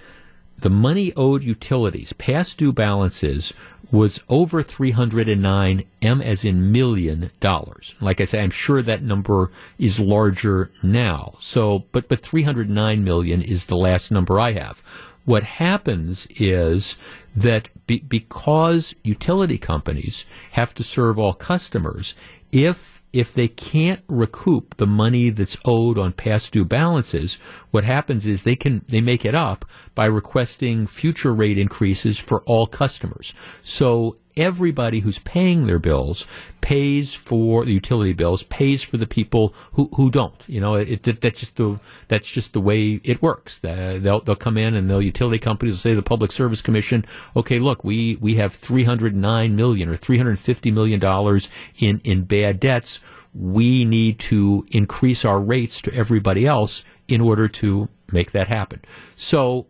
the 0.60 0.70
money 0.70 1.14
owed 1.16 1.44
utilities, 1.44 2.12
past 2.14 2.58
due 2.58 2.74
balances, 2.74 3.54
was 3.92 4.20
over 4.30 4.62
309 4.62 5.84
M 6.02 6.22
as 6.22 6.46
in 6.46 6.72
million 6.72 7.32
dollars. 7.40 7.96
Like 8.02 8.22
I 8.22 8.26
say, 8.26 8.42
I'm 8.42 8.52
sure 8.52 8.82
that 8.82 9.02
number 9.02 9.52
is 9.78 10.00
larger 10.00 10.70
now. 10.84 11.36
So, 11.40 11.86
but, 11.92 12.08
but 12.08 12.20
309 12.20 13.04
million 13.04 13.42
is 13.42 13.66
the 13.66 13.78
last 13.78 14.12
number 14.12 14.40
I 14.40 14.52
have. 14.52 14.84
What 15.26 15.44
happens 15.44 16.28
is 16.36 16.96
that 17.36 17.70
be, 17.88 18.00
because 18.00 18.96
utility 19.04 19.58
companies 19.58 20.26
have 20.52 20.74
to 20.76 20.84
serve 20.84 21.20
all 21.20 21.34
customers, 21.34 22.16
if 22.52 23.00
if 23.12 23.34
they 23.34 23.48
can't 23.48 24.02
recoup 24.08 24.78
the 24.78 24.86
money 24.86 25.32
that's 25.32 25.58
owed 25.66 25.98
on 25.98 26.14
past 26.14 26.54
due 26.54 26.66
balances, 26.66 27.40
what 27.72 27.84
happens 27.84 28.26
is 28.26 28.44
they 28.44 28.56
can 28.56 28.84
they 28.88 29.02
make 29.02 29.26
it 29.26 29.34
up 29.34 29.66
by 29.96 30.06
requesting 30.06 30.86
future 30.86 31.34
rate 31.34 31.58
increases 31.58 32.20
for 32.20 32.42
all 32.44 32.68
customers. 32.68 33.34
So 33.62 34.18
everybody 34.40 35.02
who's 35.02 35.20
paying 35.20 35.68
their 35.68 35.80
bills 35.80 36.26
pays 36.62 37.14
for 37.14 37.66
the 37.66 37.74
utility 37.74 38.14
bills, 38.14 38.44
pays 38.44 38.82
for 38.84 38.98
the 38.98 39.06
people 39.06 39.54
who, 39.74 39.90
who 39.96 40.10
don't. 40.10 40.44
You 40.48 40.62
know, 40.62 40.76
it, 40.76 41.08
it, 41.08 41.22
that's 41.22 41.42
just 41.42 41.58
the 41.58 41.80
that's 42.08 42.30
just 42.32 42.54
the 42.54 42.62
way 42.62 43.02
it 43.04 43.22
works. 43.22 43.64
Uh, 43.64 44.00
they'll 44.02 44.22
they'll 44.22 44.36
come 44.36 44.58
in 44.58 44.76
and 44.76 44.90
the 44.90 45.00
utility 45.00 45.40
companies 45.40 45.74
will 45.74 45.80
say 45.80 45.90
to 45.92 45.98
the 45.98 46.02
Public 46.02 46.32
Service 46.32 46.62
Commission, 46.62 47.06
okay, 47.36 47.60
look, 47.60 47.84
we 47.84 48.16
we 48.16 48.36
have 48.36 48.54
309 48.54 49.56
million 49.56 49.90
or 49.90 49.96
350 49.96 50.72
million 50.72 51.00
dollars 51.00 51.50
in 51.78 52.02
in 52.04 52.24
bad 52.24 52.60
debts. 52.60 53.00
We 53.34 53.86
need 53.86 54.20
to 54.20 54.66
increase 54.72 55.24
our 55.24 55.40
rates 55.40 55.82
to 55.84 55.94
everybody 55.94 56.48
else 56.48 56.84
in 57.08 57.22
order 57.22 57.48
to 57.48 57.90
make 58.12 58.32
that 58.32 58.48
happen. 58.48 58.82
So 59.16 59.68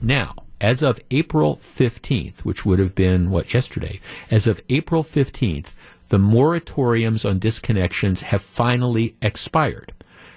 now 0.00 0.34
as 0.62 0.80
of 0.80 1.00
April 1.10 1.56
15th, 1.56 2.38
which 2.40 2.64
would 2.64 2.78
have 2.78 2.94
been 2.94 3.30
what 3.30 3.52
yesterday, 3.52 4.00
as 4.30 4.46
of 4.46 4.62
April 4.70 5.02
15th, 5.02 5.74
the 6.08 6.18
moratoriums 6.18 7.28
on 7.28 7.40
disconnections 7.40 8.20
have 8.20 8.42
finally 8.42 9.16
expired. 9.20 9.92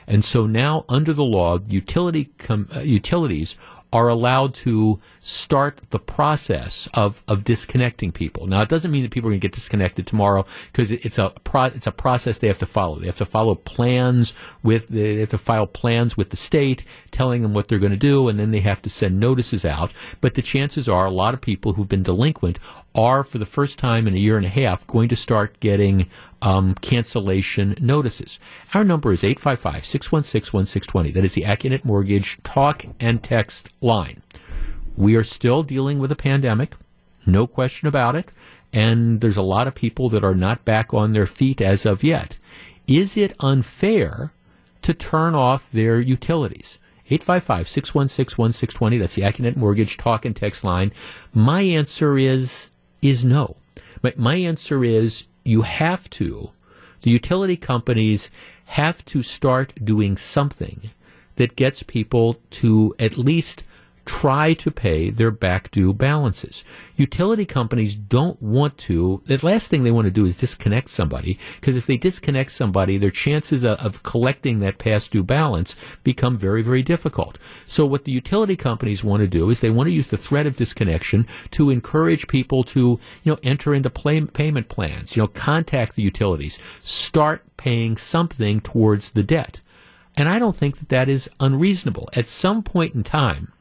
And 0.07 0.25
so 0.25 0.47
now, 0.47 0.83
under 0.89 1.13
the 1.13 1.23
law, 1.23 1.59
utility 1.67 2.25
com- 2.39 2.69
uh, 2.75 2.79
utilities 2.79 3.55
are 3.95 4.09
allowed 4.09 4.53
to 4.53 4.99
start 5.21 5.79
the 5.91 5.99
process 5.99 6.89
of, 6.93 7.23
of 7.29 7.45
disconnecting 7.45 8.11
people. 8.11 8.45
Now, 8.45 8.61
it 8.61 8.67
doesn't 8.67 8.91
mean 8.91 9.03
that 9.03 9.11
people 9.11 9.29
are 9.29 9.31
going 9.31 9.39
to 9.39 9.47
get 9.47 9.53
disconnected 9.53 10.05
tomorrow 10.05 10.45
because 10.69 10.91
it's 10.91 11.17
a 11.17 11.29
pro- 11.45 11.71
it's 11.77 11.87
a 11.87 11.93
process 11.93 12.39
they 12.39 12.49
have 12.49 12.57
to 12.57 12.65
follow. 12.65 12.99
They 12.99 13.05
have 13.05 13.15
to 13.15 13.25
follow 13.25 13.55
plans 13.55 14.33
with 14.63 14.89
they 14.89 15.19
have 15.19 15.29
to 15.29 15.37
file 15.37 15.65
plans 15.65 16.17
with 16.17 16.31
the 16.31 16.35
state, 16.35 16.83
telling 17.11 17.41
them 17.41 17.53
what 17.53 17.69
they're 17.69 17.79
going 17.79 17.93
to 17.93 17.97
do, 17.97 18.27
and 18.27 18.37
then 18.37 18.51
they 18.51 18.59
have 18.59 18.81
to 18.81 18.89
send 18.89 19.17
notices 19.17 19.63
out. 19.63 19.93
But 20.19 20.33
the 20.33 20.41
chances 20.41 20.89
are, 20.89 21.05
a 21.05 21.09
lot 21.09 21.33
of 21.33 21.39
people 21.39 21.71
who've 21.73 21.87
been 21.87 22.03
delinquent 22.03 22.59
are, 22.95 23.23
for 23.23 23.37
the 23.37 23.45
first 23.45 23.77
time 23.77 24.07
in 24.07 24.15
a 24.15 24.19
year 24.19 24.37
and 24.37 24.45
a 24.45 24.49
half, 24.49 24.87
going 24.87 25.09
to 25.09 25.15
start 25.15 25.59
getting 25.59 26.09
um, 26.41 26.75
cancellation 26.75 27.75
notices. 27.79 28.39
Our 28.73 28.83
number 28.83 29.11
is 29.11 29.23
855 29.23 29.85
616 29.85 30.57
1620. 30.57 31.11
That 31.11 31.25
is 31.25 31.33
the 31.33 31.43
Accunet 31.43 31.85
Mortgage 31.85 32.41
talk 32.43 32.85
and 32.99 33.21
text 33.21 33.69
line. 33.81 34.21
We 34.95 35.15
are 35.15 35.23
still 35.23 35.63
dealing 35.63 35.99
with 35.99 36.11
a 36.11 36.15
pandemic, 36.15 36.75
no 37.25 37.47
question 37.47 37.87
about 37.87 38.15
it, 38.15 38.29
and 38.71 39.21
there's 39.21 39.37
a 39.37 39.41
lot 39.41 39.67
of 39.67 39.75
people 39.75 40.09
that 40.09 40.23
are 40.23 40.35
not 40.35 40.65
back 40.65 40.93
on 40.93 41.13
their 41.13 41.25
feet 41.25 41.61
as 41.61 41.85
of 41.85 42.03
yet. 42.03 42.37
Is 42.87 43.17
it 43.17 43.33
unfair 43.39 44.31
to 44.83 44.93
turn 44.93 45.35
off 45.35 45.71
their 45.71 45.99
utilities? 45.99 46.77
855 47.07 47.67
616 47.67 48.41
1620. 48.41 48.97
That's 48.97 49.15
the 49.15 49.21
Accunet 49.21 49.55
Mortgage 49.55 49.97
talk 49.97 50.25
and 50.25 50.35
text 50.35 50.63
line. 50.63 50.91
My 51.33 51.61
answer 51.61 52.17
is, 52.17 52.69
is 53.01 53.25
no. 53.25 53.57
My, 54.01 54.13
my 54.17 54.35
answer 54.35 54.83
is 54.83 55.27
you 55.43 55.61
have 55.63 56.09
to, 56.11 56.51
the 57.01 57.11
utility 57.11 57.57
companies 57.57 58.29
have 58.65 59.05
to 59.05 59.21
start 59.21 59.73
doing 59.83 60.17
something 60.17 60.89
that 61.35 61.55
gets 61.55 61.83
people 61.83 62.39
to 62.49 62.95
at 62.97 63.17
least 63.17 63.63
try 64.05 64.53
to 64.53 64.71
pay 64.71 65.09
their 65.09 65.31
back 65.31 65.71
due 65.71 65.93
balances. 65.93 66.63
Utility 66.95 67.45
companies 67.45 67.95
don't 67.95 68.41
want 68.41 68.77
to, 68.77 69.21
the 69.25 69.43
last 69.45 69.67
thing 69.67 69.83
they 69.83 69.91
want 69.91 70.05
to 70.05 70.11
do 70.11 70.25
is 70.25 70.37
disconnect 70.37 70.89
somebody, 70.89 71.37
because 71.59 71.75
if 71.75 71.85
they 71.85 71.97
disconnect 71.97 72.51
somebody, 72.51 72.97
their 72.97 73.11
chances 73.11 73.63
of, 73.63 73.79
of, 73.79 74.03
collecting 74.03 74.59
that 74.59 74.77
past 74.77 75.11
due 75.11 75.23
balance 75.23 75.75
become 76.03 76.35
very, 76.35 76.61
very 76.61 76.83
difficult. 76.83 77.37
So 77.65 77.85
what 77.85 78.05
the 78.05 78.11
utility 78.11 78.55
companies 78.55 79.03
want 79.03 79.21
to 79.21 79.27
do 79.27 79.49
is 79.49 79.59
they 79.59 79.69
want 79.69 79.87
to 79.87 79.93
use 79.93 80.09
the 80.09 80.17
threat 80.17 80.45
of 80.45 80.55
disconnection 80.55 81.27
to 81.51 81.69
encourage 81.69 82.27
people 82.27 82.63
to, 82.65 82.99
you 83.23 83.31
know, 83.31 83.39
enter 83.43 83.73
into 83.73 83.89
play, 83.89 84.21
payment 84.21 84.69
plans, 84.69 85.15
you 85.15 85.23
know, 85.23 85.27
contact 85.27 85.95
the 85.95 86.03
utilities, 86.03 86.59
start 86.81 87.43
paying 87.57 87.97
something 87.97 88.61
towards 88.61 89.11
the 89.11 89.23
debt. 89.23 89.61
And 90.17 90.29
I 90.29 90.39
don't 90.39 90.55
think 90.55 90.77
that 90.77 90.89
that 90.89 91.09
is 91.09 91.29
unreasonable. 91.39 92.09
At 92.13 92.27
some 92.27 92.63
point 92.63 92.95
in 92.95 93.03
time, 93.03 93.51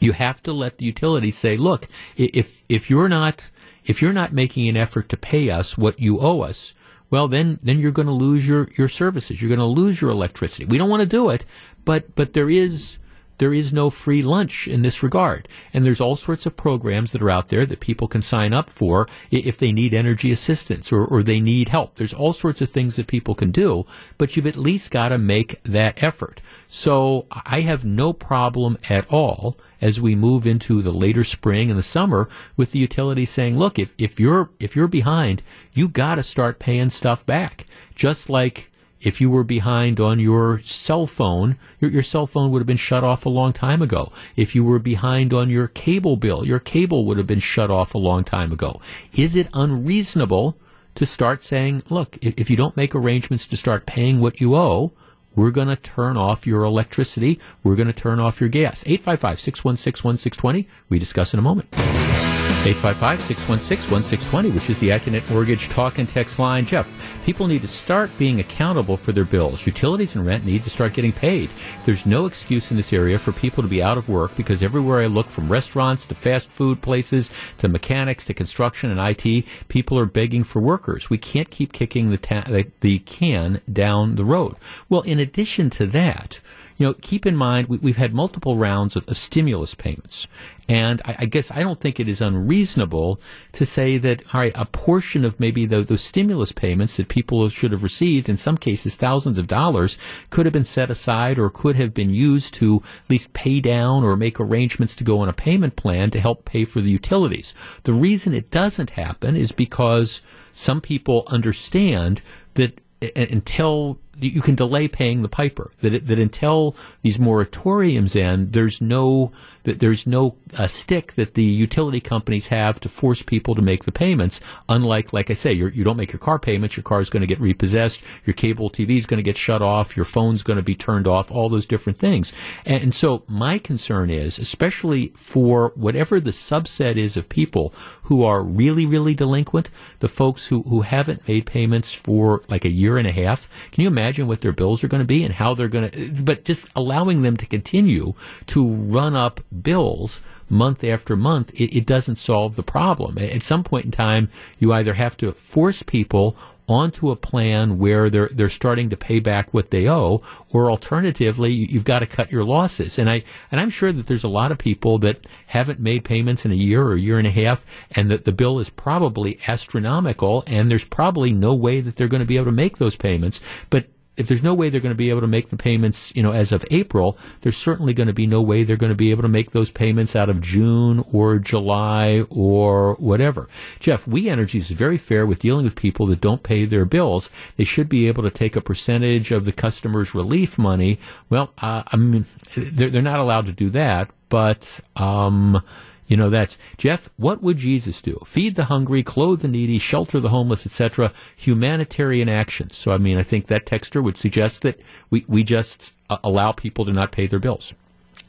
you 0.00 0.12
have 0.12 0.42
to 0.42 0.52
let 0.52 0.78
the 0.78 0.86
utility 0.86 1.30
say, 1.30 1.56
look, 1.56 1.88
if 2.16 2.64
if 2.68 2.90
you're 2.90 3.08
not 3.08 3.50
if 3.84 4.02
you're 4.02 4.12
not 4.12 4.32
making 4.32 4.68
an 4.68 4.76
effort 4.76 5.08
to 5.10 5.16
pay 5.16 5.50
us 5.50 5.78
what 5.78 6.00
you 6.00 6.18
owe 6.20 6.40
us, 6.40 6.74
well 7.10 7.28
then 7.28 7.58
then 7.62 7.78
you're 7.78 7.92
going 7.92 8.06
to 8.06 8.12
lose 8.12 8.48
your 8.48 8.68
your 8.76 8.88
services. 8.88 9.40
You're 9.40 9.54
going 9.54 9.58
to 9.58 9.64
lose 9.64 10.00
your 10.00 10.10
electricity. 10.10 10.64
We 10.64 10.78
don't 10.78 10.90
want 10.90 11.02
to 11.02 11.08
do 11.08 11.30
it, 11.30 11.44
but 11.84 12.14
but 12.16 12.32
there 12.32 12.50
is 12.50 12.98
there 13.40 13.54
is 13.54 13.72
no 13.72 13.88
free 13.88 14.22
lunch 14.22 14.68
in 14.68 14.82
this 14.82 15.02
regard. 15.02 15.48
And 15.72 15.82
there's 15.82 16.00
all 16.00 16.16
sorts 16.16 16.44
of 16.44 16.56
programs 16.56 17.12
that 17.12 17.22
are 17.22 17.30
out 17.30 17.48
there 17.48 17.64
that 17.64 17.80
people 17.80 18.06
can 18.06 18.20
sign 18.20 18.52
up 18.52 18.68
for 18.68 19.08
if 19.30 19.56
they 19.56 19.72
need 19.72 19.94
energy 19.94 20.30
assistance 20.30 20.92
or, 20.92 21.06
or 21.06 21.22
they 21.22 21.40
need 21.40 21.70
help. 21.70 21.94
There's 21.94 22.12
all 22.12 22.34
sorts 22.34 22.60
of 22.60 22.68
things 22.68 22.96
that 22.96 23.06
people 23.06 23.34
can 23.34 23.50
do, 23.50 23.86
but 24.18 24.36
you've 24.36 24.46
at 24.46 24.58
least 24.58 24.90
got 24.90 25.08
to 25.08 25.16
make 25.16 25.58
that 25.62 26.02
effort. 26.02 26.42
So 26.68 27.26
I 27.30 27.62
have 27.62 27.82
no 27.82 28.12
problem 28.12 28.76
at 28.90 29.10
all 29.10 29.56
as 29.80 30.00
we 30.00 30.14
move 30.14 30.46
into 30.46 30.82
the 30.82 30.92
later 30.92 31.24
spring 31.24 31.70
and 31.70 31.78
the 31.78 31.82
summer 31.82 32.28
with 32.56 32.72
the 32.72 32.78
utility 32.78 33.24
saying, 33.24 33.58
look, 33.58 33.78
if, 33.78 33.94
if 33.98 34.20
you're 34.20 34.50
if 34.58 34.76
you're 34.76 34.88
behind, 34.88 35.42
you 35.72 35.88
got 35.88 36.16
to 36.16 36.22
start 36.22 36.58
paying 36.58 36.90
stuff 36.90 37.24
back. 37.26 37.66
Just 37.94 38.28
like 38.28 38.70
if 39.00 39.20
you 39.20 39.30
were 39.30 39.44
behind 39.44 39.98
on 39.98 40.20
your 40.20 40.60
cell 40.62 41.06
phone, 41.06 41.56
your, 41.80 41.90
your 41.90 42.02
cell 42.02 42.26
phone 42.26 42.50
would 42.50 42.60
have 42.60 42.66
been 42.66 42.76
shut 42.76 43.02
off 43.02 43.24
a 43.24 43.30
long 43.30 43.52
time 43.52 43.80
ago. 43.80 44.12
If 44.36 44.54
you 44.54 44.64
were 44.64 44.78
behind 44.78 45.32
on 45.32 45.48
your 45.48 45.68
cable 45.68 46.16
bill, 46.16 46.46
your 46.46 46.58
cable 46.58 47.04
would 47.06 47.16
have 47.16 47.26
been 47.26 47.40
shut 47.40 47.70
off 47.70 47.94
a 47.94 47.98
long 47.98 48.24
time 48.24 48.52
ago. 48.52 48.80
Is 49.14 49.36
it 49.36 49.48
unreasonable 49.54 50.58
to 50.96 51.06
start 51.06 51.42
saying, 51.42 51.82
look, 51.88 52.18
if, 52.20 52.34
if 52.36 52.50
you 52.50 52.56
don't 52.56 52.76
make 52.76 52.94
arrangements 52.94 53.46
to 53.46 53.56
start 53.56 53.86
paying 53.86 54.20
what 54.20 54.40
you 54.40 54.54
owe, 54.54 54.92
we're 55.40 55.50
going 55.50 55.68
to 55.68 55.76
turn 55.76 56.18
off 56.18 56.46
your 56.46 56.64
electricity. 56.64 57.40
We're 57.64 57.74
going 57.74 57.86
to 57.86 57.94
turn 57.94 58.20
off 58.20 58.40
your 58.42 58.50
gas. 58.50 58.84
855 58.84 59.40
616 59.40 60.06
1620. 60.06 60.68
We 60.90 60.98
discuss 60.98 61.32
in 61.32 61.38
a 61.38 61.42
moment. 61.42 62.39
855 62.62 63.22
616 63.22 63.90
1620, 63.90 64.50
which 64.50 64.68
is 64.68 64.78
the 64.80 64.90
Accunet 64.90 65.26
Mortgage 65.30 65.70
talk 65.70 65.96
and 65.96 66.06
text 66.06 66.38
line. 66.38 66.66
Jeff, 66.66 66.94
people 67.24 67.46
need 67.46 67.62
to 67.62 67.68
start 67.68 68.10
being 68.18 68.38
accountable 68.38 68.98
for 68.98 69.12
their 69.12 69.24
bills. 69.24 69.66
Utilities 69.66 70.14
and 70.14 70.26
rent 70.26 70.44
need 70.44 70.62
to 70.64 70.68
start 70.68 70.92
getting 70.92 71.10
paid. 71.10 71.48
There's 71.86 72.04
no 72.04 72.26
excuse 72.26 72.70
in 72.70 72.76
this 72.76 72.92
area 72.92 73.18
for 73.18 73.32
people 73.32 73.62
to 73.62 73.68
be 73.68 73.82
out 73.82 73.96
of 73.96 74.10
work 74.10 74.36
because 74.36 74.62
everywhere 74.62 75.00
I 75.00 75.06
look, 75.06 75.28
from 75.28 75.50
restaurants 75.50 76.04
to 76.04 76.14
fast 76.14 76.50
food 76.50 76.82
places 76.82 77.30
to 77.56 77.68
mechanics 77.68 78.26
to 78.26 78.34
construction 78.34 78.90
and 78.90 79.00
IT, 79.00 79.46
people 79.68 79.98
are 79.98 80.04
begging 80.04 80.44
for 80.44 80.60
workers. 80.60 81.08
We 81.08 81.16
can't 81.16 81.50
keep 81.50 81.72
kicking 81.72 82.10
the, 82.10 82.18
ta- 82.18 82.44
the, 82.46 82.70
the 82.80 82.98
can 82.98 83.62
down 83.72 84.16
the 84.16 84.24
road. 84.26 84.56
Well, 84.90 85.00
in 85.00 85.18
addition 85.18 85.70
to 85.70 85.86
that, 85.86 86.40
you 86.80 86.86
know, 86.86 86.94
keep 86.94 87.26
in 87.26 87.36
mind 87.36 87.68
we, 87.68 87.90
have 87.90 87.98
had 87.98 88.14
multiple 88.14 88.56
rounds 88.56 88.96
of, 88.96 89.06
of 89.06 89.18
stimulus 89.18 89.74
payments, 89.74 90.26
and 90.66 91.02
I, 91.04 91.16
I, 91.18 91.26
guess 91.26 91.50
I 91.50 91.62
don't 91.62 91.78
think 91.78 92.00
it 92.00 92.08
is 92.08 92.22
unreasonable 92.22 93.20
to 93.52 93.66
say 93.66 93.98
that 93.98 94.22
all 94.32 94.40
right, 94.40 94.52
a 94.54 94.64
portion 94.64 95.26
of 95.26 95.38
maybe 95.38 95.66
the, 95.66 95.82
those 95.82 96.00
stimulus 96.00 96.52
payments 96.52 96.96
that 96.96 97.08
people 97.08 97.46
should 97.50 97.72
have 97.72 97.82
received, 97.82 98.30
in 98.30 98.38
some 98.38 98.56
cases 98.56 98.94
thousands 98.94 99.38
of 99.38 99.46
dollars, 99.46 99.98
could 100.30 100.46
have 100.46 100.54
been 100.54 100.64
set 100.64 100.90
aside 100.90 101.38
or 101.38 101.50
could 101.50 101.76
have 101.76 101.92
been 101.92 102.14
used 102.14 102.54
to 102.54 102.82
at 103.04 103.10
least 103.10 103.34
pay 103.34 103.60
down 103.60 104.02
or 104.02 104.16
make 104.16 104.40
arrangements 104.40 104.94
to 104.94 105.04
go 105.04 105.18
on 105.18 105.28
a 105.28 105.34
payment 105.34 105.76
plan 105.76 106.08
to 106.08 106.18
help 106.18 106.46
pay 106.46 106.64
for 106.64 106.80
the 106.80 106.90
utilities. 106.90 107.52
The 107.82 107.92
reason 107.92 108.32
it 108.32 108.50
doesn't 108.50 108.90
happen 108.90 109.36
is 109.36 109.52
because 109.52 110.22
some 110.52 110.80
people 110.80 111.24
understand 111.26 112.22
that 112.54 112.80
until 113.16 113.98
you 114.20 114.42
can 114.42 114.54
delay 114.54 114.88
paying 114.88 115.22
the 115.22 115.28
piper. 115.28 115.70
That 115.80 116.06
that 116.06 116.18
until 116.18 116.76
these 117.02 117.18
moratoriums 117.18 118.14
end, 118.20 118.52
there's 118.52 118.80
no 118.80 119.32
that 119.64 119.80
there's 119.80 120.06
no 120.06 120.36
uh, 120.56 120.66
stick 120.66 121.12
that 121.14 121.34
the 121.34 121.42
utility 121.42 122.00
companies 122.00 122.48
have 122.48 122.80
to 122.80 122.88
force 122.88 123.22
people 123.22 123.54
to 123.54 123.62
make 123.62 123.84
the 123.84 123.92
payments. 123.92 124.40
Unlike, 124.68 125.12
like 125.12 125.30
I 125.30 125.34
say, 125.34 125.52
you're, 125.52 125.68
you 125.68 125.84
do 125.84 125.90
not 125.90 125.96
make 125.96 126.12
your 126.12 126.20
car 126.20 126.38
payments, 126.38 126.76
your 126.76 126.84
car 126.84 127.00
is 127.00 127.10
going 127.10 127.20
to 127.20 127.26
get 127.26 127.40
repossessed, 127.40 128.02
your 128.24 128.34
cable 128.34 128.70
TV 128.70 128.96
is 128.96 129.06
going 129.06 129.18
to 129.18 129.22
get 129.22 129.36
shut 129.36 129.62
off, 129.62 129.96
your 129.96 130.04
phone's 130.04 130.42
going 130.42 130.56
to 130.56 130.62
be 130.62 130.74
turned 130.74 131.06
off, 131.06 131.30
all 131.30 131.48
those 131.48 131.66
different 131.66 131.98
things. 131.98 132.32
And, 132.64 132.82
and 132.82 132.94
so 132.94 133.22
my 133.28 133.58
concern 133.58 134.10
is, 134.10 134.38
especially 134.38 135.08
for 135.14 135.72
whatever 135.74 136.20
the 136.20 136.30
subset 136.30 136.96
is 136.96 137.16
of 137.16 137.28
people 137.28 137.74
who 138.04 138.24
are 138.24 138.42
really, 138.42 138.86
really 138.86 139.14
delinquent, 139.14 139.70
the 139.98 140.08
folks 140.08 140.48
who, 140.48 140.62
who 140.62 140.82
haven't 140.82 141.26
made 141.28 141.46
payments 141.46 141.94
for 141.94 142.42
like 142.48 142.64
a 142.64 142.70
year 142.70 142.96
and 142.98 143.06
a 143.06 143.12
half. 143.12 143.48
Can 143.72 143.82
you 143.82 143.88
imagine 143.88 144.09
what 144.18 144.40
their 144.40 144.52
bills 144.52 144.82
are 144.82 144.88
going 144.88 145.02
to 145.02 145.06
be 145.06 145.24
and 145.24 145.34
how 145.34 145.54
they're 145.54 145.68
going 145.68 145.90
to, 145.90 146.22
but 146.22 146.44
just 146.44 146.68
allowing 146.76 147.22
them 147.22 147.36
to 147.36 147.46
continue 147.46 148.14
to 148.46 148.68
run 148.68 149.14
up 149.14 149.40
bills 149.62 150.20
month 150.48 150.82
after 150.82 151.16
month, 151.16 151.52
it, 151.54 151.76
it, 151.76 151.86
doesn't 151.86 152.16
solve 152.16 152.56
the 152.56 152.62
problem. 152.62 153.18
At 153.18 153.42
some 153.42 153.62
point 153.62 153.84
in 153.84 153.90
time, 153.92 154.30
you 154.58 154.72
either 154.72 154.94
have 154.94 155.16
to 155.18 155.32
force 155.32 155.82
people 155.82 156.36
onto 156.70 157.10
a 157.10 157.16
plan 157.16 157.78
where 157.78 158.08
they're 158.08 158.28
they're 158.28 158.48
starting 158.48 158.90
to 158.90 158.96
pay 158.96 159.18
back 159.18 159.52
what 159.52 159.70
they 159.70 159.88
owe, 159.88 160.22
or 160.50 160.70
alternatively, 160.70 161.50
you've 161.50 161.84
got 161.84 161.98
to 161.98 162.06
cut 162.06 162.30
your 162.30 162.44
losses. 162.44 162.98
And 162.98 163.10
I 163.10 163.24
and 163.50 163.60
I'm 163.60 163.70
sure 163.70 163.92
that 163.92 164.06
there's 164.06 164.24
a 164.24 164.28
lot 164.28 164.52
of 164.52 164.58
people 164.58 164.98
that 164.98 165.26
haven't 165.48 165.80
made 165.80 166.04
payments 166.04 166.44
in 166.44 166.52
a 166.52 166.56
year 166.56 166.82
or 166.82 166.94
a 166.94 167.00
year 167.00 167.18
and 167.18 167.26
a 167.26 167.30
half, 167.30 167.66
and 167.90 168.10
that 168.10 168.24
the 168.24 168.32
bill 168.32 168.60
is 168.60 168.70
probably 168.70 169.38
astronomical, 169.48 170.44
and 170.46 170.70
there's 170.70 170.84
probably 170.84 171.32
no 171.32 171.54
way 171.54 171.80
that 171.80 171.96
they're 171.96 172.08
going 172.08 172.20
to 172.20 172.26
be 172.26 172.36
able 172.36 172.46
to 172.46 172.52
make 172.52 172.78
those 172.78 172.96
payments. 172.96 173.40
But 173.68 173.86
if 174.20 174.28
there's 174.28 174.42
no 174.42 174.54
way 174.54 174.68
they're 174.68 174.80
going 174.80 174.92
to 174.92 174.94
be 174.94 175.10
able 175.10 175.22
to 175.22 175.26
make 175.26 175.48
the 175.48 175.56
payments, 175.56 176.14
you 176.14 176.22
know, 176.22 176.32
as 176.32 176.52
of 176.52 176.64
April, 176.70 177.16
there's 177.40 177.56
certainly 177.56 177.94
going 177.94 178.06
to 178.06 178.12
be 178.12 178.26
no 178.26 178.42
way 178.42 178.62
they're 178.62 178.76
going 178.76 178.92
to 178.92 178.96
be 178.96 179.10
able 179.10 179.22
to 179.22 179.28
make 179.28 179.52
those 179.52 179.70
payments 179.70 180.14
out 180.14 180.28
of 180.28 180.40
June 180.40 181.02
or 181.10 181.38
July 181.38 182.24
or 182.28 182.94
whatever. 182.96 183.48
Jeff, 183.78 184.06
We 184.06 184.28
Energy 184.28 184.58
is 184.58 184.68
very 184.68 184.98
fair 184.98 185.24
with 185.24 185.38
dealing 185.40 185.64
with 185.64 185.74
people 185.74 186.06
that 186.06 186.20
don't 186.20 186.42
pay 186.42 186.66
their 186.66 186.84
bills. 186.84 187.30
They 187.56 187.64
should 187.64 187.88
be 187.88 188.06
able 188.08 188.22
to 188.22 188.30
take 188.30 188.56
a 188.56 188.60
percentage 188.60 189.32
of 189.32 189.44
the 189.44 189.52
customer's 189.52 190.14
relief 190.14 190.58
money. 190.58 190.98
Well, 191.30 191.52
uh, 191.58 191.82
I 191.86 191.96
mean, 191.96 192.26
they're, 192.54 192.90
they're 192.90 193.02
not 193.02 193.20
allowed 193.20 193.46
to 193.46 193.52
do 193.52 193.70
that, 193.70 194.10
but, 194.28 194.80
um, 194.96 195.62
you 196.10 196.16
know, 196.16 196.28
that's 196.28 196.58
Jeff. 196.76 197.08
What 197.16 197.40
would 197.40 197.56
Jesus 197.56 198.02
do? 198.02 198.20
Feed 198.26 198.56
the 198.56 198.64
hungry, 198.64 199.04
clothe 199.04 199.42
the 199.42 199.48
needy, 199.48 199.78
shelter 199.78 200.18
the 200.18 200.30
homeless, 200.30 200.66
etc. 200.66 201.12
Humanitarian 201.36 202.28
actions. 202.28 202.76
So, 202.76 202.90
I 202.90 202.98
mean, 202.98 203.16
I 203.16 203.22
think 203.22 203.46
that 203.46 203.64
texture 203.64 204.02
would 204.02 204.16
suggest 204.16 204.62
that 204.62 204.80
we 205.08 205.24
we 205.28 205.44
just 205.44 205.92
uh, 206.10 206.18
allow 206.24 206.50
people 206.50 206.84
to 206.84 206.92
not 206.92 207.12
pay 207.12 207.28
their 207.28 207.38
bills. 207.38 207.72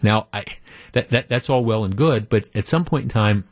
Now, 0.03 0.27
I, 0.31 0.45
that 0.91 1.09
that 1.09 1.27
that's 1.27 1.49
all 1.49 1.65
well 1.65 1.83
and 1.83 1.95
good, 1.95 2.29
but 2.29 2.45
at 2.55 2.67
some 2.67 2.85
point 2.85 3.03
in 3.03 3.09
time, 3.09 3.45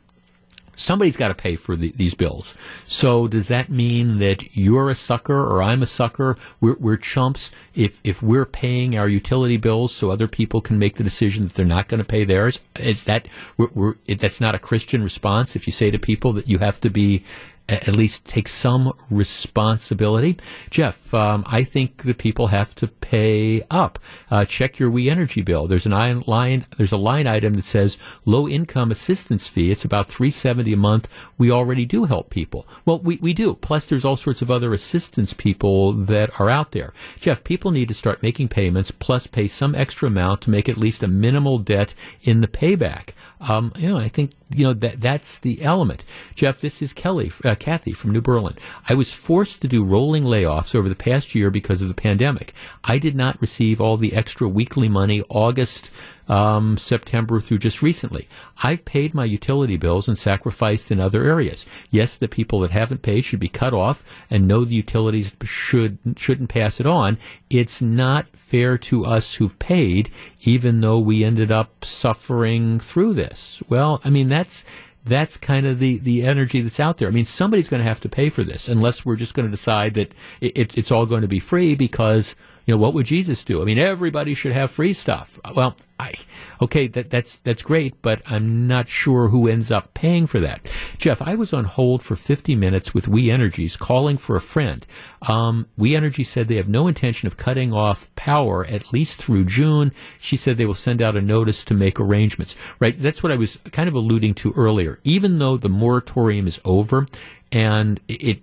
somebody's 0.80 1.16
got 1.16 1.28
to 1.28 1.34
pay 1.34 1.56
for 1.56 1.76
the, 1.76 1.92
these 1.96 2.14
bills. 2.14 2.56
So 2.84 3.28
does 3.28 3.48
that 3.48 3.68
mean 3.68 4.18
that 4.18 4.56
you're 4.56 4.88
a 4.88 4.94
sucker 4.94 5.38
or 5.38 5.62
I'm 5.62 5.82
a 5.82 5.86
sucker? 5.86 6.36
We're, 6.60 6.76
we're, 6.78 6.96
chumps 7.00 7.50
if 7.74 7.98
if 8.04 8.22
we're 8.22 8.44
paying 8.44 8.96
our 8.96 9.08
utility 9.08 9.56
bills 9.56 9.94
so 9.94 10.10
other 10.10 10.28
people 10.28 10.60
can 10.60 10.78
make 10.78 10.96
the 10.96 11.04
decision 11.04 11.44
that 11.44 11.54
they're 11.54 11.64
not 11.64 11.88
going 11.88 11.98
to 11.98 12.04
pay 12.04 12.24
theirs? 12.24 12.60
Is 12.78 13.04
that 13.04 13.26
we're, 13.56 13.70
we're, 13.74 13.94
that's 14.06 14.40
not 14.40 14.54
a 14.54 14.58
Christian 14.58 15.02
response? 15.02 15.56
If 15.56 15.66
you 15.66 15.72
say 15.72 15.90
to 15.90 15.98
people 15.98 16.32
that 16.34 16.48
you 16.48 16.58
have 16.58 16.80
to 16.80 16.90
be 16.90 17.24
at 17.70 17.96
least 17.96 18.24
take 18.24 18.48
some 18.48 18.92
responsibility. 19.10 20.38
Jeff, 20.70 21.14
um, 21.14 21.44
I 21.46 21.64
think 21.64 22.02
the 22.02 22.14
people 22.14 22.48
have 22.48 22.74
to 22.76 22.88
pay 22.88 23.62
up. 23.70 23.98
Uh, 24.30 24.44
check 24.44 24.78
your 24.78 24.90
We 24.90 25.08
Energy 25.08 25.42
bill. 25.42 25.66
There's 25.66 25.86
an 25.86 26.20
line. 26.26 26.66
There's 26.76 26.92
a 26.92 26.96
line 26.96 27.26
item 27.26 27.54
that 27.54 27.64
says 27.64 27.98
low 28.24 28.48
income 28.48 28.90
assistance 28.90 29.46
fee. 29.46 29.70
It's 29.70 29.84
about 29.84 30.08
three 30.08 30.30
seventy 30.30 30.72
a 30.72 30.76
month. 30.76 31.08
We 31.38 31.50
already 31.50 31.84
do 31.84 32.04
help 32.04 32.30
people. 32.30 32.66
Well, 32.84 32.98
we 32.98 33.18
we 33.20 33.34
do. 33.34 33.54
Plus, 33.54 33.86
there's 33.86 34.04
all 34.04 34.16
sorts 34.16 34.42
of 34.42 34.50
other 34.50 34.72
assistance 34.72 35.32
people 35.32 35.92
that 35.92 36.40
are 36.40 36.50
out 36.50 36.72
there. 36.72 36.92
Jeff, 37.18 37.44
people 37.44 37.70
need 37.70 37.88
to 37.88 37.94
start 37.94 38.22
making 38.22 38.48
payments. 38.48 38.90
Plus, 38.90 39.26
pay 39.26 39.46
some 39.46 39.74
extra 39.74 40.08
amount 40.08 40.42
to 40.42 40.50
make 40.50 40.68
at 40.68 40.76
least 40.76 41.02
a 41.02 41.08
minimal 41.08 41.58
debt 41.58 41.94
in 42.22 42.40
the 42.40 42.48
payback. 42.48 43.10
Um, 43.40 43.72
you 43.76 43.88
know, 43.88 43.96
I 43.96 44.08
think 44.08 44.32
you 44.54 44.66
know 44.66 44.72
that 44.72 45.00
that's 45.00 45.38
the 45.38 45.62
element. 45.62 46.04
Jeff, 46.34 46.60
this 46.60 46.82
is 46.82 46.92
Kelly, 46.92 47.30
uh, 47.44 47.54
Kathy 47.54 47.92
from 47.92 48.10
New 48.10 48.20
Berlin. 48.20 48.56
I 48.88 48.94
was 48.94 49.12
forced 49.12 49.62
to 49.62 49.68
do 49.68 49.84
rolling 49.84 50.24
layoffs 50.24 50.74
over 50.74 50.88
the 50.88 50.94
past 50.94 51.34
year 51.34 51.50
because 51.50 51.82
of 51.82 51.88
the 51.88 51.94
pandemic. 51.94 52.52
I 52.84 52.98
did 52.98 53.14
not 53.14 53.40
receive 53.40 53.80
all 53.80 53.96
the 53.96 54.14
extra 54.14 54.48
weekly 54.48 54.88
money 54.88 55.22
August 55.28 55.90
um, 56.30 56.78
September 56.78 57.40
through 57.40 57.58
just 57.58 57.82
recently. 57.82 58.28
I've 58.62 58.84
paid 58.84 59.14
my 59.14 59.24
utility 59.24 59.76
bills 59.76 60.06
and 60.06 60.16
sacrificed 60.16 60.92
in 60.92 61.00
other 61.00 61.24
areas. 61.24 61.66
Yes, 61.90 62.16
the 62.16 62.28
people 62.28 62.60
that 62.60 62.70
haven't 62.70 63.02
paid 63.02 63.24
should 63.24 63.40
be 63.40 63.48
cut 63.48 63.74
off, 63.74 64.04
and 64.30 64.46
no, 64.46 64.64
the 64.64 64.76
utilities 64.76 65.36
should 65.42 65.98
shouldn't 66.16 66.48
pass 66.48 66.78
it 66.78 66.86
on. 66.86 67.18
It's 67.50 67.82
not 67.82 68.28
fair 68.36 68.78
to 68.78 69.04
us 69.04 69.34
who've 69.34 69.58
paid, 69.58 70.08
even 70.42 70.80
though 70.80 71.00
we 71.00 71.24
ended 71.24 71.50
up 71.50 71.84
suffering 71.84 72.78
through 72.78 73.14
this. 73.14 73.60
Well, 73.68 74.00
I 74.04 74.10
mean 74.10 74.28
that's 74.28 74.64
that's 75.02 75.36
kind 75.36 75.66
of 75.66 75.78
the, 75.78 75.98
the 75.98 76.22
energy 76.22 76.60
that's 76.60 76.78
out 76.78 76.98
there. 76.98 77.08
I 77.08 77.10
mean, 77.10 77.24
somebody's 77.24 77.70
going 77.70 77.82
to 77.82 77.88
have 77.88 78.00
to 78.00 78.08
pay 78.08 78.28
for 78.28 78.44
this 78.44 78.68
unless 78.68 79.04
we're 79.04 79.16
just 79.16 79.32
going 79.32 79.46
to 79.46 79.50
decide 79.50 79.94
that 79.94 80.12
it, 80.42 80.76
it's 80.76 80.92
all 80.92 81.06
going 81.06 81.22
to 81.22 81.28
be 81.28 81.40
free 81.40 81.74
because 81.74 82.36
you 82.66 82.74
know, 82.74 82.78
what 82.78 82.94
would 82.94 83.06
Jesus 83.06 83.42
do? 83.42 83.62
I 83.62 83.64
mean, 83.64 83.78
everybody 83.78 84.34
should 84.34 84.52
have 84.52 84.70
free 84.70 84.92
stuff. 84.92 85.40
Well, 85.56 85.74
I, 86.00 86.14
okay, 86.62 86.86
that, 86.88 87.10
that's, 87.10 87.36
that's 87.36 87.60
great, 87.60 88.00
but 88.00 88.22
I'm 88.24 88.66
not 88.66 88.88
sure 88.88 89.28
who 89.28 89.46
ends 89.46 89.70
up 89.70 89.92
paying 89.92 90.26
for 90.26 90.40
that. 90.40 90.66
Jeff, 90.96 91.20
I 91.20 91.34
was 91.34 91.52
on 91.52 91.64
hold 91.64 92.02
for 92.02 92.16
50 92.16 92.56
minutes 92.56 92.94
with 92.94 93.06
We 93.06 93.30
Energies 93.30 93.76
calling 93.76 94.16
for 94.16 94.34
a 94.34 94.40
friend. 94.40 94.86
Um, 95.28 95.68
we 95.76 95.94
Energy 95.94 96.24
said 96.24 96.48
they 96.48 96.56
have 96.56 96.70
no 96.70 96.88
intention 96.88 97.26
of 97.26 97.36
cutting 97.36 97.70
off 97.70 98.12
power 98.14 98.64
at 98.64 98.94
least 98.94 99.22
through 99.22 99.44
June. 99.44 99.92
She 100.18 100.36
said 100.36 100.56
they 100.56 100.64
will 100.64 100.74
send 100.74 101.02
out 101.02 101.16
a 101.16 101.20
notice 101.20 101.66
to 101.66 101.74
make 101.74 102.00
arrangements. 102.00 102.56
Right? 102.78 102.98
That's 102.98 103.22
what 103.22 103.30
I 103.30 103.36
was 103.36 103.58
kind 103.70 103.88
of 103.88 103.94
alluding 103.94 104.34
to 104.36 104.54
earlier. 104.56 105.00
Even 105.04 105.38
though 105.38 105.58
the 105.58 105.68
moratorium 105.68 106.46
is 106.46 106.60
over 106.64 107.06
and 107.52 108.00
it, 108.08 108.40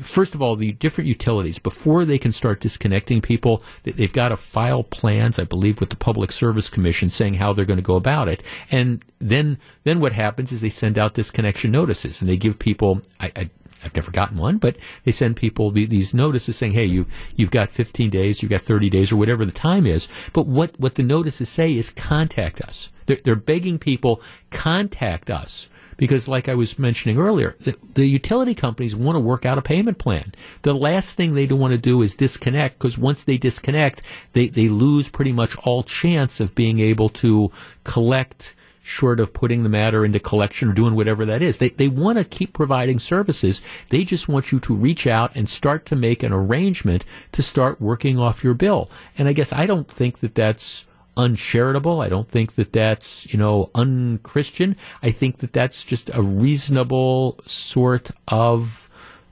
first 0.00 0.34
of 0.34 0.42
all, 0.42 0.56
the 0.56 0.72
different 0.72 1.08
utilities, 1.08 1.58
before 1.58 2.04
they 2.04 2.18
can 2.18 2.32
start 2.32 2.60
disconnecting 2.60 3.20
people, 3.20 3.62
they've 3.82 4.12
got 4.12 4.28
to 4.28 4.36
file 4.36 4.84
plans, 4.84 5.38
I 5.38 5.44
believe, 5.44 5.80
with 5.80 5.90
the 5.90 5.96
Public 5.96 6.32
Service 6.32 6.68
Commission 6.68 7.10
saying 7.10 7.34
how 7.34 7.52
they're 7.52 7.64
going 7.64 7.78
to 7.78 7.82
go 7.82 7.96
about 7.96 8.28
it. 8.28 8.42
And 8.70 9.04
then, 9.18 9.58
then 9.84 10.00
what 10.00 10.12
happens 10.12 10.52
is 10.52 10.60
they 10.60 10.70
send 10.70 10.98
out 10.98 11.14
disconnection 11.14 11.70
notices 11.70 12.20
and 12.20 12.28
they 12.28 12.36
give 12.36 12.58
people, 12.58 13.02
I, 13.20 13.32
I 13.36 13.50
I've 13.84 13.96
never 13.96 14.12
gotten 14.12 14.38
one, 14.38 14.58
but 14.58 14.76
they 15.04 15.12
send 15.12 15.36
people 15.36 15.70
these 15.72 16.14
notices 16.14 16.56
saying, 16.56 16.72
"Hey, 16.72 16.84
you 16.84 17.06
you've 17.34 17.50
got 17.50 17.68
15 17.68 18.10
days, 18.10 18.40
you've 18.40 18.50
got 18.50 18.62
30 18.62 18.88
days, 18.88 19.10
or 19.10 19.16
whatever 19.16 19.44
the 19.44 19.50
time 19.50 19.86
is." 19.86 20.06
But 20.32 20.46
what 20.46 20.78
what 20.78 20.94
the 20.94 21.02
notices 21.02 21.48
say 21.48 21.76
is 21.76 21.90
contact 21.90 22.60
us. 22.60 22.92
They're, 23.06 23.16
they're 23.16 23.34
begging 23.34 23.80
people 23.80 24.22
contact 24.50 25.30
us 25.30 25.68
because, 25.96 26.28
like 26.28 26.48
I 26.48 26.54
was 26.54 26.78
mentioning 26.78 27.18
earlier, 27.18 27.56
the, 27.60 27.76
the 27.94 28.06
utility 28.06 28.54
companies 28.54 28.96
want 28.96 29.16
to 29.16 29.20
work 29.20 29.44
out 29.44 29.58
a 29.58 29.62
payment 29.62 29.98
plan. 29.98 30.34
The 30.62 30.74
last 30.74 31.16
thing 31.16 31.34
they 31.34 31.46
do 31.46 31.56
want 31.56 31.72
to 31.72 31.78
do 31.78 32.02
is 32.02 32.14
disconnect 32.14 32.78
because 32.78 32.98
once 32.98 33.24
they 33.24 33.38
disconnect, 33.38 34.02
they, 34.32 34.48
they 34.48 34.68
lose 34.68 35.08
pretty 35.08 35.32
much 35.32 35.56
all 35.58 35.82
chance 35.82 36.40
of 36.40 36.54
being 36.54 36.80
able 36.80 37.08
to 37.10 37.50
collect 37.84 38.54
short 38.82 39.20
of 39.20 39.32
putting 39.32 39.62
the 39.62 39.68
matter 39.68 40.04
into 40.04 40.18
collection 40.18 40.68
or 40.68 40.72
doing 40.72 40.94
whatever 40.94 41.24
that 41.24 41.40
is. 41.40 41.58
They, 41.58 41.68
they 41.70 41.88
want 41.88 42.18
to 42.18 42.24
keep 42.24 42.52
providing 42.52 42.98
services. 42.98 43.62
They 43.90 44.04
just 44.04 44.28
want 44.28 44.50
you 44.50 44.58
to 44.60 44.74
reach 44.74 45.06
out 45.06 45.34
and 45.36 45.48
start 45.48 45.86
to 45.86 45.96
make 45.96 46.22
an 46.22 46.32
arrangement 46.32 47.04
to 47.32 47.42
start 47.42 47.80
working 47.80 48.18
off 48.18 48.42
your 48.42 48.54
bill. 48.54 48.90
And 49.16 49.28
I 49.28 49.32
guess 49.32 49.52
I 49.52 49.66
don't 49.66 49.90
think 49.90 50.18
that 50.18 50.34
that's 50.34 50.86
uncharitable. 51.16 52.00
I 52.00 52.08
don't 52.08 52.28
think 52.28 52.54
that 52.54 52.72
that's, 52.72 53.26
you 53.32 53.38
know, 53.38 53.70
unchristian. 53.74 54.76
I 55.02 55.10
think 55.10 55.38
that 55.38 55.52
that's 55.52 55.84
just 55.84 56.10
a 56.14 56.22
reasonable 56.22 57.40
sort 57.46 58.10
of, 58.28 58.88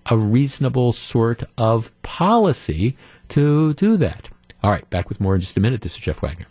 a 0.07 0.19
reasonable 0.19 0.93
sort 0.93 1.45
of 1.57 1.91
policy 2.03 2.97
to 3.31 3.75
do 3.75 3.97
that. 3.97 4.29
All 4.63 4.71
right, 4.71 4.89
back 4.91 5.09
with 5.09 5.21
more 5.21 5.35
in 5.35 5.41
just 5.41 5.57
a 5.57 5.61
minute. 5.61 5.81
This 5.81 5.95
is 5.95 5.99
Jeff 5.99 6.21
Wagner. 6.23 6.47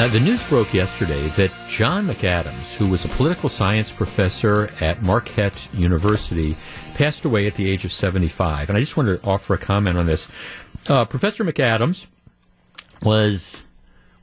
Uh, 0.00 0.08
the 0.08 0.18
news 0.18 0.42
broke 0.48 0.72
yesterday 0.72 1.28
that 1.36 1.52
John 1.68 2.06
McAdams, 2.06 2.74
who 2.74 2.86
was 2.86 3.04
a 3.04 3.08
political 3.08 3.50
science 3.50 3.92
professor 3.92 4.70
at 4.80 5.02
Marquette 5.02 5.68
University, 5.74 6.56
passed 6.94 7.26
away 7.26 7.46
at 7.46 7.54
the 7.56 7.70
age 7.70 7.84
of 7.84 7.92
75. 7.92 8.70
And 8.70 8.78
I 8.78 8.80
just 8.80 8.96
wanted 8.96 9.20
to 9.20 9.28
offer 9.28 9.52
a 9.52 9.58
comment 9.58 9.98
on 9.98 10.06
this. 10.06 10.26
Uh, 10.88 11.04
professor 11.04 11.44
McAdams 11.44 12.06
was 13.02 13.62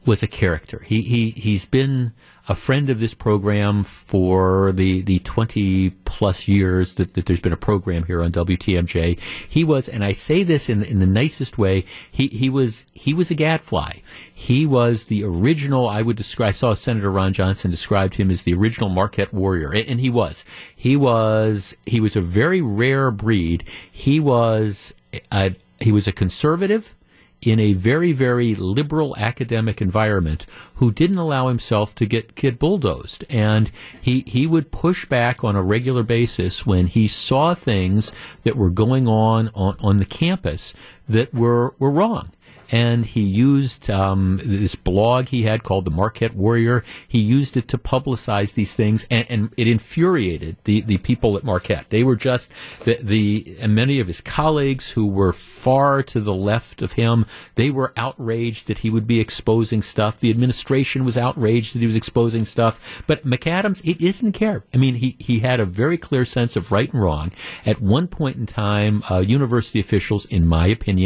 was 0.04 0.24
a 0.24 0.28
character. 0.28 0.82
He 0.84 1.04
he 1.04 1.30
he's 1.30 1.66
been 1.66 2.12
a 2.48 2.56
friend 2.56 2.90
of 2.90 3.00
this 3.00 3.14
program 3.14 3.84
for 3.84 4.72
the 4.72 5.02
the 5.02 5.20
20 5.20 5.90
plus 6.06 6.48
years 6.48 6.94
that, 6.94 7.14
that 7.14 7.26
there's 7.26 7.40
been 7.40 7.54
a 7.54 7.58
program 7.58 8.04
here 8.04 8.22
on 8.22 8.32
WTMJ. 8.32 9.20
He 9.48 9.64
was, 9.64 9.90
and 9.90 10.04
I 10.04 10.14
say 10.14 10.44
this 10.44 10.70
in 10.70 10.84
in 10.84 11.00
the 11.00 11.08
nicest 11.08 11.58
way. 11.58 11.86
He 12.10 12.28
he 12.28 12.50
was 12.50 12.86
he 12.94 13.14
was 13.14 13.30
a 13.30 13.36
gadfly. 13.36 14.00
He 14.34 14.66
was 14.66 15.06
the 15.06 15.24
original. 15.24 15.88
I 15.90 16.02
would 16.02 16.16
describe. 16.16 16.48
I 16.48 16.52
saw 16.52 16.74
Senator 16.74 17.12
Ron 17.12 17.34
Johnson 17.34 17.72
described 17.72 18.16
him 18.16 18.32
as 18.32 18.44
the 18.44 18.54
original 18.54 18.90
Marquette 18.90 19.34
warrior, 19.34 19.74
and 19.74 20.00
he 20.00 20.10
was. 20.10 20.46
He 20.76 20.96
was. 20.96 21.76
He 21.86 22.00
was 22.00 22.16
a 22.16 22.22
very 22.22 22.62
rare 22.62 23.12
breed. 23.12 23.64
He 23.92 24.20
was. 24.20 24.94
A, 25.32 25.56
he 25.80 25.92
was 25.92 26.08
a 26.08 26.12
conservative 26.12 26.96
in 27.42 27.60
a 27.60 27.74
very, 27.74 28.12
very 28.12 28.56
liberal 28.56 29.16
academic 29.18 29.82
environment 29.82 30.46
who 30.76 30.92
didn't 30.92 31.18
allow 31.18 31.48
himself 31.48 31.94
to 31.96 32.06
get, 32.06 32.34
get 32.36 32.58
bulldozed. 32.58 33.24
And 33.30 33.72
he, 34.02 34.24
he 34.26 34.48
would 34.48 34.72
push 34.72 35.06
back 35.06 35.44
on 35.44 35.56
a 35.56 35.62
regular 35.62 36.04
basis 36.04 36.66
when 36.66 36.88
he 36.88 37.08
saw 37.08 37.54
things 37.54 38.12
that 38.44 38.58
were 38.58 38.72
going 38.72 39.08
on 39.08 39.50
on, 39.54 39.78
on 39.80 39.98
the 39.98 40.06
campus 40.06 40.74
that 41.08 41.34
were, 41.34 41.76
were 41.80 41.92
wrong 41.92 42.32
and 42.70 43.06
he 43.06 43.22
used 43.22 43.90
um, 43.90 44.40
this 44.44 44.76
blog 44.76 45.28
he 45.28 45.44
had 45.44 45.64
called 45.64 45.86
the 45.86 45.92
Marquette 45.92 46.36
Warrior. 46.36 46.84
He 47.08 47.20
used 47.20 47.56
it 47.56 47.68
to 47.70 47.78
publicize 47.78 48.54
these 48.54 48.74
things, 48.74 49.06
and, 49.10 49.26
and 49.30 49.54
it 49.58 49.68
infuriated 49.68 50.58
the, 50.66 50.82
the 50.82 50.98
people 50.98 51.38
at 51.38 51.44
Marquette. 51.44 51.90
They 51.90 52.04
were 52.04 52.16
just 52.16 52.52
the, 52.84 52.98
the 53.02 53.58
many 53.68 54.00
of 54.00 54.08
his 54.08 54.22
colleagues 54.22 54.92
who 54.92 55.08
were 55.08 55.34
far 55.34 56.04
to 56.04 56.20
the 56.20 56.34
left 56.34 56.82
of 56.82 56.94
him. 56.94 57.26
They 57.56 57.70
were 57.70 57.94
outraged 57.96 58.68
that 58.68 58.80
he 58.80 58.90
would 58.90 59.08
be 59.08 59.20
exposing 59.20 59.82
stuff. 59.82 60.20
The 60.20 60.30
administration 60.30 61.06
was 61.06 61.18
outraged 61.18 61.76
that 61.76 61.80
he 61.80 61.88
was 61.88 61.96
exposing 61.96 62.46
stuff. 62.46 63.04
But 63.08 63.26
McAdams, 63.26 63.82
it 63.86 64.00
didn't 64.00 64.34
care. 64.34 64.64
I 64.74 64.78
mean, 64.78 64.96
he 64.96 65.16
he 65.20 65.40
had 65.40 65.60
a 65.60 65.66
very 65.66 65.98
clear 65.98 66.26
sense 66.26 66.56
of 66.56 66.72
right 66.72 66.92
and 66.92 67.02
wrong. 67.02 67.32
At 67.66 67.82
one 67.82 68.08
point 68.08 68.38
in 68.38 68.46
time, 68.46 69.04
uh, 69.10 69.20
university 69.20 69.80
officials, 69.80 70.26
in 70.26 70.48
my 70.48 70.68
opinion, 70.68 70.97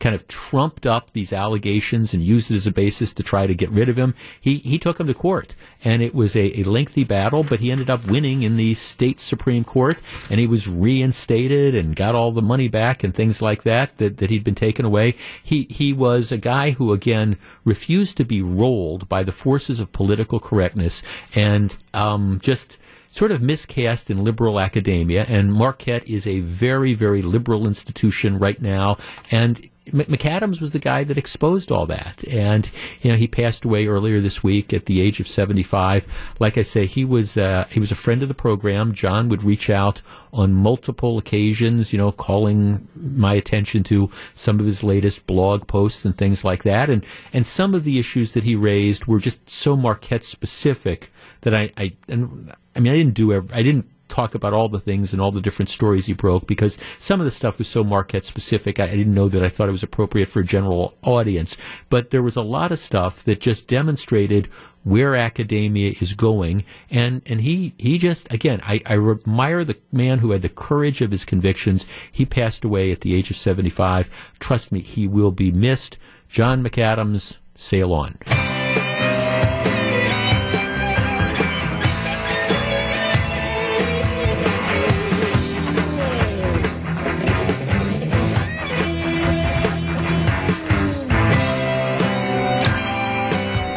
kind 0.00 0.14
of 0.14 0.26
trumped 0.28 0.86
up 0.86 0.94
up 0.94 1.12
these 1.12 1.32
allegations 1.32 2.14
and 2.14 2.22
used 2.22 2.50
it 2.50 2.54
as 2.54 2.66
a 2.66 2.70
basis 2.70 3.12
to 3.12 3.22
try 3.22 3.46
to 3.46 3.54
get 3.54 3.70
rid 3.70 3.88
of 3.88 3.98
him. 3.98 4.14
He 4.40 4.58
he 4.58 4.78
took 4.78 5.00
him 5.00 5.08
to 5.08 5.14
court, 5.14 5.54
and 5.82 6.02
it 6.02 6.14
was 6.14 6.36
a, 6.36 6.60
a 6.60 6.64
lengthy 6.64 7.04
battle, 7.04 7.42
but 7.42 7.60
he 7.60 7.70
ended 7.70 7.90
up 7.90 8.06
winning 8.06 8.42
in 8.42 8.56
the 8.56 8.74
state 8.74 9.20
supreme 9.20 9.64
court, 9.64 10.00
and 10.30 10.38
he 10.40 10.46
was 10.46 10.68
reinstated 10.68 11.74
and 11.74 11.96
got 11.96 12.14
all 12.14 12.32
the 12.32 12.42
money 12.42 12.68
back 12.68 13.02
and 13.02 13.14
things 13.14 13.42
like 13.42 13.64
that 13.64 13.98
that, 13.98 14.18
that 14.18 14.30
he'd 14.30 14.44
been 14.44 14.54
taken 14.54 14.86
away. 14.86 15.16
He 15.42 15.64
he 15.64 15.92
was 15.92 16.30
a 16.30 16.38
guy 16.38 16.70
who 16.70 16.92
again 16.92 17.36
refused 17.64 18.16
to 18.16 18.24
be 18.24 18.40
rolled 18.40 19.08
by 19.08 19.24
the 19.24 19.32
forces 19.32 19.80
of 19.80 19.92
political 19.92 20.38
correctness 20.38 21.02
and 21.34 21.76
um, 21.92 22.38
just 22.40 22.78
sort 23.14 23.30
of 23.30 23.40
miscast 23.40 24.10
in 24.10 24.24
liberal 24.24 24.58
academia, 24.58 25.24
and 25.28 25.52
Marquette 25.52 26.08
is 26.08 26.26
a 26.26 26.40
very, 26.40 26.94
very 26.94 27.22
liberal 27.22 27.64
institution 27.64 28.40
right 28.40 28.60
now. 28.60 28.96
And 29.30 29.70
McAdams 29.86 30.60
was 30.60 30.72
the 30.72 30.80
guy 30.80 31.04
that 31.04 31.16
exposed 31.16 31.70
all 31.70 31.86
that, 31.86 32.26
and 32.26 32.68
you 33.02 33.12
know 33.12 33.16
he 33.16 33.28
passed 33.28 33.64
away 33.64 33.86
earlier 33.86 34.20
this 34.20 34.42
week 34.42 34.72
at 34.72 34.86
the 34.86 35.00
age 35.00 35.20
of 35.20 35.28
seventy 35.28 35.62
five. 35.62 36.08
Like 36.40 36.58
I 36.58 36.62
say, 36.62 36.86
he 36.86 37.04
was 37.04 37.36
uh, 37.36 37.66
he 37.70 37.78
was 37.78 37.92
a 37.92 37.94
friend 37.94 38.20
of 38.22 38.28
the 38.28 38.34
program. 38.34 38.94
John 38.94 39.28
would 39.28 39.44
reach 39.44 39.70
out 39.70 40.02
on 40.32 40.52
multiple 40.52 41.16
occasions, 41.16 41.92
you 41.92 41.98
know, 41.98 42.10
calling 42.10 42.88
my 42.96 43.34
attention 43.34 43.84
to 43.84 44.10
some 44.32 44.58
of 44.58 44.66
his 44.66 44.82
latest 44.82 45.26
blog 45.28 45.68
posts 45.68 46.04
and 46.04 46.16
things 46.16 46.42
like 46.42 46.64
that, 46.64 46.90
and 46.90 47.06
and 47.32 47.46
some 47.46 47.74
of 47.74 47.84
the 47.84 48.00
issues 48.00 48.32
that 48.32 48.42
he 48.42 48.56
raised 48.56 49.06
were 49.06 49.20
just 49.20 49.48
so 49.48 49.76
Marquette 49.76 50.24
specific 50.24 51.12
that 51.42 51.54
I 51.54 51.70
I 51.76 51.92
and 52.08 52.52
I 52.76 52.80
mean 52.80 52.92
I 52.92 52.96
didn't 52.96 53.14
do 53.14 53.32
I 53.32 53.62
didn't 53.62 53.88
talk 54.08 54.34
about 54.34 54.52
all 54.52 54.68
the 54.68 54.80
things 54.80 55.12
and 55.12 55.20
all 55.20 55.30
the 55.30 55.40
different 55.40 55.68
stories 55.68 56.06
he 56.06 56.12
broke 56.12 56.46
because 56.46 56.78
some 56.98 57.20
of 57.20 57.24
the 57.24 57.30
stuff 57.30 57.58
was 57.58 57.68
so 57.68 57.82
Marquette 57.82 58.24
specific. 58.24 58.78
I, 58.78 58.84
I 58.84 58.96
didn't 58.96 59.14
know 59.14 59.28
that 59.28 59.42
I 59.42 59.48
thought 59.48 59.68
it 59.68 59.72
was 59.72 59.82
appropriate 59.82 60.28
for 60.28 60.40
a 60.40 60.44
general 60.44 60.96
audience. 61.02 61.56
But 61.88 62.10
there 62.10 62.22
was 62.22 62.36
a 62.36 62.42
lot 62.42 62.72
of 62.72 62.78
stuff 62.78 63.24
that 63.24 63.40
just 63.40 63.66
demonstrated 63.66 64.46
where 64.84 65.16
academia 65.16 65.94
is 66.00 66.12
going. 66.12 66.64
And, 66.90 67.22
and 67.26 67.40
he, 67.40 67.74
he 67.78 67.98
just, 67.98 68.30
again, 68.32 68.60
I, 68.62 68.82
I 68.86 68.98
admire 68.98 69.64
the 69.64 69.78
man 69.90 70.18
who 70.18 70.30
had 70.30 70.42
the 70.42 70.48
courage 70.48 71.00
of 71.00 71.10
his 71.10 71.24
convictions. 71.24 71.86
He 72.12 72.26
passed 72.26 72.64
away 72.64 72.92
at 72.92 73.00
the 73.00 73.14
age 73.14 73.30
of 73.30 73.36
75. 73.36 74.10
Trust 74.38 74.70
me, 74.70 74.80
he 74.80 75.08
will 75.08 75.32
be 75.32 75.50
missed. 75.50 75.98
John 76.28 76.62
McAdams, 76.62 77.38
sail 77.54 77.92
on. 77.92 78.18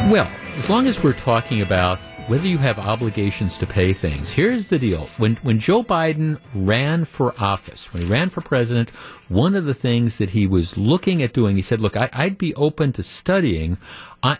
Well, 0.08 0.30
as 0.56 0.70
long 0.70 0.86
as 0.86 1.02
we're 1.02 1.12
talking 1.12 1.60
about 1.60 1.98
whether 2.28 2.48
you 2.48 2.56
have 2.56 2.78
obligations 2.78 3.58
to 3.58 3.66
pay 3.66 3.92
things, 3.92 4.32
here's 4.32 4.68
the 4.68 4.78
deal. 4.78 5.06
When 5.18 5.36
when 5.42 5.58
Joe 5.58 5.84
Biden 5.84 6.38
ran 6.54 7.04
for 7.04 7.34
office, 7.38 7.92
when 7.92 8.04
he 8.04 8.08
ran 8.08 8.30
for 8.30 8.40
president, 8.40 8.88
one 9.28 9.54
of 9.54 9.66
the 9.66 9.74
things 9.74 10.16
that 10.16 10.30
he 10.30 10.46
was 10.46 10.78
looking 10.78 11.22
at 11.22 11.34
doing, 11.34 11.56
he 11.56 11.62
said, 11.62 11.82
"Look, 11.82 11.94
I, 11.94 12.08
would 12.24 12.38
be 12.38 12.54
open 12.54 12.94
to 12.94 13.02
studying. 13.02 13.76
I, 14.22 14.38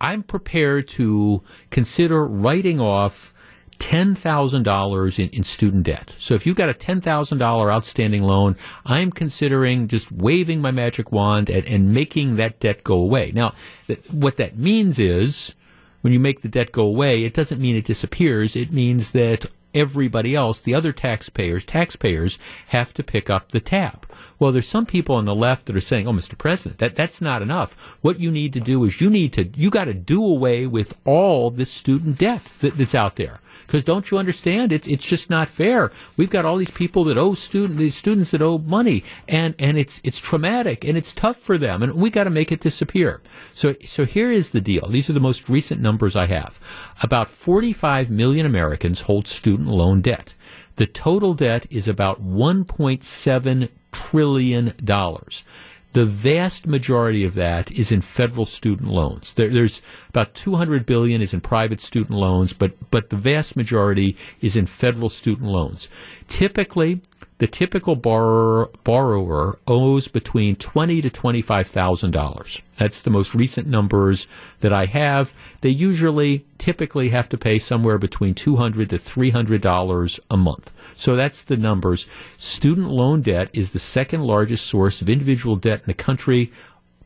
I'm 0.00 0.22
prepared 0.22 0.88
to 0.96 1.42
consider 1.68 2.26
writing 2.26 2.80
off." 2.80 3.34
$10,000 3.78 5.18
in, 5.18 5.28
in 5.30 5.44
student 5.44 5.84
debt. 5.84 6.14
So 6.18 6.34
if 6.34 6.46
you've 6.46 6.56
got 6.56 6.68
a 6.68 6.74
$10,000 6.74 7.72
outstanding 7.72 8.22
loan, 8.22 8.56
I'm 8.86 9.10
considering 9.10 9.88
just 9.88 10.10
waving 10.12 10.60
my 10.60 10.70
magic 10.70 11.12
wand 11.12 11.50
and, 11.50 11.66
and 11.66 11.92
making 11.92 12.36
that 12.36 12.60
debt 12.60 12.84
go 12.84 12.94
away. 12.94 13.32
Now, 13.34 13.54
th- 13.86 14.00
what 14.10 14.36
that 14.36 14.56
means 14.56 14.98
is 14.98 15.54
when 16.02 16.12
you 16.12 16.20
make 16.20 16.42
the 16.42 16.48
debt 16.48 16.72
go 16.72 16.84
away, 16.84 17.24
it 17.24 17.34
doesn't 17.34 17.60
mean 17.60 17.76
it 17.76 17.84
disappears. 17.84 18.56
It 18.56 18.72
means 18.72 19.12
that 19.12 19.46
everybody 19.74 20.34
else, 20.34 20.60
the 20.60 20.74
other 20.74 20.92
taxpayers, 20.92 21.64
taxpayers 21.64 22.38
have 22.68 22.92
to 22.94 23.02
pick 23.02 23.30
up 23.30 23.50
the 23.50 23.60
tab. 23.60 24.06
Well, 24.38 24.52
there's 24.52 24.68
some 24.68 24.86
people 24.86 25.16
on 25.16 25.24
the 25.24 25.34
left 25.34 25.66
that 25.66 25.76
are 25.76 25.80
saying, 25.80 26.06
"Oh, 26.08 26.12
Mr. 26.12 26.36
President, 26.36 26.78
that 26.78 26.94
that's 26.94 27.20
not 27.20 27.42
enough. 27.42 27.74
What 28.00 28.20
you 28.20 28.30
need 28.30 28.52
to 28.54 28.60
do 28.60 28.84
is 28.84 29.00
you 29.00 29.10
need 29.10 29.32
to 29.34 29.48
you 29.56 29.70
got 29.70 29.84
to 29.84 29.94
do 29.94 30.24
away 30.24 30.66
with 30.66 30.98
all 31.04 31.50
this 31.50 31.70
student 31.70 32.18
debt 32.18 32.42
that, 32.60 32.76
that's 32.76 32.94
out 32.94 33.16
there." 33.16 33.40
Because 33.66 33.84
don't 33.84 34.10
you 34.10 34.18
understand? 34.18 34.72
It's 34.72 34.86
it's 34.86 35.06
just 35.06 35.30
not 35.30 35.48
fair. 35.48 35.92
We've 36.16 36.28
got 36.28 36.44
all 36.44 36.56
these 36.56 36.70
people 36.70 37.04
that 37.04 37.16
owe 37.16 37.34
student 37.34 37.78
these 37.78 37.94
students 37.94 38.30
that 38.32 38.42
owe 38.42 38.58
money, 38.58 39.04
and 39.28 39.54
and 39.58 39.78
it's 39.78 40.00
it's 40.04 40.20
traumatic 40.20 40.84
and 40.84 40.98
it's 40.98 41.12
tough 41.12 41.36
for 41.36 41.56
them, 41.56 41.82
and 41.82 41.94
we 41.94 42.10
got 42.10 42.24
to 42.24 42.30
make 42.30 42.52
it 42.52 42.60
disappear. 42.60 43.20
So 43.52 43.74
so 43.84 44.04
here 44.04 44.30
is 44.30 44.50
the 44.50 44.60
deal. 44.60 44.88
These 44.88 45.08
are 45.08 45.14
the 45.14 45.20
most 45.20 45.48
recent 45.48 45.80
numbers 45.80 46.16
I 46.16 46.26
have. 46.26 46.60
About 47.02 47.28
45 47.28 48.10
million 48.10 48.46
Americans 48.46 49.02
hold 49.02 49.26
student 49.26 49.61
loan 49.68 50.00
debt. 50.00 50.34
The 50.76 50.86
total 50.86 51.34
debt 51.34 51.66
is 51.70 51.88
about 51.88 52.22
1.7 52.22 53.68
trillion 53.92 54.74
dollars. 54.82 55.44
The 55.92 56.06
vast 56.06 56.66
majority 56.66 57.22
of 57.22 57.34
that 57.34 57.70
is 57.70 57.92
in 57.92 58.00
federal 58.00 58.46
student 58.46 58.88
loans. 58.88 59.34
There, 59.34 59.50
there's 59.50 59.82
about 60.08 60.34
200 60.34 60.86
billion 60.86 61.20
is 61.20 61.34
in 61.34 61.42
private 61.42 61.82
student 61.82 62.18
loans, 62.18 62.54
but 62.54 62.72
but 62.90 63.10
the 63.10 63.16
vast 63.16 63.56
majority 63.56 64.16
is 64.40 64.56
in 64.56 64.64
federal 64.64 65.10
student 65.10 65.50
loans. 65.50 65.90
Typically, 66.28 67.02
the 67.42 67.48
typical 67.48 67.96
borrower, 67.96 68.70
borrower 68.84 69.58
owes 69.66 70.06
between 70.06 70.54
twenty 70.54 71.02
to 71.02 71.10
twenty 71.10 71.42
five 71.42 71.66
thousand 71.66 72.12
dollars. 72.12 72.62
That's 72.78 73.02
the 73.02 73.10
most 73.10 73.34
recent 73.34 73.66
numbers 73.66 74.28
that 74.60 74.72
I 74.72 74.86
have. 74.86 75.32
They 75.60 75.70
usually, 75.70 76.46
typically, 76.58 77.08
have 77.08 77.28
to 77.30 77.36
pay 77.36 77.58
somewhere 77.58 77.98
between 77.98 78.34
two 78.34 78.54
hundred 78.54 78.90
to 78.90 78.98
three 78.98 79.30
hundred 79.30 79.60
dollars 79.60 80.20
a 80.30 80.36
month. 80.36 80.72
So 80.94 81.16
that's 81.16 81.42
the 81.42 81.56
numbers. 81.56 82.06
Student 82.36 82.90
loan 82.90 83.22
debt 83.22 83.50
is 83.52 83.72
the 83.72 83.80
second 83.80 84.22
largest 84.22 84.64
source 84.66 85.02
of 85.02 85.10
individual 85.10 85.56
debt 85.56 85.80
in 85.80 85.86
the 85.88 85.94
country, 85.94 86.52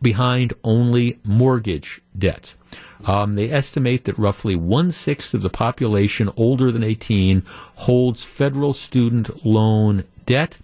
behind 0.03 0.53
only 0.65 1.19
mortgage 1.25 2.03
debt. 2.15 2.53
Um, 3.07 3.37
they 3.37 3.51
estimate 3.51 4.05
that 4.05 4.19
roughly 4.19 4.55
one 4.55 4.93
sixth 4.93 5.33
of 5.33 5.41
the 5.41 5.49
population 5.49 6.31
older 6.37 6.71
than 6.71 6.85
18 6.85 7.43
holds 7.77 8.23
federal 8.23 8.75
student 8.75 9.47
loan 9.47 10.05
debt. 10.27 10.59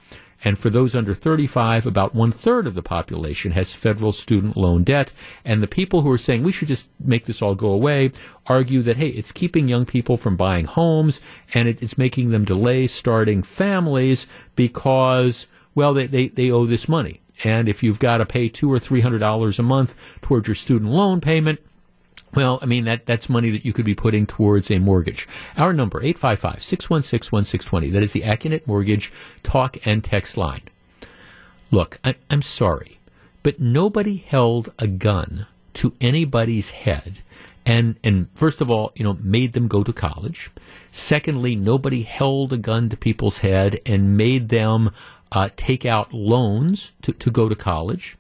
And 0.45 0.59
for 0.59 0.71
those 0.71 0.97
under 0.97 1.15
35, 1.15 1.87
about 1.87 2.15
one 2.15 2.33
third 2.33 2.67
of 2.67 2.75
the 2.75 2.83
population 2.83 3.53
has 3.53 3.73
federal 3.73 4.13
student 4.13 4.57
loan 4.57 4.83
debt. 4.83 5.13
And 5.45 5.63
the 5.63 5.69
people 5.69 6.03
who 6.03 6.11
are 6.11 6.19
saying 6.19 6.43
we 6.43 6.53
should 6.53 6.69
just 6.69 6.91
make 6.99 7.27
this 7.27 7.41
all 7.41 7.55
go 7.55 7.69
away 7.69 8.11
argue 8.47 8.83
that, 8.83 8.97
hey, 8.97 9.09
it's 9.09 9.31
keeping 9.31 9.69
young 9.69 9.87
people 9.87 10.17
from 10.17 10.37
buying 10.37 10.65
homes 10.65 11.21
and 11.55 11.69
it, 11.69 11.81
it's 11.81 11.97
making 11.97 12.31
them 12.31 12.45
delay 12.45 12.89
starting 12.89 13.43
families 13.43 14.27
because, 14.57 15.47
well, 15.77 15.95
they, 15.95 16.07
they, 16.07 16.29
they 16.29 16.51
owe 16.51 16.67
this 16.67 16.89
money. 16.89 17.21
And 17.45 17.69
if 17.69 17.83
you've 17.83 17.99
got 17.99 18.19
to 18.19 18.27
pay 18.27 18.49
two 18.49 18.71
or 18.71 18.79
three 18.79 19.01
hundred 19.01 19.19
dollars 19.19 19.59
a 19.59 19.63
month 19.63 19.97
towards 20.21 20.49
your 20.49 20.55
student 20.55 20.91
loan 20.91 21.21
payment, 21.21 21.61
Well, 22.35 22.59
I 22.63 22.67
mean, 22.67 22.85
that, 22.85 23.07
that's 23.07 23.29
money 23.29 23.51
that 23.51 23.65
you 23.65 23.73
could 23.73 23.85
be 23.85 23.95
putting 23.95 24.27
towards 24.27 24.71
a 24.71 24.79
mortgage. 24.79 25.29
Our 25.57 25.73
number, 25.73 26.01
855-616-1620. 26.01 27.93
That 27.93 28.03
is 28.03 28.13
the 28.13 28.23
Accunet 28.23 28.67
Mortgage 28.67 29.13
talk 29.43 29.77
and 29.87 30.03
text 30.03 30.37
line. 30.37 30.63
Look, 31.71 31.99
I, 32.05 32.17
I'm 32.31 32.43
sorry, 32.43 32.99
but 33.43 33.61
nobody 33.61 34.17
held 34.17 34.73
a 34.79 34.87
gun 34.87 35.47
to 35.75 35.95
anybody's 36.01 36.71
head 36.71 37.19
and, 37.65 37.97
and 38.03 38.29
first 38.35 38.61
of 38.61 38.71
all, 38.71 38.93
you 38.95 39.05
know, 39.05 39.17
made 39.21 39.53
them 39.53 39.69
go 39.69 39.85
to 39.85 39.93
college. 39.93 40.51
Secondly, 40.91 41.55
nobody 41.55 42.03
held 42.03 42.53
a 42.53 42.57
gun 42.57 42.89
to 42.89 42.97
people's 42.97 43.39
head 43.39 43.81
and 43.87 44.17
made 44.17 44.49
them 44.49 44.91
uh, 45.31 45.49
take 45.57 45.87
out 45.87 46.13
loans 46.13 46.93
to, 47.03 47.13
to 47.13 47.31
go 47.31 47.49
to 47.49 47.55
college. 47.55 48.17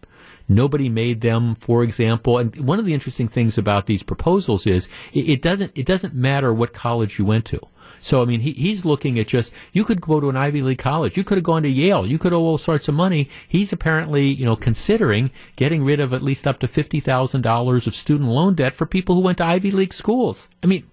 Nobody 0.54 0.88
made 0.88 1.20
them, 1.20 1.54
for 1.54 1.82
example, 1.82 2.38
and 2.38 2.54
one 2.56 2.78
of 2.78 2.84
the 2.84 2.94
interesting 2.94 3.28
things 3.28 3.58
about 3.58 3.86
these 3.86 4.02
proposals 4.02 4.66
is 4.66 4.88
it, 5.12 5.28
it 5.28 5.42
doesn't 5.42 5.72
it 5.74 5.86
doesn't 5.86 6.14
matter 6.14 6.52
what 6.52 6.72
college 6.72 7.18
you 7.18 7.24
went 7.24 7.44
to. 7.46 7.60
So, 8.02 8.20
I 8.20 8.24
mean, 8.24 8.40
he, 8.40 8.52
he's 8.52 8.84
looking 8.84 9.18
at 9.20 9.28
just, 9.28 9.52
you 9.72 9.84
could 9.84 10.00
go 10.00 10.18
to 10.18 10.28
an 10.28 10.36
Ivy 10.36 10.60
League 10.62 10.78
college. 10.78 11.16
You 11.16 11.22
could 11.22 11.38
have 11.38 11.44
gone 11.44 11.62
to 11.62 11.68
Yale. 11.68 12.04
You 12.04 12.18
could 12.18 12.32
have 12.32 12.40
all 12.40 12.58
sorts 12.58 12.88
of 12.88 12.96
money. 12.96 13.28
He's 13.46 13.72
apparently, 13.72 14.26
you 14.26 14.44
know, 14.44 14.56
considering 14.56 15.30
getting 15.54 15.84
rid 15.84 16.00
of 16.00 16.12
at 16.12 16.20
least 16.20 16.46
up 16.46 16.58
to 16.60 16.66
$50,000 16.66 17.86
of 17.86 17.94
student 17.94 18.28
loan 18.28 18.56
debt 18.56 18.74
for 18.74 18.86
people 18.86 19.14
who 19.14 19.20
went 19.20 19.38
to 19.38 19.44
Ivy 19.44 19.70
League 19.70 19.94
schools. 19.94 20.48
I 20.64 20.66
mean, 20.66 20.84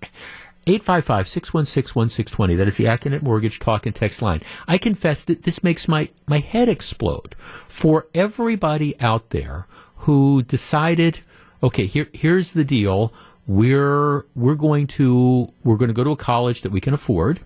855 0.70 1.28
616 1.28 1.95
1620. 1.95 2.55
That 2.55 2.67
is 2.67 2.78
the 2.78 2.86
Accunet 2.86 3.24
Mortgage 3.24 3.57
talk 3.57 3.88
and 3.88 3.95
text 3.95 4.22
line. 4.22 4.41
I 4.67 4.78
confess 4.78 5.24
that 5.24 5.43
this 5.43 5.63
makes 5.63 5.88
my, 5.88 6.09
my 6.28 6.39
head 6.39 6.70
explode 6.70 7.34
for 7.36 8.07
everybody 8.13 8.99
out 8.99 9.32
there 9.32 9.65
who 9.97 10.43
decided, 10.43 11.22
okay, 11.63 11.88
here, 11.88 12.07
here's 12.13 12.51
the 12.51 12.63
deal. 12.63 13.11
We're, 13.47 14.28
we're 14.36 14.55
going 14.55 14.86
to, 14.88 15.51
we're 15.63 15.78
going 15.78 15.89
to 15.89 15.93
go 15.93 16.03
to 16.03 16.11
a 16.11 16.15
college 16.15 16.61
that 16.61 16.72
we 16.72 16.82
can 16.82 16.93
afford. 16.93 17.39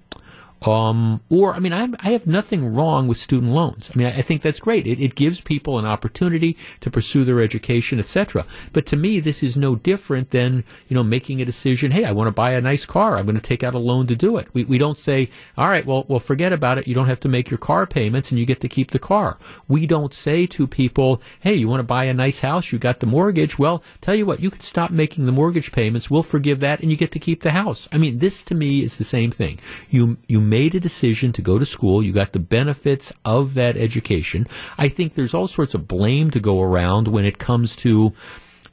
Um, 0.66 1.22
or, 1.30 1.54
I 1.54 1.60
mean, 1.60 1.74
I, 1.74 1.90
I, 2.00 2.12
have 2.12 2.26
nothing 2.26 2.74
wrong 2.74 3.08
with 3.08 3.18
student 3.18 3.52
loans. 3.52 3.92
I 3.94 3.98
mean, 3.98 4.08
I, 4.08 4.20
I 4.20 4.22
think 4.22 4.42
that's 4.42 4.62
great. 4.62 4.88
It, 4.88 5.02
it, 5.02 5.16
gives 5.16 5.42
people 5.42 5.78
an 5.78 5.86
opportunity 5.86 6.58
to 6.80 6.90
pursue 6.90 7.26
their 7.26 7.42
education, 7.42 8.00
etc. 8.00 8.46
But 8.72 8.86
to 8.88 8.96
me, 8.96 9.20
this 9.20 9.44
is 9.44 9.58
no 9.58 9.76
different 9.76 10.32
than, 10.32 10.64
you 10.88 10.96
know, 10.96 11.04
making 11.04 11.42
a 11.42 11.46
decision. 11.46 11.92
Hey, 11.92 12.06
I 12.06 12.14
want 12.14 12.28
to 12.30 12.32
buy 12.32 12.54
a 12.54 12.62
nice 12.62 12.86
car. 12.86 13.18
I'm 13.18 13.26
going 13.26 13.36
to 13.36 13.42
take 13.42 13.64
out 13.64 13.76
a 13.76 13.80
loan 13.80 14.08
to 14.08 14.16
do 14.16 14.38
it. 14.38 14.48
We, 14.54 14.64
we 14.64 14.78
don't 14.78 14.98
say, 14.98 15.30
all 15.58 15.68
right, 15.68 15.86
well, 15.86 16.06
well, 16.08 16.20
forget 16.20 16.54
about 16.54 16.78
it. 16.78 16.88
You 16.88 16.96
don't 16.96 17.08
have 17.08 17.20
to 17.22 17.30
make 17.30 17.52
your 17.52 17.58
car 17.58 17.86
payments 17.86 18.32
and 18.32 18.40
you 18.40 18.46
get 18.46 18.62
to 18.62 18.70
keep 18.70 18.92
the 18.92 19.00
car. 19.00 19.38
We 19.68 19.86
don't 19.86 20.14
say 20.14 20.48
to 20.48 20.66
people, 20.66 21.22
hey, 21.42 21.56
you 21.56 21.68
want 21.68 21.80
to 21.80 21.84
buy 21.84 22.06
a 22.06 22.14
nice 22.14 22.40
house? 22.40 22.72
You 22.72 22.80
got 22.80 23.02
the 23.02 23.06
mortgage. 23.06 23.60
Well, 23.60 23.84
tell 24.00 24.16
you 24.16 24.26
what, 24.26 24.40
you 24.40 24.50
can 24.50 24.62
stop 24.62 24.92
making 24.92 25.26
the 25.26 25.32
mortgage 25.34 25.74
payments. 25.74 26.10
We'll 26.10 26.24
forgive 26.24 26.62
that 26.62 26.80
and 26.80 26.90
you 26.90 26.96
get 26.96 27.12
to 27.12 27.20
keep 27.20 27.42
the 27.42 27.52
house. 27.52 27.90
I 27.92 27.98
mean, 27.98 28.20
this 28.20 28.44
to 28.44 28.56
me 28.56 28.82
is 28.82 28.96
the 28.96 29.04
same 29.04 29.30
thing. 29.30 29.60
You, 29.90 30.18
you 30.28 30.40
made 30.54 30.76
a 30.76 30.80
decision 30.80 31.34
to 31.34 31.42
go 31.42 31.58
to 31.58 31.66
school. 31.66 32.04
You 32.04 32.14
got 32.14 32.32
the 32.32 32.38
benefits 32.60 33.12
of 33.26 33.56
that 33.56 33.76
education. 33.76 34.46
I 34.78 34.88
think 34.88 35.14
there's 35.16 35.34
all 35.34 35.48
sorts 35.48 35.74
of 35.74 35.88
blame 35.88 36.30
to 36.30 36.40
go 36.40 36.62
around 36.62 37.08
when 37.08 37.26
it 37.26 37.40
comes 37.40 37.76
to, 37.78 38.14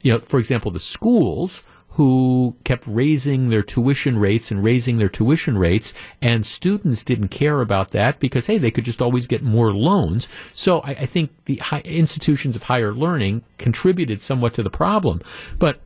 you 0.03 0.11
know, 0.13 0.19
for 0.19 0.37
example, 0.37 0.69
the 0.69 0.79
schools 0.79 1.63
who 1.95 2.55
kept 2.65 2.85
raising 2.85 3.49
their 3.49 3.63
tuition 3.63 4.19
rates 4.19 4.51
and 4.51 4.63
raising 4.63 4.99
their 4.99 5.09
tuition 5.09 5.57
rates, 5.57 5.91
and 6.21 6.45
students 6.45 7.01
didn't 7.01 7.29
care 7.29 7.61
about 7.61 7.89
that 7.91 8.19
because 8.19 8.45
hey, 8.45 8.59
they 8.59 8.69
could 8.69 8.85
just 8.85 9.01
always 9.01 9.25
get 9.25 9.41
more 9.41 9.73
loans. 9.73 10.27
So 10.53 10.81
I, 10.81 10.91
I 10.91 11.05
think 11.07 11.31
the 11.45 11.59
institutions 11.83 12.55
of 12.55 12.63
higher 12.63 12.93
learning 12.93 13.43
contributed 13.57 14.21
somewhat 14.21 14.53
to 14.53 14.61
the 14.61 14.69
problem, 14.69 15.19
but 15.57 15.81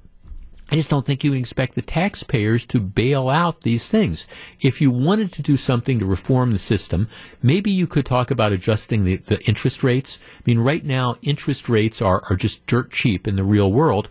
I 0.72 0.76
just 0.76 0.89
don't 0.89 1.05
think 1.05 1.24
you 1.24 1.34
expect 1.34 1.76
the 1.76 1.84
taxpayers 1.84 2.66
to 2.68 2.80
bail 2.80 3.30
out 3.30 3.61
these 3.61 3.88
things. 3.88 4.26
If 4.59 4.82
you 4.82 4.89
wanted 4.89 5.32
to 5.34 5.43
do 5.43 5.57
something 5.57 5.99
to 5.99 6.05
reform 6.07 6.51
the 6.51 6.59
system, 6.59 7.07
maybe 7.43 7.70
you 7.70 7.86
could 7.86 8.05
talk 8.05 8.32
about 8.32 8.51
adjusting 8.51 9.03
the, 9.03 9.18
the 9.18 9.39
interest 9.45 9.84
rates. 9.84 10.18
I 10.38 10.41
mean, 10.45 10.59
right 10.59 10.84
now, 10.84 11.18
interest 11.22 11.70
rates 11.70 12.01
are, 12.01 12.24
are 12.32 12.36
just 12.36 12.66
dirt 12.66 12.91
cheap 12.91 13.28
in 13.28 13.36
the 13.36 13.43
real 13.43 13.72
world. 13.72 14.09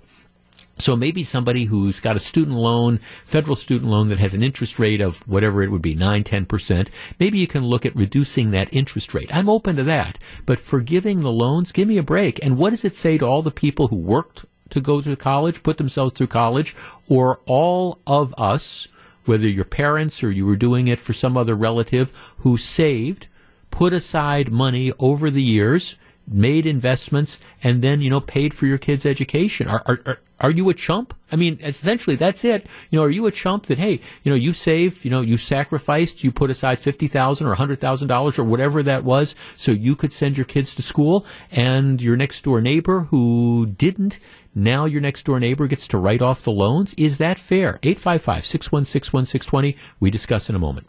So 0.79 0.97
maybe 0.97 1.25
somebody 1.25 1.65
who's 1.65 1.99
got 1.99 2.17
a 2.17 2.21
student 2.21 2.57
loan, 2.57 3.01
federal 3.25 3.57
student 3.57 3.91
loan 3.91 4.09
that 4.09 4.19
has 4.19 4.35
an 4.35 4.43
interest 4.43 4.79
rate 4.79 5.01
of 5.01 5.27
whatever 5.29 5.63
it 5.63 5.71
would 5.71 5.83
be, 5.83 5.95
9, 5.95 6.23
10%, 6.23 6.89
maybe 7.19 7.39
you 7.39 7.47
can 7.47 7.65
look 7.65 7.87
at 7.87 7.95
reducing 7.95 8.51
that 8.51 8.73
interest 8.73 9.13
rate. 9.13 9.35
I'm 9.35 9.49
open 9.49 9.77
to 9.77 9.85
that. 9.85 10.19
But 10.47 10.61
forgiving 10.61 11.21
the 11.21 11.33
loans, 11.33 11.73
give 11.73 11.89
me 11.89 11.99
a 11.99 12.03
break. 12.03 12.45
And 12.45 12.59
what 12.59 12.71
does 12.71 12.85
it 12.85 12.97
say 12.97 13.19
to 13.19 13.27
all 13.27 13.43
the 13.43 13.51
people 13.51 13.89
who 13.89 13.97
worked 13.97 14.45
to 14.71 14.81
go 14.81 15.01
to 15.01 15.17
college, 15.17 15.63
put 15.63 15.79
themselves 15.79 16.13
through 16.13 16.29
college, 16.29 16.75
or 17.09 17.41
all 17.47 17.99
of 18.07 18.35
us, 18.39 18.89
whether 19.25 19.49
your 19.49 19.65
parents 19.65 20.23
or 20.23 20.31
you 20.31 20.47
were 20.47 20.57
doing 20.57 20.89
it 20.89 21.01
for 21.01 21.13
some 21.13 21.37
other 21.37 21.55
relative 21.55 22.13
who 22.39 22.57
saved, 22.57 23.29
put 23.71 23.93
aside 23.93 24.53
money 24.53 24.93
over 24.99 25.31
the 25.31 25.43
years, 25.43 25.97
made 26.27 26.67
investments, 26.67 27.39
and 27.63 27.83
then, 27.83 28.01
you 28.01 28.11
know, 28.11 28.21
paid 28.21 28.55
for 28.55 28.67
your 28.67 28.79
kids' 28.79 29.05
education. 29.05 29.69
Are, 29.69 29.83
are, 29.87 30.01
are, 30.07 30.19
are 30.41 30.51
you 30.51 30.69
a 30.69 30.75
chump? 30.75 31.15
I 31.31 31.37
mean, 31.37 31.59
essentially, 31.63 32.17
that's 32.17 32.45
it. 32.45 32.67
You 32.91 32.99
know, 32.99 33.05
are 33.05 33.11
you 33.11 33.27
a 33.27 33.31
chump 33.31 33.67
that, 33.67 33.79
hey, 33.79 34.01
you 34.23 34.31
know, 34.31 34.37
you 34.37 34.53
saved, 34.53 35.05
you 35.05 35.11
know, 35.11 35.21
you 35.21 35.37
sacrificed, 35.37 36.25
you 36.25 36.33
put 36.33 36.51
aside 36.51 36.79
50,000 36.79 37.47
or 37.47 37.55
$100,000 37.55 38.39
or 38.39 38.45
whatever 38.45 38.83
that 38.83 39.05
was 39.05 39.35
so 39.57 39.73
you 39.73 39.97
could 39.97 40.13
send 40.13 40.37
your 40.37 40.47
kids 40.47 40.75
to 40.75 40.83
school, 40.83 41.27
and 41.51 42.01
your 42.01 42.17
next 42.17 42.43
door 42.43 42.61
neighbor 42.61 43.01
who 43.11 43.67
didn't, 43.67 44.19
now 44.55 44.85
your 44.85 45.01
next 45.01 45.25
door 45.25 45.41
neighbor 45.41 45.67
gets 45.67 45.89
to 45.89 45.99
write 45.99 46.23
off 46.23 46.43
the 46.43 46.53
loans? 46.53 46.95
Is 46.95 47.19
that 47.19 47.39
fair? 47.39 47.79
855 47.83 48.45
616 48.45 49.13
1620. 49.13 49.77
We 50.01 50.11
discuss 50.11 50.49
in 50.49 50.57
a 50.57 50.59
moment. 50.59 50.87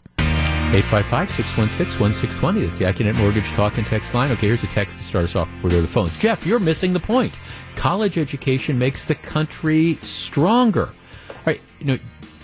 855-616-1620. 0.66 2.66
That's 2.66 2.78
the 2.78 2.86
Accunet 2.86 3.14
Mortgage 3.14 3.48
Talk 3.52 3.78
and 3.78 3.86
Text 3.86 4.12
line. 4.14 4.32
Okay, 4.32 4.48
here's 4.48 4.64
a 4.64 4.66
text 4.66 4.98
to 4.98 5.04
start 5.04 5.24
us 5.24 5.36
off 5.36 5.48
before 5.48 5.68
we 5.68 5.70
go 5.70 5.76
to 5.76 5.82
the 5.82 5.88
phones. 5.88 6.18
Jeff, 6.18 6.44
you're 6.44 6.58
missing 6.58 6.92
the 6.92 7.00
point. 7.00 7.32
College 7.76 8.18
education 8.18 8.78
makes 8.78 9.04
the 9.04 9.14
country 9.14 9.96
stronger. 10.02 10.86
All 10.86 11.42
right, 11.46 11.60
you 11.78 11.86
know, 11.86 11.98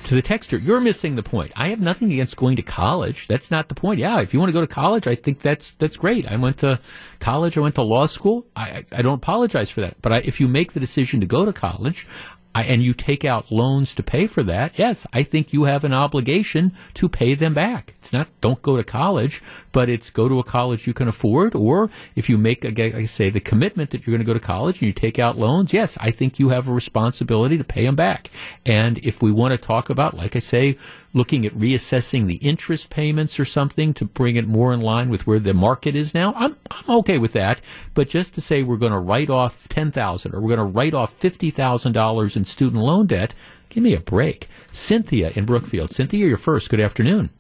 to 0.05 0.15
the 0.15 0.23
texter, 0.23 0.63
you're 0.63 0.81
missing 0.81 1.17
the 1.17 1.23
point. 1.23 1.53
I 1.57 1.69
have 1.69 1.81
nothing 1.81 2.13
against 2.13 2.37
going 2.37 2.57
to 2.57 2.63
college. 2.63 3.27
That's 3.29 3.51
not 3.51 3.69
the 3.69 3.75
point. 3.75 3.99
Yeah, 3.99 4.21
if 4.21 4.33
you 4.33 4.41
want 4.41 4.49
to 4.49 4.53
go 4.53 4.61
to 4.61 4.67
college, 4.67 5.07
I 5.07 5.15
think 5.15 5.41
that's 5.41 5.73
that's 5.73 5.97
great. 5.97 6.31
I 6.31 6.37
went 6.37 6.59
to 6.59 6.81
college. 7.21 7.57
I 7.57 7.61
went 7.61 7.75
to 7.77 7.83
law 7.83 8.07
school. 8.07 8.47
I 8.57 8.85
I 8.93 9.03
don't 9.03 9.15
apologize 9.15 9.71
for 9.71 9.81
that. 9.81 10.01
But 10.03 10.13
I, 10.13 10.17
if 10.19 10.41
you 10.41 10.49
make 10.49 10.73
the 10.73 10.81
decision 10.81 11.21
to 11.21 11.27
go 11.27 11.45
to 11.45 11.53
college, 11.53 12.07
I, 12.55 12.65
and 12.65 12.83
you 12.83 12.93
take 12.93 13.25
out 13.25 13.51
loans 13.51 13.95
to 13.95 14.03
pay 14.03 14.27
for 14.27 14.43
that, 14.43 14.79
yes, 14.79 15.07
I 15.13 15.23
think 15.23 15.53
you 15.53 15.65
have 15.65 15.85
an 15.85 15.95
obligation 15.95 16.73
to 16.95 17.09
pay 17.09 17.35
them 17.35 17.55
back. 17.55 17.95
It's 17.99 18.13
not 18.13 18.29
don't 18.41 18.61
go 18.61 18.77
to 18.77 18.85
college, 18.85 19.41
but 19.73 19.89
it's 19.89 20.11
go 20.11 20.29
to 20.29 20.39
a 20.39 20.45
college 20.45 20.87
you 20.87 20.93
can 20.93 21.09
afford, 21.09 21.55
or 21.55 21.91
if 22.15 22.29
you 22.29 22.37
make, 22.37 22.65
I 22.65 23.05
say, 23.07 23.31
the 23.31 23.41
commitment 23.41 23.91
that 23.91 24.07
you're 24.07 24.13
going 24.13 24.25
to 24.25 24.31
go 24.31 24.35
to 24.35 24.41
college 24.41 24.81
and 24.81 24.87
you 24.87 24.93
take 24.93 25.19
out 25.19 25.39
loans, 25.39 25.73
yes, 25.73 25.97
I 26.01 26.11
think 26.11 26.39
you 26.39 26.51
have 26.51 26.69
a 26.69 26.73
responsibility 26.73 27.57
to 27.57 27.65
pay 27.65 27.87
them 27.87 27.97
back. 27.97 28.31
And 28.67 28.99
if 28.99 29.23
we 29.23 29.33
want 29.33 29.53
to 29.53 29.59
talk 29.59 29.89
about, 29.89 30.15
like 30.15 30.37
I 30.37 30.41
say, 30.41 30.77
looking 31.15 31.45
at 31.45 31.53
reassessing 31.53 32.27
the 32.27 32.37
interest 32.37 32.91
payments 32.91 33.39
or 33.39 33.45
something 33.45 33.93
to 33.95 34.05
bring 34.05 34.37
it 34.37 34.47
more 34.47 34.73
in 34.73 34.81
line 34.81 35.09
with 35.11 35.27
where 35.27 35.39
the 35.39 35.55
market 35.55 35.95
is 35.95 36.15
now, 36.15 36.33
I'm, 36.37 36.57
I'm 36.71 36.97
okay 36.99 37.19
with 37.19 37.33
that. 37.33 37.61
But 37.95 38.09
just 38.09 38.35
to 38.35 38.41
say 38.41 38.63
we're 38.63 38.77
going 38.77 38.93
to 38.93 38.99
write 38.99 39.31
off 39.31 39.69
10000 39.69 40.35
or 40.35 40.41
we're 40.41 40.57
going 40.57 40.59
to 40.59 40.65
write 40.65 40.95
off 40.95 41.19
$50,000 41.19 42.37
in 42.37 42.45
student 42.45 42.83
loan 42.83 43.07
debt, 43.07 43.35
give 43.69 43.83
me 43.83 43.95
a 43.95 44.01
break. 44.01 44.49
Cynthia 44.73 45.33
in 45.35 45.45
Brookfield. 45.45 45.91
Cynthia, 45.91 46.27
you're 46.27 46.37
first. 46.37 46.71
Good 46.71 46.81
afternoon. 46.81 47.31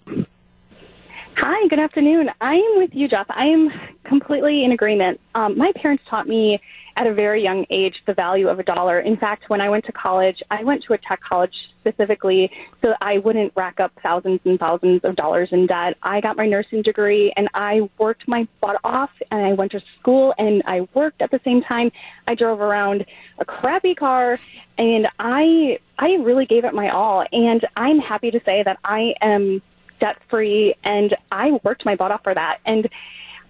Hi, 1.38 1.66
good 1.68 1.80
afternoon. 1.80 2.28
I 2.40 2.54
am 2.54 2.76
with 2.76 2.90
you, 2.92 3.08
Jeff. 3.08 3.26
I 3.30 3.46
am 3.46 3.70
completely 4.04 4.64
in 4.64 4.72
agreement. 4.72 5.18
Um, 5.34 5.56
my 5.56 5.72
parents 5.74 6.04
taught 6.08 6.28
me 6.28 6.60
at 6.96 7.06
a 7.06 7.14
very 7.14 7.42
young 7.42 7.64
age 7.70 7.94
the 8.06 8.12
value 8.12 8.48
of 8.48 8.58
a 8.58 8.62
dollar. 8.62 9.00
In 9.00 9.16
fact, 9.16 9.44
when 9.48 9.60
I 9.60 9.70
went 9.70 9.86
to 9.86 9.92
college, 9.92 10.42
I 10.50 10.62
went 10.62 10.84
to 10.84 10.92
a 10.92 10.98
tech 10.98 11.20
college 11.20 11.54
specifically 11.82 12.50
so 12.80 12.88
that 12.88 12.98
I 13.00 13.18
wouldn't 13.18 13.52
rack 13.56 13.80
up 13.80 13.92
thousands 14.02 14.40
and 14.44 14.58
thousands 14.58 15.02
of 15.04 15.16
dollars 15.16 15.48
in 15.52 15.66
debt. 15.66 15.96
I 16.02 16.20
got 16.20 16.36
my 16.36 16.46
nursing 16.46 16.82
degree 16.82 17.32
and 17.36 17.48
I 17.54 17.88
worked 17.98 18.26
my 18.26 18.46
butt 18.60 18.76
off 18.84 19.10
and 19.30 19.44
I 19.44 19.52
went 19.52 19.72
to 19.72 19.80
school 19.98 20.34
and 20.38 20.62
I 20.66 20.88
worked 20.94 21.20
at 21.20 21.30
the 21.30 21.40
same 21.44 21.62
time. 21.62 21.90
I 22.26 22.34
drove 22.34 22.60
around 22.60 23.04
a 23.38 23.44
crappy 23.44 23.94
car 23.94 24.38
and 24.78 25.08
I 25.18 25.78
I 25.98 26.14
really 26.14 26.46
gave 26.46 26.64
it 26.64 26.74
my 26.74 26.88
all 26.88 27.24
and 27.32 27.66
I'm 27.76 27.98
happy 27.98 28.30
to 28.30 28.40
say 28.44 28.62
that 28.62 28.78
I 28.84 29.14
am 29.20 29.60
debt 30.00 30.16
free 30.30 30.74
and 30.84 31.16
I 31.30 31.58
worked 31.62 31.84
my 31.84 31.96
butt 31.96 32.10
off 32.12 32.22
for 32.22 32.34
that. 32.34 32.58
And. 32.64 32.88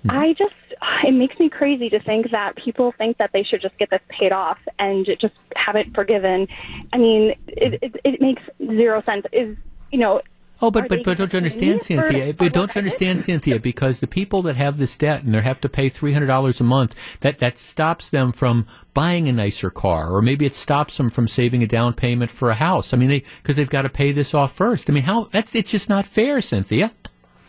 Mm-hmm. 0.05 0.19
I 0.19 0.33
just, 0.33 0.55
it 1.05 1.15
makes 1.15 1.39
me 1.39 1.49
crazy 1.49 1.89
to 1.91 2.01
think 2.01 2.31
that 2.33 2.57
people 2.57 2.93
think 2.99 3.19
that 3.19 3.31
they 3.33 3.45
should 3.45 3.63
just 3.63 3.77
get 3.79 3.91
this 3.91 4.01
paid 4.09 4.33
off 4.33 4.59
and 4.79 5.07
just 5.21 5.35
have 5.55 5.77
it 5.77 5.95
forgiven. 5.95 6.49
I 6.93 6.99
mean, 6.99 7.35
it, 7.47 7.83
it, 7.83 7.97
it 8.05 8.21
makes 8.21 8.43
zero 8.59 9.01
sense. 9.03 9.25
Is, 9.33 9.57
you 9.91 9.99
know, 9.99 10.23
Oh, 10.63 10.71
but 10.71 10.89
but 10.89 11.03
but 11.03 11.19
don't 11.19 11.33
you 11.33 11.39
understand, 11.39 11.83
Cynthia? 11.83 12.33
But 12.35 12.53
don't 12.53 12.73
you 12.73 12.79
understand, 12.79 13.21
Cynthia? 13.21 13.59
Because 13.59 13.99
the 13.99 14.07
people 14.07 14.43
that 14.43 14.55
have 14.55 14.79
this 14.79 14.95
debt 14.95 15.25
and 15.25 15.35
they 15.35 15.41
have 15.41 15.61
to 15.63 15.69
pay 15.69 15.89
three 15.89 16.13
hundred 16.13 16.27
dollars 16.27 16.61
a 16.61 16.65
month, 16.65 16.95
that 17.19 17.41
that 17.41 17.59
stops 17.59 18.11
them 18.11 18.31
from 18.31 18.69
buying 18.95 19.29
a 19.29 19.33
nicer 19.33 19.71
car, 19.71 20.15
or 20.15 20.23
maybe 20.23 20.47
it 20.47 20.55
stops 20.55 20.99
them 20.99 21.09
from 21.09 21.27
saving 21.27 21.65
a 21.65 21.67
down 21.67 21.95
payment 21.95 22.31
for 22.31 22.49
a 22.49 22.55
house. 22.55 22.95
I 22.95 22.97
mean, 22.97 23.09
they 23.09 23.25
because 23.43 23.57
they've 23.57 23.69
got 23.69 23.83
to 23.83 23.89
pay 23.89 24.13
this 24.13 24.35
off 24.35 24.53
first. 24.53 24.89
I 24.89 24.93
mean, 24.93 25.03
how 25.03 25.25
that's 25.33 25.57
it's 25.57 25.73
just 25.73 25.89
not 25.89 26.07
fair, 26.07 26.41
Cynthia. 26.41 26.93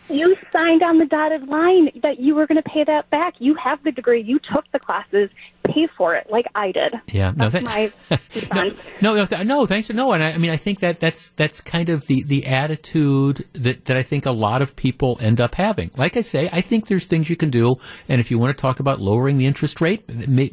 You 0.08 0.36
signed 0.52 0.82
on 0.82 0.98
the 0.98 1.06
dotted 1.06 1.48
line 1.48 1.90
that 2.02 2.20
you 2.20 2.34
were 2.34 2.46
going 2.46 2.62
to 2.62 2.68
pay 2.68 2.84
that 2.84 3.08
back. 3.10 3.34
You 3.38 3.54
have 3.54 3.82
the 3.82 3.92
degree. 3.92 4.22
You 4.22 4.38
took 4.38 4.70
the 4.70 4.78
classes. 4.78 5.30
Pay 5.64 5.88
for 5.96 6.14
it, 6.14 6.28
like 6.30 6.46
I 6.54 6.72
did. 6.72 6.94
Yeah, 7.08 7.32
no, 7.34 7.48
That's 7.48 7.54
that, 7.54 7.62
my 7.64 7.92
defense. 8.32 8.74
no, 9.00 9.14
no, 9.14 9.24
th- 9.26 9.46
no, 9.46 9.66
thanks. 9.66 9.88
No, 9.90 10.12
and 10.12 10.22
I, 10.22 10.32
I 10.32 10.38
mean, 10.38 10.50
I 10.50 10.56
think 10.56 10.80
that 10.80 11.00
that's 11.00 11.30
that's 11.30 11.60
kind 11.60 11.88
of 11.88 12.06
the 12.06 12.22
the 12.22 12.46
attitude 12.46 13.46
that 13.54 13.86
that 13.86 13.96
I 13.96 14.02
think 14.02 14.26
a 14.26 14.30
lot 14.30 14.60
of 14.62 14.76
people 14.76 15.16
end 15.20 15.40
up 15.40 15.54
having. 15.54 15.90
Like 15.96 16.16
I 16.16 16.20
say, 16.20 16.48
I 16.52 16.60
think 16.60 16.86
there's 16.88 17.06
things 17.06 17.30
you 17.30 17.36
can 17.36 17.50
do, 17.50 17.76
and 18.08 18.20
if 18.20 18.30
you 18.30 18.38
want 18.38 18.56
to 18.56 18.60
talk 18.60 18.78
about 18.78 19.00
lowering 19.00 19.38
the 19.38 19.46
interest 19.46 19.80
rate, 19.80 20.06
may, 20.28 20.52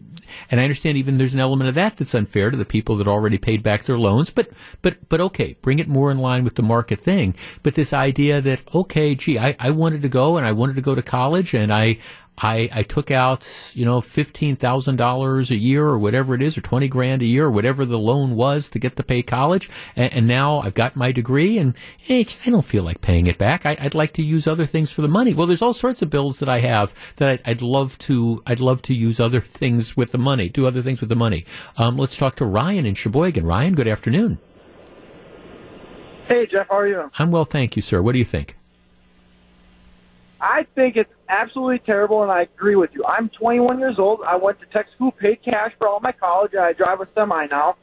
and 0.49 0.59
I 0.59 0.63
understand 0.63 0.97
even 0.97 1.17
there's 1.17 1.33
an 1.33 1.41
element 1.41 1.67
of 1.67 1.75
that 1.75 1.97
that's 1.97 2.15
unfair 2.15 2.49
to 2.49 2.55
the 2.57 2.63
people 2.65 2.95
that 2.97 3.07
already 3.07 3.37
paid 3.37 3.61
back 3.63 3.83
their 3.83 3.99
loans, 3.99 4.29
but 4.29 4.49
but 4.81 5.09
but 5.09 5.19
okay, 5.19 5.57
bring 5.61 5.79
it 5.79 5.89
more 5.89 6.09
in 6.09 6.19
line 6.19 6.45
with 6.45 6.55
the 6.55 6.63
market 6.63 6.99
thing. 6.99 7.35
But 7.63 7.75
this 7.75 7.91
idea 7.91 8.39
that 8.41 8.61
okay, 8.73 9.13
gee, 9.15 9.37
I, 9.37 9.57
I 9.59 9.71
wanted 9.71 10.01
to 10.03 10.09
go 10.09 10.37
and 10.37 10.47
I 10.47 10.53
wanted 10.53 10.77
to 10.77 10.81
go 10.81 10.95
to 10.95 11.01
college, 11.01 11.53
and 11.53 11.73
I 11.73 11.97
I, 12.37 12.69
I 12.73 12.83
took 12.83 13.11
out, 13.11 13.47
you 13.75 13.85
know, 13.85 14.01
fifteen 14.01 14.55
thousand 14.55 14.95
dollars 14.95 15.51
a 15.51 15.55
year 15.57 15.85
or 15.85 15.99
whatever 15.99 16.33
it 16.33 16.41
is, 16.41 16.57
or 16.57 16.61
twenty 16.61 16.87
grand 16.87 17.21
a 17.21 17.25
year, 17.25 17.45
or 17.45 17.51
whatever 17.51 17.85
the 17.85 17.99
loan 17.99 18.35
was 18.35 18.67
to 18.69 18.79
get 18.79 18.95
to 18.95 19.03
pay 19.03 19.21
college, 19.21 19.69
and, 19.95 20.11
and 20.11 20.27
now 20.27 20.59
I've 20.59 20.73
got 20.73 20.95
my 20.95 21.11
degree, 21.11 21.57
and 21.59 21.75
eh, 22.09 22.21
it's- 22.21 22.39
I 22.45 22.49
don't 22.49 22.65
feel 22.65 22.81
like 22.83 23.01
paying 23.01 23.27
it 23.27 23.37
back. 23.37 23.65
I, 23.65 23.77
I'd 23.79 23.93
like 23.93 24.13
to 24.13 24.23
use 24.23 24.47
other 24.47 24.65
things 24.65 24.91
for 24.91 25.01
the 25.03 25.07
money. 25.07 25.33
Well, 25.35 25.45
there's 25.45 25.61
all 25.61 25.73
sorts 25.75 26.01
of 26.01 26.09
bills 26.09 26.39
that 26.39 26.49
I 26.49 26.59
have 26.59 26.95
that 27.17 27.29
I'd, 27.29 27.41
I'd 27.45 27.61
love 27.61 27.97
to. 27.99 28.41
I'd 28.47 28.59
love 28.59 28.81
to 28.83 28.93
use 28.95 29.19
other 29.19 29.41
things 29.41 29.95
with 29.95 30.11
the 30.11 30.17
money, 30.17 30.49
do 30.49 30.65
other 30.65 30.81
things 30.81 30.99
with 30.99 31.09
the 31.09 31.15
money. 31.15 31.45
Um, 31.77 31.97
let's 31.97 32.17
talk 32.17 32.37
to 32.37 32.45
Ryan 32.45 32.85
in 32.87 32.95
Sheboygan. 32.95 33.45
Ryan, 33.45 33.75
good 33.75 33.87
afternoon. 33.87 34.39
Hey, 36.27 36.47
Jeff, 36.47 36.67
how 36.69 36.77
are 36.79 36.87
you? 36.87 37.11
I'm 37.19 37.29
well, 37.29 37.45
thank 37.45 37.75
you, 37.75 37.81
sir. 37.81 38.01
What 38.01 38.13
do 38.13 38.19
you 38.19 38.25
think? 38.25 38.55
I 40.41 40.65
think 40.73 40.95
it's 40.95 41.11
absolutely 41.29 41.79
terrible, 41.79 42.23
and 42.23 42.31
I 42.31 42.41
agree 42.41 42.75
with 42.75 42.89
you. 42.95 43.05
I'm 43.05 43.29
21 43.29 43.79
years 43.79 43.99
old. 43.99 44.21
I 44.25 44.35
went 44.37 44.59
to 44.61 44.65
tech 44.65 44.87
school, 44.95 45.11
paid 45.11 45.43
cash 45.43 45.71
for 45.77 45.87
all 45.87 45.99
my 45.99 46.11
college, 46.11 46.53
and 46.53 46.61
I 46.61 46.73
drive 46.73 46.99
a 46.99 47.07
semi 47.13 47.45
now. 47.45 47.75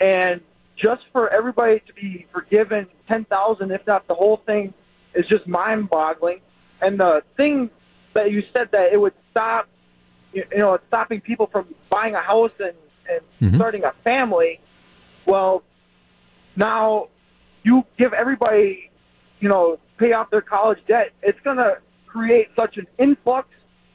And 0.00 0.40
just 0.76 1.02
for 1.12 1.32
everybody 1.32 1.80
to 1.86 1.92
be 1.92 2.26
forgiven 2.32 2.88
10000 3.08 3.70
if 3.70 3.86
not 3.86 4.08
the 4.08 4.14
whole 4.14 4.38
thing, 4.44 4.74
is 5.14 5.24
just 5.26 5.46
mind-boggling. 5.46 6.40
And 6.82 6.98
the 6.98 7.22
thing 7.36 7.70
that 8.14 8.32
you 8.32 8.42
said 8.56 8.70
that 8.72 8.92
it 8.92 9.00
would 9.00 9.14
stop, 9.30 9.68
you 10.32 10.44
know, 10.56 10.74
it's 10.74 10.84
stopping 10.88 11.20
people 11.20 11.46
from 11.46 11.72
buying 11.90 12.14
a 12.14 12.20
house 12.22 12.52
and, 12.58 12.74
and 13.08 13.52
Mhm. 13.52 13.56
starting 13.56 13.84
a 13.84 13.92
family. 14.04 14.58
Well, 15.26 15.62
now 16.56 17.08
you 17.62 17.84
give 17.98 18.12
everybody, 18.12 18.90
you 19.38 19.48
know, 19.48 19.78
pay 19.98 20.12
off 20.12 20.30
their 20.30 20.40
college 20.40 20.78
debt. 20.88 21.12
It's 21.22 21.38
going 21.40 21.58
to 21.58 21.78
create 22.12 22.48
such 22.58 22.76
an 22.76 22.86
influx 22.98 23.48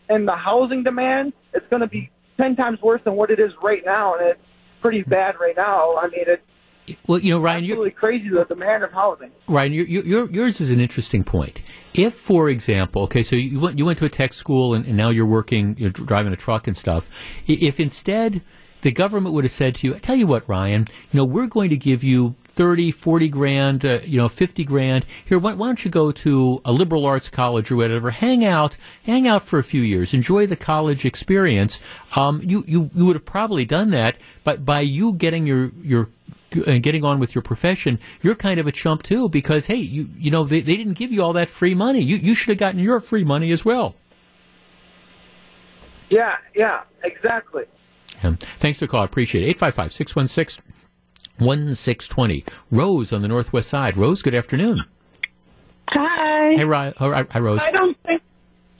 in 0.09 0.26
the 0.26 0.36
housing 0.36 0.84
demand. 0.84 1.34
It's 1.53 1.66
going 1.70 1.82
to 1.82 1.88
be 1.88 2.09
10 2.38 2.55
times 2.55 2.82
worse 2.82 3.01
than 3.03 3.16
what 3.16 3.30
it 3.30 3.39
is 3.39 3.51
right 3.61 3.84
now. 3.86 4.16
And 4.16 4.30
it's 4.30 4.39
pretty 4.82 5.03
bad 5.03 5.36
right 5.39 5.55
now. 5.55 5.93
I 5.95 6.07
mean, 6.07 6.26
it's 6.28 6.97
Well, 7.07 7.20
you 7.20 7.32
know, 7.32 7.39
Ryan, 7.39 7.63
you're, 7.63 7.74
absolutely 7.74 7.91
crazy 7.91 8.30
the 8.30 8.45
demand 8.45 8.84
of 8.84 8.91
housing. 8.91 9.32
Ryan, 9.47 9.74
your, 9.74 9.86
your, 9.86 10.05
your, 10.05 10.32
yours 10.32 10.61
is 10.61 10.72
an 10.72 10.80
interesting 10.80 11.24
point. 11.24 11.61
If, 11.93 12.13
for 12.13 12.49
example, 12.49 13.03
okay, 13.03 13.24
so 13.24 13.36
you 13.36 13.59
went 13.59 13.80
you 13.80 13.86
went 13.86 13.99
to 13.99 14.05
a 14.05 14.09
tech 14.09 14.34
school 14.34 14.74
and, 14.74 14.86
and 14.86 14.95
now 14.95 15.09
you're 15.09 15.26
working, 15.26 15.76
you're 15.78 15.89
driving 15.89 16.34
a 16.34 16.38
truck 16.38 16.68
and 16.68 16.78
stuff. 16.78 17.09
If 17.47 17.80
instead 17.80 18.41
the 18.82 18.91
government 18.91 19.34
would 19.34 19.45
have 19.45 19.51
said 19.51 19.76
to 19.76 19.88
you, 19.88 19.95
"I 19.95 19.99
tell 19.99 20.16
you 20.16 20.28
what, 20.28 20.47
Ryan, 20.47 20.86
you 21.11 21.18
know, 21.18 21.26
we're 21.26 21.47
going 21.47 21.70
to 21.70 21.78
give 21.78 22.03
you 22.03 22.36
30, 22.56 22.91
40 22.91 23.30
grand, 23.30 23.86
uh, 23.86 23.99
you 24.03 24.18
know, 24.18 24.30
50 24.30 24.64
grand. 24.64 25.06
Here, 25.26 25.38
why, 25.38 25.53
why 25.53 25.68
don't 25.68 25.84
you 25.84 25.91
go 25.91 26.12
to 26.12 26.62
a 26.64 26.72
liberal 26.72 27.06
arts 27.06 27.30
college 27.30 27.70
or 27.70 27.76
whatever, 27.76 28.12
hang 28.12 28.45
out, 28.45 28.78
hang 29.03 29.28
out 29.28 29.43
for 29.43 29.60
a 29.60 29.64
few 29.64 29.82
years, 29.82 30.14
enjoy 30.14 30.47
the 30.47 30.56
college 30.56 31.06
experience. 31.06 31.80
Um, 32.16 32.41
you, 32.43 32.64
you, 32.68 32.89
you 32.93 33.06
would 33.06 33.16
have 33.16 33.26
probably 33.26 33.66
done 33.66 33.89
that, 33.91 34.18
but 34.43 34.66
by 34.66 34.80
you 34.82 35.14
getting 35.14 35.45
your, 35.45 35.72
your 35.82 36.10
and 36.66 36.82
getting 36.82 37.03
on 37.03 37.20
with 37.20 37.36
your 37.36 37.41
profession, 37.41 37.99
you're 38.22 38.36
kind 38.36 38.62
of 38.62 38.68
a 38.68 38.72
chump 38.72 39.03
too 39.03 39.28
because 39.28 39.66
hey, 39.66 39.76
you 39.76 40.10
you 40.18 40.32
know 40.32 40.45
they, 40.45 40.62
they 40.62 40.78
didn't 40.78 40.93
give 40.93 41.12
you 41.12 41.22
all 41.22 41.34
that 41.34 41.49
free 41.49 41.76
money. 41.76 41.99
You 41.99 42.16
you 42.16 42.34
should 42.34 42.49
have 42.49 42.58
gotten 42.58 42.80
your 42.80 43.01
free 43.01 43.26
money 43.26 43.51
as 43.51 43.66
well. 43.66 43.95
Yeah, 46.10 46.38
yeah, 46.56 46.84
exactly. 47.03 47.66
Um, 48.24 48.38
thanks 48.38 48.80
for 48.80 48.86
the 48.86 48.91
call. 48.91 49.01
I 49.01 49.06
appreciate 49.06 49.43
it. 49.43 49.49
855 49.49 49.93
616 49.93 50.64
1620. 51.39 52.45
Rose 52.71 53.11
on 53.13 53.21
the 53.21 53.27
northwest 53.27 53.69
side. 53.69 53.97
Rose, 53.97 54.21
good 54.21 54.36
afternoon. 54.36 54.83
Hi. 55.89 56.53
Hey, 56.55 56.65
Ri- 56.65 56.93
oh, 56.99 57.11
hi, 57.11 57.25
hi, 57.29 57.39
Rose. 57.39 57.59
I 57.61 57.71
don't 57.71 57.97
think 58.03 58.21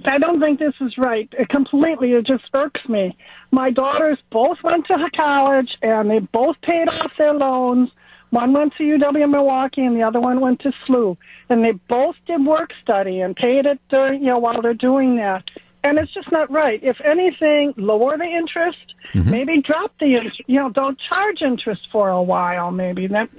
I 0.08 0.18
don't 0.20 0.40
think 0.40 0.60
this 0.60 0.74
is 0.82 0.98
right. 0.98 1.28
It 1.38 1.50
completely, 1.50 2.12
it 2.14 2.26
just 2.26 2.44
irks 2.54 2.88
me. 2.88 3.18
My 3.52 3.72
daughters 3.72 4.20
both 4.32 4.58
went 4.64 4.86
to 4.88 5.10
college 5.16 5.70
and 5.82 6.10
they 6.10 6.20
both 6.20 6.58
paid 6.62 6.88
off 6.88 7.12
their 7.18 7.34
loans. 7.34 7.90
One 8.30 8.54
went 8.54 8.74
to 8.78 8.84
UW 8.84 9.30
Milwaukee 9.32 9.82
and 9.82 9.96
the 9.96 10.04
other 10.04 10.20
one 10.20 10.42
went 10.42 10.60
to 10.62 10.74
SLU. 10.88 11.18
And 11.50 11.64
they 11.64 11.72
both 11.72 12.16
did 12.28 12.46
work 12.46 12.72
study 12.84 13.22
and 13.22 13.36
paid 13.36 13.66
it 13.66 13.80
during, 13.90 14.22
you 14.22 14.28
know, 14.28 14.40
while 14.40 14.62
they're 14.62 14.74
doing 14.74 15.16
that. 15.18 15.44
And 15.86 16.00
it's 16.00 16.12
just 16.14 16.32
not 16.32 16.50
right. 16.52 16.80
If 16.82 16.98
anything, 17.02 17.74
lower 17.78 18.18
the 18.18 18.24
interest. 18.26 18.80
Mm-hmm. 19.14 19.30
Maybe 19.30 19.62
drop 19.62 19.94
the 20.00 20.16
interest. 20.16 20.42
You 20.48 20.60
know, 20.60 20.70
don't 20.70 20.98
charge 21.08 21.44
interest 21.44 21.88
for 21.92 22.10
a 22.10 22.22
while. 22.24 22.72
Maybe 22.72 23.06
that. 23.08 23.30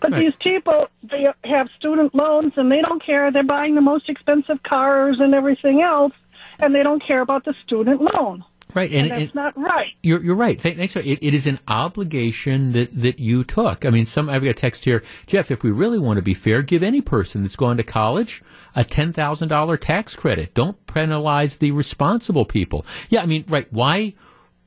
But 0.00 0.10
Right. 0.12 0.20
these 0.20 0.32
people, 0.40 0.88
they 1.04 1.26
have 1.44 1.68
student 1.78 2.12
loans 2.14 2.52
and 2.56 2.70
they 2.70 2.80
don't 2.82 3.02
care. 3.04 3.30
They're 3.30 3.44
buying 3.44 3.76
the 3.76 3.80
most 3.80 4.08
expensive 4.08 4.60
cars 4.64 5.18
and 5.20 5.34
everything 5.34 5.82
else, 5.82 6.12
and 6.58 6.74
they 6.74 6.82
don't 6.82 7.02
care 7.06 7.20
about 7.20 7.44
the 7.44 7.54
student 7.64 8.00
loan. 8.02 8.44
Right, 8.74 8.90
And, 8.90 9.02
and, 9.02 9.10
that's 9.10 9.22
and- 9.22 9.34
not 9.34 9.56
right. 9.56 9.92
You're, 10.02 10.22
you're 10.22 10.34
right. 10.36 10.58
Th- 10.60 10.76
Thanks. 10.76 10.96
It, 10.96 11.18
it 11.22 11.32
is 11.34 11.46
an 11.46 11.60
obligation 11.68 12.72
that, 12.72 12.90
that 12.92 13.18
you 13.20 13.44
took. 13.44 13.84
I 13.86 13.90
mean, 13.90 14.04
some 14.06 14.28
I've 14.28 14.42
got 14.42 14.50
a 14.50 14.54
text 14.54 14.84
here, 14.84 15.02
Jeff. 15.26 15.50
If 15.50 15.62
we 15.62 15.70
really 15.70 15.98
want 15.98 16.16
to 16.18 16.22
be 16.22 16.34
fair, 16.34 16.62
give 16.62 16.82
any 16.82 17.00
person 17.00 17.42
that's 17.42 17.56
gone 17.56 17.76
to 17.76 17.82
college 17.84 18.42
a 18.74 18.84
ten 18.84 19.12
thousand 19.12 19.48
dollar 19.48 19.76
tax 19.76 20.16
credit. 20.16 20.52
Don't 20.54 20.84
penalize 20.86 21.56
the 21.56 21.70
responsible 21.70 22.44
people. 22.44 22.84
Yeah, 23.08 23.22
I 23.22 23.26
mean, 23.26 23.44
right? 23.48 23.66
Why? 23.72 24.14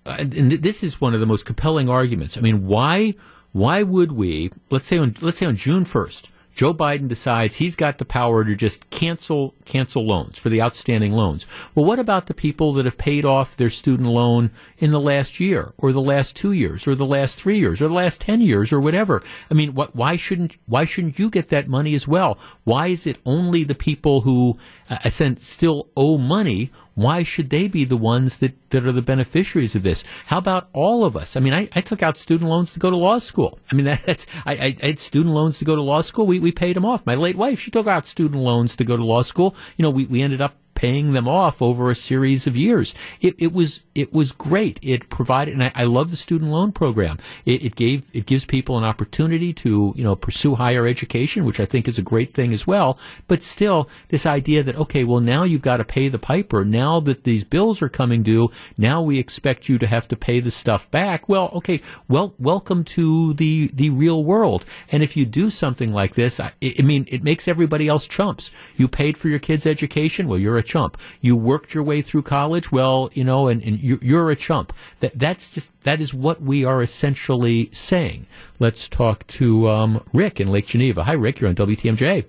Uh, 0.06 0.16
and 0.20 0.32
th- 0.50 0.62
this 0.62 0.84
is 0.84 1.02
one 1.02 1.14
of 1.14 1.20
the 1.20 1.26
most 1.26 1.46
compelling 1.46 1.90
arguments. 1.90 2.38
I 2.38 2.42
mean, 2.42 2.66
why? 2.66 3.14
Why 3.52 3.84
would 3.84 4.12
we? 4.14 4.52
Let's 4.70 4.88
say 4.88 4.98
on 4.98 5.16
let's 5.22 5.38
say 5.38 5.46
on 5.46 5.56
June 5.56 5.84
first. 5.86 6.30
Joe 6.58 6.74
Biden 6.74 7.08
decides 7.08 7.58
he's 7.58 7.76
got 7.76 8.00
the 8.00 8.04
power 8.04 8.44
to 8.44 8.56
just 8.56 8.90
cancel 8.90 9.54
cancel 9.66 10.04
loans 10.04 10.40
for 10.40 10.50
the 10.50 10.60
outstanding 10.60 11.14
loans. 11.14 11.46
Well, 11.76 11.86
what 11.86 12.00
about 12.00 12.26
the 12.26 12.34
people 12.34 12.74
that 12.74 12.86
have 12.86 12.98
paid 12.98 13.26
off 13.26 13.56
their 13.56 13.70
student 13.70 14.10
loan 14.10 14.50
in 14.80 14.90
the 14.90 15.00
last 15.00 15.40
year, 15.40 15.76
or 15.78 15.94
the 15.94 16.02
last 16.02 16.36
two 16.36 16.54
years, 16.54 16.88
or 16.88 16.96
the 16.96 17.06
last 17.06 17.38
three 17.38 17.60
years, 17.60 17.80
or 17.80 17.88
the 17.88 17.94
last 17.94 18.22
ten 18.22 18.42
years, 18.42 18.74
or 18.74 18.82
whatever? 18.82 19.22
I 19.52 19.54
mean, 19.54 19.76
what, 19.76 19.96
why 19.96 20.16
shouldn't 20.16 20.58
why 20.66 20.84
shouldn't 20.84 21.20
you 21.20 21.30
get 21.30 21.50
that 21.50 21.68
money 21.68 21.94
as 21.94 22.08
well? 22.08 22.40
Why 22.64 22.88
is 22.88 23.06
it 23.06 23.18
only 23.24 23.64
the 23.64 23.76
people 23.76 24.22
who 24.22 24.58
uh, 24.90 25.10
still 25.10 25.90
owe 25.96 26.18
money? 26.18 26.72
Why 26.98 27.22
should 27.22 27.52
they 27.52 27.68
be 27.68 27.86
the 27.86 27.96
ones 27.96 28.38
that, 28.38 28.56
that 28.72 28.88
are 28.88 28.92
the 28.92 29.04
beneficiaries 29.04 29.76
of 29.76 29.84
this? 29.84 30.04
How 30.26 30.40
about 30.40 30.68
all 30.74 31.06
of 31.06 31.16
us? 31.16 31.36
I 31.36 31.40
mean, 31.40 31.54
I, 31.54 31.70
I 31.76 31.82
took 31.82 32.02
out 32.02 32.18
student 32.18 32.50
loans 32.50 32.74
to 32.74 32.80
go 32.80 32.90
to 32.90 32.98
law 32.98 33.20
school. 33.20 33.60
I 33.72 33.76
mean, 33.76 33.86
that's 34.06 34.26
I, 34.48 34.54
I, 34.54 34.76
I 34.82 34.86
had 34.88 35.00
student 35.00 35.36
loans 35.36 35.60
to 35.60 35.66
go 35.66 35.76
to 35.76 35.82
law 35.84 36.02
school. 36.02 36.26
We 36.26 36.40
we 36.40 36.52
paid 36.52 36.76
them 36.76 36.86
off. 36.86 37.06
My 37.06 37.14
late 37.14 37.38
wife, 37.38 37.60
she 37.60 37.70
took 37.70 37.86
out 37.86 38.08
student 38.08 38.42
loans 38.42 38.76
to 38.78 38.84
go 38.84 38.98
to 38.98 39.04
law 39.04 39.22
school. 39.22 39.56
You 39.76 39.84
know, 39.84 39.92
we, 39.92 40.08
we 40.08 40.24
ended 40.24 40.42
up 40.42 40.56
paying 40.78 41.14
them 41.14 41.28
off 41.28 41.60
over 41.60 41.90
a 41.90 41.96
series 41.96 42.46
of 42.46 42.56
years. 42.56 42.94
It, 43.20 43.34
it 43.40 43.52
was 43.52 43.84
it 43.96 44.14
was 44.14 44.32
great. 44.32 44.80
It 44.84 45.10
provided, 45.10 45.56
and 45.56 45.64
I, 45.64 45.72
I 45.74 45.84
love 45.86 46.12
the 46.12 46.16
student 46.16 46.52
loan 46.52 46.72
program. 46.72 47.18
It, 47.46 47.66
it 47.66 47.76
gave 47.76 48.08
it 48.14 48.28
gives 48.28 48.46
people 48.46 48.78
an 48.78 48.84
opportunity 48.84 49.54
to 49.54 49.92
you 49.96 50.04
know 50.04 50.16
pursue 50.16 50.54
higher 50.54 50.86
education, 50.86 51.46
which 51.46 51.60
I 51.60 51.66
think 51.66 51.88
is 51.88 51.98
a 51.98 52.04
great 52.04 52.32
thing 52.32 52.54
as 52.54 52.68
well. 52.68 53.00
But 53.28 53.42
still, 53.42 53.90
this 54.10 54.28
idea 54.28 54.62
that 54.62 54.76
okay, 54.76 55.04
well 55.04 55.20
now 55.20 55.42
you've 55.42 55.64
got 55.64 55.78
to 55.78 55.84
pay 55.84 56.10
the 56.10 56.20
piper. 56.20 56.64
Now 56.64 57.00
that 57.00 57.24
these 57.24 57.44
bills 57.44 57.82
are 57.82 57.90
coming 57.90 58.22
due, 58.22 58.52
now 58.78 59.02
we 59.02 59.18
expect 59.18 59.68
you 59.68 59.80
to 59.80 59.88
have 59.88 60.08
to 60.10 60.16
pay 60.16 60.40
the 60.42 60.52
stuff 60.52 60.92
back. 60.92 61.28
Well, 61.28 61.50
okay, 61.56 61.82
well 62.08 62.36
welcome 62.38 62.84
to 62.84 63.34
the 63.34 63.72
the 63.74 63.90
real 63.90 64.24
world. 64.24 64.64
And 64.92 65.02
if 65.02 65.18
you 65.18 65.26
do 65.26 65.50
something 65.50 65.92
like 65.92 66.14
this, 66.14 66.40
I, 66.40 66.52
I 66.62 66.84
mean, 66.84 67.08
it 67.10 67.24
makes 67.24 67.48
everybody 67.48 67.88
else 67.88 68.08
chumps. 68.08 68.52
You 68.76 68.88
paid 68.88 69.18
for 69.18 69.28
your 69.28 69.40
kids' 69.40 69.66
education. 69.66 70.28
Well, 70.28 70.38
you're 70.38 70.60
a 70.60 70.67
chump. 70.68 70.98
You 71.22 71.36
worked 71.36 71.74
your 71.74 71.84
way 71.84 72.02
through 72.02 72.24
college. 72.24 72.72
Well, 72.72 73.10
you 73.14 73.24
know, 73.24 73.48
and, 73.48 73.62
and 73.64 73.80
you're, 73.80 74.00
you're 74.02 74.32
a 74.32 74.36
chump. 74.36 74.74
That 75.00 75.18
that's 75.18 75.50
just 75.50 75.72
that 75.82 76.02
is 76.02 76.14
what 76.14 76.42
we 76.42 76.66
are 76.66 76.82
essentially 76.82 77.70
saying. 77.72 78.28
Let's 78.60 78.88
talk 78.88 79.26
to 79.28 79.68
um, 79.70 80.04
Rick 80.14 80.40
in 80.40 80.50
Lake 80.50 80.68
Geneva. 80.68 81.04
Hi, 81.04 81.14
Rick. 81.14 81.40
You're 81.40 81.50
on 81.50 81.56
WTMJ. 81.56 82.26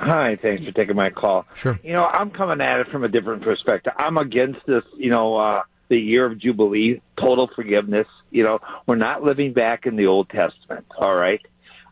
Hi, 0.00 0.38
thanks 0.40 0.64
for 0.64 0.70
taking 0.70 0.94
my 0.94 1.10
call. 1.10 1.44
Sure. 1.54 1.78
You 1.82 1.92
know, 1.92 2.04
I'm 2.04 2.30
coming 2.30 2.60
at 2.60 2.80
it 2.80 2.86
from 2.88 3.02
a 3.02 3.08
different 3.08 3.42
perspective. 3.42 3.92
I'm 3.96 4.16
against 4.16 4.60
this, 4.64 4.84
you 4.96 5.10
know, 5.10 5.36
uh, 5.36 5.62
the 5.88 5.98
year 5.98 6.24
of 6.26 6.38
Jubilee, 6.38 7.02
total 7.20 7.50
forgiveness. 7.54 8.06
You 8.30 8.44
know, 8.44 8.60
we're 8.86 8.96
not 8.96 9.24
living 9.24 9.52
back 9.52 9.86
in 9.86 9.96
the 9.96 10.06
Old 10.06 10.28
Testament, 10.28 10.86
all 10.96 11.14
right? 11.14 11.40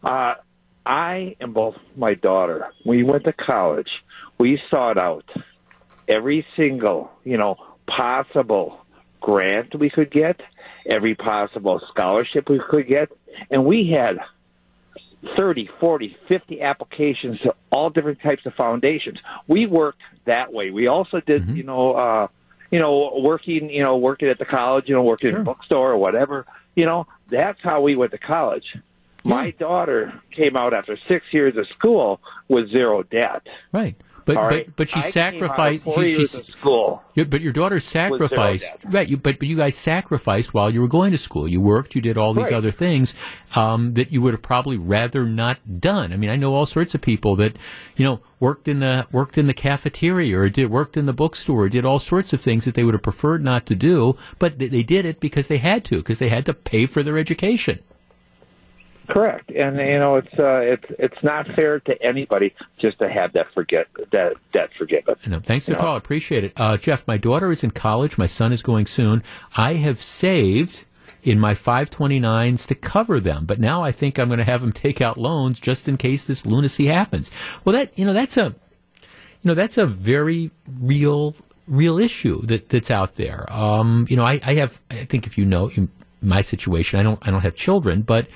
Uh, 0.05 0.34
I 0.84 1.34
and 1.41 1.53
both 1.53 1.74
my 1.97 2.14
daughter, 2.14 2.68
we 2.84 3.03
went 3.03 3.24
to 3.24 3.32
college. 3.32 3.89
We 4.39 4.61
sought 4.70 4.99
out 4.99 5.24
every 6.09 6.47
single, 6.57 7.11
you 7.24 7.37
know, 7.37 7.57
possible 7.87 8.80
grant 9.20 9.74
we 9.78 9.91
could 9.91 10.11
get, 10.11 10.41
every 10.89 11.14
possible 11.14 11.80
scholarship 11.91 12.49
we 12.49 12.61
could 12.68 12.87
get, 12.87 13.11
and 13.51 13.64
we 13.64 13.91
had 13.91 14.18
30, 15.37 15.68
40, 15.80 16.16
50 16.28 16.62
applications 16.62 17.41
to 17.41 17.55
all 17.70 17.91
different 17.91 18.20
types 18.20 18.45
of 18.47 18.55
foundations. 18.55 19.18
We 19.49 19.66
worked 19.66 20.03
that 20.26 20.53
way. 20.53 20.70
We 20.70 20.87
also 20.87 21.20
did, 21.20 21.49
you 21.49 21.62
know, 21.64 21.93
uh, 21.95 22.28
you 22.70 22.78
know, 22.78 23.18
working, 23.22 23.70
you 23.70 23.82
know, 23.82 23.97
working 23.97 24.28
at 24.28 24.39
the 24.39 24.45
college, 24.45 24.84
you 24.89 24.95
know, 24.95 25.03
working 25.03 25.30
in 25.30 25.37
a 25.37 25.45
bookstore 25.45 25.93
or 25.93 25.97
whatever. 25.97 26.47
You 26.74 26.84
know, 26.84 27.07
that's 27.30 27.59
how 27.62 27.80
we 27.80 27.97
went 27.97 28.12
to 28.12 28.18
college. 28.18 28.64
My 29.24 29.51
daughter 29.51 30.20
came 30.30 30.57
out 30.57 30.72
after 30.72 30.97
six 31.09 31.24
years 31.32 31.57
of 31.57 31.66
school 31.76 32.20
with 32.49 32.70
zero 32.70 33.03
debt. 33.03 33.43
Right. 33.72 33.97
But, 34.27 34.37
All 34.37 34.49
but 34.51 34.77
but 34.77 34.89
she 34.91 34.99
I 34.99 35.03
came 35.03 35.07
out 35.07 35.07
of 35.07 35.12
sacrificed. 35.12 35.85
she- 35.95 36.01
years 36.18 36.31
she- 36.33 36.39
of 36.39 36.47
school. 36.47 37.03
But 37.14 37.41
your 37.41 37.53
daughter 37.55 37.81
sacrificed, 37.81 38.70
right? 38.85 39.09
You, 39.09 39.16
but 39.16 39.39
but 39.39 39.49
you 39.49 39.57
guys 39.57 39.74
sacrificed 39.77 40.53
while 40.53 40.68
you 40.68 40.83
were 40.83 40.89
going 40.89 41.12
to 41.12 41.18
school. 41.18 41.49
You 41.49 41.62
worked, 41.62 41.95
you 41.95 42.03
did 42.03 42.18
all 42.18 42.35
these 42.35 42.45
Right. 42.47 42.53
other 42.55 42.70
things 42.70 43.14
um, 43.55 43.95
that 43.95 44.12
you 44.12 44.20
would 44.20 44.35
have 44.35 44.43
probably 44.43 44.77
rather 44.77 45.24
not 45.24 45.81
done. 45.81 46.12
I 46.12 46.16
mean, 46.16 46.29
I 46.29 46.37
know 46.37 46.53
all 46.55 46.66
sorts 46.66 46.95
of 46.95 47.01
people 47.01 47.37
that 47.37 47.57
you 47.97 48.05
know 48.05 48.20
worked 48.39 48.68
in 48.68 48.81
the 48.81 49.07
worked 49.12 49.39
in 49.39 49.47
the 49.47 49.55
cafeteria 49.55 50.39
or 50.39 50.49
did 50.51 50.70
worked 50.70 50.97
in 50.99 51.07
the 51.07 51.14
bookstore, 51.14 51.62
or 51.64 51.68
did 51.70 51.87
all 51.87 51.99
sorts 52.01 52.33
of 52.35 52.41
things 52.41 52.64
that 52.66 52.74
they 52.74 52.85
would 52.85 52.95
have 52.95 53.03
preferred 53.03 53.43
not 53.43 53.64
to 53.66 53.74
do, 53.74 54.16
but 54.39 54.59
they, 54.59 54.66
they 54.68 54.83
did 54.83 55.07
it 55.07 55.20
because 55.20 55.49
they 55.49 55.59
had 55.59 55.85
to, 55.87 55.99
because 55.99 56.18
they 56.18 56.29
had 56.29 56.45
to 56.47 56.53
pay 56.53 56.85
for 56.85 57.03
their 57.03 57.16
education. 57.16 57.79
Correct, 59.09 59.50
and 59.50 59.76
you 59.76 59.98
know 59.98 60.16
it's 60.16 60.32
uh, 60.38 60.61
it's 60.61 60.84
it's 60.98 61.22
not 61.22 61.46
fair 61.54 61.80
to 61.80 62.02
anybody 62.02 62.54
just 62.78 62.98
to 62.98 63.09
have 63.09 63.32
that 63.34 63.46
forget 63.54 63.86
that 64.12 64.34
debt 64.52 64.70
forgiven. 64.78 65.16
No, 65.26 65.40
thanks 65.40 65.66
for 65.66 65.72
the 65.72 65.76
know? 65.76 65.82
call. 65.82 65.96
Appreciate 65.96 66.44
it. 66.44 66.52
Uh, 66.57 66.76
Jeff, 66.76 67.07
my 67.07 67.16
daughter 67.16 67.50
is 67.50 67.62
in 67.62 67.70
college. 67.70 68.18
My 68.18 68.26
son 68.26 68.52
is 68.52 68.62
going 68.62 68.86
soon. 68.86 69.22
I 69.57 69.74
have 69.74 70.00
saved 70.00 70.84
in 71.26 71.40
my 71.40 71.54
529s 71.54 72.68
to 72.68 72.74
cover 72.76 73.18
them, 73.18 73.46
but 73.46 73.59
now 73.59 73.82
I 73.82 73.90
think 73.90 74.16
I'm 74.16 74.28
going 74.28 74.38
to 74.38 74.44
have 74.44 74.61
them 74.61 74.72
take 74.72 75.00
out 75.00 75.18
loans 75.18 75.59
just 75.59 75.88
in 75.88 75.96
case 75.96 76.22
this 76.22 76.46
lunacy 76.46 76.86
happens. 76.86 77.32
Well, 77.64 77.74
that, 77.74 77.98
you 77.98 78.04
know, 78.04 78.12
that's 78.12 78.36
a, 78.36 78.54
you 79.42 79.48
know, 79.48 79.54
that's 79.54 79.76
a 79.76 79.86
very 79.86 80.52
real, 80.80 81.34
real 81.66 81.98
issue 81.98 82.42
that, 82.42 82.68
that's 82.68 82.92
out 82.92 83.14
there. 83.14 83.44
Um, 83.52 84.07
you 84.09 84.16
know, 84.16 84.24
I, 84.24 84.40
I 84.44 84.54
have, 84.54 84.80
I 84.88 85.04
think 85.04 85.26
if 85.26 85.36
you 85.36 85.44
know 85.44 85.68
my 86.22 86.42
situation, 86.42 87.00
I 87.00 87.02
don't, 87.02 87.18
I 87.26 87.32
don't 87.32 87.42
have 87.42 87.57
children, 87.57 88.02
but 88.02 88.28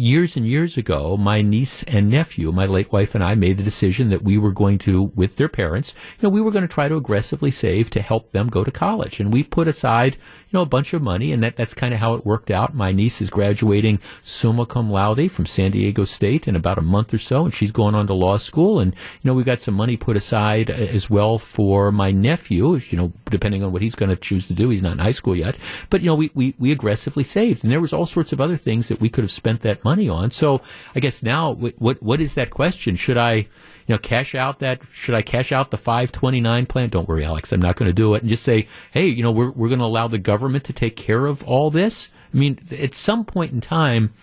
years 0.00 0.34
and 0.34 0.46
years 0.46 0.78
ago, 0.78 1.16
my 1.18 1.42
niece 1.42 1.82
and 1.82 2.08
nephew, 2.08 2.50
my 2.50 2.64
late 2.64 2.90
wife 2.90 3.14
and 3.14 3.22
I 3.22 3.34
made 3.34 3.58
the 3.58 3.62
decision 3.62 4.08
that 4.08 4.22
we 4.22 4.38
were 4.38 4.52
going 4.52 4.78
to, 4.78 5.12
with 5.14 5.36
their 5.36 5.48
parents, 5.48 5.94
you 6.18 6.22
know, 6.22 6.30
we 6.30 6.40
were 6.40 6.50
going 6.50 6.66
to 6.66 6.68
try 6.68 6.88
to 6.88 6.96
aggressively 6.96 7.50
save 7.50 7.90
to 7.90 8.00
help 8.00 8.30
them 8.30 8.48
go 8.48 8.64
to 8.64 8.70
college. 8.70 9.20
And 9.20 9.32
we 9.32 9.42
put 9.42 9.68
aside, 9.68 10.16
you 10.50 10.58
know, 10.58 10.62
a 10.62 10.66
bunch 10.66 10.92
of 10.92 11.00
money 11.00 11.32
and 11.32 11.42
that, 11.44 11.54
that's 11.54 11.74
kind 11.74 11.94
of 11.94 12.00
how 12.00 12.14
it 12.14 12.26
worked 12.26 12.50
out. 12.50 12.74
My 12.74 12.90
niece 12.90 13.20
is 13.20 13.30
graduating 13.30 14.00
summa 14.20 14.66
cum 14.66 14.90
laude 14.90 15.30
from 15.30 15.46
San 15.46 15.70
Diego 15.70 16.04
State 16.04 16.48
in 16.48 16.56
about 16.56 16.76
a 16.76 16.82
month 16.82 17.14
or 17.14 17.18
so 17.18 17.44
and 17.44 17.54
she's 17.54 17.70
going 17.70 17.94
on 17.94 18.08
to 18.08 18.14
law 18.14 18.36
school. 18.36 18.80
And, 18.80 18.92
you 18.94 19.28
know, 19.28 19.34
we've 19.34 19.46
got 19.46 19.60
some 19.60 19.74
money 19.74 19.96
put 19.96 20.16
aside 20.16 20.68
uh, 20.68 20.74
as 20.74 21.08
well 21.08 21.38
for 21.38 21.92
my 21.92 22.10
nephew, 22.10 22.74
you 22.76 22.98
know, 22.98 23.12
depending 23.26 23.62
on 23.62 23.70
what 23.70 23.82
he's 23.82 23.94
going 23.94 24.10
to 24.10 24.16
choose 24.16 24.48
to 24.48 24.54
do. 24.54 24.70
He's 24.70 24.82
not 24.82 24.92
in 24.92 24.98
high 24.98 25.12
school 25.12 25.36
yet. 25.36 25.56
But, 25.88 26.00
you 26.00 26.06
know, 26.06 26.16
we, 26.16 26.32
we, 26.34 26.54
we 26.58 26.72
aggressively 26.72 27.24
saved 27.24 27.62
and 27.62 27.72
there 27.72 27.80
was 27.80 27.92
all 27.92 28.06
sorts 28.06 28.32
of 28.32 28.40
other 28.40 28.56
things 28.56 28.88
that 28.88 29.00
we 29.00 29.08
could 29.08 29.22
have 29.22 29.30
spent 29.30 29.60
that 29.60 29.84
money 29.84 30.08
on. 30.08 30.32
So 30.32 30.60
I 30.96 31.00
guess 31.00 31.22
now 31.22 31.52
what, 31.52 32.02
what 32.02 32.20
is 32.20 32.34
that 32.34 32.50
question? 32.50 32.96
Should 32.96 33.16
I, 33.16 33.46
you 33.90 33.96
know, 33.96 33.98
cash 33.98 34.36
out 34.36 34.60
that, 34.60 34.80
should 34.92 35.16
I 35.16 35.22
cash 35.22 35.50
out 35.50 35.72
the 35.72 35.76
529 35.76 36.66
plan? 36.66 36.90
Don't 36.90 37.08
worry, 37.08 37.24
Alex, 37.24 37.50
I'm 37.50 37.60
not 37.60 37.74
going 37.74 37.88
to 37.88 37.92
do 37.92 38.14
it 38.14 38.22
and 38.22 38.28
just 38.28 38.44
say, 38.44 38.68
hey, 38.92 39.08
you 39.08 39.24
know, 39.24 39.32
we're, 39.32 39.50
we're 39.50 39.66
going 39.66 39.80
to 39.80 39.84
allow 39.84 40.06
the 40.06 40.16
government 40.16 40.62
to 40.66 40.72
take 40.72 40.94
care 40.94 41.26
of 41.26 41.42
all 41.42 41.72
this. 41.72 42.08
I 42.32 42.36
mean, 42.36 42.60
at 42.78 42.94
some 42.94 43.24
point 43.24 43.50
in 43.50 43.60
time, 43.60 44.14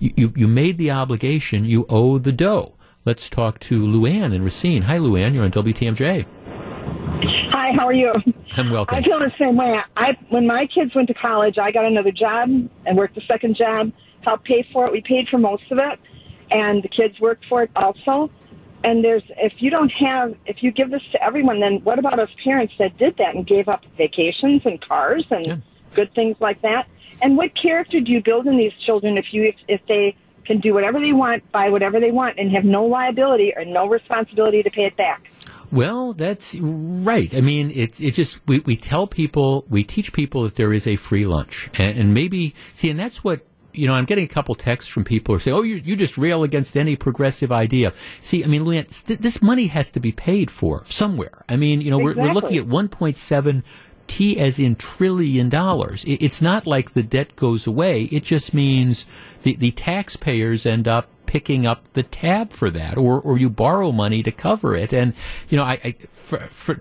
you, 0.00 0.12
you, 0.16 0.32
you 0.34 0.48
made 0.48 0.78
the 0.78 0.92
obligation, 0.92 1.66
you 1.66 1.84
owe 1.90 2.16
the 2.16 2.32
dough. 2.32 2.72
Let's 3.04 3.28
talk 3.28 3.58
to 3.60 3.82
Luann 3.82 4.34
in 4.34 4.42
Racine. 4.44 4.80
Hi, 4.80 4.96
Luann, 4.96 5.34
you're 5.34 5.44
on 5.44 5.50
WTMJ. 5.50 6.26
Hi, 7.50 7.72
how 7.76 7.86
are 7.86 7.92
you? 7.92 8.14
I'm 8.52 8.70
well, 8.70 8.86
I 8.88 9.02
feel 9.02 9.18
the 9.18 9.30
same 9.38 9.58
way. 9.58 9.76
I 9.94 10.16
when 10.30 10.46
my 10.46 10.66
kids 10.74 10.94
went 10.94 11.08
to 11.08 11.14
college, 11.14 11.58
I 11.58 11.70
got 11.70 11.84
another 11.84 12.12
job 12.12 12.48
and 12.86 12.96
worked 12.96 13.18
a 13.18 13.20
second 13.30 13.56
job, 13.56 13.92
helped 14.22 14.46
pay 14.46 14.66
for 14.72 14.86
it. 14.86 14.92
We 14.92 15.02
paid 15.02 15.28
for 15.28 15.36
most 15.36 15.64
of 15.70 15.78
it, 15.78 15.98
and 16.50 16.82
the 16.82 16.88
kids 16.88 17.20
worked 17.20 17.44
for 17.50 17.62
it 17.62 17.70
also. 17.76 18.30
And 18.84 19.04
there's 19.04 19.22
if 19.36 19.54
you 19.58 19.70
don't 19.70 19.90
have 19.90 20.34
if 20.46 20.62
you 20.62 20.72
give 20.72 20.90
this 20.90 21.02
to 21.12 21.22
everyone, 21.22 21.60
then 21.60 21.80
what 21.84 21.98
about 21.98 22.18
us 22.18 22.28
parents 22.42 22.74
that 22.78 22.96
did 22.98 23.16
that 23.18 23.34
and 23.34 23.46
gave 23.46 23.68
up 23.68 23.82
vacations 23.96 24.62
and 24.64 24.80
cars 24.80 25.24
and 25.30 25.62
good 25.94 26.12
things 26.14 26.36
like 26.40 26.60
that? 26.62 26.86
And 27.20 27.36
what 27.36 27.50
character 27.60 28.00
do 28.00 28.10
you 28.10 28.22
build 28.22 28.46
in 28.46 28.56
these 28.56 28.72
children 28.84 29.16
if 29.16 29.26
you 29.32 29.52
if 29.68 29.80
they 29.86 30.16
can 30.44 30.58
do 30.58 30.74
whatever 30.74 30.98
they 30.98 31.12
want, 31.12 31.50
buy 31.52 31.68
whatever 31.68 32.00
they 32.00 32.10
want, 32.10 32.38
and 32.38 32.50
have 32.50 32.64
no 32.64 32.84
liability 32.84 33.52
or 33.56 33.64
no 33.64 33.86
responsibility 33.86 34.62
to 34.62 34.70
pay 34.70 34.86
it 34.86 34.96
back? 34.96 35.28
Well, 35.70 36.12
that's 36.12 36.54
right. 36.56 37.32
I 37.34 37.40
mean, 37.40 37.70
it 37.70 38.00
it 38.00 38.10
just 38.10 38.46
we, 38.46 38.58
we 38.60 38.76
tell 38.76 39.06
people 39.06 39.64
we 39.68 39.84
teach 39.84 40.12
people 40.12 40.42
that 40.42 40.56
there 40.56 40.72
is 40.72 40.86
a 40.86 40.96
free 40.96 41.24
lunch, 41.24 41.70
and, 41.74 41.98
and 41.98 42.14
maybe 42.14 42.54
see, 42.72 42.90
and 42.90 42.98
that's 42.98 43.22
what 43.22 43.46
you 43.72 43.86
know. 43.86 43.94
I'm 43.94 44.04
getting 44.04 44.24
a 44.24 44.28
couple 44.28 44.54
texts 44.54 44.90
from 44.90 45.04
people 45.04 45.34
who 45.34 45.38
say, 45.38 45.50
"Oh, 45.50 45.62
you 45.62 45.76
you 45.76 45.96
just 45.96 46.18
rail 46.18 46.42
against 46.42 46.76
any 46.76 46.96
progressive 46.96 47.52
idea." 47.52 47.92
See, 48.20 48.44
I 48.44 48.46
mean, 48.46 48.64
Luann, 48.64 49.06
th- 49.06 49.20
this 49.20 49.42
money 49.42 49.66
has 49.66 49.90
to 49.92 50.00
be 50.00 50.12
paid 50.12 50.50
for 50.50 50.84
somewhere. 50.86 51.44
I 51.48 51.56
mean, 51.56 51.80
you 51.80 51.90
know, 51.90 51.98
we're, 51.98 52.14
we're 52.14 52.32
looking 52.32 52.56
at 52.56 52.66
1.7 52.66 53.62
T 54.06 54.38
as 54.38 54.58
in 54.58 54.76
trillion 54.76 55.48
dollars. 55.48 56.04
It, 56.04 56.22
it's 56.22 56.42
not 56.42 56.66
like 56.66 56.90
the 56.90 57.02
debt 57.02 57.36
goes 57.36 57.66
away. 57.66 58.04
It 58.04 58.24
just 58.24 58.52
means 58.52 59.06
the 59.42 59.56
the 59.56 59.70
taxpayers 59.70 60.66
end 60.66 60.88
up 60.88 61.08
picking 61.26 61.64
up 61.64 61.90
the 61.94 62.02
tab 62.02 62.52
for 62.52 62.68
that, 62.70 62.96
or 62.98 63.20
or 63.20 63.38
you 63.38 63.48
borrow 63.48 63.90
money 63.92 64.22
to 64.22 64.30
cover 64.30 64.76
it. 64.76 64.92
And 64.92 65.14
you 65.48 65.56
know, 65.56 65.64
I, 65.64 65.80
I 65.84 65.92
for, 66.10 66.38
for 66.38 66.80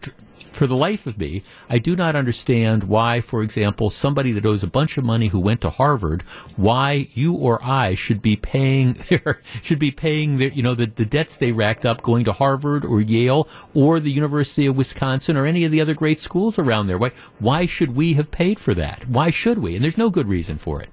for 0.52 0.68
the 0.68 0.76
life 0.76 1.08
of 1.08 1.18
me, 1.18 1.44
I 1.70 1.78
do 1.78 1.96
not 1.96 2.16
understand 2.16 2.84
why, 2.84 3.22
for 3.22 3.42
example, 3.42 3.90
somebody 3.90 4.32
that 4.34 4.46
owes 4.46 4.64
a 4.64 4.68
bunch 4.68 4.98
of 4.98 5.06
money 5.06 5.28
who 5.28 5.40
went 5.40 5.62
to 5.62 5.70
Harvard, 5.70 6.24
why 6.56 7.08
you 7.14 7.34
or 7.34 7.64
I 7.64 7.96
should 7.96 8.22
be 8.22 8.36
paying 8.36 8.94
their 9.10 9.42
should 9.62 9.80
be 9.80 9.92
paying 9.92 10.38
their 10.38 10.50
you 10.50 10.64
know 10.64 10.76
the, 10.76 10.88
the 10.88 11.06
debts 11.06 11.38
they 11.38 11.52
racked 11.52 11.86
up 11.86 12.02
going 12.02 12.26
to 12.26 12.34
Harvard 12.34 12.86
or 12.86 13.02
Yale 13.02 13.48
or 13.74 14.00
the 14.00 14.12
University 14.12 14.66
of 14.66 14.76
Wisconsin 14.76 15.38
or 15.38 15.46
any 15.46 15.66
of 15.66 15.72
the 15.72 15.82
other 15.82 15.94
great 15.94 16.20
schools 16.20 16.60
around 16.60 16.88
there. 16.88 16.98
Why 16.98 17.12
why 17.40 17.66
should 17.66 17.96
we 17.96 18.14
have 18.14 18.32
paid 18.32 18.60
for 18.60 18.74
that? 18.74 19.08
Why 19.08 19.30
should 19.30 19.60
we? 19.60 19.76
And 19.76 19.84
there's 19.84 19.98
no 19.98 20.10
good 20.10 20.28
reason 20.28 20.58
for 20.58 20.82
it. 20.82 20.90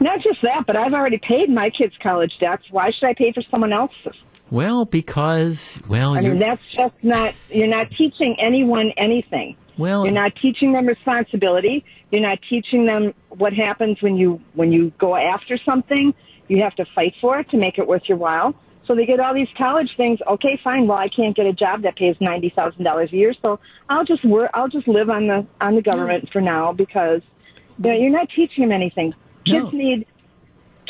Not 0.00 0.20
just 0.22 0.40
that, 0.42 0.64
but 0.66 0.76
I've 0.76 0.94
already 0.94 1.18
paid 1.18 1.50
my 1.50 1.70
kids' 1.70 1.94
college 2.02 2.32
debts. 2.40 2.62
Why 2.70 2.90
should 2.90 3.08
I 3.08 3.14
pay 3.14 3.32
for 3.32 3.42
someone 3.50 3.72
else's? 3.72 4.14
Well, 4.50 4.84
because 4.84 5.80
well, 5.88 6.16
I 6.16 6.20
you're, 6.20 6.32
mean, 6.32 6.40
that's 6.40 6.62
just 6.74 6.94
not. 7.02 7.34
You're 7.50 7.66
not 7.68 7.90
teaching 7.90 8.36
anyone 8.40 8.92
anything. 8.96 9.56
Well, 9.76 10.04
you're 10.04 10.14
not 10.14 10.32
teaching 10.40 10.72
them 10.72 10.86
responsibility. 10.86 11.84
You're 12.10 12.22
not 12.22 12.38
teaching 12.48 12.86
them 12.86 13.14
what 13.28 13.52
happens 13.52 14.00
when 14.00 14.16
you 14.16 14.40
when 14.54 14.72
you 14.72 14.92
go 14.98 15.14
after 15.14 15.58
something. 15.64 16.14
You 16.48 16.62
have 16.62 16.74
to 16.76 16.86
fight 16.94 17.14
for 17.20 17.38
it 17.40 17.50
to 17.50 17.58
make 17.58 17.78
it 17.78 17.86
worth 17.86 18.02
your 18.06 18.18
while. 18.18 18.54
So 18.86 18.94
they 18.94 19.04
get 19.04 19.20
all 19.20 19.34
these 19.34 19.48
college 19.58 19.90
things. 19.98 20.18
Okay, 20.26 20.58
fine. 20.64 20.86
Well, 20.86 20.96
I 20.96 21.10
can't 21.10 21.36
get 21.36 21.44
a 21.44 21.52
job 21.52 21.82
that 21.82 21.96
pays 21.96 22.16
ninety 22.20 22.52
thousand 22.56 22.84
dollars 22.84 23.10
a 23.12 23.16
year, 23.16 23.34
so 23.42 23.60
I'll 23.90 24.04
just 24.04 24.24
work. 24.24 24.50
I'll 24.54 24.68
just 24.68 24.88
live 24.88 25.10
on 25.10 25.26
the 25.26 25.46
on 25.60 25.74
the 25.74 25.82
government 25.82 26.30
for 26.32 26.40
now 26.40 26.72
because 26.72 27.20
you 27.76 27.90
know, 27.90 27.96
you're 27.96 28.10
not 28.10 28.28
teaching 28.34 28.64
them 28.64 28.72
anything. 28.72 29.14
Kids 29.44 29.72
need 29.74 30.06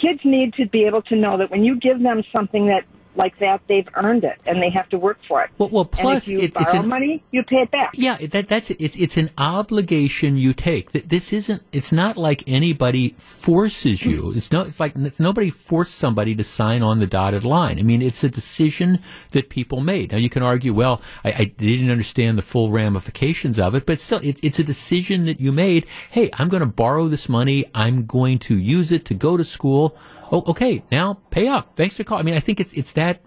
kids 0.01 0.21
need 0.25 0.55
to 0.55 0.67
be 0.67 0.85
able 0.85 1.03
to 1.03 1.17
know 1.17 1.39
that 1.39 1.51
when 1.51 1.65
you 1.65 1.75
give 1.75 2.01
them 2.01 2.23
something 2.33 2.67
that 2.67 2.85
like 3.19 3.39
that, 3.41 3.61
they've 3.69 3.89
earned 3.95 4.25
it 4.25 4.41
and 4.47 4.63
they 4.63 4.71
have 4.71 4.89
to 4.91 4.99
work 4.99 5.19
for 5.29 5.43
it. 5.43 5.51
Well, 5.59 5.69
well 5.69 5.85
plus 5.85 6.29
you 6.29 6.39
it- 6.39 6.45
it's 6.45 6.55
borrow 6.55 6.81
an- 6.83 6.89
money, 6.89 7.23
you 7.33 7.43
pay 7.43 7.57
it 7.57 7.71
back. 7.71 7.91
Yeah, 7.95 8.17
that 8.19 8.49
that's 8.49 8.71
it. 8.71 8.79
It's 8.81 8.97
it's 8.97 9.17
an 9.17 9.31
obligation 9.37 10.37
you 10.37 10.55
take. 10.55 10.93
This 10.93 11.33
isn't. 11.33 11.63
It's 11.73 11.93
not 11.93 12.17
like 12.17 12.43
anybody 12.47 13.15
forces 13.19 14.05
you. 14.05 14.33
It's 14.35 14.51
no. 14.53 14.63
It's 14.63 14.81
like 14.81 14.95
it's 14.97 15.21
nobody 15.21 15.51
forced 15.51 15.97
somebody 15.97 16.35
to 16.37 16.45
sign 16.45 16.83
on 16.83 16.99
the 16.99 17.07
dotted 17.07 17.45
line. 17.45 17.79
I 17.79 17.83
mean, 17.83 18.01
it's 18.03 18.23
a 18.25 18.29
decision 18.31 19.01
that 19.33 19.49
people 19.49 19.81
made. 19.81 20.13
Now 20.13 20.19
you 20.19 20.31
can 20.31 20.43
argue, 20.43 20.73
well, 20.73 21.03
I, 21.25 21.33
I 21.33 21.45
didn't 21.45 21.91
understand 21.91 22.39
the 22.39 22.43
full 22.43 22.71
ramifications 22.71 23.59
of 23.59 23.75
it, 23.75 23.85
but 23.85 24.01
still, 24.01 24.21
it, 24.23 24.39
it's 24.43 24.59
a 24.59 24.65
decision 24.65 25.27
that 25.27 25.41
you 25.41 25.53
made. 25.53 25.87
Hey, 26.11 26.31
I'm 26.35 26.49
going 26.49 26.61
to 26.61 26.67
borrow 26.67 27.09
this 27.09 27.29
money. 27.29 27.65
I'm 27.75 28.07
going 28.07 28.39
to 28.41 28.57
use 28.57 28.93
it 28.93 29.05
to 29.07 29.15
go 29.15 29.37
to 29.37 29.45
school. 29.45 29.97
Oh, 30.31 30.45
okay, 30.49 30.83
now 30.91 31.19
pay 31.31 31.49
up. 31.49 31.77
Thanks 31.77 31.97
for 31.97 32.05
calling. 32.05 32.23
I 32.23 32.27
mean, 32.27 32.35
I 32.35 32.41
think 32.41 32.61
it's 32.61 32.73
it's 32.75 32.93
that. 32.93 33.23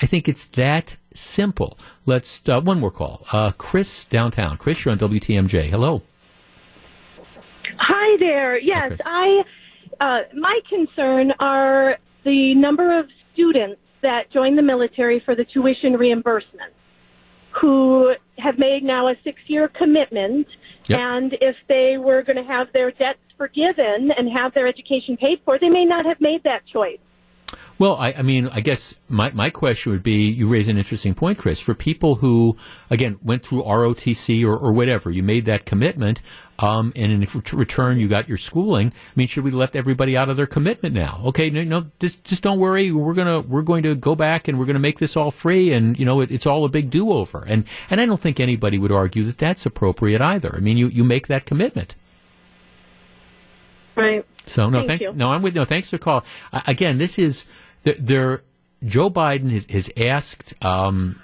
I 0.00 0.06
think 0.06 0.28
it's 0.28 0.44
that 0.46 0.96
simple. 1.14 1.78
Let's 2.06 2.42
uh, 2.48 2.60
one 2.60 2.80
more 2.80 2.90
call. 2.90 3.24
Uh, 3.32 3.52
Chris 3.52 4.04
downtown. 4.04 4.56
Chris, 4.56 4.84
you're 4.84 4.92
on 4.92 4.98
WTMJ. 4.98 5.70
Hello. 5.70 6.02
Hi 7.78 8.16
there. 8.18 8.58
Yes, 8.58 9.00
I. 9.04 9.42
Uh, 10.00 10.18
my 10.34 10.58
concern 10.68 11.32
are 11.38 11.98
the 12.24 12.54
number 12.54 12.98
of 12.98 13.06
students 13.32 13.80
that 14.02 14.30
join 14.32 14.56
the 14.56 14.62
military 14.62 15.20
for 15.24 15.34
the 15.34 15.44
tuition 15.44 15.94
reimbursement, 15.94 16.72
who 17.60 18.12
have 18.38 18.58
made 18.58 18.82
now 18.82 19.08
a 19.08 19.14
six-year 19.22 19.68
commitment, 19.68 20.46
Yep. 20.86 21.00
and 21.00 21.32
if 21.40 21.56
they 21.68 21.96
were 21.98 22.22
going 22.22 22.36
to 22.36 22.44
have 22.44 22.68
their 22.72 22.90
debts 22.90 23.18
forgiven 23.36 24.10
and 24.16 24.30
have 24.36 24.54
their 24.54 24.66
education 24.66 25.16
paid 25.16 25.40
for, 25.44 25.58
they 25.58 25.70
may 25.70 25.84
not 25.84 26.04
have 26.06 26.20
made 26.20 26.42
that 26.44 26.66
choice. 26.66 26.98
Well, 27.78 27.96
I, 27.96 28.12
I 28.12 28.22
mean, 28.22 28.48
I 28.52 28.60
guess 28.60 29.00
my, 29.08 29.30
my 29.32 29.50
question 29.50 29.90
would 29.90 30.02
be 30.02 30.28
you 30.28 30.48
raise 30.48 30.68
an 30.68 30.78
interesting 30.78 31.14
point, 31.14 31.38
Chris. 31.38 31.58
For 31.58 31.74
people 31.74 32.16
who, 32.16 32.56
again, 32.88 33.18
went 33.22 33.44
through 33.44 33.62
ROTC 33.62 34.44
or, 34.46 34.56
or 34.56 34.72
whatever, 34.72 35.10
you 35.10 35.24
made 35.24 35.44
that 35.46 35.66
commitment, 35.66 36.22
um, 36.58 36.92
and 36.96 37.12
in 37.12 37.26
return 37.52 37.98
you 37.98 38.08
got 38.08 38.28
your 38.28 38.38
schooling. 38.38 38.88
I 38.88 39.12
mean, 39.16 39.26
should 39.26 39.44
we 39.44 39.50
let 39.50 39.74
everybody 39.74 40.16
out 40.16 40.28
of 40.28 40.36
their 40.36 40.46
commitment 40.46 40.94
now? 40.94 41.20
Okay, 41.26 41.50
no, 41.50 41.64
no 41.64 41.86
just, 41.98 42.24
just 42.24 42.42
don't 42.42 42.58
worry. 42.58 42.92
We're 42.92 43.14
gonna 43.14 43.40
we're 43.40 43.62
going 43.62 43.82
to 43.84 43.94
go 43.94 44.14
back 44.14 44.48
and 44.48 44.58
we're 44.58 44.66
going 44.66 44.74
to 44.74 44.80
make 44.80 44.98
this 44.98 45.16
all 45.16 45.30
free, 45.30 45.72
and 45.72 45.98
you 45.98 46.04
know, 46.04 46.20
it, 46.20 46.30
it's 46.30 46.46
all 46.46 46.64
a 46.64 46.68
big 46.68 46.90
do 46.90 47.12
over. 47.12 47.44
And 47.46 47.64
and 47.90 48.00
I 48.00 48.06
don't 48.06 48.20
think 48.20 48.40
anybody 48.40 48.78
would 48.78 48.92
argue 48.92 49.24
that 49.24 49.38
that's 49.38 49.66
appropriate 49.66 50.20
either. 50.20 50.54
I 50.54 50.60
mean, 50.60 50.76
you 50.76 50.88
you 50.88 51.04
make 51.04 51.26
that 51.28 51.46
commitment. 51.46 51.94
Right. 53.96 54.24
So 54.46 54.68
no, 54.68 54.78
Thank 54.78 54.88
thank, 54.88 55.00
you. 55.00 55.12
no, 55.12 55.30
I'm 55.30 55.42
with 55.42 55.54
no. 55.54 55.64
Thanks 55.64 55.90
for 55.90 55.98
call. 55.98 56.24
Uh, 56.52 56.60
again, 56.66 56.98
this 56.98 57.18
is 57.18 57.46
there. 57.82 57.94
there 57.98 58.42
Joe 58.84 59.08
Biden 59.10 59.50
has, 59.50 59.66
has 59.70 59.90
asked, 59.96 60.54
um, 60.62 61.20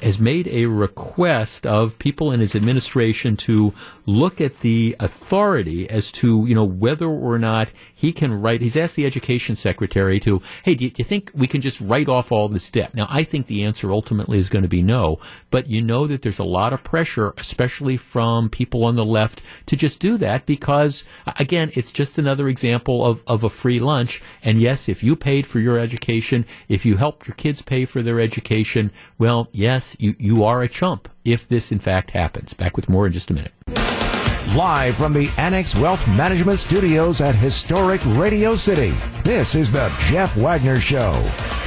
has 0.00 0.18
made 0.18 0.48
a 0.48 0.66
request 0.66 1.66
of 1.66 1.98
people 1.98 2.32
in 2.32 2.40
his 2.40 2.54
administration 2.54 3.36
to 3.36 3.74
look 4.06 4.40
at 4.40 4.60
the 4.60 4.96
authority 5.00 5.88
as 5.88 6.10
to 6.12 6.46
you 6.46 6.54
know 6.54 6.64
whether 6.64 7.06
or 7.06 7.38
not 7.38 7.70
he 8.02 8.12
can 8.12 8.42
write. 8.42 8.60
He's 8.60 8.76
asked 8.76 8.96
the 8.96 9.06
education 9.06 9.54
secretary 9.54 10.18
to, 10.20 10.42
hey, 10.64 10.74
do 10.74 10.86
you, 10.86 10.90
do 10.90 10.98
you 10.98 11.04
think 11.04 11.30
we 11.36 11.46
can 11.46 11.60
just 11.60 11.80
write 11.80 12.08
off 12.08 12.32
all 12.32 12.48
this 12.48 12.68
debt? 12.68 12.96
Now, 12.96 13.06
I 13.08 13.22
think 13.22 13.46
the 13.46 13.62
answer 13.62 13.92
ultimately 13.92 14.38
is 14.38 14.48
going 14.48 14.64
to 14.64 14.68
be 14.68 14.82
no, 14.82 15.20
but 15.52 15.68
you 15.68 15.80
know 15.80 16.08
that 16.08 16.22
there's 16.22 16.40
a 16.40 16.44
lot 16.44 16.72
of 16.72 16.82
pressure, 16.82 17.32
especially 17.38 17.96
from 17.96 18.50
people 18.50 18.84
on 18.84 18.96
the 18.96 19.04
left, 19.04 19.40
to 19.66 19.76
just 19.76 20.00
do 20.00 20.18
that 20.18 20.46
because, 20.46 21.04
again, 21.38 21.70
it's 21.74 21.92
just 21.92 22.18
another 22.18 22.48
example 22.48 23.04
of, 23.04 23.22
of 23.28 23.44
a 23.44 23.48
free 23.48 23.78
lunch. 23.78 24.20
And 24.42 24.60
yes, 24.60 24.88
if 24.88 25.04
you 25.04 25.14
paid 25.14 25.46
for 25.46 25.60
your 25.60 25.78
education, 25.78 26.44
if 26.66 26.84
you 26.84 26.96
helped 26.96 27.28
your 27.28 27.36
kids 27.36 27.62
pay 27.62 27.84
for 27.84 28.02
their 28.02 28.18
education, 28.18 28.90
well, 29.16 29.48
yes, 29.52 29.94
you, 30.00 30.16
you 30.18 30.42
are 30.42 30.60
a 30.60 30.68
chump 30.68 31.08
if 31.24 31.46
this 31.46 31.70
in 31.70 31.78
fact 31.78 32.10
happens. 32.10 32.52
Back 32.52 32.74
with 32.74 32.88
more 32.88 33.06
in 33.06 33.12
just 33.12 33.30
a 33.30 33.34
minute. 33.34 34.01
Live 34.48 34.96
from 34.96 35.14
the 35.14 35.30
Annex 35.38 35.74
Wealth 35.74 36.06
Management 36.06 36.58
Studios 36.58 37.22
at 37.22 37.34
historic 37.34 38.02
Radio 38.04 38.54
City, 38.54 38.90
this 39.22 39.54
is 39.54 39.72
the 39.72 39.90
Jeff 40.00 40.36
Wagner 40.36 40.78
Show. 40.78 41.12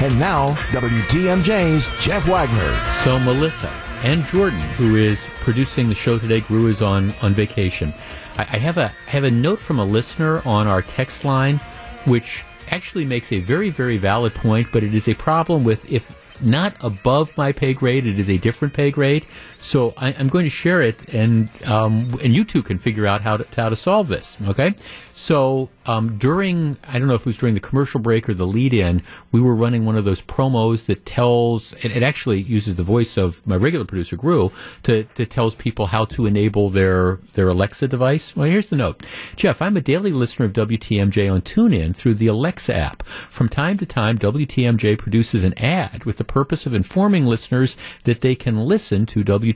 And 0.00 0.16
now, 0.20 0.50
WTMJ's 0.70 1.88
Jeff 2.00 2.28
Wagner. 2.28 2.80
So 3.02 3.18
Melissa 3.18 3.70
and 4.04 4.24
Jordan, 4.26 4.60
who 4.60 4.94
is 4.94 5.26
producing 5.40 5.88
the 5.88 5.96
show 5.96 6.16
today, 6.16 6.40
Gru 6.42 6.68
is 6.68 6.80
on 6.80 7.12
on 7.22 7.34
vacation. 7.34 7.92
I, 8.38 8.42
I 8.42 8.58
have 8.58 8.78
a 8.78 8.94
I 9.08 9.10
have 9.10 9.24
a 9.24 9.30
note 9.32 9.58
from 9.58 9.80
a 9.80 9.84
listener 9.84 10.40
on 10.46 10.68
our 10.68 10.82
text 10.82 11.24
line, 11.24 11.56
which 12.04 12.44
actually 12.68 13.04
makes 13.04 13.32
a 13.32 13.40
very 13.40 13.70
very 13.70 13.96
valid 13.96 14.32
point, 14.32 14.68
but 14.70 14.84
it 14.84 14.94
is 14.94 15.08
a 15.08 15.14
problem 15.14 15.64
with 15.64 15.90
if 15.90 16.14
not 16.40 16.76
above 16.84 17.36
my 17.36 17.52
pay 17.52 17.74
grade, 17.74 18.06
it 18.06 18.18
is 18.18 18.30
a 18.30 18.38
different 18.38 18.74
pay 18.74 18.90
grade. 18.90 19.26
So 19.66 19.94
I, 19.96 20.14
I'm 20.16 20.28
going 20.28 20.44
to 20.44 20.50
share 20.50 20.80
it, 20.80 21.12
and 21.12 21.50
um, 21.64 22.16
and 22.22 22.36
you 22.36 22.44
two 22.44 22.62
can 22.62 22.78
figure 22.78 23.04
out 23.04 23.20
how 23.20 23.38
to 23.38 23.46
how 23.56 23.68
to 23.68 23.74
solve 23.74 24.06
this. 24.06 24.36
Okay. 24.46 24.74
So 25.12 25.70
um, 25.86 26.18
during 26.18 26.76
I 26.86 26.98
don't 26.98 27.08
know 27.08 27.14
if 27.14 27.22
it 27.22 27.26
was 27.26 27.38
during 27.38 27.54
the 27.54 27.60
commercial 27.60 27.98
break 27.98 28.28
or 28.28 28.34
the 28.34 28.46
lead 28.46 28.72
in, 28.72 29.02
we 29.32 29.40
were 29.40 29.56
running 29.56 29.84
one 29.84 29.96
of 29.96 30.04
those 30.04 30.22
promos 30.22 30.86
that 30.86 31.04
tells 31.04 31.72
it, 31.84 31.86
it 31.86 32.04
actually 32.04 32.42
uses 32.42 32.76
the 32.76 32.84
voice 32.84 33.16
of 33.16 33.44
my 33.44 33.56
regular 33.56 33.84
producer 33.84 34.14
Gru 34.14 34.52
to 34.84 35.08
that 35.16 35.30
tells 35.30 35.56
people 35.56 35.86
how 35.86 36.04
to 36.04 36.26
enable 36.26 36.70
their 36.70 37.16
their 37.32 37.48
Alexa 37.48 37.88
device. 37.88 38.36
Well, 38.36 38.48
here's 38.48 38.68
the 38.68 38.76
note, 38.76 39.02
Jeff. 39.34 39.60
I'm 39.60 39.76
a 39.76 39.80
daily 39.80 40.12
listener 40.12 40.46
of 40.46 40.52
WTMJ 40.52 41.32
on 41.32 41.40
TuneIn 41.40 41.96
through 41.96 42.14
the 42.14 42.28
Alexa 42.28 42.74
app. 42.74 43.02
From 43.04 43.48
time 43.48 43.78
to 43.78 43.86
time, 43.86 44.16
WTMJ 44.16 44.96
produces 44.96 45.42
an 45.42 45.54
ad 45.58 46.04
with 46.04 46.18
the 46.18 46.24
purpose 46.24 46.66
of 46.66 46.74
informing 46.74 47.26
listeners 47.26 47.76
that 48.04 48.20
they 48.20 48.36
can 48.36 48.66
listen 48.66 49.06
to 49.06 49.24
WTMJ 49.24 49.55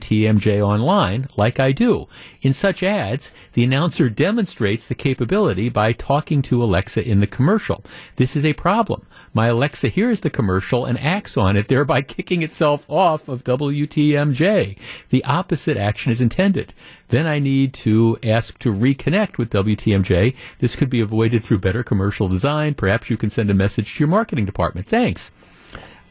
online, 0.61 1.27
like 1.37 1.59
I 1.59 1.71
do. 1.71 2.07
In 2.41 2.53
such 2.53 2.83
ads, 2.83 3.33
the 3.53 3.63
announcer 3.63 4.09
demonstrates 4.09 4.87
the 4.87 4.95
capability 4.95 5.69
by 5.69 5.93
talking 5.93 6.41
to 6.43 6.63
Alexa 6.63 7.07
in 7.07 7.19
the 7.19 7.27
commercial. 7.27 7.83
This 8.15 8.35
is 8.35 8.45
a 8.45 8.53
problem. 8.53 9.05
My 9.33 9.47
Alexa 9.47 9.87
hears 9.87 10.21
the 10.21 10.29
commercial 10.29 10.85
and 10.85 10.99
acts 10.99 11.37
on 11.37 11.55
it, 11.55 11.67
thereby 11.67 12.01
kicking 12.15 12.41
itself 12.43 12.89
off 12.89 13.27
of 13.27 13.43
WTMJ. 13.43 14.77
The 15.09 15.23
opposite 15.23 15.77
action 15.77 16.11
is 16.11 16.21
intended. 16.21 16.73
Then 17.09 17.27
I 17.27 17.39
need 17.39 17.73
to 17.75 18.17
ask 18.23 18.57
to 18.59 18.73
reconnect 18.73 19.37
with 19.37 19.51
WTMJ. 19.51 20.35
This 20.59 20.75
could 20.75 20.89
be 20.89 21.01
avoided 21.01 21.43
through 21.43 21.59
better 21.59 21.83
commercial 21.83 22.27
design. 22.27 22.73
Perhaps 22.73 23.09
you 23.09 23.17
can 23.17 23.29
send 23.29 23.49
a 23.49 23.53
message 23.53 23.95
to 23.95 23.99
your 23.99 24.09
marketing 24.09 24.45
department. 24.45 24.87
Thanks. 24.87 25.31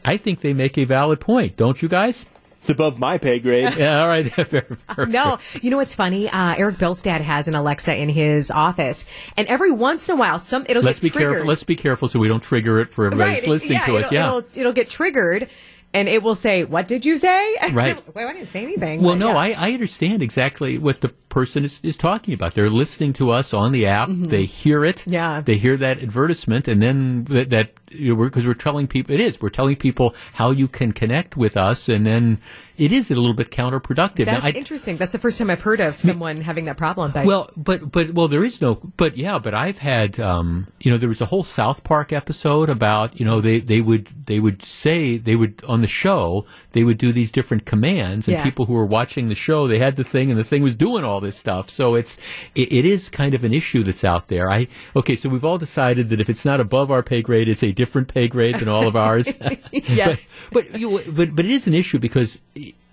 I 0.03 0.17
think 0.17 0.41
they 0.41 0.53
make 0.53 0.77
a 0.77 0.85
valid 0.85 1.19
point, 1.19 1.57
don't 1.57 1.81
you 1.81 1.87
guys? 1.87 2.25
It's 2.61 2.69
above 2.69 2.99
my 2.99 3.17
pay 3.17 3.39
grade. 3.39 3.73
yeah, 3.77 4.01
all 4.01 4.07
right. 4.07 4.31
Fair, 4.33 4.45
fair, 4.45 5.05
No, 5.07 5.39
you 5.61 5.71
know 5.71 5.77
what's 5.77 5.95
funny? 5.95 6.29
Uh, 6.29 6.53
Eric 6.55 6.77
Bilstad 6.77 7.21
has 7.21 7.47
an 7.47 7.55
Alexa 7.55 7.95
in 7.95 8.07
his 8.07 8.51
office, 8.51 9.03
and 9.35 9.47
every 9.47 9.71
once 9.71 10.07
in 10.07 10.13
a 10.13 10.17
while, 10.17 10.37
some 10.39 10.65
it'll 10.69 10.83
Let's 10.83 10.99
get 10.99 11.07
be 11.07 11.09
triggered. 11.09 11.31
careful. 11.33 11.47
Let's 11.47 11.63
be 11.63 11.75
careful 11.75 12.07
so 12.07 12.19
we 12.19 12.27
don't 12.27 12.43
trigger 12.43 12.79
it 12.79 12.93
for 12.93 13.05
everybody 13.07 13.29
right, 13.31 13.35
that's 13.39 13.47
listening 13.47 13.79
yeah, 13.79 13.85
to 13.87 13.97
us. 13.97 14.05
it'll, 14.05 14.13
Yeah. 14.13 14.27
it'll, 14.27 14.43
it'll 14.53 14.73
get 14.73 14.89
triggered, 14.91 15.49
and 15.93 16.07
it 16.07 16.21
will 16.21 16.35
say, 16.35 16.63
"What 16.63 16.87
did 16.87 17.03
you 17.03 17.17
say?" 17.17 17.57
Right. 17.73 17.97
Wait, 18.15 18.25
I 18.25 18.33
didn't 18.33 18.47
say 18.47 18.61
anything. 18.63 19.01
Well, 19.01 19.13
but 19.15 19.19
no, 19.19 19.29
yeah. 19.31 19.37
I, 19.57 19.69
I 19.69 19.71
understand 19.73 20.21
exactly 20.21 20.77
what 20.77 21.01
the 21.01 21.09
person 21.09 21.65
is, 21.65 21.79
is 21.81 21.97
talking 21.97 22.33
about. 22.35 22.53
They're 22.53 22.69
listening 22.69 23.13
to 23.13 23.31
us 23.31 23.53
on 23.55 23.71
the 23.71 23.87
app. 23.87 24.07
Mhm. 24.09 24.29
They 24.29 24.45
hear 24.45 24.85
it. 24.85 25.05
Yeah. 25.07 25.41
They 25.41 25.57
hear 25.57 25.77
that 25.77 26.01
advertisement, 26.03 26.67
and 26.67 26.79
then 26.81 27.23
that, 27.25 27.49
that 27.49 27.71
you 27.91 28.15
know, 28.15 28.23
because 28.23 28.45
we're, 28.47 28.53
telling 28.53 28.87
people 28.87 29.13
it 29.13 29.19
is. 29.21 29.41
We're 29.41 29.49
telling 29.49 29.75
people 29.75 30.15
how 30.33 30.51
you 30.51 30.67
can 30.67 30.91
connect 30.91 31.35
with 31.37 31.57
us, 31.57 31.89
and 31.89 32.05
then 32.05 32.39
it 32.77 32.91
is 32.91 33.11
a 33.11 33.15
little 33.15 33.33
bit 33.33 33.51
counterproductive. 33.51 34.25
Now, 34.25 34.39
That's 34.39 34.45
I- 34.55 34.59
interesting. 34.59 34.97
That's 34.97 35.11
the 35.11 35.19
first 35.19 35.37
time 35.37 35.49
I've 35.49 35.61
heard 35.61 35.79
of 35.79 35.99
someone 35.99 36.37
having 36.41 36.65
that 36.65 36.77
problem. 36.77 37.11
But 37.11 37.25
well, 37.25 37.49
but 37.57 37.91
but 37.91 38.13
well, 38.13 38.27
there 38.27 38.43
is 38.43 38.61
no. 38.61 38.75
But 38.75 39.17
yeah, 39.17 39.39
but 39.39 39.53
I've 39.53 39.77
had. 39.79 40.19
Um, 40.19 40.67
you 40.79 40.91
know, 40.91 40.97
there 40.97 41.09
was 41.09 41.21
a 41.21 41.25
whole 41.25 41.43
South 41.43 41.83
Park 41.83 42.11
episode 42.13 42.69
about. 42.69 43.19
You 43.19 43.25
know, 43.25 43.41
they 43.41 43.59
they 43.59 43.81
would 43.81 44.09
they 44.25 44.39
would 44.39 44.63
say 44.63 45.17
they 45.17 45.35
would 45.35 45.61
on 45.67 45.81
the 45.81 45.87
show 45.87 46.45
they 46.71 46.83
would 46.83 46.97
do 46.97 47.11
these 47.11 47.31
different 47.31 47.65
commands, 47.65 48.27
and 48.27 48.37
Yeah. 48.37 48.43
people 48.43 48.65
who 48.65 48.73
were 48.73 48.85
watching 48.85 49.27
the 49.29 49.35
show 49.35 49.67
they 49.67 49.79
had 49.79 49.95
the 49.95 50.03
thing, 50.03 50.29
and 50.31 50.39
the 50.39 50.43
thing 50.43 50.63
was 50.63 50.75
doing 50.75 51.03
all 51.03 51.19
this 51.19 51.37
stuff. 51.37 51.69
So 51.69 51.95
it's 51.95 52.17
it, 52.55 52.71
it 52.71 52.85
is 52.85 53.09
kind 53.09 53.33
of 53.35 53.43
an 53.43 53.53
issue 53.53 53.83
that's 53.83 54.03
out 54.03 54.27
there. 54.27 54.49
I 54.51 54.67
okay, 54.95 55.15
so 55.15 55.29
we've 55.29 55.45
all 55.45 55.57
decided 55.57 56.09
that 56.09 56.21
if 56.21 56.29
it's 56.29 56.45
not 56.45 56.59
above 56.59 56.89
our 56.91 57.03
pay 57.03 57.21
grade, 57.21 57.49
it's 57.49 57.63
a 57.63 57.71
different 57.81 58.07
pay 58.07 58.27
grade 58.27 58.55
than 58.59 58.67
all 58.67 58.87
of 58.87 58.95
ours. 58.95 59.27
yes, 59.71 60.29
but 60.51 60.71
but, 60.71 60.79
you, 60.79 61.01
but 61.11 61.35
but 61.35 61.45
it 61.45 61.51
is 61.51 61.65
an 61.65 61.73
issue 61.73 61.97
because 61.97 62.39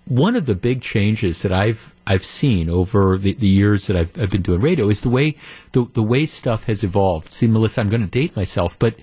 one 0.05 0.35
of 0.35 0.47
the 0.47 0.55
big 0.55 0.81
changes 0.81 1.43
that 1.43 1.53
I've 1.53 1.93
I've 2.07 2.25
seen 2.25 2.71
over 2.71 3.17
the, 3.17 3.33
the 3.33 3.47
years 3.47 3.85
that 3.85 3.95
I've, 3.95 4.17
I've 4.19 4.31
been 4.31 4.41
doing 4.41 4.61
radio 4.61 4.89
is 4.89 5.01
the 5.01 5.09
way 5.09 5.35
the 5.73 5.85
the 5.93 6.01
way 6.01 6.25
stuff 6.25 6.63
has 6.63 6.83
evolved. 6.83 7.31
See, 7.31 7.45
Melissa, 7.45 7.81
I'm 7.81 7.89
going 7.89 8.01
to 8.01 8.07
date 8.07 8.35
myself, 8.35 8.79
but 8.79 8.95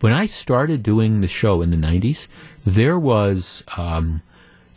when 0.00 0.12
I 0.12 0.26
started 0.26 0.82
doing 0.82 1.20
the 1.20 1.28
show 1.28 1.62
in 1.62 1.70
the 1.70 1.76
'90s, 1.76 2.26
there 2.66 2.98
was. 2.98 3.62
Um, 3.76 4.22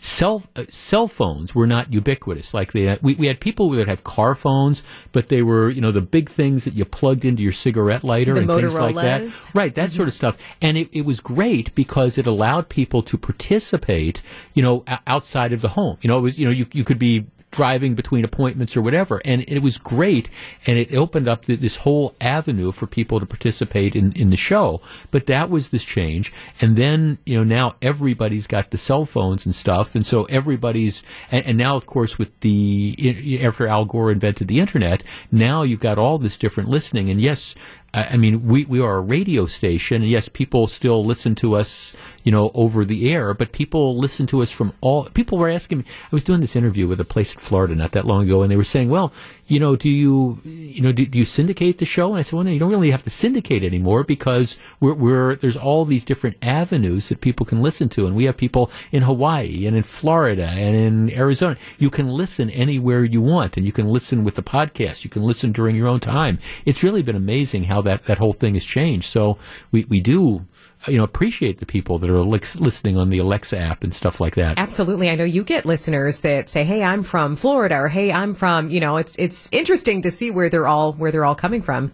Cell 0.04 0.44
uh, 0.56 0.66
cell 0.70 1.08
phones 1.08 1.54
were 1.54 1.68
not 1.68 1.94
ubiquitous. 1.94 2.56
Like 2.56 2.72
they, 2.72 2.98
we 3.04 3.14
we 3.14 3.28
had 3.28 3.40
people 3.40 3.70
that 3.70 3.88
have 3.88 4.04
car 4.04 4.34
phones, 4.34 4.82
but 5.12 5.30
they 5.30 5.44
were 5.44 5.70
you 5.70 5.80
know 5.80 5.92
the 5.92 6.02
big 6.02 6.28
things 6.28 6.64
that 6.66 6.74
you 6.74 6.86
plugged 6.86 7.24
into 7.24 7.44
your 7.44 7.52
cigarette 7.52 8.04
lighter 8.04 8.34
The 8.34 8.40
and 8.40 8.50
things 8.50 8.74
like 8.74 8.96
that. 8.96 9.52
Right, 9.54 9.76
that 9.76 9.92
sort 9.92 10.08
of 10.08 10.16
stuff. 10.16 10.38
And 10.60 10.76
it, 10.76 10.90
it 10.92 11.06
was 11.06 11.20
great 11.20 11.76
because 11.76 12.18
it 12.18 12.26
allowed 12.26 12.68
people 12.68 13.04
to 13.04 13.18
participate, 13.18 14.24
you 14.56 14.64
know, 14.64 14.84
outside 15.06 15.54
of 15.54 15.62
the 15.62 15.70
home. 15.70 15.98
You 16.02 16.08
know, 16.08 16.18
it 16.18 16.22
was, 16.22 16.40
you 16.40 16.46
know, 16.46 16.52
you, 16.52 16.66
you 16.72 16.84
could 16.84 17.00
be 17.00 17.28
driving 17.52 17.96
between 17.96 18.24
appointments 18.24 18.76
or 18.76 18.82
whatever. 18.82 19.22
And 19.24 19.44
it 19.48 19.60
was 19.60 19.78
great. 19.78 20.30
And 20.66 20.78
it 20.78 20.94
opened 20.94 21.28
up 21.28 21.46
th- 21.46 21.60
this 21.60 21.78
whole 21.78 22.16
avenue 22.20 22.72
for 22.72 22.88
people 22.88 23.20
to 23.20 23.26
participate 23.26 23.96
in, 23.96 24.14
in 24.14 24.30
the 24.30 24.38
show. 24.38 24.82
But 25.12 25.26
that 25.28 25.50
was 25.50 25.70
this 25.70 25.84
change. 25.84 26.34
And 26.60 26.76
then, 26.76 27.18
you 27.26 27.38
know, 27.38 27.44
now 27.44 27.76
everybody's 27.82 28.48
got 28.48 28.72
the 28.72 28.78
cell 28.78 29.06
phones 29.06 29.46
and 29.46 29.54
stuff. 29.54 29.96
And 29.96 30.06
so 30.06 30.24
everybody's, 30.26 31.04
and, 31.32 31.46
and 31.46 31.58
now, 31.58 31.76
of 31.76 31.86
course, 31.86 32.18
with 32.18 32.38
the, 32.40 33.40
after 33.44 33.68
Al 33.68 33.86
Gore 33.86 34.12
invented 34.12 34.48
the 34.48 34.60
internet, 34.60 35.04
now 35.32 35.64
you've 35.64 35.80
got 35.80 36.00
all 36.00 36.18
this 36.18 36.38
different 36.38 36.70
listening. 36.70 37.10
And 37.10 37.22
yes, 37.22 37.56
I 37.94 38.16
mean, 38.16 38.48
we, 38.48 38.64
we 38.64 38.80
are 38.80 38.98
a 38.98 39.02
radio 39.02 39.46
station, 39.48 40.02
and 40.02 40.10
yes, 40.10 40.30
people 40.30 40.68
still 40.68 41.04
listen 41.04 41.36
to 41.36 41.58
us, 41.58 41.94
you 42.24 42.32
know, 42.32 42.52
over 42.54 42.86
the 42.86 43.12
air, 43.12 43.34
but 43.34 43.52
people 43.52 43.98
listen 43.98 44.28
to 44.28 44.42
us 44.42 44.52
from 44.52 44.74
all. 44.82 45.06
People 45.06 45.38
were 45.38 45.50
asking 45.50 45.80
me. 45.80 45.86
I 45.88 46.16
was 46.16 46.24
doing 46.24 46.42
this 46.42 46.56
interview 46.56 46.88
with 46.88 47.00
a 47.00 47.06
place 47.06 47.34
in 47.34 47.40
Florida 47.40 47.76
not 47.76 47.92
that 47.94 48.06
long 48.06 48.24
ago, 48.26 48.42
and 48.42 48.52
they 48.52 48.58
were 48.58 48.64
saying, 48.64 48.90
"Well, 48.90 49.12
you 49.48 49.60
know, 49.60 49.76
do 49.76 49.90
you, 49.90 50.40
you 50.46 50.82
know, 50.82 50.92
do, 50.92 51.06
do 51.06 51.20
you 51.20 51.26
syndicate 51.26 51.78
the 51.80 51.86
show?" 51.86 52.12
And 52.12 52.20
I 52.20 52.22
said, 52.22 52.34
"Well, 52.34 52.44
no, 52.44 52.52
you 52.52 52.60
don't 52.60 52.70
really 52.70 52.92
have 52.92 53.04
to 53.04 53.10
syndicate 53.10 53.64
anymore 53.64 54.04
because 54.04 54.58
we're, 54.80 54.94
we're 54.94 55.36
there's 55.36 55.58
all 55.58 55.84
these 55.86 56.06
different 56.06 56.38
avenues 56.42 57.10
that 57.10 57.22
people 57.22 57.46
can 57.46 57.62
listen 57.62 57.90
to, 57.90 58.06
and 58.06 58.16
we 58.16 58.26
have 58.26 58.38
people 58.38 58.72
in 58.92 59.04
Hawaii 59.04 59.66
and 59.66 59.76
in 59.76 59.84
Florida 59.84 60.48
and 60.48 60.76
in 60.76 61.12
Arizona. 61.12 61.58
You 61.80 61.90
can 61.90 62.08
listen 62.08 62.50
anywhere 62.52 63.04
you 63.04 63.22
want, 63.22 63.58
and 63.58 63.66
you 63.66 63.72
can 63.72 63.88
listen 63.88 64.24
with 64.24 64.36
the 64.36 64.44
podcast. 64.44 65.04
You 65.04 65.10
can 65.10 65.24
listen 65.24 65.52
during 65.52 65.76
your 65.76 65.88
own 65.88 66.00
time. 66.00 66.40
It's 66.66 66.84
really 66.84 67.02
been 67.02 67.16
amazing 67.16 67.66
how 67.66 67.82
that 67.82 68.06
that 68.06 68.20
whole 68.20 68.34
thing 68.34 68.54
has 68.54 68.66
changed. 68.66 69.08
So 69.08 69.38
we 69.72 69.86
we 69.86 70.02
do." 70.02 70.46
You 70.88 70.98
know, 70.98 71.04
appreciate 71.04 71.60
the 71.60 71.68
people 71.68 72.00
that 72.00 72.10
are 72.16 72.24
listening 72.24 72.98
on 72.98 73.10
the 73.10 73.20
Alexa 73.20 73.58
app 73.58 73.84
and 73.84 73.94
stuff 73.94 74.20
like 74.20 74.36
that. 74.36 74.60
Absolutely. 74.60 75.10
I 75.10 75.16
know 75.16 75.24
you 75.24 75.44
get 75.44 75.66
listeners 75.66 76.22
that 76.22 76.50
say, 76.50 76.64
"Hey, 76.64 76.84
I'm 76.84 77.04
from 77.04 77.36
Florida," 77.36 77.76
or 77.76 77.88
"Hey, 77.88 78.12
I'm 78.12 78.34
from," 78.34 78.70
you 78.70 78.80
know, 78.80 78.98
it's 78.98 79.16
it's 79.18 79.48
interesting 79.52 80.02
to 80.04 80.12
see 80.12 80.32
where 80.32 80.50
they're 80.50 80.68
all 80.68 80.94
where 80.94 81.12
they're 81.12 81.26
all 81.26 81.36
coming 81.36 81.62
from. 81.62 81.92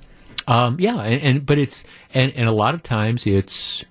Um, 0.48 0.77
yeah, 0.80 1.02
and, 1.02 1.22
and 1.22 1.45
but 1.45 1.57
it's 1.57 1.84
and 2.14 2.31
and 2.35 2.48
a 2.48 2.53
lot 2.53 2.73
of 2.73 2.84
times 2.84 3.27
it's 3.27 3.84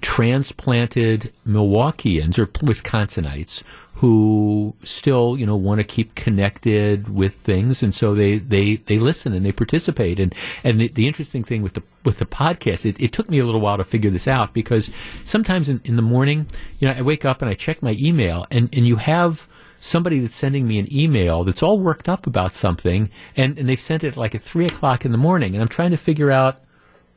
transplanted 0.00 1.32
Milwaukeeans 1.46 2.38
or 2.38 2.46
Wisconsinites 2.46 3.62
who 3.98 4.76
still 4.84 5.36
you 5.36 5.44
know 5.44 5.56
want 5.56 5.80
to 5.80 5.84
keep 5.84 6.14
connected 6.14 7.08
with 7.08 7.34
things, 7.34 7.82
and 7.82 7.92
so 7.92 8.14
they 8.14 8.38
they 8.38 8.76
they 8.76 8.98
listen 8.98 9.32
and 9.32 9.44
they 9.44 9.50
participate. 9.50 10.20
And 10.20 10.32
and 10.62 10.80
the, 10.80 10.88
the 10.88 11.06
interesting 11.08 11.42
thing 11.42 11.62
with 11.62 11.74
the 11.74 11.82
with 12.04 12.18
the 12.18 12.26
podcast, 12.26 12.86
it, 12.86 13.00
it 13.00 13.12
took 13.12 13.28
me 13.28 13.40
a 13.40 13.44
little 13.44 13.60
while 13.60 13.76
to 13.76 13.84
figure 13.84 14.10
this 14.10 14.28
out 14.28 14.54
because 14.54 14.90
sometimes 15.24 15.68
in, 15.68 15.80
in 15.84 15.96
the 15.96 16.02
morning, 16.02 16.46
you 16.78 16.86
know, 16.86 16.94
I 16.94 17.02
wake 17.02 17.24
up 17.24 17.42
and 17.42 17.50
I 17.50 17.54
check 17.54 17.82
my 17.82 17.96
email, 17.98 18.46
and 18.52 18.68
and 18.72 18.86
you 18.86 18.96
have 18.96 19.48
somebody 19.80 20.20
that's 20.20 20.34
sending 20.34 20.66
me 20.66 20.78
an 20.78 20.92
email 20.92 21.42
that's 21.42 21.62
all 21.62 21.80
worked 21.80 22.08
up 22.08 22.26
about 22.26 22.54
something, 22.54 23.10
and, 23.36 23.58
and 23.58 23.68
they've 23.68 23.80
sent 23.80 24.04
it 24.04 24.16
like 24.16 24.34
at 24.34 24.42
three 24.42 24.66
o'clock 24.66 25.04
in 25.04 25.10
the 25.10 25.18
morning, 25.18 25.54
and 25.54 25.62
I'm 25.62 25.68
trying 25.68 25.90
to 25.90 25.96
figure 25.96 26.30
out 26.30 26.60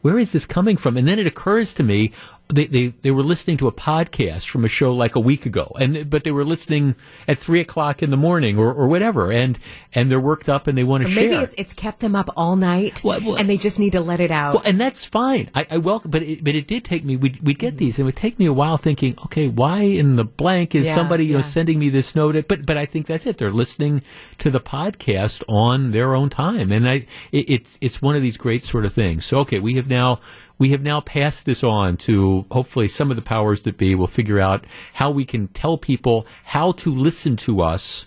where 0.02 0.18
is 0.18 0.32
this 0.32 0.46
coming 0.46 0.78
from? 0.78 0.98
And 0.98 1.08
then 1.08 1.20
it 1.20 1.28
occurs 1.28 1.76
to 1.76 1.84
me 1.84 2.12
they, 2.52 2.66
they, 2.66 2.88
they 2.88 3.12
were 3.12 3.24
listening 3.24 3.58
to 3.58 3.68
a 3.68 3.72
podcast 3.72 4.48
from 4.48 4.66
a 4.66 4.68
show 4.68 4.94
like 4.94 5.16
a 5.16 5.20
week 5.20 5.46
ago, 5.46 5.72
and 5.80 6.10
but 6.10 6.24
they 6.24 6.32
were 6.32 6.46
listening 6.46 6.96
at 7.28 7.38
three 7.38 7.60
o'clock 7.60 8.04
in 8.04 8.12
the 8.12 8.18
morning 8.18 8.58
or, 8.58 8.74
or 8.74 8.88
whatever, 8.88 9.32
and 9.32 9.58
and 9.94 10.10
they're 10.12 10.20
worked 10.20 10.50
up 10.50 10.68
and 10.68 10.78
they 10.78 10.84
want 10.84 11.04
to 11.04 11.10
maybe 11.10 11.34
share. 11.34 11.44
it's 11.44 11.56
it's 11.58 11.74
kept 11.74 12.00
them 12.00 12.16
up 12.16 12.30
all 12.36 12.56
night, 12.56 13.04
and 13.04 13.50
they 13.50 13.58
just 13.58 13.80
need 13.80 13.92
to 13.92 14.02
let 14.02 14.20
it 14.20 14.32
out. 14.32 14.54
Well, 14.54 14.64
and 14.66 14.80
that's 14.80 15.06
fine. 15.06 15.50
I, 15.56 15.68
I 15.70 15.78
welcome, 15.78 16.12
but 16.12 16.24
it, 16.24 16.44
but 16.44 16.56
it 16.56 16.68
did 16.68 16.84
take 16.84 17.04
me. 17.04 17.16
We'd, 17.16 17.42
we'd 17.42 17.60
get 17.60 17.78
these, 17.78 17.98
and 17.98 18.04
it 18.04 18.08
would 18.08 18.16
take 18.16 18.40
me 18.40 18.46
a 18.46 18.54
while 18.54 18.78
thinking, 18.78 19.16
okay, 19.26 19.48
why 19.48 19.82
in 19.82 20.16
the 20.16 20.26
blank 20.26 20.76
is 20.76 20.88
Yeah, 20.88 20.96
somebody 20.96 21.26
you 21.26 21.34
know 21.34 21.42
sending 21.42 21.80
me 21.80 21.90
this 21.90 22.16
note? 22.16 22.48
But 22.48 22.66
but 22.66 22.78
I 22.78 22.86
think 22.86 23.08
that's 23.08 23.26
it. 23.26 23.38
They're 23.38 23.52
listening 23.52 24.04
to 24.40 24.50
the 24.50 24.60
podcast 24.60 25.44
on 25.48 25.92
their 25.92 26.16
own 26.16 26.30
time, 26.30 26.72
and 26.72 26.88
I 26.88 27.06
it, 27.32 27.50
it 27.50 27.78
it's 27.82 28.02
one 28.02 28.16
of 28.16 28.22
these 28.22 28.38
great 28.38 28.64
sort 28.64 28.86
of 28.86 28.94
things. 28.94 29.26
So 29.26 29.40
okay, 29.40 29.60
we 29.60 29.76
have 29.76 29.88
now. 29.88 30.20
We 30.62 30.70
have 30.70 30.84
now 30.84 31.02
passed 31.02 31.46
this 31.46 31.64
on 31.64 31.98
to 31.98 32.46
hopefully 32.52 32.88
some 32.88 33.10
of 33.10 33.16
the 33.16 33.24
powers 33.24 33.64
that 33.64 33.78
be 33.78 33.96
will 33.96 34.06
figure 34.06 34.40
out 34.40 34.64
how 34.94 35.10
we 35.10 35.26
can 35.26 35.48
tell 35.48 35.76
people 35.76 36.28
how 36.44 36.74
to 36.74 36.94
listen 36.94 37.36
to 37.38 37.62
us 37.62 38.06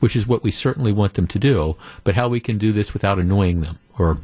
which 0.00 0.16
is 0.16 0.26
what 0.26 0.42
we 0.42 0.50
certainly 0.50 0.92
want 0.92 1.12
them 1.12 1.26
to 1.26 1.38
do, 1.38 1.76
but 2.02 2.14
how 2.14 2.28
we 2.28 2.40
can 2.40 2.56
do 2.56 2.72
this 2.72 2.94
without 2.94 3.18
annoying 3.18 3.60
them 3.60 3.78
or 3.98 4.18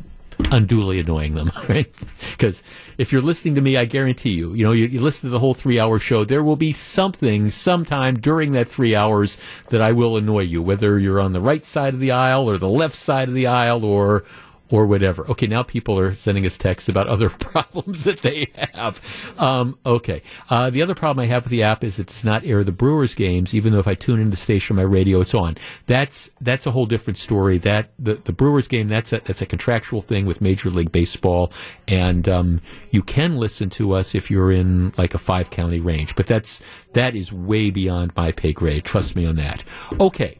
unduly 0.53 0.99
annoying 1.01 1.35
them, 1.35 1.53
right? 1.69 1.95
Because 2.31 2.63
if 2.97 3.13
you're 3.13 3.21
listening 3.21 3.57
to 3.57 3.61
me, 3.61 3.77
I 3.77 3.85
guarantee 3.85 4.33
you, 4.33 4.55
you 4.55 4.65
know, 4.65 4.73
you, 4.73 4.87
you 4.87 5.01
listen 5.03 5.29
to 5.29 5.31
the 5.31 5.39
whole 5.39 5.55
three 5.55 5.79
hour 5.79 5.99
show, 5.99 6.25
there 6.25 6.43
will 6.43 6.57
be 6.57 6.73
something 6.73 7.51
sometime 7.51 8.19
during 8.19 8.53
that 8.53 8.69
three 8.69 8.97
hours 8.97 9.37
that 9.69 9.83
I 9.83 9.93
will 9.93 10.17
annoy 10.17 10.45
you, 10.45 10.63
whether 10.63 10.99
you're 10.99 11.21
on 11.21 11.35
the 11.35 11.41
right 11.41 11.65
side 11.65 11.93
of 11.93 12.01
the 12.01 12.13
aisle 12.13 12.49
or 12.49 12.57
the 12.57 12.69
left 12.69 12.95
side 12.95 13.29
of 13.29 13.35
the 13.35 13.49
aisle 13.49 13.85
or, 13.85 14.25
or 14.71 14.87
whatever. 14.87 15.29
Okay, 15.29 15.47
now 15.47 15.63
people 15.63 15.99
are 15.99 16.15
sending 16.15 16.47
us 16.47 16.57
texts 16.57 16.89
about 16.89 17.09
other 17.09 17.29
problems 17.31 18.05
that 18.05 18.23
they 18.23 18.51
have. 18.55 19.01
Um, 19.39 19.79
okay. 19.85 20.23
Uh, 20.49 20.71
the 20.71 20.83
other 20.83 20.95
problem 20.95 21.25
I 21.25 21.27
have 21.27 21.45
with 21.45 21.51
the 21.51 21.63
app 21.63 21.85
is 21.85 21.99
it 21.99 22.07
does 22.07 22.25
not 22.25 22.45
air 22.45 22.63
the 22.65 22.73
Brewers 22.73 23.15
games, 23.15 23.55
even 23.55 23.73
though 23.73 23.81
if 23.81 23.89
I 23.89 23.95
tune 23.95 24.21
into 24.21 24.31
the 24.31 24.37
station 24.37 24.79
on 24.79 24.85
my 24.85 24.89
radio, 24.89 25.21
it's 25.21 25.35
on. 25.35 25.57
That's 25.87 26.31
that's 26.41 26.67
a 26.67 26.71
whole 26.71 26.87
different 26.87 27.19
story. 27.19 27.59
That 27.59 27.91
the, 27.99 28.15
the 28.15 28.33
Brewers 28.33 28.69
game 28.69 28.89
that's 28.89 29.13
a 29.13 29.21
that's 29.25 29.43
a 29.43 29.47
contractual 29.47 30.01
thing 30.01 30.27
with 30.27 30.41
Major 30.41 30.71
League 30.71 30.93
Baseball, 30.93 31.53
and 31.89 32.29
um, 32.29 32.61
you 32.91 33.03
can 33.03 33.37
listen 33.37 33.71
to 33.71 33.93
us 33.93 34.15
if 34.15 34.31
you're 34.31 34.53
in 34.53 34.93
like 34.97 35.15
a 35.15 35.19
five 35.19 35.51
county 35.51 35.81
range, 35.81 36.15
but 36.15 36.27
that's 36.27 36.61
that 36.93 37.15
is 37.15 37.33
way 37.33 37.71
beyond 37.71 38.13
my 38.17 38.33
pay 38.33 38.53
grade. 38.53 38.85
Trust 38.85 39.17
me 39.17 39.27
on 39.27 39.37
that. 39.37 39.65
Okay. 39.99 40.40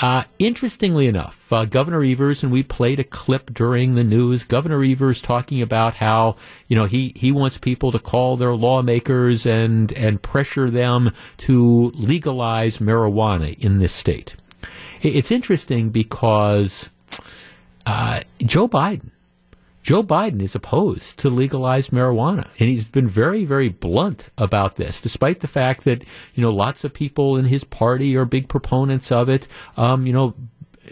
Uh, 0.00 0.24
interestingly 0.38 1.06
enough, 1.06 1.52
uh, 1.52 1.66
Governor 1.66 2.02
Evers, 2.02 2.42
and 2.42 2.50
we 2.50 2.62
played 2.62 2.98
a 2.98 3.04
clip 3.04 3.52
during 3.52 3.96
the 3.96 4.04
news. 4.04 4.44
Governor 4.44 4.82
Evers 4.82 5.20
talking 5.20 5.60
about 5.60 5.94
how 5.94 6.36
you 6.68 6.76
know 6.76 6.86
he, 6.86 7.12
he 7.14 7.30
wants 7.30 7.58
people 7.58 7.92
to 7.92 7.98
call 7.98 8.38
their 8.38 8.54
lawmakers 8.54 9.44
and 9.44 9.92
and 9.92 10.22
pressure 10.22 10.70
them 10.70 11.12
to 11.38 11.92
legalize 11.94 12.78
marijuana 12.78 13.58
in 13.58 13.78
this 13.78 13.92
state. 13.92 14.36
It's 15.02 15.30
interesting 15.30 15.90
because 15.90 16.90
uh, 17.84 18.22
Joe 18.38 18.68
Biden 18.68 19.10
Joe 19.82 20.02
Biden 20.02 20.42
is 20.42 20.54
opposed 20.54 21.18
to 21.18 21.30
legalized 21.30 21.90
marijuana, 21.90 22.48
and 22.58 22.68
he's 22.68 22.84
been 22.84 23.08
very, 23.08 23.44
very 23.44 23.68
blunt 23.68 24.30
about 24.36 24.76
this, 24.76 25.00
despite 25.00 25.40
the 25.40 25.48
fact 25.48 25.84
that 25.84 26.02
you 26.34 26.42
know 26.42 26.50
lots 26.50 26.84
of 26.84 26.92
people 26.92 27.36
in 27.36 27.46
his 27.46 27.64
party 27.64 28.16
are 28.16 28.24
big 28.24 28.48
proponents 28.48 29.10
of 29.10 29.28
it. 29.28 29.48
Um, 29.76 30.06
you 30.06 30.12
know, 30.12 30.34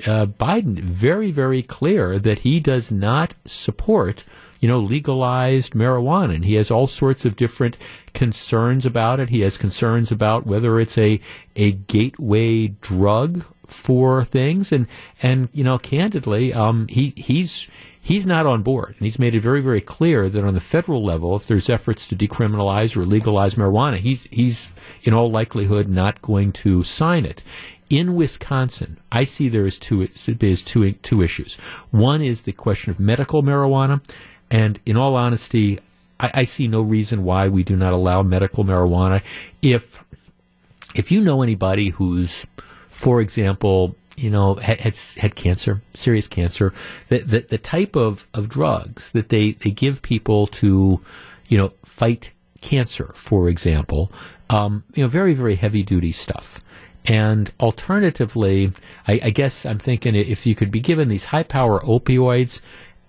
uh, 0.07 0.27
Biden 0.27 0.79
very, 0.81 1.31
very 1.31 1.63
clear 1.63 2.19
that 2.19 2.41
he 2.41 2.61
does 2.61 2.91
not 2.91 3.35
support 3.45 4.25
you 4.61 4.69
know 4.69 4.81
legalized 4.81 5.75
marijuana, 5.75 6.35
and 6.35 6.45
he 6.45 6.55
has 6.55 6.71
all 6.71 6.87
sorts 6.87 7.25
of 7.25 7.37
different 7.37 7.77
concerns 8.15 8.87
about 8.87 9.21
it. 9.21 9.29
He 9.29 9.41
has 9.41 9.59
concerns 9.59 10.11
about 10.11 10.47
whether 10.47 10.81
it's 10.81 10.97
a 10.97 11.21
a 11.57 11.73
gateway 11.73 12.69
drug 12.69 13.45
for 13.69 14.25
things, 14.25 14.73
and 14.73 14.87
and 15.23 15.49
you 15.53 15.63
know, 15.63 15.79
candidly, 15.79 16.53
um, 16.53 16.89
he 16.89 17.13
he's 17.17 17.69
he's 18.09 18.25
not 18.25 18.47
on 18.47 18.63
board. 18.63 18.95
And 18.97 19.05
he's 19.05 19.19
made 19.19 19.35
it 19.35 19.41
very, 19.41 19.61
very 19.61 19.83
clear 19.83 20.31
that 20.31 20.43
on 20.43 20.55
the 20.55 20.61
federal 20.61 21.05
level, 21.05 21.37
if 21.37 21.47
there's 21.47 21.69
efforts 21.69 22.09
to 22.09 22.17
decriminalize 22.17 22.97
or 22.97 23.05
legalize 23.05 23.55
marijuana, 23.55 23.99
he's, 23.99 24.25
he's 24.31 24.69
in 25.03 25.13
all 25.13 25.31
likelihood 25.31 25.89
not 25.89 26.23
going 26.23 26.53
to 26.53 26.83
sign 26.83 27.27
it. 27.27 27.43
In 27.91 28.15
Wisconsin, 28.15 28.97
I 29.13 29.25
see 29.25 29.51
there 29.51 29.67
is 29.67 29.79
two, 29.79 30.07
there's 30.07 30.63
two, 30.63 30.93
two 30.93 31.21
issues. 31.21 31.57
One 31.91 32.23
is 32.23 32.43
the 32.43 32.53
question 32.53 32.91
of 32.91 32.99
medical 32.99 33.43
marijuana. 33.43 34.03
And 34.51 34.81
in 34.87 34.97
all 34.97 35.15
honesty, 35.15 35.79
I, 36.19 36.31
I 36.33 36.45
see 36.45 36.67
no 36.67 36.81
reason 36.81 37.25
why 37.25 37.49
we 37.49 37.63
do 37.63 37.77
not 37.77 37.93
allow 37.93 38.23
medical 38.23 38.65
marijuana. 38.65 39.21
If, 39.61 40.03
if 40.95 41.13
you 41.13 41.21
know 41.21 41.43
anybody 41.43 41.91
who's, 41.91 42.47
for 42.89 43.21
example, 43.21 43.97
you 44.19 44.31
know, 44.31 44.55
had, 44.57 44.81
had, 44.81 44.97
had 45.17 45.35
cancer, 45.35 45.81
serious 45.95 46.27
cancer, 46.27 46.73
the, 47.09 47.19
the, 47.19 47.41
the 47.41 47.59
type 47.59 47.97
of, 47.97 48.27
of 48.35 48.49
drugs 48.49 49.13
that 49.13 49.29
they, 49.29 49.53
they 49.53 49.71
give 49.71 50.03
people 50.03 50.47
to, 50.47 51.01
you 51.49 51.59
know, 51.59 51.73
fight 51.85 52.33
cancer, 52.61 53.13
for 53.15 53.49
example, 53.49 54.13
um, 54.51 54.85
you 54.95 55.03
know, 55.03 55.09
very, 55.09 55.35
very 55.35 55.55
heavy 55.55 55.83
duty 55.83 56.13
stuff. 56.13 56.61
And 57.05 57.51
alternatively, 57.61 58.73
I, 59.07 59.21
I 59.25 59.31
guess 59.31 59.65
I'm 59.65 59.79
thinking 59.79 60.15
if 60.15 60.45
you 60.47 60.55
could 60.55 60.71
be 60.71 60.81
given 60.81 61.09
these 61.09 61.27
high 61.27 61.45
power 61.45 61.81
opioids, 61.81 62.61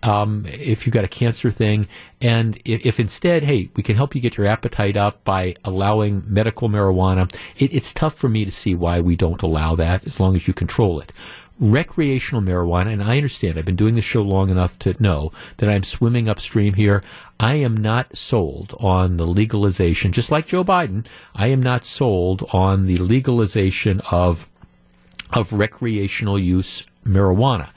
um, 0.03 0.45
if 0.47 0.85
you've 0.85 0.93
got 0.93 1.03
a 1.03 1.09
cancer 1.09 1.51
thing, 1.51 1.88
and 2.21 2.59
if, 2.63 2.85
if 2.85 2.99
instead, 2.99 3.43
hey, 3.43 3.69
we 3.76 3.84
can 3.84 3.95
help 3.95 4.15
you 4.15 4.21
get 4.21 4.38
your 4.38 4.47
appetite 4.47 4.95
up 4.95 5.23
by 5.23 5.55
allowing 5.63 6.23
medical 6.26 6.69
marijuana, 6.69 7.31
it, 7.57 7.73
it's 7.73 7.93
tough 7.93 8.15
for 8.15 8.30
me 8.30 8.45
to 8.45 8.51
see 8.51 8.76
why 8.76 9.01
we 9.01 9.15
don't 9.15 9.41
allow 9.41 9.76
that 9.76 10.05
as 10.05 10.19
long 10.19 10.35
as 10.35 10.47
you 10.47 10.53
control 10.53 10.99
it. 10.99 11.11
Recreational 11.59 12.41
marijuana, 12.41 12.93
and 12.93 13.03
I 13.03 13.17
understand, 13.17 13.57
I've 13.57 13.65
been 13.65 13.76
doing 13.76 13.95
this 13.95 14.05
show 14.05 14.21
long 14.21 14.49
enough 14.49 14.80
to 14.80 14.95
know 15.01 15.34
that 15.57 15.69
I'm 15.69 15.84
swimming 15.84 16.30
upstream 16.30 16.76
here. 16.76 17.03
I 17.38 17.55
am 17.55 17.76
not 17.76 18.15
sold 18.15 18.73
on 18.80 19.17
the 19.17 19.26
legalization, 19.26 20.13
just 20.13 20.31
like 20.31 20.47
Joe 20.47 20.63
Biden, 20.63 21.05
I 21.35 21.47
am 21.47 21.61
not 21.61 21.85
sold 21.85 22.47
on 22.53 22.85
the 22.85 22.97
legalization 22.97 24.01
of 24.09 24.49
of 25.31 25.53
recreational 25.53 26.39
use 26.39 26.88
marijuana. 27.05 27.69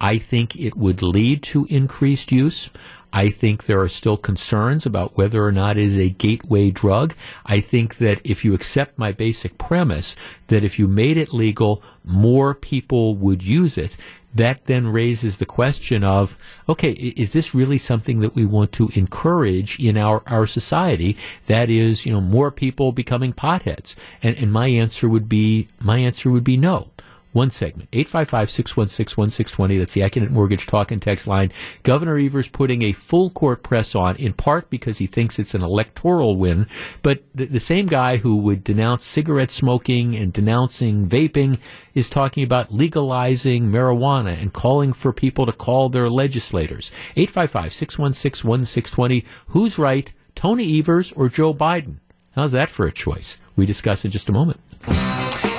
I 0.00 0.18
think 0.18 0.56
it 0.56 0.76
would 0.76 1.02
lead 1.02 1.42
to 1.44 1.66
increased 1.68 2.30
use. 2.30 2.70
I 3.12 3.30
think 3.30 3.64
there 3.64 3.80
are 3.80 3.88
still 3.88 4.16
concerns 4.16 4.84
about 4.84 5.16
whether 5.16 5.44
or 5.44 5.52
not 5.52 5.78
it 5.78 5.84
is 5.84 5.96
a 5.96 6.10
gateway 6.10 6.70
drug. 6.70 7.14
I 7.46 7.60
think 7.60 7.96
that 7.96 8.20
if 8.22 8.44
you 8.44 8.52
accept 8.52 8.98
my 8.98 9.12
basic 9.12 9.56
premise 9.56 10.14
that 10.48 10.62
if 10.62 10.78
you 10.78 10.88
made 10.88 11.16
it 11.16 11.32
legal, 11.32 11.82
more 12.04 12.54
people 12.54 13.16
would 13.16 13.42
use 13.42 13.78
it, 13.78 13.96
that 14.34 14.66
then 14.66 14.88
raises 14.88 15.38
the 15.38 15.46
question 15.46 16.04
of, 16.04 16.38
okay, 16.68 16.90
is 16.90 17.32
this 17.32 17.54
really 17.54 17.78
something 17.78 18.20
that 18.20 18.34
we 18.34 18.44
want 18.44 18.72
to 18.72 18.90
encourage 18.94 19.80
in 19.80 19.96
our, 19.96 20.22
our 20.26 20.46
society? 20.46 21.16
That 21.46 21.70
is, 21.70 22.04
you 22.04 22.12
know, 22.12 22.20
more 22.20 22.50
people 22.50 22.92
becoming 22.92 23.32
potheads. 23.32 23.96
And, 24.22 24.36
and 24.36 24.52
my 24.52 24.68
answer 24.68 25.08
would 25.08 25.28
be, 25.28 25.68
my 25.80 25.98
answer 25.98 26.30
would 26.30 26.44
be 26.44 26.58
no. 26.58 26.88
One 27.32 27.50
segment, 27.50 27.90
855-616-1620. 27.90 29.78
That's 29.78 29.92
the 29.92 30.00
Accunet 30.00 30.30
Mortgage 30.30 30.66
Talk 30.66 30.90
and 30.90 31.02
Text 31.02 31.26
line. 31.26 31.52
Governor 31.82 32.16
Evers 32.16 32.48
putting 32.48 32.80
a 32.80 32.92
full 32.92 33.28
court 33.28 33.62
press 33.62 33.94
on, 33.94 34.16
in 34.16 34.32
part 34.32 34.70
because 34.70 34.96
he 34.96 35.06
thinks 35.06 35.38
it's 35.38 35.54
an 35.54 35.62
electoral 35.62 36.36
win, 36.36 36.66
but 37.02 37.22
the, 37.34 37.44
the 37.44 37.60
same 37.60 37.84
guy 37.84 38.16
who 38.16 38.38
would 38.38 38.64
denounce 38.64 39.04
cigarette 39.04 39.50
smoking 39.50 40.16
and 40.16 40.32
denouncing 40.32 41.06
vaping 41.06 41.58
is 41.92 42.08
talking 42.08 42.42
about 42.42 42.72
legalizing 42.72 43.70
marijuana 43.70 44.40
and 44.40 44.54
calling 44.54 44.94
for 44.94 45.12
people 45.12 45.44
to 45.44 45.52
call 45.52 45.90
their 45.90 46.08
legislators. 46.08 46.90
855-616-1620. 47.16 49.26
Who's 49.48 49.78
right, 49.78 50.10
Tony 50.34 50.78
Evers 50.78 51.12
or 51.12 51.28
Joe 51.28 51.52
Biden? 51.52 51.98
How's 52.32 52.52
that 52.52 52.70
for 52.70 52.86
a 52.86 52.92
choice? 52.92 53.36
We 53.54 53.66
discuss 53.66 54.06
in 54.06 54.10
just 54.10 54.30
a 54.30 54.32
moment. 54.32 54.60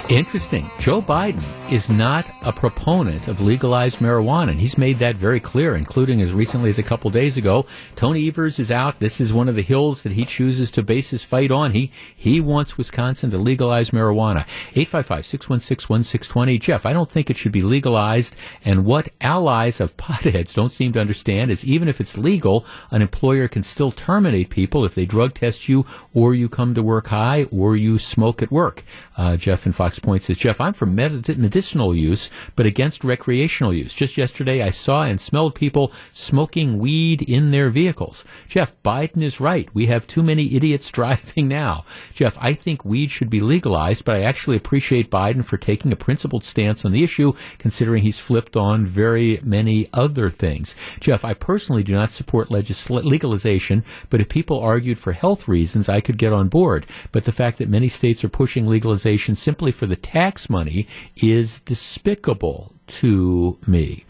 Interesting. 0.10 0.72
Joe 0.80 1.04
Biden 1.04 1.44
is 1.72 1.88
not 1.88 2.26
a 2.42 2.52
proponent 2.52 3.28
of 3.28 3.42
legalized 3.42 4.00
marijuana, 4.00 4.50
and 4.50 4.60
he's 4.60 4.76
made 4.76 4.98
that 4.98 5.16
very 5.16 5.40
clear, 5.40 5.76
including 5.76 6.20
as 6.20 6.34
recently 6.34 6.72
as 6.72 6.80
a 6.80 6.84
couple 6.84 7.12
days 7.12 7.38
ago. 7.38 7.68
Tony 7.96 8.28
Evers 8.28 8.58
is 8.58 8.72
out. 8.72 9.00
This 9.00 9.22
is 9.22 9.32
one 9.32 9.48
of 9.48 9.54
the 9.54 9.62
hills 9.62 10.02
that 10.02 10.14
he 10.14 10.26
chooses 10.26 10.72
to 10.72 10.82
base 10.82 11.12
his 11.12 11.24
fight 11.24 11.52
on. 11.52 11.74
He 11.74 11.92
he 12.16 12.42
wants 12.42 12.76
Wisconsin 12.76 13.30
to 13.30 13.38
legalize 13.38 13.92
marijuana. 13.92 14.48
855-616-1620. 14.74 16.60
Jeff, 16.60 16.88
I 16.88 16.94
don't 16.94 17.12
think 17.12 17.30
it 17.30 17.38
should 17.38 17.52
be 17.52 17.62
legalized, 17.62 18.36
and 18.66 18.86
what 18.86 19.10
allies 19.22 19.80
of 19.80 19.96
potheads 19.98 20.56
don't 20.56 20.72
seem 20.72 20.92
to 20.94 21.00
understand 21.00 21.52
is 21.52 21.64
even 21.64 21.88
if 21.88 22.02
it's 22.02 22.18
legal, 22.18 22.66
an 22.90 23.04
employer 23.04 23.48
can 23.48 23.62
still 23.62 23.92
terminate 23.92 24.50
people 24.50 24.86
if 24.86 24.96
they 24.96 25.06
drug 25.06 25.36
test 25.36 25.70
you, 25.70 25.86
or 26.16 26.34
you 26.34 26.50
come 26.50 26.74
to 26.74 26.82
work 26.82 27.10
high, 27.10 27.44
or 27.52 27.76
you 27.76 28.00
smoke 28.00 28.42
at 28.42 28.52
work. 28.52 28.84
Uh, 29.16 29.38
Jeff 29.38 29.68
in 29.68 29.72
Fox 29.72 29.99
Point 30.00 30.24
says, 30.24 30.38
Jeff, 30.38 30.60
I'm 30.60 30.74
for 30.74 30.86
med- 30.86 31.38
medicinal 31.38 31.96
use, 31.96 32.30
but 32.56 32.66
against 32.66 33.04
recreational 33.04 33.74
use. 33.74 33.94
Just 33.94 34.18
yesterday, 34.18 34.62
I 34.62 34.70
saw 34.70 35.04
and 35.04 35.20
smelled 35.20 35.56
people 35.56 35.92
smoking 36.12 36.78
weed 36.80 37.22
in 37.22 37.52
their 37.52 37.70
vehicles. 37.70 38.26
Jeff, 38.48 38.74
Biden 38.84 39.22
is 39.22 39.40
right. 39.40 39.70
We 39.74 39.88
have 39.88 40.08
too 40.08 40.24
many 40.24 40.56
idiots 40.56 40.92
driving 41.00 41.48
now. 41.48 41.86
Jeff, 42.14 42.38
I 42.40 42.54
think 42.54 42.84
weed 42.86 43.12
should 43.12 43.30
be 43.30 43.42
legalized, 43.42 44.06
but 44.06 44.16
I 44.16 44.24
actually 44.24 44.58
appreciate 44.58 45.12
Biden 45.12 45.44
for 45.44 45.58
taking 45.58 45.92
a 45.92 45.96
principled 45.96 46.44
stance 46.44 46.86
on 46.86 46.92
the 46.92 47.04
issue, 47.04 47.34
considering 47.58 48.04
he's 48.04 48.20
flipped 48.20 48.56
on 48.56 48.86
very 48.86 49.40
many 49.44 49.90
other 49.94 50.30
things. 50.30 50.76
Jeff, 51.00 51.24
I 51.26 51.34
personally 51.34 51.84
do 51.84 51.94
not 51.94 52.12
support 52.12 52.50
legisl- 52.50 53.04
legalization, 53.04 53.84
but 54.10 54.22
if 54.22 54.30
people 54.30 54.60
argued 54.60 54.98
for 54.98 55.14
health 55.14 55.48
reasons, 55.48 55.90
I 55.90 56.02
could 56.02 56.18
get 56.18 56.34
on 56.34 56.48
board. 56.48 56.86
But 57.12 57.26
the 57.26 57.32
fact 57.32 57.58
that 57.58 57.70
many 57.70 57.90
states 57.90 58.24
are 58.24 58.30
pushing 58.30 58.68
legalization 58.68 59.36
simply 59.36 59.72
for 59.72 59.86
the 59.90 59.96
tax 59.96 60.50
money 60.50 60.88
is 61.18 61.60
despicable 61.62 62.74
to 62.88 63.58
me. 63.68 64.06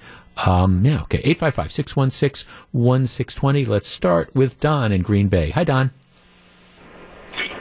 Um, 0.45 0.85
yeah, 0.85 1.01
okay. 1.03 1.21
855-616-1620. 1.23 3.67
Let's 3.67 3.87
start 3.87 4.33
with 4.35 4.59
Don 4.59 4.91
in 4.91 5.01
Green 5.01 5.27
Bay. 5.27 5.49
Hi, 5.51 5.63
Don. 5.63 5.91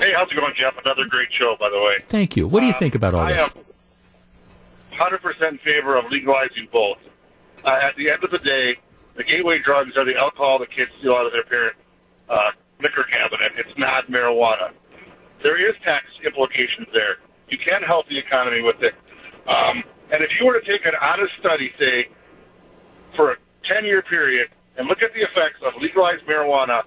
Hey, 0.00 0.12
how's 0.14 0.30
it 0.30 0.38
going, 0.38 0.52
Jeff? 0.56 0.74
Another 0.84 1.04
great 1.08 1.28
show, 1.40 1.56
by 1.58 1.70
the 1.70 1.78
way. 1.78 1.96
Thank 2.06 2.36
you. 2.36 2.46
What 2.46 2.60
do 2.60 2.66
you 2.66 2.72
think 2.74 2.94
about 2.94 3.14
all 3.14 3.22
I 3.22 3.32
this? 3.32 3.40
am 3.42 3.50
100% 4.98 5.48
in 5.48 5.58
favor 5.58 5.96
of 5.96 6.04
legalizing 6.10 6.68
both. 6.72 6.98
Uh, 7.64 7.70
at 7.82 7.96
the 7.96 8.10
end 8.10 8.22
of 8.22 8.30
the 8.30 8.38
day, 8.38 8.76
the 9.16 9.24
gateway 9.24 9.58
drugs 9.64 9.96
are 9.96 10.04
the 10.04 10.14
alcohol 10.16 10.58
that 10.60 10.70
kids 10.70 10.90
steal 11.00 11.14
out 11.14 11.26
of 11.26 11.32
their 11.32 11.42
parent 11.44 11.74
uh, 12.28 12.50
liquor 12.80 13.04
cabinet. 13.10 13.50
It's 13.58 13.76
not 13.76 14.06
marijuana. 14.08 14.70
There 15.42 15.56
is 15.58 15.74
tax 15.84 16.06
implications 16.24 16.86
there. 16.94 17.16
You 17.50 17.58
can 17.58 17.82
help 17.82 18.08
the 18.08 18.18
economy 18.18 18.62
with 18.62 18.76
it. 18.80 18.94
Um, 19.48 19.82
and 20.12 20.22
if 20.22 20.30
you 20.38 20.46
were 20.46 20.58
to 20.60 20.64
take 20.66 20.84
an 20.86 20.94
honest 21.00 21.32
study, 21.40 21.72
say, 21.78 22.08
for 23.16 23.32
a 23.32 23.36
10 23.70 23.84
year 23.84 24.02
period, 24.02 24.48
and 24.76 24.86
look 24.86 25.02
at 25.02 25.10
the 25.12 25.20
effects 25.20 25.58
of 25.66 25.72
legalized 25.82 26.24
marijuana 26.24 26.82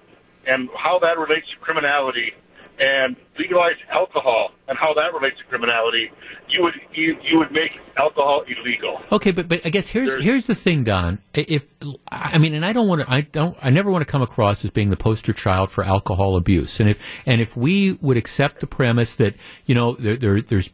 and 0.46 0.68
how 0.76 0.98
that 0.98 1.18
relates 1.18 1.46
to 1.50 1.56
criminality, 1.60 2.32
and 2.78 3.16
legalize 3.38 3.76
alcohol 3.90 4.50
and 4.68 4.78
how 4.78 4.94
that 4.94 5.12
relates 5.14 5.38
to 5.38 5.44
criminality, 5.44 6.10
you 6.48 6.62
would 6.62 6.74
you, 6.92 7.16
you 7.22 7.38
would 7.38 7.52
make 7.52 7.80
alcohol 7.96 8.42
illegal. 8.46 9.00
Okay, 9.10 9.30
but 9.30 9.48
but 9.48 9.64
I 9.64 9.70
guess 9.70 9.88
here's 9.88 10.22
here's 10.22 10.46
the 10.46 10.54
thing, 10.54 10.84
Don. 10.84 11.18
If 11.34 11.72
I 12.08 12.38
mean, 12.38 12.54
and 12.54 12.64
I 12.64 12.72
don't 12.72 12.88
want 12.88 13.02
to, 13.02 13.10
I 13.10 13.22
don't, 13.22 13.56
I 13.62 13.70
never 13.70 13.90
want 13.90 14.02
to 14.02 14.10
come 14.10 14.22
across 14.22 14.64
as 14.64 14.70
being 14.70 14.90
the 14.90 14.96
poster 14.96 15.32
child 15.32 15.70
for 15.70 15.84
alcohol 15.84 16.36
abuse. 16.36 16.80
And 16.80 16.88
if 16.88 17.02
and 17.26 17.40
if 17.40 17.56
we 17.56 17.92
would 18.00 18.16
accept 18.16 18.60
the 18.60 18.66
premise 18.66 19.14
that 19.16 19.34
you 19.66 19.74
know 19.74 19.92
there, 19.94 20.16
there 20.16 20.40
there's 20.40 20.70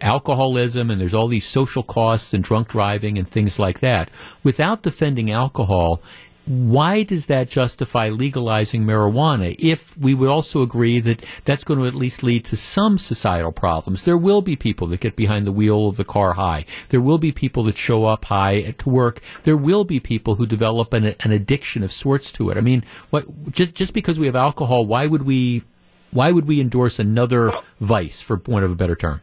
alcoholism 0.00 0.90
and 0.90 1.00
there's 1.00 1.14
all 1.14 1.28
these 1.28 1.46
social 1.46 1.82
costs 1.82 2.32
and 2.32 2.42
drunk 2.42 2.68
driving 2.68 3.18
and 3.18 3.28
things 3.28 3.58
like 3.58 3.80
that, 3.80 4.10
without 4.42 4.82
defending 4.82 5.30
alcohol. 5.30 6.02
Why 6.48 7.02
does 7.02 7.26
that 7.26 7.50
justify 7.50 8.08
legalizing 8.08 8.84
marijuana 8.84 9.54
if 9.58 9.96
we 9.98 10.14
would 10.14 10.30
also 10.30 10.62
agree 10.62 10.98
that 11.00 11.22
that's 11.44 11.62
going 11.62 11.78
to 11.78 11.86
at 11.86 11.94
least 11.94 12.22
lead 12.22 12.46
to 12.46 12.56
some 12.56 12.96
societal 12.96 13.52
problems? 13.52 14.04
There 14.04 14.16
will 14.16 14.40
be 14.40 14.56
people 14.56 14.86
that 14.86 15.00
get 15.00 15.14
behind 15.14 15.46
the 15.46 15.52
wheel 15.52 15.88
of 15.88 15.98
the 15.98 16.06
car 16.06 16.32
high. 16.32 16.64
There 16.88 17.02
will 17.02 17.18
be 17.18 17.32
people 17.32 17.64
that 17.64 17.76
show 17.76 18.06
up 18.06 18.24
high 18.24 18.74
to 18.78 18.88
work. 18.88 19.20
There 19.42 19.58
will 19.58 19.84
be 19.84 20.00
people 20.00 20.36
who 20.36 20.46
develop 20.46 20.94
an, 20.94 21.14
an 21.20 21.32
addiction 21.32 21.82
of 21.82 21.92
sorts 21.92 22.32
to 22.32 22.48
it. 22.48 22.56
I 22.56 22.62
mean, 22.62 22.82
what, 23.10 23.52
just, 23.52 23.74
just 23.74 23.92
because 23.92 24.18
we 24.18 24.24
have 24.24 24.36
alcohol, 24.36 24.86
why 24.86 25.06
would 25.06 25.26
we, 25.26 25.64
why 26.12 26.32
would 26.32 26.48
we 26.48 26.62
endorse 26.62 26.98
another 26.98 27.52
vice, 27.78 28.22
for 28.22 28.40
want 28.46 28.64
of 28.64 28.70
a 28.70 28.74
better 28.74 28.96
term? 28.96 29.20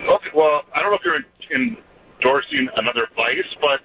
Okay, 0.00 0.30
well, 0.34 0.62
I 0.74 0.82
don't 0.82 0.90
know 0.90 0.98
if 0.98 1.04
you're 1.04 1.22
endorsing 1.54 2.68
another 2.78 3.06
vice, 3.14 3.54
but 3.62 3.80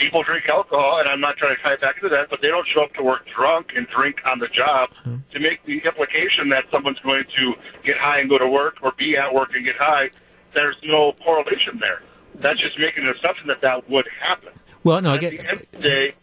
people 0.00 0.22
drink 0.22 0.48
alcohol, 0.48 0.98
and 1.00 1.08
I'm 1.08 1.20
not 1.20 1.36
trying 1.36 1.54
to 1.56 1.62
tie 1.62 1.74
it 1.74 1.80
back 1.80 1.96
into 1.96 2.08
that, 2.16 2.30
but 2.30 2.40
they 2.40 2.48
don't 2.48 2.66
show 2.74 2.82
up 2.84 2.94
to 2.94 3.02
work 3.02 3.26
drunk 3.36 3.68
and 3.76 3.86
drink 3.88 4.16
on 4.24 4.38
the 4.38 4.48
job 4.48 4.90
to 5.04 5.38
make 5.38 5.64
the 5.66 5.78
implication 5.84 6.48
that 6.50 6.64
someone's 6.72 6.98
going 7.00 7.24
to 7.36 7.52
get 7.84 7.96
high 7.98 8.18
and 8.20 8.28
go 8.30 8.38
to 8.38 8.48
work 8.48 8.76
or 8.82 8.92
be 8.98 9.16
at 9.16 9.32
work 9.32 9.50
and 9.54 9.64
get 9.64 9.76
high. 9.76 10.10
There's 10.54 10.76
no 10.84 11.12
correlation 11.24 11.78
there. 11.78 12.02
That's 12.40 12.58
just 12.60 12.78
making 12.78 13.04
an 13.04 13.14
assumption 13.14 13.46
that 13.48 13.60
that 13.60 13.88
would 13.90 14.06
happen. 14.20 14.50
Well, 14.82 15.02
no, 15.02 15.10
I 15.10 15.14
At 15.14 15.20
get, 15.20 15.30
the 15.32 15.38
end 15.40 15.60
of 15.60 15.70
the 15.72 15.78
day, 15.78 16.14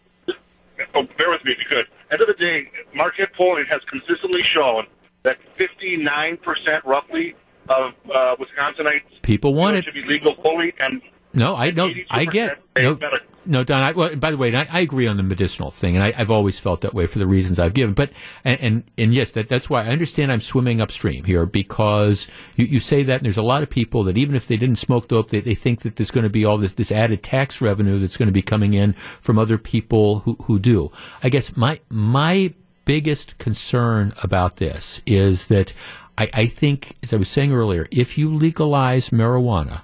oh, 0.94 1.02
bear 1.16 1.30
with 1.30 1.44
me 1.44 1.52
if 1.52 1.58
you 1.58 1.68
could. 1.70 1.86
End 2.10 2.20
of 2.20 2.26
the 2.26 2.34
day, 2.34 2.68
Marquette 2.94 3.32
polling 3.36 3.64
has 3.70 3.80
consistently 3.88 4.42
shown 4.42 4.86
that 5.22 5.38
59% 5.58 6.38
roughly 6.84 7.34
of 7.68 7.92
uh, 8.12 8.34
Wisconsinites 8.36 9.22
people 9.22 9.54
want 9.54 9.76
it. 9.76 9.84
should 9.84 9.94
be 9.94 10.04
legal 10.06 10.34
fully, 10.42 10.72
and 10.80 11.02
No, 11.38 11.54
I 11.56 11.70
no, 11.70 11.90
I 12.10 12.24
get 12.24 12.58
no, 12.76 12.98
no, 13.46 13.64
Don. 13.64 13.82
I, 13.82 13.92
well, 13.92 14.14
by 14.16 14.30
the 14.30 14.36
way, 14.36 14.54
I, 14.54 14.66
I 14.70 14.80
agree 14.80 15.06
on 15.06 15.16
the 15.16 15.22
medicinal 15.22 15.70
thing, 15.70 15.94
and 15.96 16.04
I, 16.04 16.12
I've 16.16 16.30
always 16.30 16.58
felt 16.58 16.82
that 16.82 16.92
way 16.92 17.06
for 17.06 17.18
the 17.18 17.26
reasons 17.26 17.58
I've 17.58 17.74
given. 17.74 17.94
But 17.94 18.10
and 18.44 18.60
and, 18.60 18.84
and 18.98 19.14
yes, 19.14 19.30
that, 19.32 19.48
that's 19.48 19.70
why 19.70 19.84
I 19.84 19.88
understand 19.88 20.30
I'm 20.30 20.40
swimming 20.40 20.80
upstream 20.80 21.24
here 21.24 21.46
because 21.46 22.28
you, 22.56 22.66
you 22.66 22.80
say 22.80 23.02
that, 23.04 23.14
and 23.16 23.24
there's 23.24 23.38
a 23.38 23.42
lot 23.42 23.62
of 23.62 23.70
people 23.70 24.04
that 24.04 24.18
even 24.18 24.34
if 24.34 24.46
they 24.46 24.56
didn't 24.56 24.76
smoke 24.76 25.08
dope, 25.08 25.30
they, 25.30 25.40
they 25.40 25.54
think 25.54 25.82
that 25.82 25.96
there's 25.96 26.10
going 26.10 26.24
to 26.24 26.30
be 26.30 26.44
all 26.44 26.58
this 26.58 26.72
this 26.72 26.92
added 26.92 27.22
tax 27.22 27.60
revenue 27.60 27.98
that's 27.98 28.16
going 28.16 28.28
to 28.28 28.32
be 28.32 28.42
coming 28.42 28.74
in 28.74 28.92
from 29.20 29.38
other 29.38 29.56
people 29.56 30.20
who 30.20 30.36
who 30.42 30.58
do. 30.58 30.92
I 31.22 31.28
guess 31.28 31.56
my 31.56 31.80
my 31.88 32.52
biggest 32.84 33.38
concern 33.38 34.12
about 34.22 34.56
this 34.56 35.02
is 35.06 35.46
that 35.46 35.72
I, 36.18 36.28
I 36.34 36.46
think, 36.46 36.96
as 37.02 37.14
I 37.14 37.16
was 37.16 37.28
saying 37.28 37.52
earlier, 37.52 37.86
if 37.90 38.18
you 38.18 38.34
legalize 38.34 39.10
marijuana, 39.10 39.82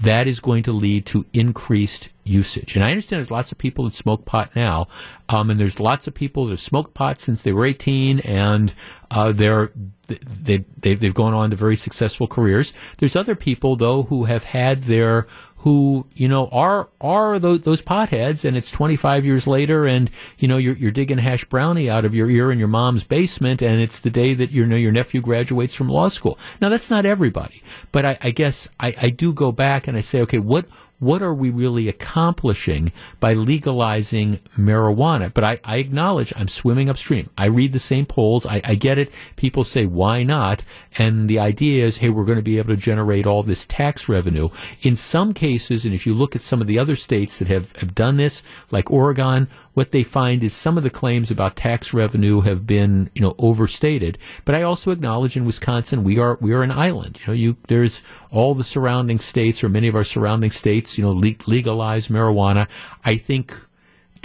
that 0.00 0.26
is 0.26 0.40
going 0.40 0.62
to 0.64 0.72
lead 0.72 1.06
to 1.06 1.24
increased 1.32 2.10
usage. 2.24 2.74
And 2.74 2.84
I 2.84 2.90
understand 2.90 3.20
there's 3.20 3.30
lots 3.30 3.52
of 3.52 3.58
people 3.58 3.84
that 3.84 3.94
smoke 3.94 4.24
pot 4.24 4.54
now, 4.54 4.88
um, 5.28 5.50
and 5.50 5.58
there's 5.58 5.80
lots 5.80 6.06
of 6.06 6.14
people 6.14 6.46
that 6.46 6.50
have 6.52 6.60
smoked 6.60 6.94
pot 6.94 7.20
since 7.20 7.42
they 7.42 7.52
were 7.52 7.66
18, 7.66 8.20
and 8.20 8.72
uh, 9.10 9.32
they're 9.32 9.72
they, 10.08 10.64
they've, 10.78 11.00
they've 11.00 11.14
gone 11.14 11.34
on 11.34 11.50
to 11.50 11.56
very 11.56 11.76
successful 11.76 12.26
careers. 12.26 12.72
There's 12.98 13.16
other 13.16 13.34
people 13.34 13.76
though 13.76 14.04
who 14.04 14.24
have 14.24 14.44
had 14.44 14.82
their 14.82 15.26
who 15.66 16.06
you 16.14 16.28
know 16.28 16.46
are 16.52 16.88
are 17.00 17.40
those, 17.40 17.62
those 17.62 17.82
potheads, 17.82 18.44
and 18.44 18.56
it's 18.56 18.70
25 18.70 19.26
years 19.26 19.48
later, 19.48 19.84
and 19.84 20.08
you 20.38 20.46
know 20.46 20.58
you're, 20.58 20.76
you're 20.76 20.92
digging 20.92 21.18
hash 21.18 21.44
brownie 21.46 21.90
out 21.90 22.04
of 22.04 22.14
your 22.14 22.30
ear 22.30 22.52
in 22.52 22.58
your 22.60 22.68
mom's 22.68 23.02
basement, 23.02 23.60
and 23.60 23.80
it's 23.80 23.98
the 23.98 24.08
day 24.08 24.32
that 24.32 24.52
you 24.52 24.64
know 24.64 24.76
your 24.76 24.92
nephew 24.92 25.20
graduates 25.20 25.74
from 25.74 25.88
law 25.88 26.08
school. 26.08 26.38
Now 26.60 26.68
that's 26.68 26.88
not 26.88 27.04
everybody, 27.04 27.64
but 27.90 28.06
I, 28.06 28.16
I 28.22 28.30
guess 28.30 28.68
I, 28.78 28.94
I 29.02 29.10
do 29.10 29.32
go 29.32 29.50
back 29.50 29.88
and 29.88 29.96
I 29.96 30.02
say, 30.02 30.20
okay, 30.20 30.38
what 30.38 30.66
what 30.98 31.22
are 31.22 31.34
we 31.34 31.50
really 31.50 31.88
accomplishing 31.88 32.90
by 33.20 33.34
legalizing 33.34 34.40
marijuana? 34.56 35.32
But 35.32 35.44
I, 35.44 35.60
I 35.64 35.76
acknowledge 35.76 36.32
I'm 36.36 36.48
swimming 36.48 36.88
upstream. 36.88 37.28
I 37.36 37.46
read 37.46 37.72
the 37.72 37.78
same 37.78 38.06
polls. 38.06 38.46
I, 38.46 38.62
I 38.64 38.74
get 38.76 38.98
it. 38.98 39.12
People 39.36 39.64
say, 39.64 39.84
why 39.84 40.22
not? 40.22 40.64
And 40.96 41.28
the 41.28 41.38
idea 41.38 41.84
is, 41.84 41.98
hey, 41.98 42.08
we're 42.08 42.24
going 42.24 42.38
to 42.38 42.42
be 42.42 42.58
able 42.58 42.74
to 42.74 42.80
generate 42.80 43.26
all 43.26 43.42
this 43.42 43.66
tax 43.66 44.08
revenue. 44.08 44.48
In 44.80 44.96
some 44.96 45.34
cases, 45.34 45.84
and 45.84 45.94
if 45.94 46.06
you 46.06 46.14
look 46.14 46.34
at 46.34 46.42
some 46.42 46.60
of 46.60 46.66
the 46.66 46.78
other 46.78 46.96
states 46.96 47.38
that 47.38 47.48
have, 47.48 47.72
have 47.76 47.94
done 47.94 48.16
this, 48.16 48.42
like 48.70 48.90
Oregon, 48.90 49.48
what 49.76 49.92
they 49.92 50.02
find 50.02 50.42
is 50.42 50.54
some 50.54 50.78
of 50.78 50.84
the 50.84 50.90
claims 50.90 51.30
about 51.30 51.54
tax 51.54 51.92
revenue 51.92 52.40
have 52.40 52.66
been, 52.66 53.10
you 53.14 53.20
know, 53.20 53.34
overstated. 53.38 54.16
But 54.46 54.54
I 54.54 54.62
also 54.62 54.90
acknowledge 54.90 55.36
in 55.36 55.44
Wisconsin 55.44 56.02
we 56.02 56.18
are 56.18 56.38
we 56.40 56.54
are 56.54 56.62
an 56.62 56.70
island. 56.70 57.20
You 57.20 57.26
know, 57.26 57.32
you 57.34 57.56
there's 57.68 58.00
all 58.30 58.54
the 58.54 58.64
surrounding 58.64 59.18
states 59.18 59.62
or 59.62 59.68
many 59.68 59.86
of 59.86 59.94
our 59.94 60.02
surrounding 60.02 60.50
states, 60.50 60.85
you 60.94 61.04
know, 61.04 61.12
le- 61.12 61.34
legalize 61.46 62.08
marijuana. 62.08 62.68
I 63.04 63.16
think 63.16 63.54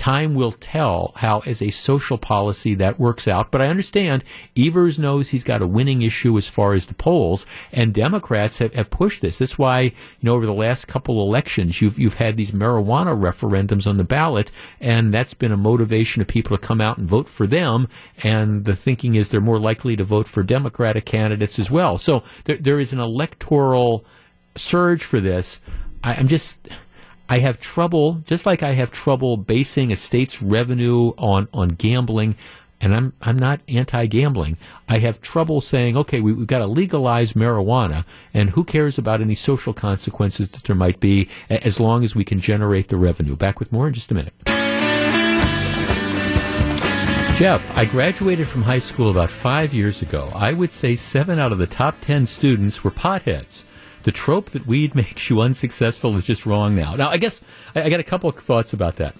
time 0.01 0.33
will 0.33 0.51
tell 0.53 1.13
how, 1.17 1.41
as 1.45 1.61
a 1.61 1.69
social 1.69 2.17
policy, 2.17 2.73
that 2.73 2.99
works 2.99 3.27
out. 3.27 3.51
But 3.51 3.61
I 3.61 3.67
understand 3.67 4.23
Evers 4.57 4.97
knows 4.97 5.29
he's 5.29 5.43
got 5.43 5.61
a 5.61 5.67
winning 5.67 6.01
issue 6.01 6.37
as 6.39 6.49
far 6.49 6.73
as 6.73 6.87
the 6.87 6.95
polls, 6.95 7.45
and 7.71 7.93
Democrats 7.93 8.57
have, 8.57 8.73
have 8.73 8.89
pushed 8.89 9.21
this. 9.21 9.37
That's 9.37 9.59
why, 9.59 9.81
you 9.81 9.91
know, 10.23 10.33
over 10.33 10.47
the 10.47 10.53
last 10.53 10.87
couple 10.87 11.21
elections, 11.21 11.81
you've 11.81 11.99
you've 11.99 12.15
had 12.15 12.35
these 12.35 12.49
marijuana 12.49 13.15
referendums 13.15 13.85
on 13.85 13.97
the 13.97 14.03
ballot, 14.03 14.49
and 14.79 15.13
that's 15.13 15.35
been 15.35 15.51
a 15.51 15.57
motivation 15.57 16.19
of 16.21 16.27
people 16.27 16.57
to 16.57 16.67
come 16.67 16.81
out 16.81 16.97
and 16.97 17.07
vote 17.07 17.29
for 17.29 17.45
them. 17.45 17.87
And 18.23 18.65
the 18.65 18.75
thinking 18.75 19.13
is 19.13 19.29
they're 19.29 19.39
more 19.39 19.59
likely 19.59 19.95
to 19.97 20.03
vote 20.03 20.27
for 20.27 20.41
Democratic 20.41 21.05
candidates 21.05 21.59
as 21.59 21.69
well. 21.69 21.99
So 21.99 22.23
there, 22.45 22.57
there 22.57 22.79
is 22.79 22.91
an 22.91 22.99
electoral 22.99 24.03
surge 24.55 25.03
for 25.03 25.19
this. 25.19 25.61
I, 26.03 26.15
I'm 26.15 26.27
just 26.27 26.59
I 27.31 27.39
have 27.39 27.61
trouble, 27.61 28.15
just 28.25 28.45
like 28.45 28.61
I 28.61 28.73
have 28.73 28.91
trouble 28.91 29.37
basing 29.37 29.89
a 29.89 29.95
state's 29.95 30.41
revenue 30.41 31.13
on, 31.17 31.47
on 31.53 31.69
gambling, 31.69 32.35
and 32.81 32.93
I'm, 32.93 33.13
I'm 33.21 33.39
not 33.39 33.61
anti 33.69 34.05
gambling. 34.07 34.57
I 34.89 34.97
have 34.97 35.21
trouble 35.21 35.61
saying, 35.61 35.95
okay, 35.95 36.19
we, 36.19 36.33
have 36.33 36.47
got 36.47 36.57
to 36.59 36.67
legalize 36.67 37.31
marijuana, 37.31 38.03
and 38.33 38.49
who 38.49 38.65
cares 38.65 38.97
about 38.97 39.21
any 39.21 39.35
social 39.35 39.73
consequences 39.73 40.49
that 40.49 40.63
there 40.63 40.75
might 40.75 40.99
be 40.99 41.29
as 41.49 41.79
long 41.79 42.03
as 42.03 42.15
we 42.15 42.25
can 42.25 42.37
generate 42.37 42.89
the 42.89 42.97
revenue. 42.97 43.37
Back 43.37 43.61
with 43.61 43.71
more 43.71 43.87
in 43.87 43.93
just 43.93 44.11
a 44.11 44.13
minute. 44.13 44.33
Jeff, 47.37 47.71
I 47.77 47.85
graduated 47.85 48.49
from 48.49 48.63
high 48.63 48.79
school 48.79 49.09
about 49.09 49.31
five 49.31 49.73
years 49.73 50.01
ago. 50.01 50.33
I 50.35 50.51
would 50.51 50.69
say 50.69 50.97
seven 50.97 51.39
out 51.39 51.53
of 51.53 51.59
the 51.59 51.65
top 51.65 52.01
ten 52.01 52.27
students 52.27 52.83
were 52.83 52.91
potheads 52.91 53.63
the 54.03 54.11
trope 54.11 54.49
that 54.51 54.65
weed 54.65 54.95
makes 55.01 55.29
you 55.29 55.41
unsuccessful 55.41 56.15
is 56.17 56.25
just 56.25 56.45
wrong 56.45 56.75
now. 56.75 56.95
Now, 56.95 57.09
I 57.09 57.17
guess 57.17 57.41
I, 57.75 57.83
I 57.83 57.89
got 57.89 57.99
a 57.99 58.03
couple 58.03 58.29
of 58.29 58.35
thoughts 58.37 58.73
about 58.73 58.97
that 58.97 59.15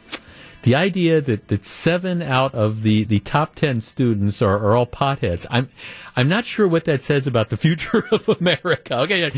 the 0.64 0.76
idea 0.76 1.22
that, 1.22 1.48
that 1.48 1.66
seven 1.66 2.22
out 2.22 2.54
of 2.54 2.84
the, 2.84 3.04
the 3.04 3.20
top 3.20 3.56
ten 3.56 3.82
students 3.82 4.42
are, 4.42 4.58
are 4.58 4.76
all 4.76 4.86
potheads, 4.86 5.46
I'm 5.50 5.70
I'm 6.16 6.28
not 6.28 6.46
sure 6.46 6.68
what 6.68 6.86
that 6.86 7.02
says 7.02 7.26
about 7.26 7.50
the 7.50 7.58
future 7.58 8.06
of 8.12 8.28
America. 8.30 9.00
Okay, 9.00 9.30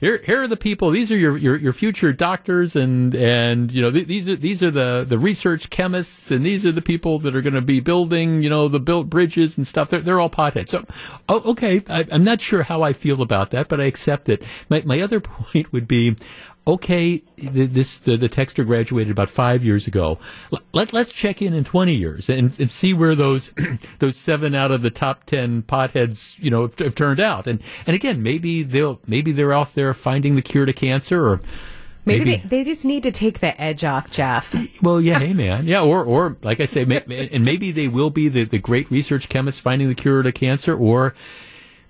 here 0.00 0.18
here 0.18 0.42
are 0.42 0.48
the 0.48 0.56
people. 0.56 0.90
These 0.90 1.12
are 1.12 1.16
your, 1.16 1.36
your, 1.36 1.56
your 1.56 1.72
future 1.72 2.12
doctors, 2.12 2.76
and 2.76 3.14
and 3.14 3.72
you 3.72 3.82
know 3.82 3.90
th- 3.90 4.06
these 4.06 4.28
are 4.28 4.36
these 4.36 4.62
are 4.62 4.70
the, 4.70 5.04
the 5.06 5.18
research 5.18 5.70
chemists, 5.70 6.30
and 6.30 6.44
these 6.44 6.64
are 6.66 6.72
the 6.72 6.82
people 6.82 7.18
that 7.20 7.36
are 7.36 7.42
going 7.42 7.54
to 7.54 7.60
be 7.60 7.80
building 7.80 8.42
you 8.42 8.50
know 8.50 8.68
the 8.68 8.80
built 8.80 9.10
bridges 9.10 9.56
and 9.56 9.66
stuff. 9.66 9.90
They're 9.90 10.00
they're 10.00 10.20
all 10.20 10.30
potheads. 10.30 10.70
So, 10.70 10.84
oh, 11.28 11.50
okay, 11.52 11.82
I, 11.88 12.06
I'm 12.10 12.24
not 12.24 12.40
sure 12.40 12.62
how 12.62 12.82
I 12.82 12.92
feel 12.92 13.22
about 13.22 13.50
that, 13.50 13.68
but 13.68 13.80
I 13.80 13.84
accept 13.84 14.28
it. 14.28 14.42
My 14.68 14.82
my 14.84 15.00
other 15.00 15.20
point 15.20 15.72
would 15.72 15.86
be 15.86 16.16
okay, 16.66 17.22
this 17.36 17.98
the, 17.98 18.16
the 18.16 18.28
texter 18.28 18.66
graduated 18.66 19.10
about 19.10 19.28
five 19.28 19.64
years 19.64 19.86
ago. 19.86 20.18
Let 20.72 20.92
let's 20.92 21.12
check 21.12 21.42
in 21.42 21.54
in 21.54 21.64
twenty 21.64 21.94
years 21.94 22.28
and, 22.28 22.58
and 22.58 22.70
see 22.70 22.94
where 22.94 23.14
those 23.14 23.52
those 23.98 24.16
seven 24.16 24.54
out 24.54 24.70
of 24.70 24.82
the 24.82 24.90
top 24.90 25.24
ten 25.24 25.62
potheads 25.62 26.38
you 26.38 26.50
know 26.50 26.62
have, 26.62 26.78
have, 26.78 26.94
turned 26.94 27.20
out. 27.20 27.46
And 27.46 27.62
and 27.86 27.94
again, 27.94 28.22
maybe 28.22 28.62
they'll 28.62 29.00
maybe 29.06 29.32
they're 29.32 29.52
off 29.52 29.74
there 29.74 29.92
finding 29.94 30.36
the 30.36 30.42
cure 30.42 30.66
to 30.66 30.72
cancer 30.72 31.26
or. 31.26 31.40
Maybe, 32.06 32.24
maybe 32.26 32.42
they, 32.42 32.48
they 32.48 32.64
just 32.64 32.84
need 32.84 33.04
to 33.04 33.10
take 33.10 33.40
the 33.40 33.58
edge 33.58 33.82
off, 33.82 34.10
Jeff. 34.10 34.54
Well, 34.82 35.00
yeah, 35.00 35.20
hey 35.20 35.32
man, 35.32 35.64
yeah, 35.64 35.80
or 35.80 36.04
or 36.04 36.36
like 36.42 36.60
I 36.60 36.66
say, 36.66 36.82
and 36.82 37.46
maybe 37.46 37.72
they 37.72 37.88
will 37.88 38.10
be 38.10 38.28
the, 38.28 38.44
the 38.44 38.58
great 38.58 38.90
research 38.90 39.30
chemists 39.30 39.58
finding 39.58 39.88
the 39.88 39.94
cure 39.94 40.22
to 40.22 40.30
cancer, 40.30 40.76
or 40.76 41.14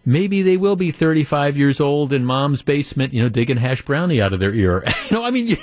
maybe 0.04 0.42
they 0.42 0.56
will 0.56 0.76
be 0.76 0.90
35 0.90 1.56
years 1.56 1.80
old 1.80 2.12
in 2.12 2.24
mom's 2.24 2.62
basement, 2.62 3.12
you 3.12 3.22
know, 3.22 3.28
digging 3.28 3.56
hash 3.56 3.82
brownie 3.82 4.20
out 4.20 4.32
of 4.32 4.40
their 4.40 4.54
ear. 4.54 4.84
you 5.10 5.16
know, 5.16 5.24
I 5.24 5.30
mean, 5.30 5.48
oh 5.50 5.56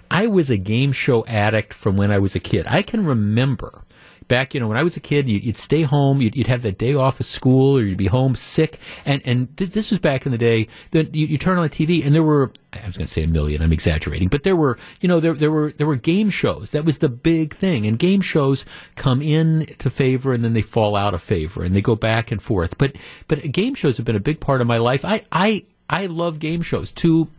I 0.09 0.25
was 0.25 0.49
a 0.49 0.57
game 0.57 0.91
show 0.91 1.23
addict 1.25 1.71
from 1.71 1.97
when 1.97 2.11
I 2.11 2.17
was 2.17 2.33
a 2.33 2.39
kid. 2.39 2.65
I 2.67 2.81
can 2.81 3.05
remember 3.05 3.85
back, 4.27 4.53
you 4.53 4.59
know, 4.59 4.67
when 4.67 4.77
I 4.77 4.83
was 4.83 4.97
a 4.97 4.99
kid, 4.99 5.29
you'd, 5.29 5.57
stay 5.57 5.83
home, 5.83 6.21
you'd, 6.21 6.35
you'd, 6.35 6.47
have 6.47 6.61
that 6.63 6.77
day 6.77 6.93
off 6.93 7.19
of 7.19 7.25
school, 7.25 7.77
or 7.77 7.83
you'd 7.83 7.97
be 7.97 8.07
home 8.07 8.35
sick, 8.35 8.79
and 9.05 9.21
and 9.25 9.55
th- 9.57 9.71
this 9.71 9.91
was 9.91 9.99
back 9.99 10.25
in 10.25 10.31
the 10.31 10.37
day. 10.37 10.67
That 10.91 11.13
you, 11.15 11.27
you 11.27 11.37
turn 11.37 11.57
on 11.57 11.63
the 11.63 11.69
TV, 11.69 12.05
and 12.05 12.13
there 12.13 12.23
were 12.23 12.51
I 12.71 12.85
was 12.85 12.97
going 12.97 13.07
to 13.07 13.13
say 13.13 13.23
a 13.23 13.27
million. 13.27 13.61
I'm 13.61 13.73
exaggerating, 13.73 14.29
but 14.29 14.43
there 14.43 14.55
were, 14.55 14.77
you 15.01 15.07
know, 15.07 15.19
there 15.19 15.33
there 15.33 15.51
were 15.51 15.71
there 15.73 15.87
were 15.87 15.95
game 15.95 16.29
shows. 16.29 16.71
That 16.71 16.85
was 16.85 16.99
the 16.99 17.09
big 17.09 17.53
thing, 17.53 17.85
and 17.85 17.97
game 17.99 18.21
shows 18.21 18.65
come 18.95 19.21
in 19.21 19.67
to 19.79 19.89
favor, 19.89 20.33
and 20.33 20.43
then 20.43 20.53
they 20.53 20.61
fall 20.61 20.95
out 20.95 21.13
of 21.13 21.21
favor, 21.21 21.63
and 21.63 21.75
they 21.75 21.81
go 21.81 21.95
back 21.95 22.31
and 22.31 22.41
forth. 22.41 22.77
But 22.77 22.95
but 23.27 23.51
game 23.51 23.75
shows 23.75 23.97
have 23.97 24.05
been 24.05 24.15
a 24.15 24.21
big 24.21 24.39
part 24.39 24.61
of 24.61 24.67
my 24.67 24.77
life. 24.77 25.05
I 25.05 25.23
I 25.31 25.65
I 25.89 26.05
love 26.07 26.39
game 26.39 26.61
shows. 26.61 26.91
To 26.93 27.29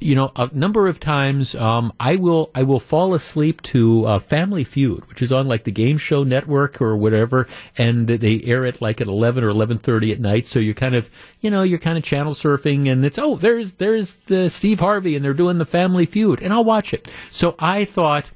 you 0.00 0.14
know, 0.14 0.32
a 0.36 0.48
number 0.52 0.88
of 0.88 0.98
times 0.98 1.54
um, 1.54 1.92
I 2.00 2.16
will 2.16 2.50
I 2.54 2.62
will 2.62 2.80
fall 2.80 3.14
asleep 3.14 3.60
to 3.62 4.06
uh, 4.06 4.18
Family 4.18 4.64
Feud, 4.64 5.06
which 5.08 5.20
is 5.20 5.32
on 5.32 5.48
like 5.48 5.64
the 5.64 5.70
Game 5.70 5.98
Show 5.98 6.22
Network 6.22 6.80
or 6.80 6.96
whatever, 6.96 7.46
and 7.76 8.06
they 8.06 8.42
air 8.44 8.64
it 8.64 8.80
like 8.80 9.00
at 9.00 9.06
eleven 9.06 9.44
or 9.44 9.48
eleven 9.48 9.78
thirty 9.78 10.12
at 10.12 10.20
night. 10.20 10.46
So 10.46 10.58
you're 10.58 10.74
kind 10.74 10.94
of 10.94 11.10
you 11.40 11.50
know 11.50 11.62
you're 11.62 11.78
kind 11.78 11.98
of 11.98 12.04
channel 12.04 12.34
surfing, 12.34 12.90
and 12.90 13.04
it's 13.04 13.18
oh 13.18 13.36
there's 13.36 13.72
there's 13.72 14.14
the 14.14 14.48
Steve 14.48 14.80
Harvey, 14.80 15.14
and 15.14 15.24
they're 15.24 15.34
doing 15.34 15.58
the 15.58 15.66
Family 15.66 16.06
Feud, 16.06 16.40
and 16.40 16.52
I'll 16.52 16.64
watch 16.64 16.94
it. 16.94 17.08
So 17.30 17.54
I 17.58 17.84
thought 17.84 18.30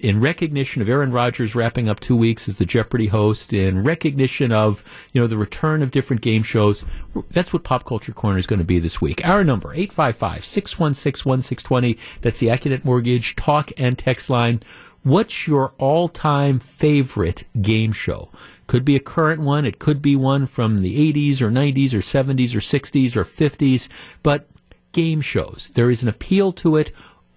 in 0.00 0.20
recognition 0.20 0.80
of 0.82 0.88
Aaron 0.88 1.12
Rodgers 1.12 1.54
wrapping 1.54 1.88
up 1.88 2.00
two 2.00 2.16
weeks 2.16 2.48
as 2.48 2.58
the 2.58 2.64
Jeopardy 2.64 3.06
host, 3.08 3.52
in 3.52 3.82
recognition 3.82 4.50
of 4.52 4.82
you 5.12 5.20
know 5.20 5.26
the 5.26 5.36
return 5.36 5.82
of 5.82 5.90
different 5.90 6.22
game 6.22 6.42
shows, 6.42 6.86
that's 7.30 7.52
what 7.52 7.64
Pop 7.64 7.84
Culture 7.84 8.12
Corner 8.12 8.38
is 8.38 8.46
going 8.46 8.60
to 8.60 8.64
be 8.64 8.78
this 8.78 9.00
week. 9.00 9.26
Our 9.26 9.42
number 9.44 9.74
855-616-1620. 9.76 11.98
That's 12.20 12.38
the 12.38 12.46
Accunet 12.48 12.84
Mortgage 12.84 13.34
talk 13.36 13.70
and 13.76 13.98
text 13.98 14.30
line. 14.30 14.62
What's 15.02 15.48
your 15.48 15.74
all 15.78 16.08
time 16.08 16.60
favorite 16.60 17.44
game 17.60 17.92
show? 17.92 18.30
Could 18.68 18.84
be 18.84 18.94
a 18.96 19.00
current 19.00 19.42
one. 19.42 19.66
It 19.66 19.80
could 19.80 20.00
be 20.00 20.16
one 20.16 20.46
from 20.46 20.78
the 20.78 21.12
80s 21.12 21.42
or 21.42 21.50
90s 21.50 21.92
or 21.92 21.98
70s 21.98 22.54
or 22.54 22.60
60s 22.60 23.16
or 23.16 23.24
50s. 23.24 23.88
But 24.22 24.46
game 24.92 25.20
shows, 25.20 25.70
there 25.74 25.90
is 25.90 26.02
an 26.02 26.08
appeal 26.08 26.52
to 26.52 26.76
it. 26.76 26.92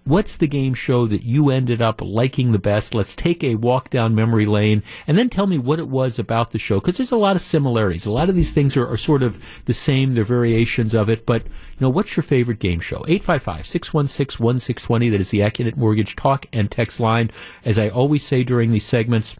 What's 0.06 0.36
the 0.36 0.46
game 0.46 0.74
show 0.74 1.06
that 1.08 1.24
you 1.24 1.50
ended 1.50 1.82
up 1.82 2.00
liking 2.00 2.52
the 2.52 2.60
best? 2.60 2.94
Let's 2.94 3.16
take 3.16 3.42
a 3.42 3.56
walk 3.56 3.90
down 3.90 4.14
memory 4.14 4.46
lane 4.46 4.84
and 5.04 5.18
then 5.18 5.28
tell 5.28 5.48
me 5.48 5.58
what 5.58 5.80
it 5.80 5.88
was 5.88 6.16
about 6.16 6.52
the 6.52 6.60
show. 6.60 6.78
Because 6.78 6.96
there's 6.96 7.10
a 7.10 7.16
lot 7.16 7.34
of 7.34 7.42
similarities. 7.42 8.06
A 8.06 8.12
lot 8.12 8.28
of 8.28 8.36
these 8.36 8.52
things 8.52 8.76
are, 8.76 8.86
are 8.86 8.96
sort 8.96 9.24
of 9.24 9.42
the 9.64 9.74
same. 9.74 10.14
They're 10.14 10.22
variations 10.22 10.94
of 10.94 11.10
it. 11.10 11.26
But, 11.26 11.42
you 11.42 11.50
know, 11.80 11.90
what's 11.90 12.16
your 12.16 12.22
favorite 12.22 12.60
game 12.60 12.78
show? 12.78 13.00
855-616-1620. 13.00 15.10
That 15.10 15.20
is 15.20 15.30
the 15.30 15.40
Accunet 15.40 15.76
Mortgage 15.76 16.14
talk 16.14 16.46
and 16.52 16.70
text 16.70 17.00
line. 17.00 17.32
As 17.64 17.76
I 17.76 17.88
always 17.88 18.24
say 18.24 18.44
during 18.44 18.70
these 18.70 18.86
segments, 18.86 19.34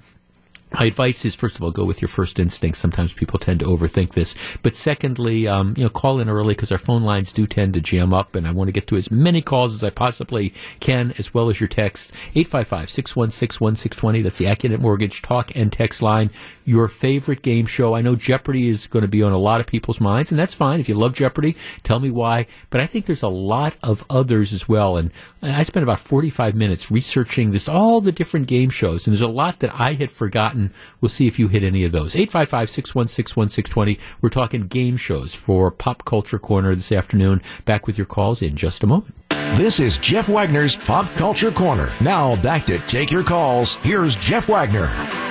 my 0.78 0.84
advice 0.84 1.24
is, 1.24 1.34
first 1.34 1.56
of 1.56 1.62
all, 1.62 1.70
go 1.70 1.84
with 1.84 2.02
your 2.02 2.08
first 2.08 2.38
instinct. 2.38 2.76
Sometimes 2.76 3.14
people 3.14 3.38
tend 3.38 3.60
to 3.60 3.66
overthink 3.66 4.12
this. 4.12 4.34
But 4.62 4.76
secondly, 4.76 5.48
um, 5.48 5.72
you 5.74 5.84
know, 5.84 5.88
call 5.88 6.20
in 6.20 6.28
early 6.28 6.54
because 6.54 6.70
our 6.70 6.76
phone 6.76 7.02
lines 7.02 7.32
do 7.32 7.46
tend 7.46 7.72
to 7.74 7.80
jam 7.80 8.12
up, 8.12 8.34
and 8.34 8.46
I 8.46 8.50
want 8.50 8.68
to 8.68 8.72
get 8.72 8.86
to 8.88 8.96
as 8.96 9.10
many 9.10 9.40
calls 9.40 9.74
as 9.74 9.82
I 9.82 9.88
possibly 9.88 10.52
can, 10.80 11.14
as 11.16 11.32
well 11.32 11.48
as 11.48 11.60
your 11.60 11.68
text. 11.68 12.12
855-616-1620. 12.34 14.22
That's 14.22 14.36
the 14.36 14.44
Accunet 14.44 14.80
Mortgage 14.80 15.22
talk 15.22 15.50
and 15.56 15.72
text 15.72 16.02
line. 16.02 16.30
Your 16.66 16.88
favorite 16.88 17.40
game 17.40 17.64
show. 17.64 17.94
I 17.94 18.02
know 18.02 18.14
Jeopardy 18.14 18.68
is 18.68 18.86
going 18.86 19.02
to 19.02 19.08
be 19.08 19.22
on 19.22 19.32
a 19.32 19.38
lot 19.38 19.60
of 19.62 19.66
people's 19.66 20.00
minds, 20.00 20.30
and 20.30 20.38
that's 20.38 20.54
fine. 20.54 20.78
If 20.80 20.90
you 20.90 20.94
love 20.94 21.14
Jeopardy, 21.14 21.56
tell 21.84 22.00
me 22.00 22.10
why. 22.10 22.46
But 22.68 22.82
I 22.82 22.86
think 22.86 23.06
there's 23.06 23.22
a 23.22 23.28
lot 23.28 23.76
of 23.82 24.04
others 24.10 24.52
as 24.52 24.68
well. 24.68 24.98
And 24.98 25.10
I 25.46 25.62
spent 25.62 25.84
about 25.84 26.00
45 26.00 26.54
minutes 26.54 26.90
researching 26.90 27.52
this, 27.52 27.68
all 27.68 28.00
the 28.00 28.12
different 28.12 28.48
game 28.48 28.70
shows, 28.70 29.06
and 29.06 29.12
there's 29.12 29.20
a 29.20 29.28
lot 29.28 29.60
that 29.60 29.78
I 29.78 29.92
had 29.92 30.10
forgotten. 30.10 30.72
We'll 31.00 31.08
see 31.08 31.26
if 31.26 31.38
you 31.38 31.48
hit 31.48 31.62
any 31.62 31.84
of 31.84 31.92
those. 31.92 32.14
855-616-1620. 32.14 33.98
We're 34.20 34.28
talking 34.28 34.66
game 34.66 34.96
shows 34.96 35.34
for 35.34 35.70
Pop 35.70 36.04
Culture 36.04 36.38
Corner 36.38 36.74
this 36.74 36.90
afternoon. 36.90 37.42
Back 37.64 37.86
with 37.86 37.96
your 37.96 38.06
calls 38.06 38.42
in 38.42 38.56
just 38.56 38.82
a 38.82 38.86
moment. 38.86 39.14
This 39.56 39.78
is 39.78 39.98
Jeff 39.98 40.28
Wagner's 40.28 40.76
Pop 40.76 41.08
Culture 41.14 41.52
Corner. 41.52 41.92
Now 42.00 42.36
back 42.36 42.64
to 42.66 42.78
take 42.80 43.10
your 43.10 43.24
calls. 43.24 43.76
Here's 43.76 44.16
Jeff 44.16 44.48
Wagner. 44.48 45.25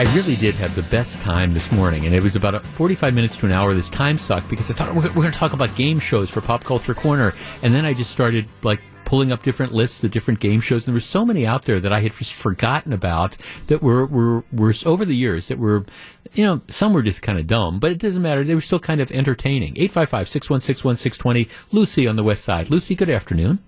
I 0.00 0.04
really 0.14 0.34
did 0.36 0.54
have 0.54 0.74
the 0.74 0.82
best 0.84 1.20
time 1.20 1.52
this 1.52 1.70
morning, 1.70 2.06
and 2.06 2.14
it 2.14 2.22
was 2.22 2.34
about 2.34 2.64
45 2.64 3.12
minutes 3.12 3.36
to 3.36 3.44
an 3.44 3.52
hour. 3.52 3.74
This 3.74 3.90
time 3.90 4.16
sucked 4.16 4.48
because 4.48 4.70
I 4.70 4.72
thought 4.72 4.94
we're, 4.94 5.02
we're 5.08 5.12
going 5.12 5.30
to 5.30 5.38
talk 5.38 5.52
about 5.52 5.76
game 5.76 5.98
shows 5.98 6.30
for 6.30 6.40
Pop 6.40 6.64
Culture 6.64 6.94
Corner, 6.94 7.34
and 7.60 7.74
then 7.74 7.84
I 7.84 7.92
just 7.92 8.10
started 8.10 8.48
like 8.62 8.80
pulling 9.04 9.30
up 9.30 9.42
different 9.42 9.74
lists, 9.74 9.98
the 9.98 10.08
different 10.08 10.40
game 10.40 10.62
shows. 10.62 10.84
And 10.84 10.94
there 10.94 10.96
were 10.96 11.00
so 11.00 11.26
many 11.26 11.46
out 11.46 11.66
there 11.66 11.80
that 11.80 11.92
I 11.92 12.00
had 12.00 12.12
just 12.12 12.32
forgotten 12.32 12.94
about 12.94 13.36
that 13.66 13.82
were, 13.82 14.06
were, 14.06 14.42
were 14.50 14.72
over 14.86 15.04
the 15.04 15.14
years 15.14 15.48
that 15.48 15.58
were, 15.58 15.84
you 16.32 16.46
know, 16.46 16.62
some 16.68 16.94
were 16.94 17.02
just 17.02 17.20
kind 17.20 17.38
of 17.38 17.46
dumb, 17.46 17.78
but 17.78 17.92
it 17.92 17.98
doesn't 17.98 18.22
matter. 18.22 18.42
They 18.42 18.54
were 18.54 18.62
still 18.62 18.80
kind 18.80 19.02
of 19.02 19.12
entertaining. 19.12 19.74
855-616-1620. 19.74 21.46
Lucy 21.72 22.06
on 22.06 22.16
the 22.16 22.24
west 22.24 22.42
side. 22.42 22.70
Lucy, 22.70 22.94
good 22.94 23.10
afternoon. 23.10 23.58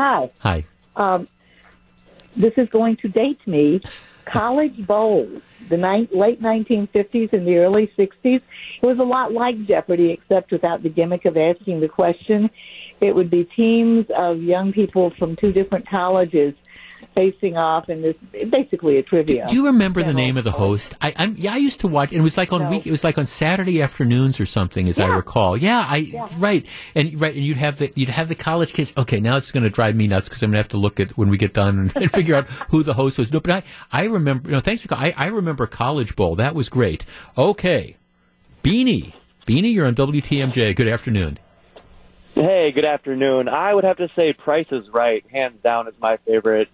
Hi. 0.00 0.30
Hi. 0.38 0.64
Um, 0.96 1.28
this 2.38 2.54
is 2.56 2.70
going 2.70 2.96
to 3.02 3.08
date 3.08 3.46
me. 3.46 3.82
College 4.24 4.86
bowls, 4.86 5.42
the 5.68 5.76
ni- 5.76 6.08
late 6.12 6.40
1950s 6.42 7.32
and 7.32 7.46
the 7.46 7.58
early 7.58 7.88
60s. 7.98 8.14
It 8.24 8.42
was 8.82 8.98
a 8.98 9.04
lot 9.04 9.32
like 9.32 9.66
Jeopardy, 9.66 10.10
except 10.10 10.52
without 10.52 10.82
the 10.82 10.88
gimmick 10.88 11.24
of 11.24 11.36
asking 11.36 11.80
the 11.80 11.88
question. 11.88 12.50
It 13.00 13.14
would 13.14 13.30
be 13.30 13.44
teams 13.44 14.06
of 14.16 14.42
young 14.42 14.72
people 14.72 15.10
from 15.10 15.36
two 15.36 15.52
different 15.52 15.88
colleges 15.88 16.54
facing 17.16 17.56
off 17.56 17.88
in 17.88 18.02
this 18.02 18.16
basically 18.50 18.96
a 18.98 19.02
trivia. 19.02 19.46
Do 19.48 19.54
you 19.54 19.66
remember 19.66 20.02
the 20.02 20.12
name 20.12 20.36
of 20.36 20.44
the 20.44 20.50
host? 20.50 20.94
I, 21.00 21.12
I'm, 21.16 21.36
yeah, 21.36 21.52
I 21.54 21.58
used 21.58 21.80
to 21.80 21.88
watch. 21.88 22.12
It 22.12 22.20
was 22.20 22.36
like 22.36 22.52
on 22.52 22.62
No. 22.62 22.70
week. 22.70 22.86
It 22.86 22.90
was 22.90 23.04
like 23.04 23.18
on 23.18 23.26
Saturday 23.26 23.82
afternoons 23.82 24.40
or 24.40 24.46
something, 24.46 24.88
as 24.88 24.98
I 24.98 25.06
recall. 25.08 25.56
Yeah, 25.56 25.84
I 25.88 25.96
Yeah. 25.98 26.26
right 26.38 26.66
and 26.94 27.20
right, 27.20 27.34
and 27.34 27.44
you'd 27.44 27.56
have 27.58 27.78
the 27.78 27.92
you'd 27.94 28.08
have 28.08 28.28
the 28.28 28.34
college 28.34 28.72
kids. 28.72 28.92
Okay, 28.96 29.20
now 29.20 29.36
it's 29.36 29.52
going 29.52 29.62
to 29.64 29.70
drive 29.70 29.94
me 29.94 30.06
nuts 30.06 30.28
because 30.28 30.42
I'm 30.42 30.48
going 30.50 30.54
to 30.54 30.58
have 30.58 30.68
to 30.70 30.76
look 30.78 30.98
at 31.00 31.16
when 31.16 31.28
we 31.28 31.36
get 31.36 31.52
done 31.54 31.78
and, 31.78 31.96
and 31.96 32.10
figure 32.10 32.34
out 32.34 32.48
who 32.70 32.82
the 32.82 32.94
host 32.94 33.18
was. 33.18 33.32
No, 33.32 33.40
but 33.40 33.50
I 33.52 33.62
I 33.92 34.04
remember. 34.06 34.50
No, 34.50 34.60
thanks 34.60 34.84
for. 34.84 34.94
I 34.94 35.14
I 35.16 35.26
remember 35.26 35.66
College 35.66 36.16
Bowl. 36.16 36.36
That 36.36 36.54
was 36.54 36.68
great. 36.68 37.04
Okay, 37.38 37.96
Beanie, 38.62 39.12
Beanie, 39.46 39.72
you're 39.72 39.86
on 39.86 39.94
WTMJ. 39.94 40.74
Good 40.74 40.88
afternoon. 40.88 41.38
Hey, 42.34 42.72
good 42.74 42.84
afternoon. 42.84 43.48
I 43.48 43.72
would 43.72 43.84
have 43.84 43.98
to 43.98 44.08
say 44.18 44.32
Price 44.32 44.66
is 44.72 44.88
Right, 44.92 45.24
hands 45.30 45.58
down, 45.62 45.86
is 45.86 45.94
my 46.00 46.16
favorite. 46.26 46.68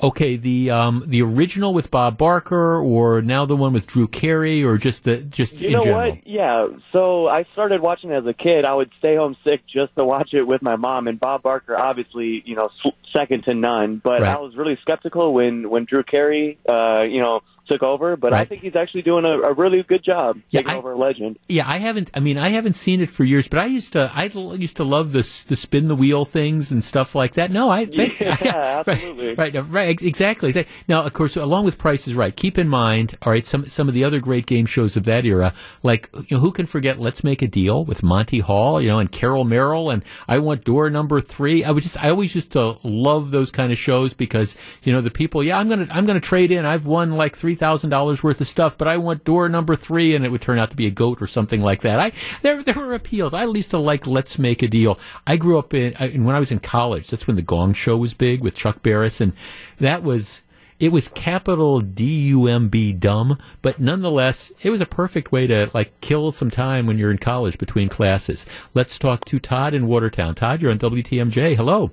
Okay, 0.00 0.36
the 0.36 0.70
um 0.70 1.02
the 1.06 1.22
original 1.22 1.74
with 1.74 1.90
Bob 1.90 2.16
Barker, 2.16 2.76
or 2.78 3.20
now 3.20 3.44
the 3.46 3.56
one 3.56 3.72
with 3.72 3.86
Drew 3.86 4.06
Carey, 4.06 4.62
or 4.62 4.78
just 4.78 5.04
the 5.04 5.16
just 5.16 5.60
You 5.60 5.66
in 5.68 5.72
know 5.74 5.82
general. 5.84 6.10
what? 6.12 6.26
Yeah. 6.26 6.68
So 6.92 7.26
I 7.26 7.44
started 7.52 7.80
watching 7.80 8.10
it 8.10 8.16
as 8.16 8.26
a 8.26 8.32
kid. 8.32 8.64
I 8.64 8.74
would 8.74 8.90
stay 9.00 9.16
home 9.16 9.36
sick 9.46 9.62
just 9.66 9.94
to 9.96 10.04
watch 10.04 10.30
it 10.34 10.44
with 10.44 10.62
my 10.62 10.76
mom. 10.76 11.08
And 11.08 11.18
Bob 11.18 11.42
Barker, 11.42 11.76
obviously, 11.76 12.42
you 12.46 12.54
know, 12.54 12.70
second 13.12 13.44
to 13.44 13.54
none. 13.54 14.00
But 14.02 14.22
Right. 14.22 14.36
I 14.36 14.38
was 14.38 14.54
really 14.56 14.78
skeptical 14.82 15.32
when 15.34 15.68
when 15.68 15.84
Drew 15.84 16.04
Carey, 16.04 16.58
uh, 16.68 17.02
you 17.02 17.20
know, 17.20 17.40
took 17.68 17.82
over. 17.82 18.16
But 18.16 18.32
I 18.32 18.44
think 18.44 18.62
he's 18.62 18.76
actually 18.76 19.02
doing 19.02 19.24
a, 19.24 19.38
a 19.50 19.52
really 19.54 19.82
good 19.82 20.02
job 20.04 20.38
Yeah, 20.50 20.60
taking 20.60 20.74
I- 20.74 20.76
over 20.78 20.92
a 20.92 20.98
legend. 20.98 21.38
Yeah, 21.48 21.68
I 21.68 21.78
haven't. 21.78 22.10
I 22.14 22.20
mean, 22.20 22.38
I 22.38 22.48
haven't 22.50 22.74
seen 22.74 23.00
it 23.00 23.10
for 23.10 23.24
years, 23.24 23.48
but 23.48 23.58
I 23.60 23.66
used 23.66 23.92
to. 23.94 24.10
I 24.14 24.24
used 24.24 24.76
to 24.76 24.84
love 24.84 25.12
the 25.12 25.18
the 25.48 25.56
spin 25.56 25.88
the 25.88 25.94
wheel 25.96 26.24
things 26.24 26.70
and 26.72 26.82
stuff 26.82 27.14
like 27.14 27.34
that. 27.34 27.50
No, 27.50 27.70
I 27.70 27.86
think 27.86 28.18
Yeah, 28.20 28.28
right, 28.86 28.88
absolutely. 28.88 29.34
right, 29.34 29.54
right, 29.70 30.02
exactly. 30.02 30.66
Now, 30.88 31.04
of 31.04 31.12
course, 31.12 31.36
along 31.36 31.64
with 31.64 31.78
Price 31.78 32.08
is 32.08 32.14
Right. 32.14 32.34
Keep 32.34 32.58
in 32.58 32.68
mind, 32.68 33.16
all 33.22 33.32
right, 33.32 33.44
some 33.46 33.68
some 33.68 33.88
of 33.88 33.94
the 33.94 34.04
other 34.04 34.20
great 34.20 34.46
game 34.46 34.66
shows 34.66 34.96
of 34.96 35.04
that 35.04 35.24
era, 35.24 35.52
like 35.82 36.08
you 36.28 36.36
know, 36.36 36.40
who 36.40 36.52
can 36.52 36.66
forget 36.66 36.98
Let's 36.98 37.22
Make 37.24 37.42
a 37.42 37.46
Deal 37.48 37.84
with 37.84 38.02
Monty 38.02 38.40
Hall, 38.40 38.80
you 38.80 38.88
know, 38.88 38.98
and 38.98 39.10
Carol 39.10 39.44
Merrill, 39.44 39.90
and 39.90 40.02
I 40.26 40.38
Want 40.38 40.64
Door 40.64 40.90
Number 40.90 41.20
Three. 41.20 41.64
I 41.64 41.70
was 41.70 41.84
just, 41.84 42.02
I 42.02 42.10
always 42.10 42.34
used 42.34 42.52
to 42.52 42.76
love 42.82 43.30
those 43.30 43.50
kind 43.50 43.72
of 43.72 43.78
shows 43.78 44.14
because 44.14 44.54
you 44.82 44.92
know 44.92 45.00
the 45.00 45.10
people. 45.10 45.42
Yeah, 45.42 45.58
I'm 45.58 45.68
gonna 45.68 45.86
I'm 45.90 46.04
gonna 46.06 46.20
trade 46.20 46.50
in. 46.50 46.64
I've 46.64 46.86
won 46.86 47.12
like 47.12 47.36
three 47.36 47.54
thousand 47.58 47.90
dollars 47.90 48.22
worth 48.22 48.40
of 48.40 48.46
stuff, 48.46 48.78
but 48.78 48.88
I 48.88 48.96
want 48.96 49.24
door 49.24 49.48
number 49.48 49.76
three, 49.76 50.14
and 50.14 50.24
it 50.24 50.30
would 50.30 50.40
turn 50.40 50.58
out 50.58 50.70
to 50.70 50.76
be 50.76 50.86
a 50.86 50.90
goat 50.90 51.20
or 51.20 51.26
something 51.26 51.60
like 51.60 51.82
that. 51.82 51.98
I 51.98 52.12
there 52.42 52.62
there 52.62 52.74
were 52.74 52.94
appeals. 52.94 53.34
I 53.34 53.44
used 53.44 53.70
to 53.70 53.78
like 53.78 54.06
Let's 54.06 54.38
Make 54.38 54.62
a 54.62 54.68
Deal. 54.68 54.98
I 55.26 55.36
grew 55.36 55.58
up 55.58 55.74
in, 55.74 55.94
I, 55.98 56.08
when 56.10 56.34
I 56.34 56.38
was 56.38 56.50
in 56.50 56.60
college. 56.60 57.08
That's 57.08 57.26
when 57.26 57.36
the 57.36 57.42
Gong 57.42 57.74
Show 57.74 57.96
was 57.96 58.14
big 58.14 58.40
with 58.40 58.54
Chuck 58.54 58.82
Barris, 58.82 59.20
and 59.20 59.32
that 59.78 60.02
was. 60.02 60.42
It 60.80 60.92
was 60.92 61.08
capital 61.08 61.80
D 61.80 62.04
U 62.28 62.46
M 62.46 62.68
B 62.68 62.92
dumb, 62.92 63.36
but 63.62 63.80
nonetheless, 63.80 64.52
it 64.62 64.70
was 64.70 64.80
a 64.80 64.86
perfect 64.86 65.32
way 65.32 65.48
to 65.48 65.68
like 65.74 66.00
kill 66.00 66.30
some 66.30 66.52
time 66.52 66.86
when 66.86 66.98
you're 66.98 67.10
in 67.10 67.18
college 67.18 67.58
between 67.58 67.88
classes. 67.88 68.46
Let's 68.74 68.96
talk 68.96 69.24
to 69.24 69.40
Todd 69.40 69.74
in 69.74 69.88
Watertown. 69.88 70.36
Todd, 70.36 70.62
you're 70.62 70.70
on 70.70 70.78
WTMJ. 70.78 71.56
Hello. 71.56 71.90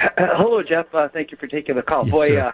Uh, 0.00 0.36
hello, 0.36 0.62
Jeff. 0.62 0.94
Uh, 0.94 1.08
thank 1.08 1.30
you 1.30 1.38
for 1.38 1.46
taking 1.46 1.76
the 1.76 1.82
call. 1.82 2.04
Yes, 2.04 2.12
Boy, 2.12 2.36
uh, 2.36 2.52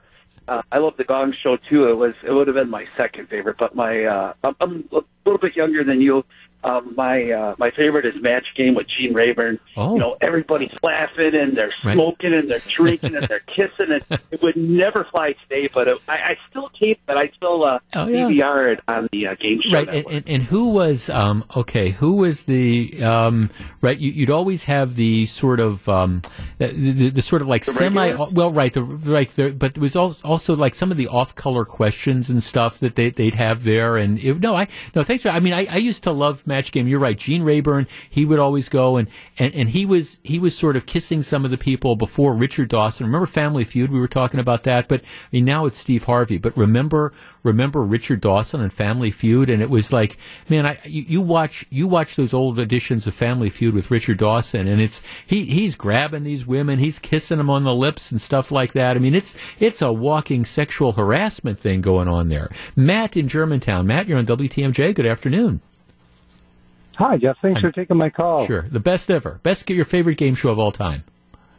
uh, 0.49 0.62
I 0.71 0.79
love 0.79 0.97
the 0.97 1.05
Gong 1.05 1.35
Show 1.43 1.57
too. 1.57 1.89
It 1.89 1.95
was 1.95 2.15
it 2.27 2.33
would 2.33 2.47
have 2.49 2.57
been 2.57 2.71
my 2.71 2.87
second 2.97 3.29
favorite, 3.29 3.57
but 3.59 3.75
my 3.75 4.05
uh, 4.05 4.33
I'm, 4.43 4.57
I'm 4.61 4.89
a 4.93 5.01
little 5.25 5.39
bit 5.39 5.57
younger 5.57 5.85
than 5.85 6.01
you. 6.01 6.25
Um, 6.65 6.95
my 6.97 7.31
uh, 7.31 7.55
my 7.59 7.70
favorite 7.73 8.07
is 8.07 8.15
Match 8.23 8.47
Game 8.57 8.74
with 8.74 8.86
Gene 8.89 9.12
Rayburn. 9.12 9.59
Oh. 9.77 9.95
You 9.95 10.01
know, 10.01 10.16
everybody's 10.20 10.73
laughing 10.82 11.35
and 11.35 11.57
they're 11.57 11.73
Right. 11.85 11.95
smoking 11.95 12.32
and 12.32 12.51
they're 12.51 12.62
drinking 12.74 13.15
and 13.16 13.27
they're 13.28 13.41
kissing. 13.41 13.93
And 13.93 14.20
it 14.31 14.41
would 14.43 14.57
never 14.57 15.05
fly 15.11 15.35
today, 15.49 15.69
but 15.73 15.89
it, 15.89 15.99
I, 16.09 16.12
I 16.12 16.36
still 16.51 16.70
tape 16.81 17.01
it. 17.09 17.16
I 17.16 17.31
still 17.36 17.65
uh, 17.65 17.78
Oh, 17.95 18.07
yeah. 18.07 18.28
DVR 18.28 18.73
it 18.73 18.81
on 18.89 19.09
the 19.12 19.27
uh, 19.27 19.35
game 19.35 19.61
show. 19.62 19.74
right 19.77 19.89
and, 19.89 20.07
and, 20.07 20.28
and 20.28 20.43
who 20.45 20.70
was 20.70 21.11
um 21.11 21.45
okay 21.55 21.91
who 21.91 22.16
was 22.16 22.45
the 22.45 23.03
um 23.03 23.51
right 23.82 23.99
you, 23.99 24.11
you'd 24.11 24.31
always 24.31 24.65
have 24.65 24.97
the 24.97 25.27
sort 25.27 25.61
of 25.61 25.86
um 25.89 26.23
the, 26.59 26.69
the, 26.69 27.11
the 27.11 27.23
sort 27.23 27.43
of 27.43 27.49
like 27.49 27.65
semi 27.65 28.15
well 28.15 28.51
right 28.51 28.73
the 28.73 28.82
right 28.82 29.28
the, 29.31 29.51
but 29.51 29.73
it 29.77 29.78
was 29.78 29.95
also 29.97 30.57
like 30.57 30.74
some 30.74 30.91
of 30.91 30.97
the 30.97 31.09
off 31.09 31.35
color 31.35 31.65
questions 31.65 32.31
and 32.31 32.43
stuff 32.43 32.78
that 32.78 32.95
they, 32.97 33.11
they'd 33.11 33.35
have 33.35 33.65
there 33.65 33.97
and 33.97 34.19
it, 34.19 34.41
no 34.41 34.55
i 34.55 34.66
no 34.95 35.03
thanks 35.05 35.23
for 35.23 35.28
i 35.28 35.41
mean 35.41 35.53
I, 35.53 35.66
I 35.66 35.77
used 35.77 36.03
to 36.05 36.11
love 36.12 36.47
match 36.47 36.53
game 36.72 36.89
you're 36.89 36.98
right 36.98 37.18
gene 37.18 37.43
rayburn 37.43 37.86
he 38.09 38.24
would 38.24 38.39
always 38.39 38.68
go 38.68 38.97
and, 38.97 39.09
and 39.39 39.55
and 39.55 39.68
he 39.70 39.85
was 39.85 40.18
he 40.22 40.39
was 40.39 40.56
sort 40.56 40.76
of 40.76 40.86
kissing 40.86 41.22
some 41.22 41.44
of 41.44 41.51
the 41.51 41.59
people 41.59 41.97
before 41.97 42.35
richard 42.35 42.68
dawson 42.68 43.06
remember 43.06 43.26
family 43.26 43.64
feud 43.64 43.90
we 43.90 44.01
were 44.01 44.09
talking 44.09 44.40
about 44.40 44.62
that 44.62 44.89
but 44.89 45.01
i 45.01 45.05
mean 45.32 45.44
now 45.44 45.66
it's 45.66 45.78
steve 45.78 46.05
harvey 46.05 46.39
but 46.39 46.56
remember 46.56 47.12
remember 47.44 47.82
Richard 47.82 48.20
Dawson 48.20 48.60
and 48.60 48.72
Family 48.72 49.12
Feud, 49.12 49.48
and 49.48 49.62
it 49.62 49.70
was 49.70 49.93
like, 49.93 50.16
man, 50.48 50.66
I 50.66 50.81
you, 50.85 51.05
you 51.06 51.22
watch 51.22 51.64
you 51.70 51.86
watch 51.86 52.16
those 52.16 52.35
old 52.35 52.59
editions 52.59 53.06
of 53.06 53.14
Family 53.14 53.51
Feud 53.51 53.74
with 53.74 53.93
Richard 53.93 54.18
Dawson, 54.18 54.66
and 54.66 54.81
it's 54.81 55.02
he 55.24 55.44
he's 55.44 55.76
grabbing 55.76 56.24
these 56.24 56.44
women, 56.44 56.81
he's 56.81 56.98
kissing 56.98 57.39
them 57.39 57.51
on 57.51 57.62
the 57.62 57.74
lips 57.74 58.10
and 58.10 58.20
stuff 58.20 58.51
like 58.51 58.72
that. 58.72 58.97
I 58.97 59.01
mean, 59.01 59.14
it's 59.14 59.36
it's 59.60 59.82
a 59.82 59.93
walking 59.93 60.44
sexual 60.44 60.93
harassment 60.93 61.60
thing 61.60 61.81
going 61.82 62.09
on 62.09 62.28
there. 62.28 62.51
Matt 62.74 63.16
in 63.16 63.28
Germantown, 63.28 63.86
Matt, 63.86 64.09
you're 64.09 64.18
on 64.18 64.26
WTMJ. 64.26 64.94
Good 64.94 65.06
afternoon. 65.06 65.60
Hi, 66.97 67.16
Jeff. 67.16 67.37
Thanks 67.43 67.61
for 67.61 67.73
taking 67.73 67.97
my 67.97 68.11
call. 68.11 68.47
Sure, 68.47 68.62
the 68.62 68.81
best 68.81 69.11
ever, 69.11 69.41
best 69.43 69.66
get 69.66 69.75
your 69.75 69.85
favorite 69.85 70.19
game 70.19 70.35
show 70.35 70.51
of 70.51 70.59
all 70.59 70.73
time. 70.73 71.05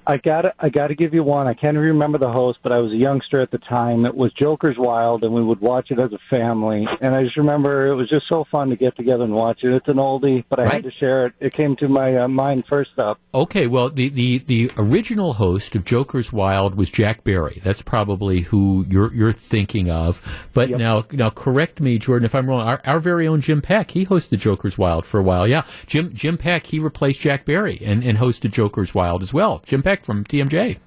I 0.07 0.18
got 0.18 0.45
I 0.60 0.69
got 0.69 0.88
to 0.88 0.95
give 0.95 1.14
you 1.14 1.23
one. 1.23 1.48
I 1.48 1.53
can't 1.53 1.77
remember 1.77 2.18
the 2.18 2.32
host, 2.32 2.60
but 2.64 2.72
I 2.72 2.80
was 2.80 2.91
a 2.91 2.95
youngster 2.95 3.41
at 3.41 3.52
the 3.52 3.57
time. 3.57 4.06
It 4.06 4.15
was 4.15 4.32
Joker's 4.34 4.77
Wild, 4.77 5.23
and 5.23 5.34
we 5.34 5.44
would 5.44 5.61
watch 5.61 5.91
it 5.91 5.99
as 5.99 6.11
a 6.14 6.19
family. 6.30 6.86
And 7.02 7.15
I 7.15 7.23
just 7.23 7.38
remember 7.38 7.88
it 7.88 7.95
was 7.95 8.10
just 8.10 8.26
so 8.30 8.45
fun 8.52 8.69
to 8.69 8.76
get 8.76 8.95
together 8.95 9.23
and 9.23 9.34
watch 9.34 9.60
it. 9.64 9.73
It's 9.73 9.88
an 9.88 9.98
oldie, 9.98 10.44
but 10.49 10.60
I 10.60 10.68
had 10.68 10.84
to 10.84 10.91
share 10.91 11.27
it. 11.27 11.34
It 11.40 11.53
came 11.53 11.76
to 11.77 11.88
my 11.88 12.18
uh, 12.18 12.27
mind 12.27 12.65
first 12.69 12.98
up. 12.98 13.19
Okay, 13.34 13.68
well, 13.68 13.90
the, 13.90 14.10
the, 14.10 14.40
the 14.40 14.72
original 14.77 15.34
host 15.34 15.76
of 15.76 15.86
Joker's 15.86 16.32
Wild 16.32 16.76
was 16.76 16.90
Jack 16.90 17.23
Barry. 17.23 17.61
That's 17.64 17.82
probably 17.82 18.41
who 18.41 18.86
you're 18.90 19.14
you're 19.14 19.34
thinking 19.34 19.90
of. 19.90 20.22
But 20.53 20.69
now 20.69 21.06
now 21.11 21.30
correct 21.30 21.80
me, 21.80 21.98
Jordan, 21.98 22.26
if 22.26 22.36
I'm 22.36 22.48
wrong. 22.48 22.65
Our, 22.65 22.82
our 22.86 22.99
very 22.99 23.27
own 23.27 23.41
Jim 23.41 23.61
Peck, 23.61 23.91
he 23.91 24.06
hosted 24.06 24.40
Joker's 24.40 24.77
Wild 24.77 25.06
for 25.06 25.19
a 25.19 25.23
while. 25.23 25.48
Yeah, 25.48 25.64
Jim 25.86 26.14
Jim 26.14 26.38
Peck, 26.38 26.68
he 26.68 26.80
replaced 26.80 27.22
Jack 27.22 27.45
Barry 27.45 27.82
and, 27.84 28.03
and 28.03 28.18
hosted 28.18 28.52
Joker's 28.52 28.94
Wild 28.94 29.22
as 29.22 29.34
well. 29.34 29.61
Jim 29.65 29.84
Peck 29.84 29.94
from 30.03 30.23
TMJ. 30.23 30.77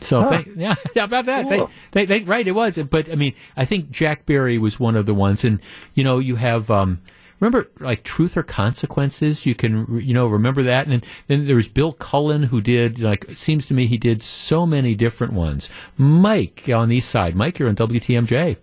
So 0.00 0.22
Huh. 0.22 0.28
thank, 0.28 0.48
yeah, 0.56 0.74
how 0.94 1.04
about 1.04 1.26
that? 1.26 1.46
Thank, 1.48 1.70
thank, 1.92 2.08
thank, 2.08 2.28
right, 2.28 2.46
it 2.46 2.52
was. 2.52 2.78
But 2.78 3.10
I 3.10 3.14
mean, 3.14 3.34
I 3.56 3.64
think 3.64 3.90
Jack 3.90 4.26
Barry 4.26 4.58
was 4.58 4.80
one 4.80 4.96
of 4.96 5.06
the 5.06 5.14
ones, 5.14 5.44
and 5.44 5.60
you 5.94 6.04
know, 6.04 6.18
you 6.18 6.36
have. 6.36 6.70
Um, 6.70 7.00
Remember, 7.38 7.70
like 7.80 8.02
Truth 8.02 8.36
or 8.36 8.42
Consequences? 8.42 9.46
You 9.46 9.54
can, 9.54 9.98
you 9.98 10.12
know, 10.12 10.26
remember 10.26 10.62
that. 10.64 10.86
And 10.86 11.02
then 11.26 11.46
there 11.46 11.56
was 11.56 11.68
Bill 11.68 11.94
Cullen 11.94 12.42
who 12.42 12.60
did, 12.60 12.98
like, 12.98 13.24
it 13.30 13.38
seems 13.38 13.64
to 13.68 13.72
me 13.74 13.86
he 13.86 13.96
did 13.96 14.22
so 14.22 14.66
many 14.66 14.94
different 14.94 15.32
ones. 15.32 15.70
Mike 15.96 16.68
on 16.68 16.90
the 16.90 16.96
east 16.96 17.08
side. 17.08 17.34
Mike, 17.34 17.58
you're 17.58 17.70
on 17.70 17.76
WTMJ. 17.76 18.58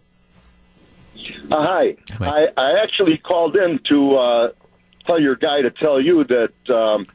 Uh, 1.50 1.56
hi. 1.56 1.96
I, 2.20 2.48
I 2.56 2.74
actually 2.84 3.18
called 3.18 3.56
in 3.56 3.80
to 3.90 4.16
uh, 4.16 4.50
tell 5.08 5.20
your 5.20 5.38
guy 5.38 5.62
to 5.64 5.72
tell 5.72 6.00
you 6.00 6.24
that 6.26 6.76
um, 6.76 7.08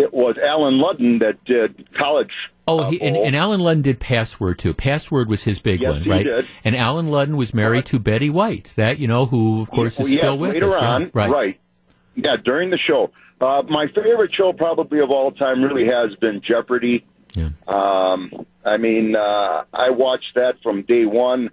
it 0.00 0.12
was 0.12 0.36
Allen 0.38 0.74
Ludden 0.80 1.20
that 1.20 1.44
did 1.44 1.88
college. 1.94 2.32
Oh, 2.66 2.90
he, 2.90 3.00
and, 3.00 3.16
and 3.16 3.34
Allen 3.36 3.60
Ludden 3.60 3.82
did 3.82 3.98
Password 3.98 4.58
too. 4.58 4.74
Password 4.74 5.28
was 5.28 5.42
his 5.42 5.58
big 5.58 5.80
Yes, 5.80 5.92
one, 5.92 6.02
he 6.02 6.10
right? 6.10 6.24
did. 6.24 6.46
And 6.64 6.76
Allen 6.76 7.06
Ludden 7.06 7.36
was 7.36 7.52
married 7.52 7.86
to 7.86 7.98
Betty 7.98 8.30
White, 8.30 8.72
that 8.76 8.98
you 8.98 9.08
know, 9.08 9.26
who 9.26 9.62
of 9.62 9.70
course 9.70 9.98
is 9.98 10.10
yeah, 10.10 10.18
still 10.18 10.38
with 10.38 10.52
later 10.52 10.70
us. 10.70 10.80
yeah, 10.80 10.88
on, 10.88 11.10
right? 11.14 11.60
Yeah, 12.14 12.36
during 12.44 12.70
the 12.70 12.78
show. 12.78 13.10
Uh, 13.40 13.62
my 13.68 13.86
favorite 13.94 14.32
show, 14.36 14.52
probably 14.52 15.00
of 15.00 15.10
all 15.10 15.32
time, 15.32 15.62
really 15.62 15.84
has 15.84 16.14
been 16.20 16.42
Jeopardy. 16.48 17.04
Um, 17.66 18.46
I 18.64 18.76
mean, 18.78 19.16
uh, 19.16 19.64
I 19.72 19.90
watched 19.90 20.34
that 20.34 20.54
from 20.62 20.82
day 20.82 21.06
one. 21.06 21.50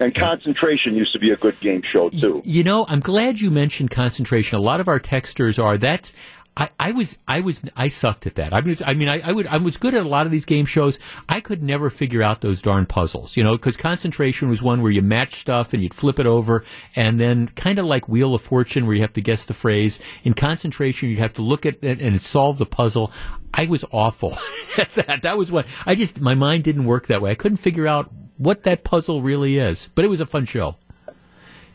And 0.00 0.12
Concentration 0.16 0.96
used 0.96 1.12
to 1.12 1.20
be 1.20 1.30
a 1.30 1.36
good 1.36 1.60
game 1.60 1.82
show 1.92 2.08
too. 2.10 2.42
You 2.44 2.64
know, 2.64 2.84
I'm 2.88 2.98
glad 2.98 3.40
you 3.40 3.52
mentioned 3.52 3.92
concentration. 3.92 4.58
A 4.58 4.60
lot 4.60 4.80
of 4.80 4.88
our 4.88 4.98
texters 4.98 5.62
are 5.62 5.78
that. 5.78 6.10
I, 6.56 6.68
I 6.78 6.92
was, 6.92 7.16
I 7.26 7.40
was, 7.40 7.62
I 7.76 7.88
sucked 7.88 8.26
at 8.26 8.34
that. 8.34 8.52
I 8.52 8.60
was, 8.60 8.82
I 8.82 8.92
mean, 8.92 9.08
I, 9.08 9.20
I 9.20 9.32
would, 9.32 9.46
I 9.46 9.56
was 9.56 9.78
good 9.78 9.94
at 9.94 10.04
a 10.04 10.08
lot 10.08 10.26
of 10.26 10.32
these 10.32 10.44
game 10.44 10.66
shows. 10.66 10.98
I 11.28 11.40
could 11.40 11.62
never 11.62 11.88
figure 11.88 12.22
out 12.22 12.42
those 12.42 12.60
darn 12.60 12.84
puzzles, 12.84 13.36
you 13.36 13.42
know, 13.42 13.56
because 13.56 13.76
concentration 13.76 14.50
was 14.50 14.60
one 14.60 14.82
where 14.82 14.92
you 14.92 15.00
match 15.00 15.36
stuff 15.36 15.72
and 15.72 15.82
you'd 15.82 15.94
flip 15.94 16.18
it 16.18 16.26
over, 16.26 16.64
and 16.94 17.18
then 17.18 17.48
kind 17.48 17.78
of 17.78 17.86
like 17.86 18.06
Wheel 18.08 18.34
of 18.34 18.42
Fortune, 18.42 18.86
where 18.86 18.94
you 18.94 19.00
have 19.00 19.14
to 19.14 19.22
guess 19.22 19.44
the 19.44 19.54
phrase. 19.54 19.98
In 20.24 20.34
concentration, 20.34 21.08
you 21.08 21.16
have 21.16 21.32
to 21.34 21.42
look 21.42 21.64
at 21.64 21.82
it 21.82 22.02
and 22.02 22.20
solve 22.20 22.58
the 22.58 22.66
puzzle. 22.66 23.10
I 23.54 23.66
was 23.66 23.84
awful 23.90 24.36
at 24.78 24.92
that. 24.94 25.22
That 25.22 25.38
was 25.38 25.50
what 25.50 25.66
I 25.86 25.94
just, 25.94 26.20
my 26.20 26.34
mind 26.34 26.64
didn't 26.64 26.84
work 26.84 27.06
that 27.06 27.22
way. 27.22 27.30
I 27.30 27.34
couldn't 27.34 27.58
figure 27.58 27.86
out 27.86 28.10
what 28.36 28.64
that 28.64 28.84
puzzle 28.84 29.22
really 29.22 29.56
is, 29.56 29.88
but 29.94 30.04
it 30.04 30.08
was 30.08 30.20
a 30.20 30.26
fun 30.26 30.44
show. 30.44 30.76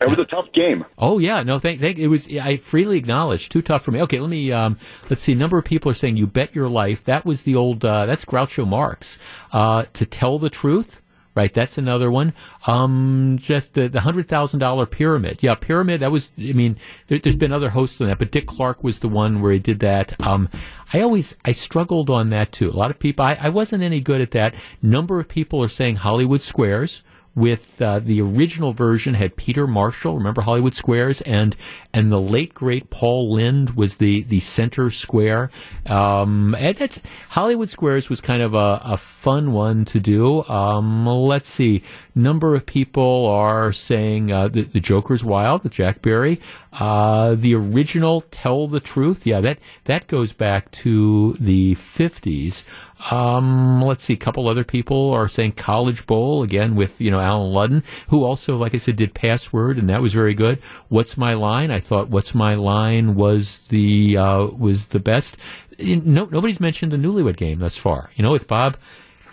It 0.00 0.08
was 0.08 0.18
a 0.18 0.24
tough 0.24 0.52
game. 0.52 0.84
Oh 0.96 1.18
yeah, 1.18 1.42
no, 1.42 1.58
thank, 1.58 1.80
thank. 1.80 1.98
It 1.98 2.08
was. 2.08 2.28
I 2.28 2.56
freely 2.58 2.98
acknowledge 2.98 3.48
too 3.48 3.62
tough 3.62 3.82
for 3.82 3.90
me. 3.90 4.00
Okay, 4.02 4.20
let 4.20 4.30
me. 4.30 4.52
Um, 4.52 4.78
let's 5.10 5.22
see. 5.22 5.32
A 5.32 5.36
number 5.36 5.58
of 5.58 5.64
people 5.64 5.90
are 5.90 5.94
saying 5.94 6.16
you 6.16 6.26
bet 6.26 6.54
your 6.54 6.68
life. 6.68 7.04
That 7.04 7.24
was 7.24 7.42
the 7.42 7.56
old. 7.56 7.84
Uh, 7.84 8.06
that's 8.06 8.24
Groucho 8.24 8.66
Marx. 8.66 9.18
Uh, 9.52 9.86
to 9.94 10.06
tell 10.06 10.38
the 10.38 10.50
truth. 10.50 11.02
Right, 11.34 11.54
that's 11.54 11.78
another 11.78 12.10
one. 12.10 12.32
Um, 12.66 13.36
just 13.40 13.74
the, 13.74 13.88
the 13.88 14.00
hundred 14.00 14.26
thousand 14.26 14.58
dollar 14.58 14.86
pyramid. 14.86 15.38
Yeah, 15.40 15.54
pyramid. 15.54 16.00
That 16.00 16.10
was. 16.10 16.32
I 16.36 16.52
mean, 16.52 16.78
there, 17.06 17.20
there's 17.20 17.36
been 17.36 17.52
other 17.52 17.70
hosts 17.70 18.00
on 18.00 18.08
that, 18.08 18.18
but 18.18 18.32
Dick 18.32 18.46
Clark 18.46 18.82
was 18.82 18.98
the 18.98 19.08
one 19.08 19.40
where 19.40 19.52
he 19.52 19.60
did 19.60 19.78
that. 19.80 20.20
Um, 20.26 20.48
I 20.92 21.00
always 21.00 21.36
I 21.44 21.52
struggled 21.52 22.10
on 22.10 22.30
that 22.30 22.50
too. 22.50 22.68
A 22.68 22.72
lot 22.72 22.90
of 22.90 22.98
people. 22.98 23.24
I, 23.24 23.38
I 23.40 23.50
wasn't 23.50 23.84
any 23.84 24.00
good 24.00 24.20
at 24.20 24.32
that. 24.32 24.54
Number 24.82 25.20
of 25.20 25.28
people 25.28 25.62
are 25.62 25.68
saying 25.68 25.96
Hollywood 25.96 26.42
Squares 26.42 27.04
with 27.38 27.80
uh, 27.80 28.00
the 28.00 28.20
original 28.20 28.72
version 28.72 29.14
had 29.14 29.36
Peter 29.36 29.66
Marshall. 29.66 30.16
Remember 30.16 30.40
Hollywood 30.40 30.74
Squares, 30.74 31.20
and 31.20 31.54
and 31.94 32.10
the 32.10 32.20
late 32.20 32.52
great 32.52 32.90
Paul 32.90 33.32
Lynde 33.32 33.70
was 33.70 33.96
the 33.96 34.24
the 34.24 34.40
center 34.40 34.90
square. 34.90 35.50
Um, 35.86 36.56
and 36.58 36.76
that's 36.76 37.00
Hollywood 37.30 37.70
Squares 37.70 38.08
was 38.08 38.20
kind 38.20 38.42
of 38.42 38.54
a, 38.54 38.80
a 38.84 38.96
fun 38.96 39.52
one 39.52 39.84
to 39.86 40.00
do. 40.00 40.42
Um, 40.44 41.06
let's 41.06 41.48
see, 41.48 41.82
number 42.14 42.56
of 42.56 42.66
people 42.66 43.26
are 43.26 43.72
saying 43.72 44.32
uh, 44.32 44.48
the, 44.48 44.62
the 44.62 44.80
Joker's 44.80 45.22
Wild 45.22 45.62
with 45.62 45.72
Jack 45.72 46.02
Barry. 46.02 46.40
Uh, 46.72 47.34
the 47.34 47.54
original 47.54 48.22
Tell 48.30 48.66
the 48.66 48.80
Truth, 48.80 49.26
yeah, 49.26 49.40
that 49.40 49.58
that 49.84 50.06
goes 50.08 50.32
back 50.32 50.70
to 50.72 51.34
the 51.34 51.74
fifties. 51.74 52.64
Um, 53.10 53.80
let's 53.80 54.04
see, 54.04 54.14
a 54.14 54.16
couple 54.16 54.48
other 54.48 54.64
people 54.64 55.12
are 55.12 55.28
saying 55.28 55.52
College 55.52 56.04
Bowl 56.06 56.42
again 56.42 56.74
with 56.74 57.00
you 57.00 57.10
know 57.10 57.20
Allen 57.20 57.52
Ludden, 57.52 57.84
who 58.08 58.24
also, 58.24 58.56
like 58.56 58.74
I 58.74 58.78
said, 58.78 58.96
did 58.96 59.14
Password, 59.14 59.78
and 59.78 59.88
that 59.88 60.02
was 60.02 60.12
very 60.12 60.34
good. 60.34 60.58
What's 60.88 61.16
my 61.16 61.34
line? 61.34 61.70
I 61.70 61.78
thought 61.78 62.08
What's 62.08 62.34
my 62.34 62.54
line 62.54 63.14
was 63.14 63.68
the 63.68 64.16
uh, 64.16 64.46
was 64.46 64.86
the 64.86 64.98
best. 64.98 65.36
No, 65.78 66.24
nobody's 66.24 66.58
mentioned 66.58 66.90
the 66.90 66.96
Newlywed 66.96 67.36
Game 67.36 67.60
thus 67.60 67.76
far. 67.76 68.10
You 68.16 68.24
know, 68.24 68.32
with 68.32 68.48
Bob 68.48 68.76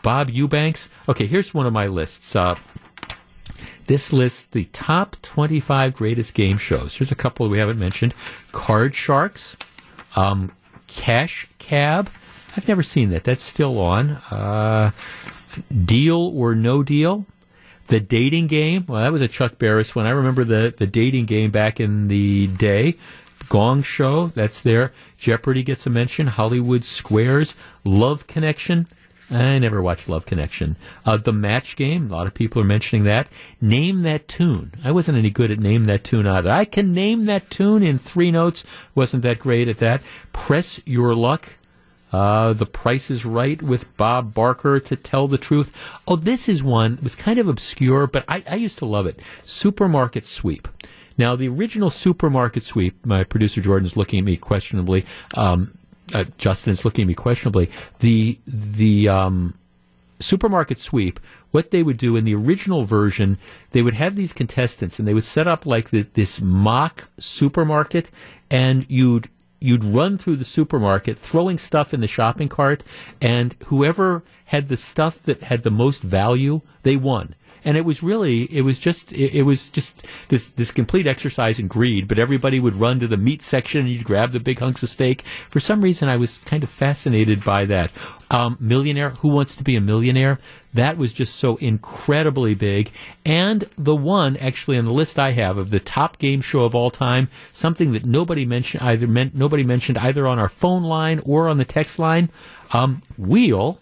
Bob 0.04 0.30
Eubanks. 0.30 0.88
Okay, 1.10 1.26
here's 1.26 1.54
one 1.54 1.66
of 1.66 1.74
my 1.74 1.88
lists. 1.88 2.36
Uh, 2.36 2.56
this 3.88 4.14
lists 4.14 4.46
the 4.46 4.66
top 4.66 5.16
25 5.24 5.94
greatest 5.94 6.34
game 6.36 6.58
shows. 6.58 6.96
Here's 6.96 7.12
a 7.12 7.16
couple 7.16 7.50
we 7.50 7.58
haven't 7.58 7.80
mentioned: 7.80 8.14
Card 8.52 8.96
Sharks, 8.96 9.58
um, 10.16 10.52
Cash 10.86 11.48
Cab. 11.58 12.10
I've 12.56 12.68
never 12.68 12.84
seen 12.84 13.10
that. 13.10 13.23
That's 13.23 13.44
still 13.44 13.80
on. 13.80 14.11
Uh, 14.32 14.91
deal 15.84 16.32
or 16.36 16.56
No 16.56 16.84
Deal. 16.84 17.26
The 17.88 17.99
dating 17.99 18.48
game. 18.48 18.86
Well, 18.88 19.02
that 19.02 19.11
was 19.11 19.22
a 19.22 19.27
Chuck 19.27 19.60
Barris 19.60 19.94
one. 19.94 20.07
I 20.07 20.11
remember 20.11 20.44
the, 20.44 20.73
the 20.76 20.88
dating 20.88 21.26
game 21.26 21.52
back 21.52 21.80
in 21.80 22.07
the 22.07 22.48
day. 22.48 22.95
Gong 23.49 23.84
Show. 23.84 24.27
That's 24.27 24.61
there. 24.61 24.91
Jeopardy 25.18 25.61
gets 25.61 25.86
a 25.86 25.90
mention. 25.90 26.27
Hollywood 26.27 26.84
Squares. 26.84 27.56
Love 27.84 28.26
Connection. 28.26 28.88
I 29.30 29.57
never 29.60 29.82
watched 29.82 30.07
Love 30.07 30.26
Connection. 30.26 30.77
Uh, 31.06 31.18
the 31.18 31.34
Match 31.34 31.76
Game. 31.76 32.11
A 32.11 32.15
lot 32.15 32.27
of 32.27 32.34
people 32.34 32.61
are 32.61 32.65
mentioning 32.65 33.06
that. 33.06 33.27
Name 33.60 34.02
That 34.02 34.27
Tune. 34.27 34.73
I 34.84 34.91
wasn't 34.91 35.18
any 35.18 35.30
good 35.30 35.52
at 35.52 35.60
Name 35.60 35.86
That 35.86 36.03
Tune 36.03 36.27
either. 36.27 36.49
I 36.49 36.65
can 36.65 36.94
name 36.94 37.26
that 37.26 37.49
tune 37.49 37.84
in 37.84 37.98
three 37.98 38.32
notes. 38.32 38.64
Wasn't 38.94 39.23
that 39.23 39.40
great 39.40 39.68
at 39.68 39.77
that. 39.77 40.02
Press 40.32 40.80
Your 40.86 41.14
Luck. 41.15 41.49
Uh, 42.16 42.54
the 42.54 42.66
Price 42.66 43.12
is 43.12 43.26
Right 43.26 43.62
with 43.62 43.98
Bob 43.98 44.34
Barker 44.34 44.80
to 44.80 44.96
tell 44.96 45.28
the 45.28 45.38
truth. 45.38 45.70
Oh, 46.08 46.16
this 46.16 46.48
is 46.48 46.64
one. 46.64 46.94
It 46.94 47.04
was 47.04 47.14
kind 47.14 47.40
of 47.40 47.50
obscure, 47.50 48.08
but 48.08 48.24
I, 48.30 48.42
I 48.50 48.56
used 48.56 48.78
to 48.80 48.86
love 48.86 49.06
it. 49.06 49.20
Supermarket 49.44 50.26
Sweep. 50.26 50.70
Now, 51.18 51.36
the 51.36 51.50
original 51.50 51.90
Supermarket 51.90 52.64
Sweep, 52.64 53.06
my 53.06 53.26
producer 53.26 53.60
Jordan 53.60 53.86
is 53.86 53.98
looking 53.98 54.20
at 54.20 54.26
me 54.26 54.38
questionably. 54.38 55.06
Um, 55.34 55.78
uh, 56.14 56.24
Justin 56.38 56.72
is 56.72 56.86
looking 56.86 57.04
at 57.04 57.08
me 57.10 57.16
questionably. 57.16 57.70
The 58.00 58.38
the 58.48 59.10
um, 59.10 59.56
supermarket 60.20 60.80
sweep, 60.80 61.20
what 61.52 61.72
they 61.72 61.84
would 61.84 61.98
do 61.98 62.16
in 62.16 62.24
the 62.24 62.36
original 62.36 62.86
version, 62.86 63.38
they 63.72 63.82
would 63.82 63.96
have 63.96 64.16
these 64.16 64.34
contestants 64.34 65.00
and 65.00 65.08
they 65.08 65.14
would 65.14 65.26
set 65.26 65.48
up 65.48 65.66
like 65.66 65.90
the, 65.90 66.04
this 66.14 66.40
mock 66.40 67.10
supermarket, 67.18 68.10
and 68.50 68.86
you'd 68.90 69.28
you'd 69.66 69.84
run 69.84 70.18
through 70.18 70.36
the 70.36 70.46
supermarket 70.46 71.18
throwing 71.18 71.58
stuff 71.58 71.94
in 71.94 72.02
the 72.02 72.08
shopping 72.08 72.48
cart, 72.48 72.84
and 73.20 73.56
whoever 73.66 74.24
had 74.46 74.68
the 74.68 74.78
stuff 74.78 75.22
that 75.24 75.44
had 75.44 75.64
the 75.64 75.72
most 75.72 76.02
value, 76.02 76.62
they 76.84 76.96
won. 76.96 77.36
And 77.66 77.76
it 77.76 77.84
was 77.84 78.04
really, 78.04 78.44
it 78.44 78.62
was 78.62 78.80
just, 78.80 79.12
it, 79.12 79.40
it 79.40 79.42
was 79.42 79.70
just 79.70 80.04
this 80.30 80.48
this 80.50 80.72
complete 80.72 81.08
exercise 81.08 81.60
in 81.60 81.68
greed. 81.68 82.08
But 82.08 82.20
everybody 82.20 82.60
would 82.60 82.76
run 82.76 83.00
to 83.00 83.08
the 83.08 83.18
meat 83.18 83.42
section 83.42 83.82
and 83.82 83.90
you'd 83.90 84.06
grab 84.06 84.32
the 84.32 84.40
big 84.40 84.60
hunks 84.60 84.84
of 84.84 84.90
steak. 84.90 85.24
For 85.50 85.60
some 85.60 85.82
reason, 85.82 86.08
I 86.08 86.18
was 86.18 86.38
kind 86.46 86.64
of 86.64 86.70
fascinated 86.70 87.44
by 87.44 87.66
that. 87.66 87.92
Um, 88.30 88.58
millionaire, 88.60 89.10
who 89.10 89.30
wants 89.30 89.56
to 89.56 89.64
be 89.64 89.76
a 89.76 89.82
millionaire? 89.82 90.40
That 90.74 90.98
was 90.98 91.14
just 91.14 91.36
so 91.36 91.56
incredibly 91.58 92.54
big. 92.54 92.92
And 93.26 93.66
the 93.78 93.96
one 93.96 94.36
actually 94.38 94.78
on 94.78 94.86
the 94.86 94.92
list 94.92 95.18
I 95.18 95.32
have 95.32 95.58
of 95.58 95.70
the 95.70 95.80
top 95.80 96.18
game 96.20 96.42
show 96.42 96.64
of 96.64 96.76
all 96.76 96.92
time, 96.92 97.30
something 97.54 97.94
that 97.94 98.06
nobody 98.06 98.46
mentioned 98.46 98.84
either 98.84 99.08
meant 99.08 99.36
nobody 99.36 99.64
mentioned 99.64 99.98
either 99.98 100.28
on 100.28 100.38
our 100.38 100.50
phone 100.50 100.84
line 100.84 101.22
or 101.26 101.50
on 101.50 101.58
the 101.58 101.66
text 101.66 101.98
line, 101.98 102.30
um, 102.74 103.02
Wheel 103.18 103.80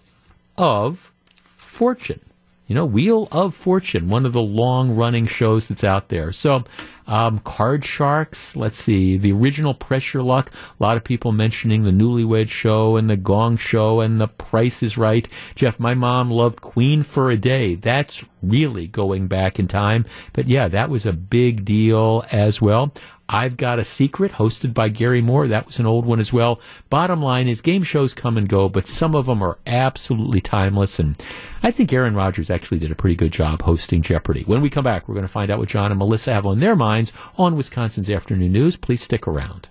of 0.57 1.11
Fortune. 1.57 2.19
You 2.67 2.75
know, 2.75 2.85
Wheel 2.85 3.27
of 3.31 3.53
Fortune, 3.53 4.09
one 4.09 4.25
of 4.25 4.33
the 4.33 4.41
long 4.41 4.95
running 4.95 5.25
shows 5.25 5.67
that's 5.67 5.83
out 5.83 6.09
there. 6.09 6.31
So, 6.31 6.63
um, 7.07 7.39
Card 7.39 7.83
Sharks, 7.83 8.55
let's 8.55 8.81
see, 8.81 9.17
the 9.17 9.33
original 9.33 9.73
Press 9.73 10.13
Your 10.13 10.23
Luck, 10.23 10.51
a 10.79 10.83
lot 10.83 10.95
of 10.95 11.03
people 11.03 11.33
mentioning 11.33 11.83
the 11.83 11.91
Newlywed 11.91 12.49
Show 12.49 12.95
and 12.95 13.09
the 13.09 13.17
Gong 13.17 13.57
Show 13.57 13.99
and 13.99 14.21
the 14.21 14.29
Price 14.29 14.81
is 14.81 14.97
Right. 14.97 15.27
Jeff, 15.55 15.79
my 15.79 15.93
mom 15.93 16.31
loved 16.31 16.61
Queen 16.61 17.03
for 17.03 17.29
a 17.29 17.37
Day. 17.37 17.75
That's 17.75 18.23
really 18.41 18.87
going 18.87 19.27
back 19.27 19.59
in 19.59 19.67
time. 19.67 20.05
But 20.31 20.47
yeah, 20.47 20.69
that 20.69 20.89
was 20.89 21.05
a 21.05 21.13
big 21.13 21.65
deal 21.65 22.23
as 22.31 22.61
well. 22.61 22.93
I've 23.33 23.57
Got 23.57 23.79
a 23.79 23.83
Secret, 23.83 24.33
hosted 24.33 24.75
by 24.75 24.89
Garry 24.89 25.19
Moore. 25.19 25.47
That 25.47 25.65
was 25.65 25.79
an 25.79 25.87
old 25.87 26.05
one 26.05 26.19
as 26.19 26.31
well. 26.31 26.61
Bottom 26.91 27.19
line 27.19 27.47
is 27.47 27.61
game 27.61 27.81
shows 27.81 28.13
come 28.13 28.37
and 28.37 28.47
go, 28.47 28.69
but 28.69 28.87
some 28.87 29.15
of 29.15 29.25
them 29.25 29.41
are 29.41 29.57
absolutely 29.65 30.39
timeless. 30.39 30.99
And 30.99 31.15
I 31.63 31.71
think 31.71 31.91
Aaron 31.91 32.13
Rodgers 32.13 32.51
actually 32.51 32.77
did 32.77 32.91
a 32.91 32.95
pretty 32.95 33.15
good 33.15 33.31
job 33.31 33.63
hosting 33.63 34.03
Jeopardy. 34.03 34.43
When 34.43 34.61
we 34.61 34.69
come 34.69 34.83
back, 34.83 35.07
we're 35.07 35.15
going 35.15 35.25
to 35.25 35.31
find 35.31 35.49
out 35.49 35.57
what 35.57 35.69
John 35.69 35.91
and 35.91 35.97
Melissa 35.97 36.31
have 36.31 36.45
on 36.45 36.59
their 36.59 36.75
minds 36.75 37.11
on 37.35 37.55
Wisconsin's 37.55 38.07
Afternoon 38.07 38.51
News. 38.51 38.77
Please 38.77 39.01
stick 39.01 39.27
around. 39.27 39.67